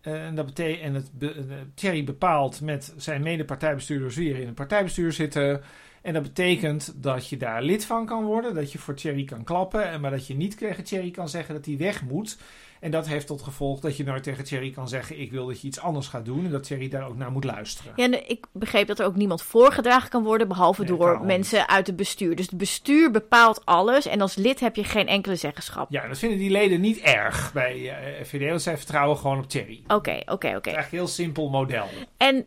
Eh, 0.00 0.26
en 0.26 0.34
dat 0.34 0.46
betekent, 0.46 0.82
en 0.82 0.94
het 0.94 1.10
eh, 1.20 1.54
Thierry 1.74 2.04
bepaalt 2.04 2.60
met 2.60 2.94
zijn 2.96 3.22
mede-partijbestuurders 3.22 4.16
wie 4.16 4.32
er 4.32 4.40
in 4.40 4.46
het 4.46 4.54
partijbestuur 4.54 5.12
zitten. 5.12 5.60
En 6.08 6.14
dat 6.14 6.22
betekent 6.22 7.02
dat 7.02 7.28
je 7.28 7.36
daar 7.36 7.62
lid 7.62 7.84
van 7.84 8.06
kan 8.06 8.24
worden, 8.24 8.54
dat 8.54 8.72
je 8.72 8.78
voor 8.78 8.94
Thierry 8.94 9.24
kan 9.24 9.44
klappen, 9.44 9.88
en 9.88 10.00
maar 10.00 10.10
dat 10.10 10.26
je 10.26 10.34
niet 10.34 10.58
tegen 10.58 10.84
Thierry 10.84 11.10
kan 11.10 11.28
zeggen 11.28 11.54
dat 11.54 11.66
hij 11.66 11.76
weg 11.76 12.02
moet. 12.02 12.38
En 12.80 12.90
dat 12.90 13.06
heeft 13.06 13.26
tot 13.26 13.42
gevolg 13.42 13.80
dat 13.80 13.96
je 13.96 14.04
nooit 14.04 14.22
tegen 14.22 14.44
Thierry 14.44 14.70
kan 14.70 14.88
zeggen: 14.88 15.20
Ik 15.20 15.30
wil 15.30 15.46
dat 15.46 15.60
je 15.60 15.66
iets 15.66 15.80
anders 15.80 16.06
gaat 16.06 16.24
doen. 16.24 16.44
En 16.44 16.50
dat 16.50 16.62
Thierry 16.62 16.88
daar 16.88 17.08
ook 17.08 17.16
naar 17.16 17.32
moet 17.32 17.44
luisteren. 17.44 17.92
Ja, 17.96 18.04
en 18.04 18.28
ik 18.28 18.46
begreep 18.52 18.86
dat 18.86 18.98
er 18.98 19.06
ook 19.06 19.16
niemand 19.16 19.42
voorgedragen 19.42 20.10
kan 20.10 20.24
worden, 20.24 20.48
behalve 20.48 20.84
Nee, 20.84 20.96
door 20.96 21.20
mensen 21.24 21.68
uit 21.68 21.86
het 21.86 21.96
bestuur. 21.96 22.36
Dus 22.36 22.46
het 22.46 22.58
bestuur 22.58 23.10
bepaalt 23.10 23.64
alles 23.64 24.06
en 24.06 24.20
als 24.20 24.34
lid 24.34 24.60
heb 24.60 24.76
je 24.76 24.84
geen 24.84 25.06
enkele 25.06 25.36
zeggenschap. 25.36 25.90
Ja, 25.90 26.08
dat 26.08 26.18
vinden 26.18 26.38
die 26.38 26.50
leden 26.50 26.80
niet 26.80 26.98
erg 26.98 27.52
bij 27.52 27.94
want 28.30 28.62
zij 28.62 28.76
vertrouwen 28.76 29.16
gewoon 29.16 29.38
op 29.38 29.48
Thierry. 29.48 29.82
Oké, 29.86 30.20
oké, 30.24 30.32
oké. 30.32 30.48
Eigenlijk 30.48 30.90
een 30.90 30.98
heel 30.98 31.06
simpel 31.06 31.48
model. 31.48 31.86
En 32.16 32.46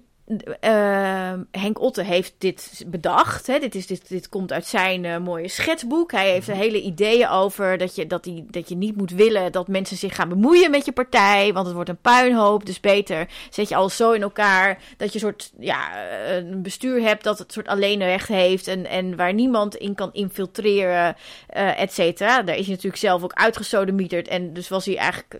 eh, 0.59 1.33
Henk 1.51 1.81
Otte 1.81 2.03
heeft 2.03 2.33
dit 2.37 2.83
bedacht. 2.87 3.47
Hè? 3.47 3.59
Dit, 3.59 3.75
is, 3.75 3.87
dit, 3.87 4.09
dit 4.09 4.29
komt 4.29 4.51
uit 4.51 4.65
zijn 4.65 5.05
eh, 5.05 5.17
mooie 5.17 5.47
schetsboek. 5.47 6.11
Hij 6.11 6.31
heeft 6.31 6.47
er 6.47 6.55
hele 6.55 6.81
ideeën 6.81 7.29
over 7.29 7.77
dat 7.77 7.95
je, 7.95 8.07
dat, 8.07 8.23
die, 8.23 8.45
dat 8.49 8.69
je 8.69 8.75
niet 8.75 8.97
moet 8.97 9.11
willen 9.11 9.51
dat 9.51 9.67
mensen 9.67 9.97
zich 9.97 10.15
gaan 10.15 10.29
bemoeien 10.29 10.71
met 10.71 10.85
je 10.85 10.91
partij. 10.91 11.53
Want 11.53 11.65
het 11.65 11.75
wordt 11.75 11.89
een 11.89 11.97
puinhoop. 11.97 12.65
Dus 12.65 12.79
beter 12.79 13.27
zet 13.49 13.69
je 13.69 13.75
alles 13.75 13.95
zo 13.95 14.11
in 14.11 14.21
elkaar 14.21 14.81
dat 14.97 15.07
je 15.07 15.13
een 15.13 15.19
soort 15.19 15.51
ja, 15.59 16.07
eh, 16.09 16.35
een 16.35 16.61
bestuur 16.61 17.01
hebt 17.01 17.23
dat 17.23 17.39
het 17.39 17.51
soort 17.51 17.67
alleenrecht 17.67 18.27
heeft. 18.27 18.67
En, 18.67 18.85
en 18.85 19.15
waar 19.15 19.33
niemand 19.33 19.75
in 19.75 19.95
kan 19.95 20.09
infiltreren, 20.13 21.15
eh 21.47 21.79
et 21.81 21.93
cetera. 21.93 22.41
Daar 22.41 22.55
is 22.55 22.65
hij 22.65 22.75
natuurlijk 22.75 23.01
zelf 23.01 23.23
ook 23.23 23.33
uitgesodemieterd. 23.33 24.27
En 24.27 24.53
dus 24.53 24.69
was 24.69 24.85
hij 24.85 24.97
eigenlijk 24.97 25.39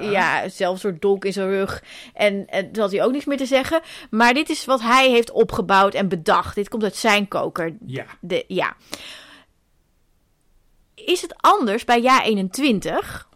ja. 0.00 0.48
zelf 0.48 0.74
een 0.74 0.80
soort 0.80 1.02
dolk 1.02 1.24
in 1.24 1.32
zijn 1.32 1.48
rug. 1.48 1.82
En, 2.14 2.46
en 2.46 2.72
toen 2.72 2.82
had 2.82 2.92
hij 2.92 3.04
ook 3.04 3.12
niks 3.12 3.24
meer 3.24 3.36
te 3.36 3.46
zeggen. 3.46 3.79
Maar 4.10 4.34
dit 4.34 4.48
is 4.48 4.64
wat 4.64 4.80
hij 4.80 5.10
heeft 5.10 5.30
opgebouwd 5.30 5.94
en 5.94 6.08
bedacht. 6.08 6.54
Dit 6.54 6.68
komt 6.68 6.82
uit 6.82 6.96
zijn 6.96 7.28
koker. 7.28 7.76
Ja. 7.86 8.06
De, 8.20 8.44
ja. 8.48 8.76
Is 10.94 11.22
het 11.22 11.34
anders 11.36 11.84
bij 11.84 12.02
Ja 12.02 12.22
21? 12.22 13.28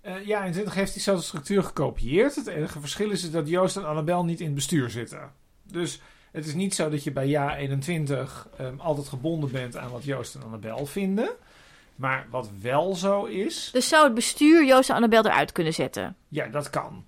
Eh, 0.00 0.26
ja, 0.26 0.44
in 0.44 0.52
20 0.52 0.74
heeft 0.74 0.92
diezelfde 0.92 1.24
structuur 1.24 1.62
gekopieerd. 1.62 2.34
Het 2.34 2.46
enige 2.46 2.80
verschil 2.80 3.10
is 3.10 3.30
dat 3.30 3.48
Joost 3.48 3.76
en 3.76 3.86
Annabel 3.86 4.24
niet 4.24 4.40
in 4.40 4.46
het 4.46 4.54
bestuur 4.54 4.90
zitten. 4.90 5.32
Dus 5.62 6.00
het 6.32 6.46
is 6.46 6.54
niet 6.54 6.74
zo 6.74 6.88
dat 6.90 7.04
je 7.04 7.12
bij 7.12 7.26
Ja 7.26 7.56
21 7.56 8.48
ehm, 8.58 8.78
altijd 8.78 9.08
gebonden 9.08 9.50
bent 9.50 9.76
aan 9.76 9.90
wat 9.90 10.04
Joost 10.04 10.34
en 10.34 10.42
Annabel 10.42 10.86
vinden. 10.86 11.30
Maar 11.96 12.26
wat 12.30 12.50
wel 12.60 12.94
zo 12.94 13.24
is, 13.24 13.68
Dus 13.72 13.88
zou 13.88 14.04
het 14.04 14.14
bestuur 14.14 14.66
Joost 14.66 14.88
en 14.88 14.94
Annabel 14.94 15.24
eruit 15.24 15.52
kunnen 15.52 15.74
zetten? 15.74 16.16
ja, 16.28 16.46
dat 16.46 16.70
kan. 16.70 17.04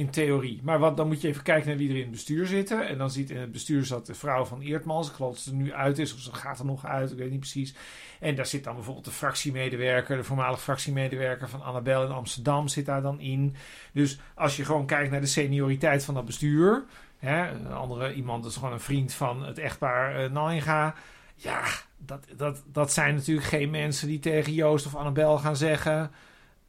In 0.00 0.10
theorie. 0.10 0.60
Maar 0.62 0.78
wat, 0.78 0.96
dan 0.96 1.06
moet 1.06 1.20
je 1.20 1.28
even 1.28 1.42
kijken 1.42 1.68
naar 1.68 1.76
wie 1.76 1.88
er 1.88 1.94
in 1.94 2.00
het 2.00 2.10
bestuur 2.10 2.46
zitten. 2.46 2.88
En 2.88 2.98
dan 2.98 3.10
ziet 3.10 3.30
in 3.30 3.36
het 3.36 3.52
bestuur 3.52 3.84
zat 3.84 4.06
de 4.06 4.14
vrouw 4.14 4.44
van 4.44 4.60
Eertmans. 4.60 5.08
Ik 5.08 5.14
geloof 5.14 5.32
dat 5.32 5.42
ze 5.42 5.50
er 5.50 5.56
nu 5.56 5.72
uit 5.72 5.98
is, 5.98 6.14
of 6.14 6.20
ze 6.20 6.34
gaat 6.34 6.58
er 6.58 6.64
nog 6.64 6.86
uit. 6.86 7.10
Ik 7.10 7.18
weet 7.18 7.30
niet 7.30 7.40
precies. 7.40 7.74
En 8.20 8.34
daar 8.34 8.46
zit 8.46 8.64
dan 8.64 8.74
bijvoorbeeld 8.74 9.04
de 9.04 9.10
fractiemedewerker, 9.10 10.16
de 10.16 10.24
voormalige 10.24 10.60
fractiemedewerker 10.60 11.48
van 11.48 11.62
Annabel 11.62 12.04
in 12.04 12.10
Amsterdam 12.10 12.68
zit 12.68 12.86
daar 12.86 13.02
dan 13.02 13.20
in. 13.20 13.56
Dus 13.92 14.18
als 14.34 14.56
je 14.56 14.64
gewoon 14.64 14.86
kijkt 14.86 15.10
naar 15.10 15.20
de 15.20 15.26
senioriteit 15.26 16.04
van 16.04 16.14
dat 16.14 16.24
bestuur. 16.24 16.84
Hè, 17.18 17.50
een 17.50 17.72
andere 17.72 18.14
iemand 18.14 18.44
is 18.44 18.54
gewoon 18.54 18.72
een 18.72 18.80
vriend 18.80 19.12
van 19.12 19.44
het 19.44 19.58
echtpaar 19.58 20.30
Nainga. 20.30 20.94
Ja, 21.34 21.62
dat, 21.96 22.26
dat, 22.36 22.62
dat 22.66 22.92
zijn 22.92 23.14
natuurlijk 23.14 23.46
geen 23.46 23.70
mensen 23.70 24.08
die 24.08 24.18
tegen 24.18 24.52
Joost 24.52 24.86
of 24.86 24.94
Annabel 24.94 25.38
gaan 25.38 25.56
zeggen... 25.56 26.10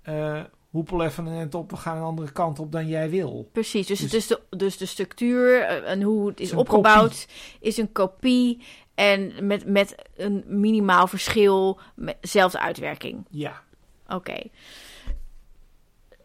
eh 0.02 0.42
hoepel 0.72 1.04
even 1.04 1.26
een 1.26 1.40
end 1.40 1.56
op, 1.56 1.70
we 1.72 1.78
gaan 1.78 1.98
een 1.98 2.04
andere 2.04 2.32
kant 2.32 2.60
op 2.60 2.72
dan 2.72 2.88
jij 2.88 3.10
wil. 3.10 3.50
Precies, 3.52 3.88
dus, 3.88 4.00
Dus- 4.00 4.12
het 4.12 4.22
is 4.22 4.28
de, 4.28 4.42
dus 4.58 4.78
de 4.78 4.86
structuur 4.86 5.62
eh, 5.62 5.92
en 5.92 6.02
hoe 6.02 6.28
het 6.30 6.40
is 6.40 6.54
opgebouwd 6.54 7.28
is 7.60 7.78
een 7.78 7.92
kopie. 7.92 8.64
En 8.96 9.48
met, 9.48 9.66
met 9.66 9.96
een 10.16 10.44
minimaal 10.48 11.08
verschil, 11.08 11.80
met 11.96 12.18
zelfde 12.22 12.60
uitwerking. 12.60 13.26
Ja. 13.30 13.62
Oké. 14.08 14.42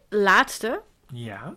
Laatste. 0.09 0.81
Ja. 1.13 1.55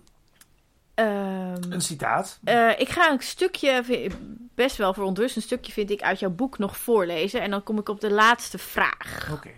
Ehm, 0.94 1.62
Een 1.72 1.80
citaat. 1.80 2.38
eh, 2.44 2.70
ik 2.78 2.88
ga 2.88 3.10
een 3.10 3.20
stukje, 3.20 3.84
best 4.54 4.76
wel 4.76 4.94
verontrustend, 4.94 5.36
een 5.44 5.50
stukje 5.50 5.72
vind 5.72 5.90
ik 5.90 6.00
uit 6.02 6.18
jouw 6.18 6.30
boek 6.30 6.58
nog 6.58 6.76
voorlezen. 6.76 7.40
En 7.42 7.50
dan 7.50 7.62
kom 7.62 7.78
ik 7.78 7.88
op 7.88 8.00
de 8.00 8.10
laatste 8.10 8.58
vraag. 8.58 9.28
Oké. 9.32 9.50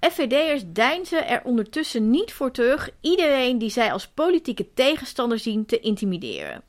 FVD'ers 0.00 0.62
deinzen 0.66 1.26
er 1.28 1.40
ondertussen 1.44 2.10
niet 2.10 2.32
voor 2.32 2.50
terug 2.50 2.90
iedereen 3.00 3.58
die 3.58 3.70
zij 3.70 3.92
als 3.92 4.08
politieke 4.08 4.66
tegenstander 4.74 5.38
zien 5.38 5.66
te 5.66 5.80
intimideren. 5.80 6.62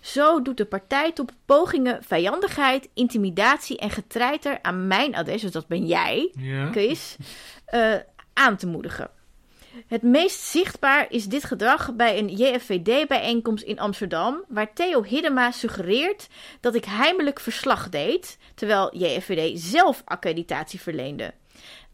Zo 0.00 0.42
doet 0.42 0.56
de 0.56 0.64
partij 0.64 1.12
op 1.20 1.30
pogingen 1.44 2.04
vijandigheid, 2.04 2.88
intimidatie 2.94 3.78
en 3.78 3.90
getreiter 3.90 4.58
aan 4.62 4.86
mijn 4.86 5.14
adres, 5.14 5.40
dus 5.40 5.50
dat 5.50 5.66
ben 5.66 5.86
jij, 5.86 6.30
Ja. 6.38 6.70
Chris, 6.70 7.16
eh, 7.64 7.94
aan 8.32 8.56
te 8.56 8.66
moedigen. 8.66 9.10
Het 9.86 10.02
meest 10.02 10.40
zichtbaar 10.40 11.06
is 11.08 11.24
dit 11.24 11.44
gedrag 11.44 11.94
bij 11.94 12.18
een 12.18 12.28
JFVD-bijeenkomst 12.28 13.64
in 13.64 13.78
Amsterdam, 13.78 14.44
waar 14.48 14.72
Theo 14.72 15.02
Hiddema 15.02 15.50
suggereert 15.50 16.28
dat 16.60 16.74
ik 16.74 16.84
heimelijk 16.84 17.40
verslag 17.40 17.88
deed, 17.88 18.38
terwijl 18.54 18.96
JFVD 18.96 19.60
zelf 19.60 20.02
accreditatie 20.04 20.80
verleende. 20.80 21.32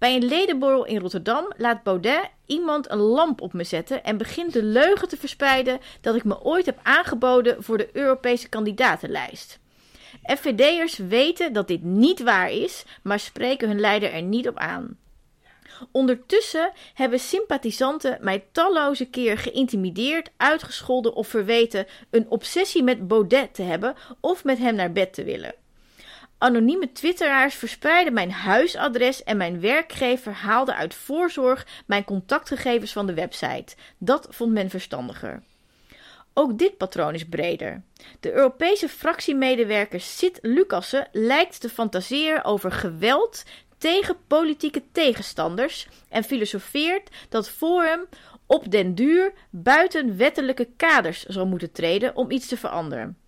Bij 0.02 0.14
een 0.14 0.24
ledenborrel 0.24 0.84
in 0.84 0.98
Rotterdam 0.98 1.52
laat 1.56 1.82
Baudet 1.82 2.30
iemand 2.46 2.90
een 2.90 2.98
lamp 2.98 3.40
op 3.40 3.52
me 3.52 3.64
zetten 3.64 4.04
en 4.04 4.16
begint 4.16 4.52
de 4.52 4.62
leugen 4.62 5.08
te 5.08 5.16
verspreiden 5.16 5.80
dat 6.00 6.14
ik 6.14 6.24
me 6.24 6.42
ooit 6.42 6.66
heb 6.66 6.78
aangeboden 6.82 7.62
voor 7.62 7.78
de 7.78 7.88
Europese 7.92 8.48
kandidatenlijst. 8.48 9.58
FVD'ers 10.22 10.96
weten 10.96 11.52
dat 11.52 11.68
dit 11.68 11.82
niet 11.82 12.22
waar 12.22 12.50
is, 12.50 12.84
maar 13.02 13.20
spreken 13.20 13.68
hun 13.68 13.80
leider 13.80 14.12
er 14.12 14.22
niet 14.22 14.48
op 14.48 14.56
aan. 14.56 14.98
Ondertussen 15.92 16.72
hebben 16.94 17.18
sympathisanten 17.18 18.18
mij 18.20 18.44
talloze 18.52 19.04
keer 19.04 19.38
geïntimideerd, 19.38 20.30
uitgescholden 20.36 21.14
of 21.14 21.28
verweten 21.28 21.86
een 22.10 22.26
obsessie 22.28 22.82
met 22.82 23.08
Baudet 23.08 23.54
te 23.54 23.62
hebben 23.62 23.94
of 24.20 24.44
met 24.44 24.58
hem 24.58 24.74
naar 24.74 24.92
bed 24.92 25.12
te 25.12 25.24
willen. 25.24 25.54
Anonieme 26.42 26.92
twitteraars 26.92 27.54
verspreidden 27.54 28.12
mijn 28.12 28.32
huisadres 28.32 29.22
en 29.24 29.36
mijn 29.36 29.60
werkgever 29.60 30.32
haalde 30.32 30.74
uit 30.74 30.94
voorzorg 30.94 31.66
mijn 31.86 32.04
contactgegevens 32.04 32.92
van 32.92 33.06
de 33.06 33.14
website. 33.14 33.74
Dat 33.98 34.26
vond 34.30 34.52
men 34.52 34.70
verstandiger. 34.70 35.42
Ook 36.34 36.58
dit 36.58 36.76
patroon 36.76 37.14
is 37.14 37.24
breder. 37.24 37.82
De 38.20 38.32
Europese 38.32 38.88
fractiemedewerker 38.88 40.00
Sid 40.00 40.38
Lucassen 40.40 41.08
lijkt 41.12 41.60
te 41.60 41.68
fantaseren 41.68 42.44
over 42.44 42.72
geweld 42.72 43.44
tegen 43.78 44.16
politieke 44.26 44.82
tegenstanders 44.92 45.88
en 46.08 46.24
filosofeert 46.24 47.10
dat 47.28 47.50
Forum 47.50 48.06
op 48.46 48.70
den 48.70 48.94
duur 48.94 49.32
buiten 49.50 50.16
wettelijke 50.16 50.68
kaders 50.76 51.24
zal 51.24 51.46
moeten 51.46 51.72
treden 51.72 52.16
om 52.16 52.30
iets 52.30 52.46
te 52.46 52.56
veranderen. 52.56 53.21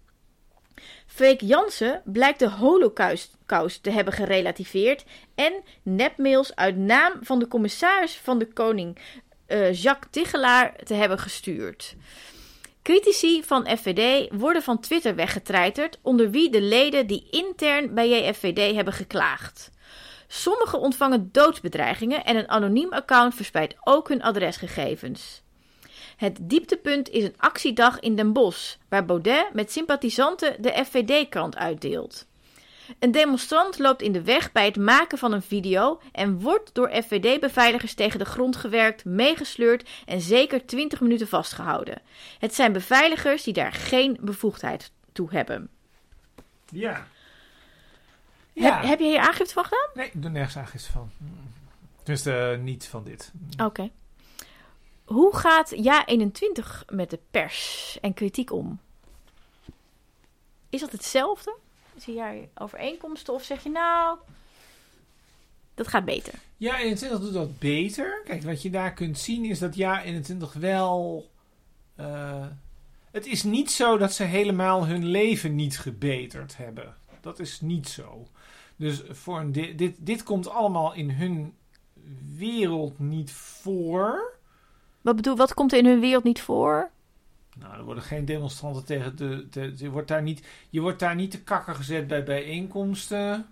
Freek 1.15 1.41
Jansen 1.41 2.03
blijkt 2.05 2.39
de 2.39 2.51
holocaust 2.51 3.83
te 3.83 3.91
hebben 3.91 4.13
gerelativeerd 4.13 5.05
en 5.35 5.53
nepmails 5.83 6.57
uit 6.57 6.77
naam 6.77 7.13
van 7.21 7.39
de 7.39 7.49
commissaris 7.49 8.17
van 8.17 8.39
de 8.39 8.53
koning 8.53 8.99
eh, 9.47 9.73
Jacques 9.73 10.11
Tichelaar 10.11 10.77
te 10.85 10.95
hebben 10.95 11.19
gestuurd. 11.19 11.97
Critici 12.83 13.43
van 13.45 13.67
FVD 13.77 14.29
worden 14.33 14.63
van 14.63 14.81
Twitter 14.81 15.15
weggetreiterd, 15.15 15.99
onder 16.03 16.31
wie 16.31 16.51
de 16.51 16.61
leden 16.61 17.07
die 17.07 17.29
intern 17.31 17.95
bij 17.95 18.09
JFVD 18.09 18.75
hebben 18.75 18.95
geklaagd. 18.95 19.71
Sommigen 20.27 20.81
ontvangen 20.81 21.29
doodsbedreigingen 21.33 22.25
en 22.25 22.37
een 22.37 22.49
anoniem 22.49 22.93
account 22.93 23.35
verspreidt 23.35 23.77
ook 23.81 24.09
hun 24.09 24.23
adresgegevens. 24.23 25.44
Het 26.17 26.39
dieptepunt 26.41 27.09
is 27.09 27.25
een 27.25 27.35
actiedag 27.37 28.01
in 28.01 28.17
Den 28.17 28.33
Bosch, 28.33 28.77
waar 28.89 29.05
Baudet 29.05 29.47
met 29.53 29.73
sympathisanten 29.73 30.63
de 30.63 30.85
FVD-krant 30.85 31.57
uitdeelt. 31.57 32.27
Een 32.99 33.11
demonstrant 33.11 33.79
loopt 33.79 34.03
in 34.03 34.13
de 34.13 34.23
weg 34.23 34.53
bij 34.53 34.65
het 34.65 34.77
maken 34.77 35.19
van 35.19 35.33
een 35.33 35.43
video 35.43 36.01
en 36.13 36.41
wordt 36.41 36.75
door 36.75 36.91
FVD-beveiligers 36.91 37.95
tegen 37.95 38.19
de 38.19 38.25
grond 38.25 38.57
gewerkt, 38.57 39.05
meegesleurd 39.05 39.89
en 40.07 40.21
zeker 40.21 40.67
20 40.67 41.01
minuten 41.01 41.29
vastgehouden. 41.29 42.03
Het 42.39 42.55
zijn 42.55 42.73
beveiligers 42.73 43.43
die 43.43 43.53
daar 43.53 43.73
geen 43.73 44.19
bevoegdheid 44.21 44.91
toe 45.13 45.29
hebben. 45.31 45.69
Ja. 46.71 47.07
Ja. 48.53 48.81
Heb, 48.81 48.89
heb 48.89 48.99
je 48.99 49.05
hier 49.05 49.19
aangifte 49.19 49.53
van 49.53 49.65
gedaan? 49.65 49.89
Nee, 49.95 50.07
ik 50.07 50.23
doe 50.23 50.31
nergens 50.31 50.57
aangifte 50.57 50.93
van. 50.93 51.11
Tenminste, 51.97 52.33
eh, 52.33 52.59
niet 52.59 52.87
van 52.87 53.05
dit. 53.05 53.33
Oké. 53.63 53.91
Hoe 55.05 55.37
gaat 55.37 55.75
Ja21 55.75 56.85
met 56.89 57.11
de 57.11 57.19
pers 57.31 57.99
en 58.01 58.15
kritiek 58.15 58.53
om? 58.53 58.81
Is 60.71 60.81
dat 60.81 60.93
hetzelfde? 60.93 61.55
Zie 61.97 62.15
jij 62.15 62.49
overeenkomsten 62.55 63.35
of 63.35 63.43
zeg 63.43 63.63
je 63.63 63.71
nou, 63.71 64.19
dat 65.75 65.89
gaat 65.89 66.05
beter? 66.05 66.35
Ja, 66.57 66.79
21 66.79 67.21
doet 67.21 67.33
dat 67.33 67.59
beter. 67.59 68.23
Kijk, 68.25 68.43
wat 68.43 68.63
je 68.63 68.71
daar 68.71 68.93
kunt 68.95 69.19
zien 69.19 69.45
is 69.45 69.59
dat 69.59 69.75
ja 69.77 70.03
21 70.03 70.53
wel. 70.53 71.29
eh, 71.95 72.47
het 73.11 73.27
is 73.27 73.43
niet 73.43 73.71
zo 73.71 73.97
dat 73.99 74.13
ze 74.13 74.23
helemaal 74.23 74.87
hun 74.87 75.05
leven 75.07 75.55
niet 75.55 75.79
gebeterd 75.79 76.57
hebben. 76.57 76.97
dat 77.21 77.39
is 77.39 77.61
niet 77.61 77.89
zo. 77.89 78.27
Dus 78.77 79.03
voor 79.11 79.39
een 79.41 79.53
di- 79.53 79.75
dit, 79.75 79.95
dit 79.99 80.23
komt 80.23 80.49
allemaal 80.49 80.93
in 80.95 81.11
hun 81.11 81.55
wereld 82.37 82.99
niet 82.99 83.33
voor. 83.33 84.37
Wat 85.05 85.17
bedoel, 85.17 85.37
wat 85.37 85.55
komt 85.55 85.73
er 85.73 85.79
in 85.79 85.87
hun 85.87 86.01
wereld 86.01 86.25
niet 86.25 86.41
voor? 86.41 86.91
Nou, 87.59 87.75
er 87.77 87.85
worden 87.85 88.03
geen 88.03 88.25
demonstranten 88.25 88.85
tegen 88.85 89.17
de. 89.17 89.73
je, 89.77 89.91
wordt 89.91 90.09
daar 90.09 90.23
niet, 90.23 90.47
je 90.71 90.81
wordt 90.81 90.99
daar 90.99 91.15
niet 91.15 91.31
te 91.31 91.41
kakker 91.43 91.75
gezet 91.75 92.07
bij 92.07 92.25
bijeenkomsten. 92.25 93.47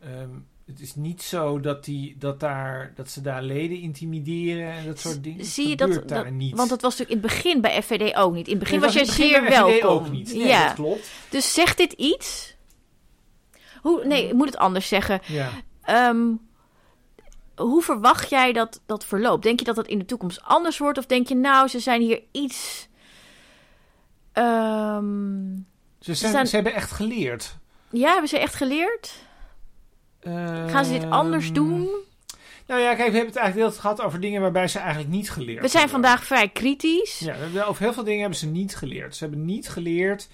Ehm, 0.00 0.28
het 0.66 0.80
is 0.80 0.94
niet 0.94 1.22
zo 1.22 1.60
dat, 1.60 1.84
die, 1.84 2.16
dat, 2.18 2.40
daar, 2.40 2.92
dat 2.94 3.10
ze 3.10 3.20
daar 3.20 3.42
leden 3.42 3.78
intimideren 3.78 4.72
en 4.72 4.86
dat 4.86 4.98
soort 4.98 5.24
dingen. 5.24 5.44
Zie 5.44 5.68
je 5.68 5.76
dat, 5.76 5.88
gebeurt 5.88 6.08
daar 6.08 6.24
dat- 6.24 6.32
niet. 6.32 6.56
Want 6.56 6.70
het 6.70 6.82
was 6.82 6.98
natuurlijk 6.98 7.24
in 7.24 7.28
het 7.30 7.36
begin 7.42 7.60
bij 7.60 7.82
FVD 7.82 8.16
ook 8.16 8.34
niet. 8.34 8.46
In 8.46 8.52
het 8.52 8.62
begin 8.62 8.78
Nee, 8.80 8.86
was 8.86 8.94
het 8.98 9.08
zeer 9.08 9.42
FVD 9.42 9.48
welkom. 9.48 9.88
ook 9.88 10.10
niet. 10.10 10.34
Nee, 10.34 10.46
ja. 10.46 10.66
dat 10.66 10.74
klopt. 10.74 11.10
Dus 11.30 11.54
zegt 11.54 11.76
dit 11.76 11.92
iets? 11.92 12.54
Hoe, 13.80 14.04
nee, 14.06 14.26
ik 14.28 14.32
moet 14.34 14.46
het 14.46 14.56
anders 14.56 14.88
zeggen. 14.88 15.20
Ja. 15.26 15.50
Ehm, 15.82 16.18
hoe 17.60 17.82
verwacht 17.82 18.30
jij 18.30 18.52
dat 18.52 18.80
dat 18.86 19.04
verloopt? 19.04 19.42
Denk 19.42 19.58
je 19.58 19.64
dat 19.64 19.76
dat 19.76 19.86
in 19.86 19.98
de 19.98 20.04
toekomst 20.04 20.42
anders 20.42 20.78
wordt? 20.78 20.98
Of 20.98 21.06
denk 21.06 21.28
je, 21.28 21.34
nou, 21.36 21.68
ze 21.68 21.78
zijn 21.80 22.00
hier 22.00 22.22
iets. 22.32 22.88
Ehm, 24.32 25.54
Ze, 26.00 26.14
zijn, 26.14 26.32
zijn- 26.32 26.46
ze 26.46 26.54
hebben 26.54 26.74
echt 26.74 26.90
geleerd. 26.90 27.56
ja, 27.90 28.10
hebben 28.10 28.28
ze 28.28 28.38
echt 28.38 28.54
geleerd? 28.54 29.12
Gaan 30.66 30.84
ze 30.84 30.92
dit 30.92 31.10
anders 31.10 31.44
Ehm, 31.44 31.54
doen? 31.54 31.88
Nou 32.66 32.80
ja, 32.82 32.94
kijk, 32.94 33.10
we 33.10 33.16
hebben 33.16 33.26
het 33.32 33.36
eigenlijk 33.36 33.70
heel 33.72 33.80
gehad 33.80 34.00
over 34.00 34.20
dingen 34.20 34.40
waarbij 34.40 34.68
ze 34.68 34.78
eigenlijk 34.78 35.10
niet 35.10 35.30
geleerd 35.30 35.60
We 35.60 35.68
zijn 35.68 35.82
hebben. 35.82 36.02
vandaag 36.02 36.24
vrij 36.24 36.48
kritisch. 36.48 37.18
Ja, 37.18 37.64
over 37.64 37.82
heel 37.82 37.92
veel 37.92 38.04
dingen 38.04 38.20
hebben 38.20 38.38
ze 38.38 38.46
niet 38.46 38.76
geleerd. 38.76 39.16
Ze 39.16 39.24
hebben 39.24 39.44
niet 39.44 39.68
geleerd 39.68 40.28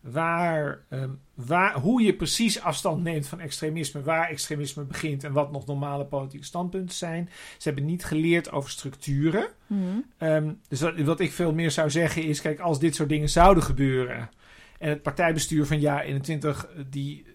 waar, 0.00 0.84
ehm, 0.88 1.10
waar, 1.34 1.74
hoe 1.74 2.02
je 2.02 2.14
precies 2.14 2.60
afstand 2.60 3.02
neemt 3.02 3.26
van 3.26 3.40
extremisme, 3.40 4.02
waar 4.02 4.28
extremisme 4.28 4.84
begint 4.84 5.24
en 5.24 5.32
wat 5.32 5.52
nog 5.52 5.66
normale 5.66 6.04
politieke 6.04 6.46
standpunten 6.46 6.96
zijn. 6.96 7.28
Ze 7.58 7.68
hebben 7.68 7.86
niet 7.86 8.04
geleerd 8.04 8.52
over 8.52 8.70
structuren. 8.70 9.48
Mhm. 9.66 9.80
Ehm, 10.18 10.52
dus 10.68 10.80
wat, 10.80 11.00
wat 11.00 11.20
ik 11.20 11.32
veel 11.32 11.52
meer 11.52 11.70
zou 11.70 11.90
zeggen 11.90 12.22
is, 12.22 12.40
kijk, 12.40 12.60
als 12.60 12.78
dit 12.78 12.94
soort 12.94 13.08
dingen 13.08 13.28
zouden 13.28 13.62
gebeuren 13.62 14.30
en 14.80 14.88
het 14.88 15.02
partijbestuur 15.02 15.66
van 15.66 15.80
Ja 15.80 16.02
21 16.02 16.66
eh, 16.66 16.84
die 16.90 17.24
eh, 17.26 17.32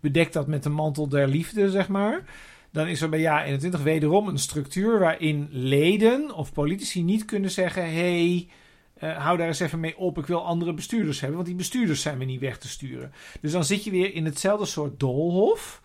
bedekt 0.00 0.32
dat 0.32 0.46
met 0.46 0.62
de 0.62 0.68
mantel 0.68 1.08
der 1.08 1.28
liefde, 1.28 1.70
zeg 1.70 1.88
maar. 1.88 2.24
Dan 2.72 2.86
is 2.86 3.00
er 3.00 3.08
bij 3.08 3.20
Ja 3.20 3.44
21 3.44 3.82
wederom 3.82 4.28
een 4.28 4.38
structuur 4.38 4.98
waarin 4.98 5.48
leden 5.50 6.34
of 6.34 6.52
politici 6.52 7.02
niet 7.02 7.24
kunnen 7.24 7.50
zeggen: 7.50 7.92
hey, 7.92 8.48
eh, 8.94 9.16
hou 9.24 9.36
daar 9.38 9.46
eens 9.46 9.60
even 9.60 9.80
mee 9.80 9.96
op, 9.96 10.18
ik 10.18 10.26
wil 10.26 10.44
andere 10.44 10.74
bestuurders 10.74 11.18
hebben, 11.18 11.36
want 11.36 11.48
die 11.48 11.56
bestuurders 11.58 12.00
zijn 12.02 12.18
we 12.18 12.24
niet 12.24 12.40
weg 12.40 12.58
te 12.58 12.68
sturen. 12.68 13.12
Dus 13.40 13.52
dan 13.52 13.64
zit 13.64 13.84
je 13.84 13.90
weer 13.90 14.14
in 14.14 14.24
hetzelfde 14.24 14.66
soort 14.66 15.00
doolhof 15.00 15.82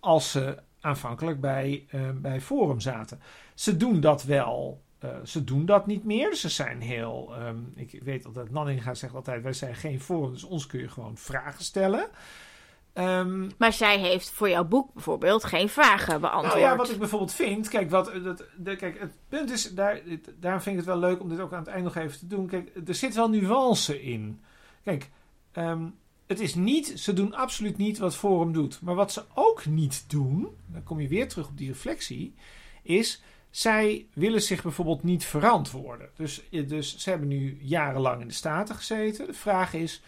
als 0.00 0.30
ze 0.30 0.58
aanvankelijk 0.80 1.40
bij, 1.40 1.84
eh, 1.88 2.00
bij 2.14 2.40
Forum 2.40 2.80
zaten. 2.80 3.20
Ze 3.54 3.76
doen 3.76 4.00
dat 4.00 4.22
wel. 4.24 4.82
eh, 4.98 5.10
ze 5.24 5.44
doen 5.44 5.66
dat 5.66 5.86
niet 5.86 6.04
meer. 6.04 6.34
Ze 6.34 6.48
zijn 6.48 6.80
heel. 6.80 7.34
ehm, 7.36 7.56
ik 7.74 8.00
weet 8.02 8.26
altijd, 8.26 8.50
Nanninga 8.50 8.94
zegt 8.94 9.14
altijd: 9.14 9.42
wij 9.42 9.52
zijn 9.52 9.74
geen 9.74 10.00
forum, 10.00 10.32
dus 10.32 10.44
ons 10.44 10.66
kun 10.66 10.80
je 10.80 10.88
gewoon 10.88 11.16
vragen 11.16 11.64
stellen. 11.64 12.08
Ehm, 12.92 13.48
Maar 13.58 13.72
zij 13.72 13.98
heeft 13.98 14.30
voor 14.30 14.48
jouw 14.48 14.64
boek 14.64 14.92
bijvoorbeeld 14.92 15.44
geen 15.44 15.68
vragen 15.68 16.20
beantwoord. 16.20 16.54
nou 16.54 16.66
ja, 16.66 16.76
wat 16.76 16.90
ik 16.90 16.98
bijvoorbeeld 16.98 17.34
vind. 17.34 17.68
Kijk, 17.68 17.90
wat, 17.90 18.12
dat, 18.24 18.44
de, 18.56 18.76
kijk 18.76 19.00
het 19.00 19.12
punt 19.28 19.50
is. 19.50 19.74
Daar, 19.74 20.00
daarom 20.40 20.60
vind 20.60 20.78
ik 20.78 20.86
het 20.86 20.90
wel 20.90 21.08
leuk 21.08 21.20
om 21.20 21.28
dit 21.28 21.40
ook 21.40 21.52
aan 21.52 21.58
het 21.58 21.68
eind 21.68 21.84
nog 21.84 21.96
even 21.96 22.18
te 22.18 22.26
doen. 22.26 22.46
Kijk, 22.46 22.70
er 22.86 22.94
zit 22.94 23.14
wel 23.14 23.28
nuance 23.28 24.02
in. 24.02 24.40
Kijk, 24.84 25.10
ehm, 25.52 25.86
het 26.26 26.40
is 26.40 26.54
niet. 26.54 26.92
Ze 26.96 27.12
doen 27.12 27.34
absoluut 27.34 27.76
niet 27.76 27.98
wat 27.98 28.16
Forum 28.16 28.52
doet. 28.52 28.80
Maar 28.80 28.94
wat 28.94 29.12
ze 29.12 29.24
ook 29.34 29.66
niet 29.66 30.04
doen. 30.08 30.48
Dan 30.66 30.82
kom 30.82 31.00
je 31.00 31.08
weer 31.08 31.28
terug 31.28 31.48
op 31.48 31.58
die 31.58 31.68
reflectie. 31.68 32.34
Is. 32.82 33.22
Zij 33.50 34.06
willen 34.14 34.42
zich 34.42 34.62
bijvoorbeeld 34.62 35.02
niet 35.02 35.24
verantwoorden. 35.24 36.08
Dus, 36.16 36.42
dus 36.50 36.96
ze 36.96 37.10
hebben 37.10 37.28
nu 37.28 37.58
jarenlang 37.60 38.20
in 38.20 38.28
de 38.28 38.34
Staten 38.34 38.74
gezeten. 38.74 39.26
De 39.26 39.32
vraag 39.32 39.74
is. 39.74 40.02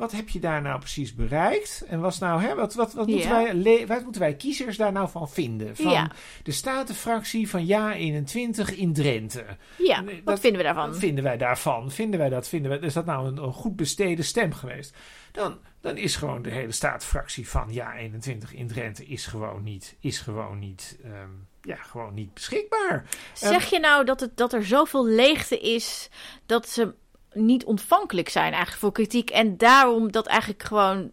Wat 0.00 0.12
heb 0.12 0.28
je 0.28 0.40
daar 0.40 0.62
nou 0.62 0.78
precies 0.78 1.14
bereikt? 1.14 1.84
En 1.88 2.00
was 2.00 2.18
nou, 2.18 2.42
hè, 2.42 2.54
wat, 2.54 2.74
wat, 2.74 2.92
wat, 2.92 3.06
moeten 3.06 3.30
wij, 3.30 3.86
wat 3.86 4.02
moeten 4.02 4.20
wij 4.20 4.34
kiezers 4.34 4.76
daar 4.76 4.92
nou 4.92 5.08
van 5.08 5.28
vinden? 5.30 5.76
Van 5.76 5.90
Ja. 5.90 6.10
de 6.42 6.52
Statenfractie 6.52 7.48
van 7.48 7.66
Ja 7.66 7.92
21 7.94 8.76
in 8.76 8.92
Drenthe. 8.92 9.44
ja, 9.78 10.04
wat 10.24 10.40
vinden 10.40 10.58
we 10.60 10.66
daarvan? 10.66 10.88
Wat 10.88 10.98
vinden 10.98 11.24
wij 11.24 11.36
daarvan? 11.36 11.90
Vinden 11.90 12.20
wij 12.20 12.28
dat? 12.28 12.48
Vinden 12.48 12.70
wij, 12.70 12.80
is 12.80 12.92
dat 12.92 13.04
nou 13.04 13.26
een, 13.26 13.36
een 13.36 13.52
goed 13.52 13.76
besteden 13.76 14.24
stem 14.24 14.52
geweest? 14.52 14.96
Dan, 15.32 15.58
dan 15.80 15.96
is 15.96 16.16
gewoon 16.16 16.42
de 16.42 16.50
hele 16.50 16.72
Statenfractie 16.72 17.48
van 17.48 17.72
Ja 17.72 17.94
21 17.96 18.54
in 18.54 18.66
Drenthe 18.66 19.04
is 19.06 19.26
gewoon 19.26 19.62
niet, 19.62 19.96
is 20.00 20.18
gewoon 20.18 20.58
niet, 20.58 20.98
ehm, 21.04 21.30
ja, 21.62 21.76
gewoon 21.76 22.14
niet 22.14 22.34
beschikbaar. 22.34 23.04
Zeg 23.34 23.70
je 23.70 23.78
nou 23.80 24.04
dat, 24.04 24.20
het, 24.20 24.36
dat 24.36 24.52
er 24.52 24.64
zoveel 24.64 25.06
leegte 25.06 25.58
is 25.60 26.08
dat 26.46 26.68
ze 26.68 26.94
niet 27.32 27.64
ontvankelijk 27.64 28.28
zijn 28.28 28.52
eigenlijk 28.52 28.80
voor 28.80 28.92
kritiek. 28.92 29.30
En 29.30 29.56
daarom 29.56 30.12
dat 30.12 30.26
eigenlijk 30.26 30.62
gewoon 30.62 31.10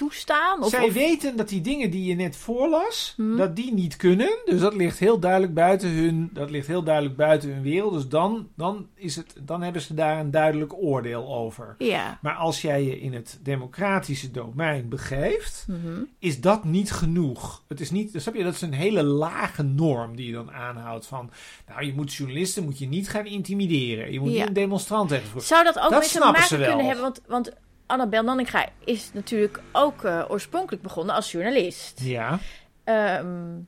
toestaan? 0.00 0.62
Of, 0.62 0.68
Zij 0.70 0.84
of- 0.84 0.92
weten 0.92 1.36
dat 1.36 1.48
die 1.48 1.60
dingen 1.60 1.90
die 1.90 2.04
je 2.04 2.14
net 2.14 2.36
voorlas, 2.36 3.12
Hmm. 3.16 3.36
dat 3.36 3.56
die 3.56 3.72
niet 3.74 3.96
kunnen. 3.96 4.38
Dus 4.44 4.60
dat 4.60 4.74
ligt 4.74 4.98
heel 4.98 5.18
duidelijk 5.18 5.54
buiten 5.54 5.88
hun, 5.90 6.30
dat 6.32 6.50
ligt 6.50 6.66
heel 6.66 6.82
duidelijk 6.82 7.16
buiten 7.16 7.52
hun 7.52 7.62
wereld. 7.62 7.92
Dus 7.92 8.08
dan, 8.08 8.48
dan, 8.56 8.86
is 8.94 9.16
het, 9.16 9.34
dan 9.42 9.62
hebben 9.62 9.82
ze 9.82 9.94
daar 9.94 10.20
een 10.20 10.30
duidelijk 10.30 10.72
oordeel 10.74 11.34
over. 11.34 11.74
Ja. 11.78 12.18
Maar 12.22 12.34
als 12.34 12.62
jij 12.62 12.84
je 12.84 13.00
in 13.00 13.14
het 13.14 13.38
democratische 13.42 14.30
domein 14.30 14.88
begeeft, 14.88 15.64
Mhm. 15.68 16.02
is 16.18 16.40
dat 16.40 16.64
niet 16.64 16.92
genoeg. 16.92 17.62
Het 17.68 17.80
is 17.80 17.90
niet, 17.90 18.12
snap 18.16 18.34
je, 18.34 18.44
dat 18.44 18.54
is 18.54 18.60
een 18.62 18.72
hele 18.72 19.02
lage 19.02 19.62
norm 19.62 20.16
die 20.16 20.26
je 20.26 20.32
dan 20.32 20.52
aanhoudt 20.52 21.06
van, 21.06 21.30
nou, 21.68 21.84
je 21.86 21.94
moet 21.94 22.14
journalisten 22.14 22.64
moet 22.64 22.78
je 22.78 22.88
niet 22.88 23.08
gaan 23.08 23.26
intimideren. 23.26 24.12
Je 24.12 24.20
moet 24.20 24.32
Ja. 24.32 24.38
niet 24.38 24.48
een 24.48 24.52
demonstrant 24.54 25.08
tegen. 25.08 25.40
Zou 25.42 25.64
dat 25.64 25.78
ook 25.78 25.90
Dat 25.90 26.00
mee 26.00 26.08
te 26.08 26.18
maken 26.18 26.46
kunnen 26.58 26.84
hebben? 26.86 27.02
Want, 27.02 27.20
want 27.26 27.52
Annabel 27.90 28.22
Nanninga 28.22 28.68
is 28.84 29.10
natuurlijk 29.12 29.60
ook 29.72 30.04
eh, 30.04 30.24
oorspronkelijk 30.28 30.82
begonnen 30.82 31.14
als 31.14 31.32
journalist. 31.32 32.00
Ja. 32.00 32.38
Ehm, 32.84 33.58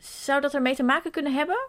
zou 0.00 0.40
dat 0.40 0.54
ermee 0.54 0.74
te 0.74 0.82
maken 0.82 1.10
kunnen 1.10 1.34
hebben? 1.34 1.68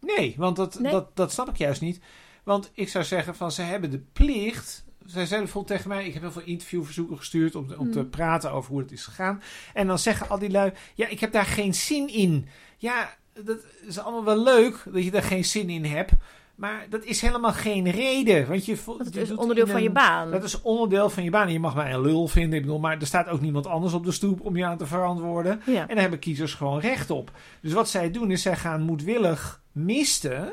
Nee, 0.00 0.34
want 0.38 0.56
dat, 0.56 0.78
Nee? 0.78 0.92
Dat, 0.92 1.16
dat 1.16 1.32
snap 1.32 1.48
ik 1.48 1.56
juist 1.56 1.80
niet. 1.80 2.00
Want 2.44 2.70
ik 2.74 2.88
zou 2.88 3.04
zeggen 3.04 3.34
van 3.34 3.52
ze 3.52 3.62
hebben 3.62 3.90
de 3.90 3.98
plicht. 4.12 4.84
Zij 4.98 5.26
zeiden 5.26 5.38
bijvoorbeeld 5.38 5.76
tegen 5.76 5.88
mij, 5.88 6.06
ik 6.06 6.12
heb 6.12 6.22
heel 6.22 6.32
veel 6.32 6.42
interviewverzoeken 6.44 7.16
gestuurd 7.16 7.54
om, 7.54 7.72
om 7.78 7.92
te 7.92 7.98
Hmm. 7.98 8.10
praten 8.10 8.52
over 8.52 8.70
hoe 8.70 8.80
het 8.80 8.92
is 8.92 9.04
gegaan. 9.04 9.42
En 9.74 9.86
dan 9.86 9.98
zeggen 9.98 10.28
al 10.28 10.38
die 10.38 10.50
lui, 10.50 10.72
ja, 10.94 11.06
ik 11.08 11.20
heb 11.20 11.32
daar 11.32 11.44
geen 11.44 11.74
zin 11.74 12.08
in. 12.08 12.48
Ja, 12.76 13.16
dat 13.44 13.58
is 13.86 13.98
allemaal 13.98 14.24
wel 14.24 14.42
leuk 14.42 14.82
dat 14.92 15.04
je 15.04 15.10
daar 15.10 15.22
geen 15.22 15.44
zin 15.44 15.70
in 15.70 15.84
hebt. 15.84 16.12
Maar 16.60 16.86
dat 16.88 17.04
is 17.04 17.20
helemaal 17.20 17.52
geen 17.52 17.90
reden. 17.90 18.48
Want 18.48 18.64
je, 18.64 18.76
Want 18.86 19.04
het 19.04 19.14
je 19.14 19.20
is 19.20 19.34
onderdeel 19.34 19.66
van 19.66 19.82
je 19.82 19.90
baan. 19.90 20.30
Dat 20.30 20.44
is 20.44 20.62
onderdeel 20.62 21.10
van 21.10 21.24
je 21.24 21.30
baan. 21.30 21.46
En 21.46 21.52
je 21.52 21.60
mag 21.60 21.74
mij 21.74 21.92
een 21.92 22.00
lul 22.00 22.28
vinden, 22.28 22.58
ik 22.58 22.64
bedoel, 22.64 22.78
maar 22.78 22.98
er 23.00 23.06
staat 23.06 23.28
ook 23.28 23.40
niemand 23.40 23.66
anders 23.66 23.92
op 23.92 24.04
de 24.04 24.12
stoep 24.12 24.40
om 24.40 24.56
je 24.56 24.64
aan 24.64 24.78
te 24.78 24.86
verantwoorden. 24.86 25.62
Ja. 25.66 25.80
En 25.80 25.86
daar 25.88 26.00
hebben 26.00 26.18
kiezers 26.18 26.54
gewoon 26.54 26.80
recht 26.80 27.10
op. 27.10 27.30
Dus 27.62 27.72
wat 27.72 27.88
zij 27.88 28.10
doen 28.10 28.30
is, 28.30 28.42
zij 28.42 28.56
gaan 28.56 28.82
moedwillig 28.82 29.62
misten. 29.72 30.52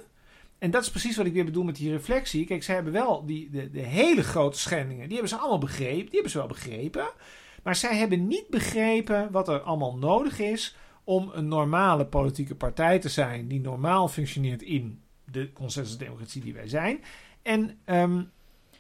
En 0.60 0.72
dat 0.72 0.82
is 0.82 0.89
precies 0.89 1.18
wat 1.18 1.26
ik 1.26 1.34
weer 1.34 1.45
bedoel 1.45 1.64
met 1.64 1.76
die 1.76 1.91
reflectie. 1.91 2.45
Kijk, 2.45 2.64
zij 2.64 2.76
hebben 2.76 2.93
wel 2.93 3.26
die, 3.26 3.49
de, 3.49 3.72
de 3.72 3.80
hele 3.80 4.24
grote 4.24 4.60
schendingen, 4.60 5.03
die 5.03 5.18
hebben 5.18 5.30
ze 5.30 5.38
allemaal 5.38 5.58
begrepen. 5.58 6.05
Die 6.05 6.14
hebben 6.14 6.32
ze 6.32 6.38
wel 6.38 6.47
begrepen. 6.47 7.08
Maar 7.64 7.76
zij 7.76 7.97
hebben 7.97 8.28
niet 8.28 8.49
begrepen 8.49 9.32
wat 9.32 9.47
er 9.47 9.60
allemaal 9.60 9.97
nodig 9.97 10.39
is 10.39 10.76
om 11.03 11.32
een 11.34 11.47
normale 11.47 12.05
politieke 12.05 12.55
partij 12.55 12.99
te 12.99 13.10
zijn. 13.10 13.47
Die 13.47 13.62
normaal 13.62 14.08
functioneert 14.08 14.62
in 14.62 15.01
de 15.32 15.51
consensusdemocratie 15.53 16.41
die 16.41 16.53
wij 16.53 16.67
zijn. 16.67 17.03
En, 17.41 17.80
ehm, 17.86 18.23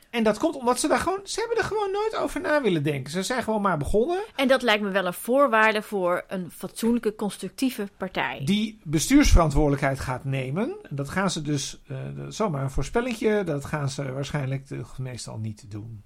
en 0.09 0.23
dat 0.23 0.37
komt 0.37 0.55
omdat 0.55 0.79
ze 0.79 0.87
daar 0.87 0.99
gewoon, 0.99 1.19
ze 1.23 1.39
hebben 1.39 1.57
er 1.57 1.63
gewoon 1.63 1.91
nooit 1.91 2.15
over 2.15 2.41
na 2.41 2.61
willen 2.61 2.83
denken. 2.83 3.11
Ze 3.11 3.23
zijn 3.23 3.43
gewoon 3.43 3.61
maar 3.61 3.77
begonnen. 3.77 4.19
En 4.35 4.47
dat 4.47 4.61
lijkt 4.61 4.83
me 4.83 4.89
wel 4.89 5.05
een 5.05 5.13
voorwaarde 5.13 5.81
voor 5.81 6.23
een 6.27 6.51
fatsoenlijke, 6.51 7.15
constructieve 7.15 7.89
partij. 7.97 8.41
die 8.45 8.79
bestuursverantwoordelijkheid 8.83 9.99
gaat 9.99 10.23
nemen. 10.23 10.77
En 10.89 10.95
dat 10.95 11.09
gaan 11.09 11.31
ze 11.31 11.41
dus, 11.41 11.81
eh, 11.87 11.97
zomaar 12.27 12.63
een 12.63 12.71
voorspellingje, 12.71 13.43
dat 13.43 13.65
gaan 13.65 13.89
ze 13.89 14.11
waarschijnlijk 14.11 14.67
de, 14.67 14.83
meestal 14.97 15.37
niet 15.37 15.71
doen. 15.71 16.03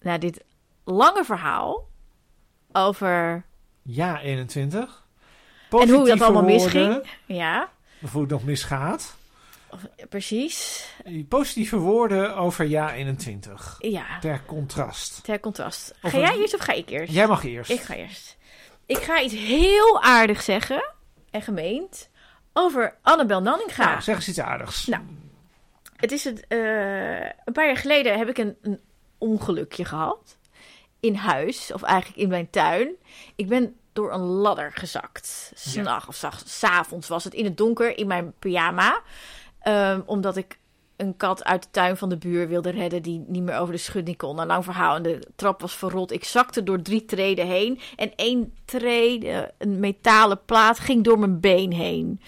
Na 0.00 0.18
dit 0.18 0.44
lange 0.84 1.24
verhaal 1.24 1.88
over 2.72 3.44
Ja, 3.82 4.20
21. 4.20 5.08
En 5.70 5.88
hoe 5.88 6.06
dat 6.06 6.20
allemaal 6.20 6.42
misging. 6.42 7.02
Ja, 7.26 7.70
Het 8.00 8.28
nog 8.28 8.44
misgaat. 8.44 9.16
precies. 10.08 10.86
Positieve 11.28 11.76
woorden 11.76 12.36
over 12.36 12.64
ja 12.64 12.92
21. 12.94 13.76
Ja, 13.78 14.18
Ter 14.20 14.42
contrast. 14.46 15.24
ter 15.24 15.40
contrast. 15.40 15.94
Ga 16.00 16.18
jij 16.18 16.36
eerst 16.38 16.54
of 16.54 16.60
ga 16.60 16.72
ik 16.72 16.90
eerst? 16.90 17.12
Jij 17.12 17.26
mag 17.26 17.44
eerst. 17.44 17.70
Ik 17.70 17.80
ga 17.80 17.94
eerst. 17.94 18.36
Ik 18.86 18.98
ga 18.98 19.20
iets 19.20 19.34
heel 19.34 20.02
aardigs 20.02 20.44
zeggen 20.44 20.94
en 21.30 21.42
gemeend 21.42 22.08
over 22.52 22.96
Annabel 23.02 23.42
Nanninga. 23.42 23.84
Nou, 23.84 24.00
zeg 24.02 24.16
eens 24.16 24.28
iets 24.28 24.40
aardigs. 24.40 24.86
Nou. 24.86 25.02
Het 25.96 26.12
is 26.12 26.24
het, 26.24 26.46
eh, 26.48 27.20
een 27.20 27.52
paar 27.52 27.66
jaar 27.66 27.76
geleden 27.76 28.18
heb 28.18 28.28
ik 28.28 28.38
een, 28.38 28.56
een 28.62 28.80
ongelukje 29.18 29.84
gehad. 29.84 30.38
In 31.00 31.14
huis, 31.14 31.72
of 31.72 31.82
eigenlijk 31.82 32.20
in 32.20 32.28
mijn 32.28 32.50
tuin. 32.50 32.88
Ik 33.36 33.48
ben 33.48 33.76
door 34.00 34.12
een 34.12 34.20
ladder 34.20 34.72
gezakt. 34.74 35.52
S'nachts 35.54 36.08
of 36.08 36.14
zag- 36.14 36.42
s'avonds 36.46 37.08
was 37.08 37.24
het 37.24 37.34
in 37.34 37.44
het 37.44 37.56
donker 37.56 37.98
in 37.98 38.06
mijn 38.06 38.32
pyjama. 38.38 39.00
Ehm, 39.60 40.00
omdat 40.06 40.36
ik 40.36 40.58
een 40.96 41.16
kat 41.16 41.44
uit 41.44 41.62
de 41.62 41.68
tuin 41.70 41.96
van 41.96 42.08
de 42.08 42.16
buur 42.16 42.48
wilde 42.48 42.70
redden 42.70 43.02
die 43.02 43.24
niet 43.28 43.42
meer 43.42 43.58
over 43.58 43.72
de 43.72 43.78
schudding 43.80 44.16
kon. 44.16 44.38
Een 44.38 44.46
lang 44.46 44.64
verhaal 44.64 44.96
en 44.96 45.02
de 45.02 45.18
trap 45.36 45.60
was 45.60 45.74
verrot. 45.74 46.12
Ik 46.12 46.24
zakte 46.24 46.62
door 46.62 46.82
drie 46.82 47.04
treden 47.04 47.46
heen 47.46 47.80
en 47.96 48.12
één 48.16 48.54
trede, 48.64 49.52
een 49.58 49.80
metalen 49.80 50.44
plaat, 50.44 50.78
ging 50.78 51.04
door 51.04 51.18
mijn 51.18 51.40
been 51.40 51.72
heen. 51.72 52.20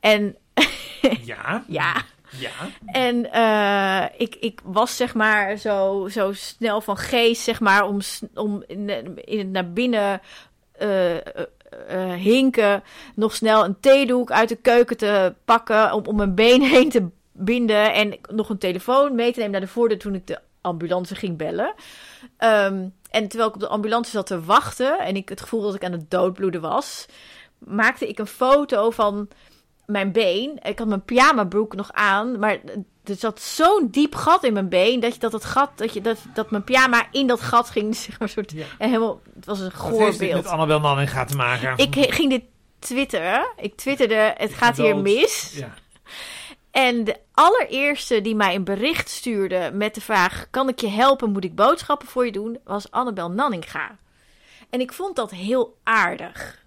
En 0.00 0.36
Ja. 1.24 1.64
ja, 1.68 1.92
Ja. 2.38 2.50
en 2.86 3.32
eh, 3.32 4.20
ik, 4.20 4.34
ik 4.34 4.60
was 4.64 4.96
zeg 4.96 5.14
maar 5.14 5.56
zo, 5.56 6.08
zo 6.10 6.32
snel 6.32 6.80
van 6.80 6.96
geest, 6.96 7.42
zeg 7.42 7.60
maar, 7.60 7.86
om, 7.86 7.98
om 8.34 8.62
in, 8.66 8.88
in 9.24 9.38
het 9.38 9.48
naar 9.48 9.72
binnen 9.72 10.20
eh, 10.78 12.12
hinken, 12.12 12.82
nog 13.14 13.34
snel 13.34 13.64
een 13.64 13.80
theedoek 13.80 14.30
uit 14.30 14.48
de 14.48 14.56
keuken 14.56 14.96
te 14.96 15.34
pakken, 15.44 15.92
om, 15.92 16.06
om 16.06 16.16
mijn 16.16 16.34
been 16.34 16.62
heen 16.74 16.88
te 16.88 17.06
binden 17.32 17.92
en 17.92 18.18
nog 18.30 18.48
een 18.48 18.58
telefoon 18.58 19.14
mee 19.14 19.32
te 19.32 19.38
nemen 19.38 19.52
naar 19.52 19.60
de 19.60 19.66
voordeur 19.66 19.98
toen 19.98 20.14
ik 20.14 20.26
de 20.26 20.38
ambulance 20.60 21.14
ging 21.14 21.36
bellen. 21.36 21.74
Ehm, 22.36 22.88
en 23.10 23.28
terwijl 23.28 23.48
ik 23.48 23.54
op 23.54 23.60
de 23.60 23.68
ambulance 23.68 24.10
zat 24.10 24.26
te 24.26 24.44
wachten 24.44 24.98
en 24.98 25.16
ik 25.16 25.28
het 25.28 25.40
gevoel 25.40 25.62
dat 25.62 25.74
ik 25.74 25.84
aan 25.84 25.92
het 25.92 26.10
doodbloeden 26.10 26.60
was, 26.60 27.06
maakte 27.58 28.08
ik 28.08 28.18
een 28.18 28.26
foto 28.26 28.90
van 28.90 29.28
mijn 29.88 30.12
been. 30.12 30.58
Ik 30.62 30.78
had 30.78 30.88
mijn 30.88 31.04
pyjamabroek 31.04 31.74
nog 31.74 31.92
aan, 31.92 32.38
maar 32.38 32.58
er 33.04 33.14
zat 33.14 33.40
zo'n 33.40 33.88
diep 33.90 34.14
gat 34.14 34.44
in 34.44 34.52
mijn 34.52 34.68
been 34.68 35.00
dat 35.00 35.14
je 35.14 35.20
dat 35.20 35.32
het 35.32 35.44
gat 35.44 35.70
dat 35.78 35.92
je 35.94 36.00
dat, 36.00 36.18
dat 36.34 36.50
mijn 36.50 36.64
pyjama 36.64 37.06
in 37.10 37.26
dat 37.26 37.40
gat 37.40 37.70
ging, 37.70 37.96
zeg 38.06 38.18
maar 38.18 38.28
soort 38.28 38.52
Ja. 38.52 38.64
en 38.78 38.88
helemaal. 38.88 39.20
Het 39.34 39.44
was 39.44 39.60
een 39.60 39.72
goor 39.72 40.00
heeft 40.00 40.18
dit 40.18 40.32
met 40.32 40.42
beeld. 40.42 40.52
Annabel 40.52 40.80
Nanninga 40.80 41.24
te 41.24 41.36
maken? 41.36 41.76
Ik 41.76 41.94
he- 41.94 42.10
ging 42.12 42.30
dit 42.30 42.42
twitteren. 42.78 43.52
Ik 43.56 43.76
twitterde: 43.76 44.34
het 44.36 44.54
gaat 44.54 44.76
hier 44.76 44.96
mis. 44.96 45.52
Ja. 45.56 45.74
En 46.70 47.04
de 47.04 47.16
allereerste 47.32 48.20
die 48.20 48.34
mij 48.34 48.54
een 48.54 48.64
bericht 48.64 49.08
stuurde 49.08 49.70
met 49.74 49.94
de 49.94 50.00
vraag: 50.00 50.46
kan 50.50 50.68
ik 50.68 50.80
je 50.80 50.88
helpen? 50.88 51.30
Moet 51.32 51.44
ik 51.44 51.54
boodschappen 51.54 52.08
voor 52.08 52.24
je 52.26 52.32
doen? 52.32 52.58
Was 52.64 52.90
Annabel 52.90 53.30
Nanninga. 53.30 53.96
En 54.70 54.80
ik 54.80 54.92
vond 54.92 55.16
dat 55.16 55.30
heel 55.30 55.76
aardig. 55.82 56.64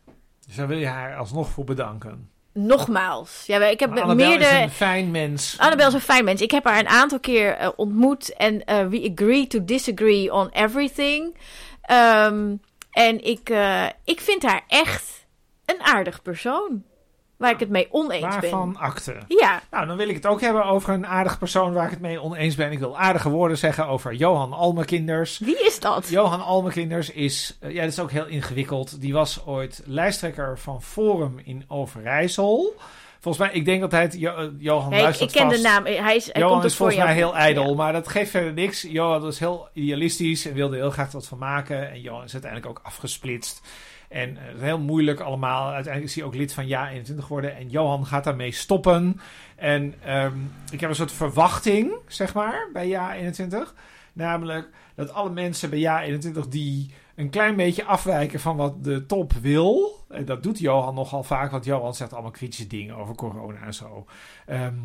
Dus 0.48 0.56
daar 0.56 0.68
wil 0.68 0.78
je 0.78 0.88
haar 0.88 1.16
alsnog 1.18 1.50
voor 1.50 1.64
bedanken. 1.64 2.30
Nogmaals, 2.54 3.44
ja, 3.46 3.66
ik 3.66 3.80
heb 3.80 3.90
Annabel 3.90 4.16
meerdere. 4.16 4.56
is 4.56 4.64
een 4.64 4.70
fijn 4.70 5.12
mens. 5.12 5.56
Annabel 5.58 5.88
is 5.88 5.94
een 5.94 6.02
fijn 6.02 6.24
mens. 6.24 6.42
Ik 6.42 6.52
heb 6.52 6.64
haar 6.64 6.80
een 6.80 6.88
aantal 6.88 7.20
keer 7.20 7.56
eh, 7.56 7.70
ontmoet 7.76 8.36
en 8.36 8.66
eh, 8.66 8.88
we 8.88 9.12
agree 9.12 9.48
to 9.48 9.66
disagree 9.66 10.34
on 10.34 10.50
everything. 10.50 11.38
Ehm, 11.82 12.56
en 12.92 13.24
ik, 13.24 13.50
eh, 13.50 13.86
ik 14.04 14.20
vind 14.20 14.44
haar 14.44 14.64
echt 14.68 15.26
een 15.66 15.82
aardig 15.82 16.22
persoon. 16.22 16.84
Waar 17.42 17.52
ik 17.52 17.60
het 17.60 17.70
mee 17.70 17.88
oneens 17.92 18.22
Waarvan 18.22 18.72
ben. 18.72 18.82
akte. 18.82 19.16
Ja, 19.28 19.62
Nou, 19.72 19.86
dan 19.88 19.98
wil 19.98 20.08
ik 20.10 20.16
het 20.16 20.26
ook 20.26 20.42
hebben 20.42 20.66
over 20.66 20.94
een 20.94 21.08
aardig 21.08 21.38
persoon 21.38 21.74
waar 21.74 21.86
ik 21.86 21.92
het 21.92 22.02
mee 22.02 22.22
oneens 22.22 22.56
ben. 22.56 22.72
Ik 22.72 22.80
wil 22.80 22.98
aardige 22.98 23.30
woorden 23.30 23.58
zeggen 23.58 23.88
over 23.88 24.14
Johan 24.14 24.54
Almekinders. 24.54 25.40
wie 25.40 25.66
is 25.66 25.80
dat? 25.80 26.10
Johan 26.10 26.42
Almekinders 26.42 27.10
is, 27.10 27.58
eh, 27.60 27.72
ja, 27.74 27.82
dat 27.82 27.92
is 27.92 28.00
ook 28.00 28.12
heel 28.12 28.26
ingewikkeld. 28.28 29.02
Die 29.02 29.14
was 29.14 29.46
ooit 29.46 29.82
lijsttrekker 29.86 30.60
van 30.60 30.82
Forum 30.82 31.40
in 31.44 31.64
Overijssel. 31.68 32.74
Volgens 33.20 33.44
mij, 33.48 33.54
ik 33.54 33.66
denk 33.66 33.82
dat 33.82 33.92
hij 33.92 34.02
het, 34.02 34.14
Jo- 34.20 34.36
eh, 34.36 34.46
Johan 34.58 34.90
Nee, 34.90 35.08
ik, 35.08 35.16
ik 35.16 35.32
ken 35.32 35.46
vast. 35.50 35.56
de 35.56 35.62
naam. 35.68 35.86
Hij, 35.86 36.16
is, 36.16 36.26
hij 36.26 36.42
Johan 36.42 36.52
komt 36.52 36.64
is 36.64 36.76
volgens 36.76 36.98
mij 36.98 37.14
heel 37.14 37.36
ijdel, 37.36 37.68
Ja. 37.70 37.76
maar 37.76 37.94
dat 37.94 38.08
geeft 38.08 38.32
verder 38.32 38.54
niks. 38.54 38.82
Johan 38.82 39.22
was 39.22 39.40
heel 39.40 39.68
idealistisch 39.74 40.46
en 40.48 40.54
wilde 40.54 40.76
heel 40.76 40.90
graag 40.92 41.12
wat 41.12 41.28
van 41.28 41.38
maken. 41.38 41.92
En 41.92 42.02
Johan 42.02 42.24
is 42.24 42.34
uiteindelijk 42.34 42.72
ook 42.72 42.86
afgesplitst. 42.86 43.62
En 44.12 44.38
eh, 44.38 44.62
heel 44.62 44.80
moeilijk 44.80 45.20
allemaal. 45.20 45.64
Uiteindelijk 45.64 46.04
is 46.04 46.16
hij 46.16 46.24
ook 46.24 46.36
lid 46.36 46.54
van 46.54 46.68
Ja21 46.68 47.16
geworden. 47.18 47.56
En 47.56 47.70
Johan 47.70 48.06
gaat 48.06 48.24
daarmee 48.24 48.52
stoppen. 48.52 49.20
En 49.56 49.94
ehm, 50.04 50.34
ik 50.72 50.80
heb 50.80 50.90
een 50.90 50.96
soort 50.96 51.12
verwachting, 51.12 51.94
zeg 52.08 52.34
maar, 52.34 52.70
bij 52.74 52.90
Ja21. 52.90 53.74
Namelijk 54.14 54.70
dat 54.96 55.14
alle 55.14 55.30
mensen 55.30 55.70
bij 55.70 55.80
Ja21 55.80 56.48
die 56.50 56.94
een 57.16 57.30
klein 57.30 57.56
beetje 57.56 57.86
afwijken 57.86 58.40
van 58.40 58.56
wat 58.56 58.84
de 58.84 59.06
top 59.06 59.34
wil. 59.34 60.00
En 60.10 60.26
dat 60.26 60.44
doet 60.44 60.60
Johan 60.60 60.96
nogal 60.96 61.24
vaak, 61.24 61.52
want 61.52 61.66
Johan 61.66 61.96
zegt 61.96 62.14
allemaal 62.14 62.32
kritische 62.32 62.68
dingen 62.68 62.96
over 62.96 63.16
corona 63.16 63.62
en 63.62 63.74
zo. 63.74 64.06
Ehm, 64.46 64.76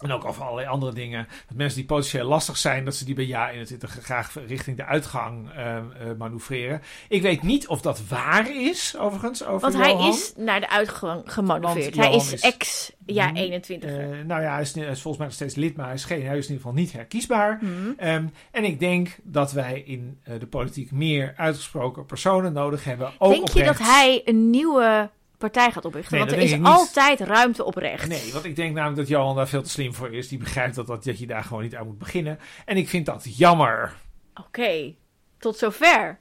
en 0.00 0.12
ook 0.12 0.24
over 0.24 0.42
allerlei 0.42 0.66
andere 0.66 0.92
dingen. 0.92 1.28
Dat 1.46 1.56
mensen 1.56 1.78
die 1.78 1.86
potentieel 1.86 2.26
lastig 2.28 2.56
zijn, 2.56 2.84
dat 2.84 2.94
ze 2.94 3.04
die 3.04 3.14
bij 3.14 3.26
Ja 3.26 3.50
21 3.50 3.98
graag 4.02 4.34
richting 4.46 4.76
de 4.76 4.84
uitgang 4.84 5.50
ehm, 5.50 5.66
eh, 5.66 6.06
manoeuvreren. 6.18 6.82
Ik 7.08 7.22
weet 7.22 7.42
niet 7.42 7.68
of 7.68 7.80
dat 7.80 8.06
waar 8.08 8.56
is, 8.56 8.96
overigens. 8.98 9.44
Over 9.44 9.60
Want 9.60 9.74
hij 9.84 10.08
is 10.08 10.32
naar 10.36 10.60
de 10.60 10.70
uitgang 10.70 11.22
gemanoeuvreerd. 11.32 11.96
Hij 11.96 12.14
is 12.14 12.32
is- 12.32 12.40
ex 12.40 12.92
ja 13.06 13.32
21. 13.34 13.90
Eh, 13.90 13.96
nou 14.26 14.42
ja, 14.42 14.52
hij 14.52 14.60
is, 14.60 14.74
hij 14.74 14.84
is 14.84 15.00
volgens 15.00 15.16
mij 15.16 15.26
nog 15.26 15.34
steeds 15.34 15.54
lid, 15.54 15.76
maar 15.76 15.86
hij 15.86 15.94
is, 15.94 16.04
geen, 16.04 16.26
hij 16.26 16.38
is 16.38 16.46
in 16.46 16.52
ieder 16.52 16.66
geval 16.66 16.82
niet 16.82 16.92
herkiesbaar. 16.92 17.58
Mhm. 17.60 17.92
Ehm, 17.96 18.26
en 18.50 18.64
ik 18.64 18.80
denk 18.80 19.16
dat 19.22 19.52
wij 19.52 19.82
in 19.86 20.18
eh, 20.22 20.40
de 20.40 20.46
politiek 20.46 20.90
meer 20.92 21.34
uitgesproken 21.36 22.06
personen 22.06 22.52
nodig 22.52 22.84
hebben. 22.84 23.12
Ook 23.18 23.32
Denk 23.32 23.48
je 23.48 23.64
dat 23.64 23.78
hij 23.78 24.22
een 24.24 24.50
nieuwe 24.50 25.10
partij 25.38 25.70
gaat 25.70 25.84
oprichten? 25.84 26.16
Nee, 26.16 26.26
Want 26.26 26.36
er 26.36 26.42
is 26.42 26.62
altijd 26.62 27.20
ruimte 27.20 27.64
op 27.64 27.76
rechts. 27.76 28.06
Nee, 28.06 28.32
want 28.32 28.44
ik 28.44 28.56
denk 28.56 28.74
namelijk 28.74 28.98
dat 28.98 29.08
Johan 29.08 29.36
daar 29.36 29.48
veel 29.48 29.62
te 29.62 29.70
slim 29.70 29.94
voor 29.94 30.12
is. 30.14 30.28
Die 30.28 30.38
begrijpt 30.38 30.74
dat, 30.74 30.86
dat, 30.86 31.04
dat 31.04 31.18
je 31.18 31.26
daar 31.26 31.44
gewoon 31.44 31.62
niet 31.62 31.76
aan 31.76 31.86
moet 31.86 31.98
beginnen. 31.98 32.38
En 32.64 32.76
ik 32.76 32.88
vind 32.88 33.06
dat 33.06 33.36
jammer. 33.36 33.94
Oké, 34.34 34.94
tot 35.38 35.56
zover. 35.58 36.18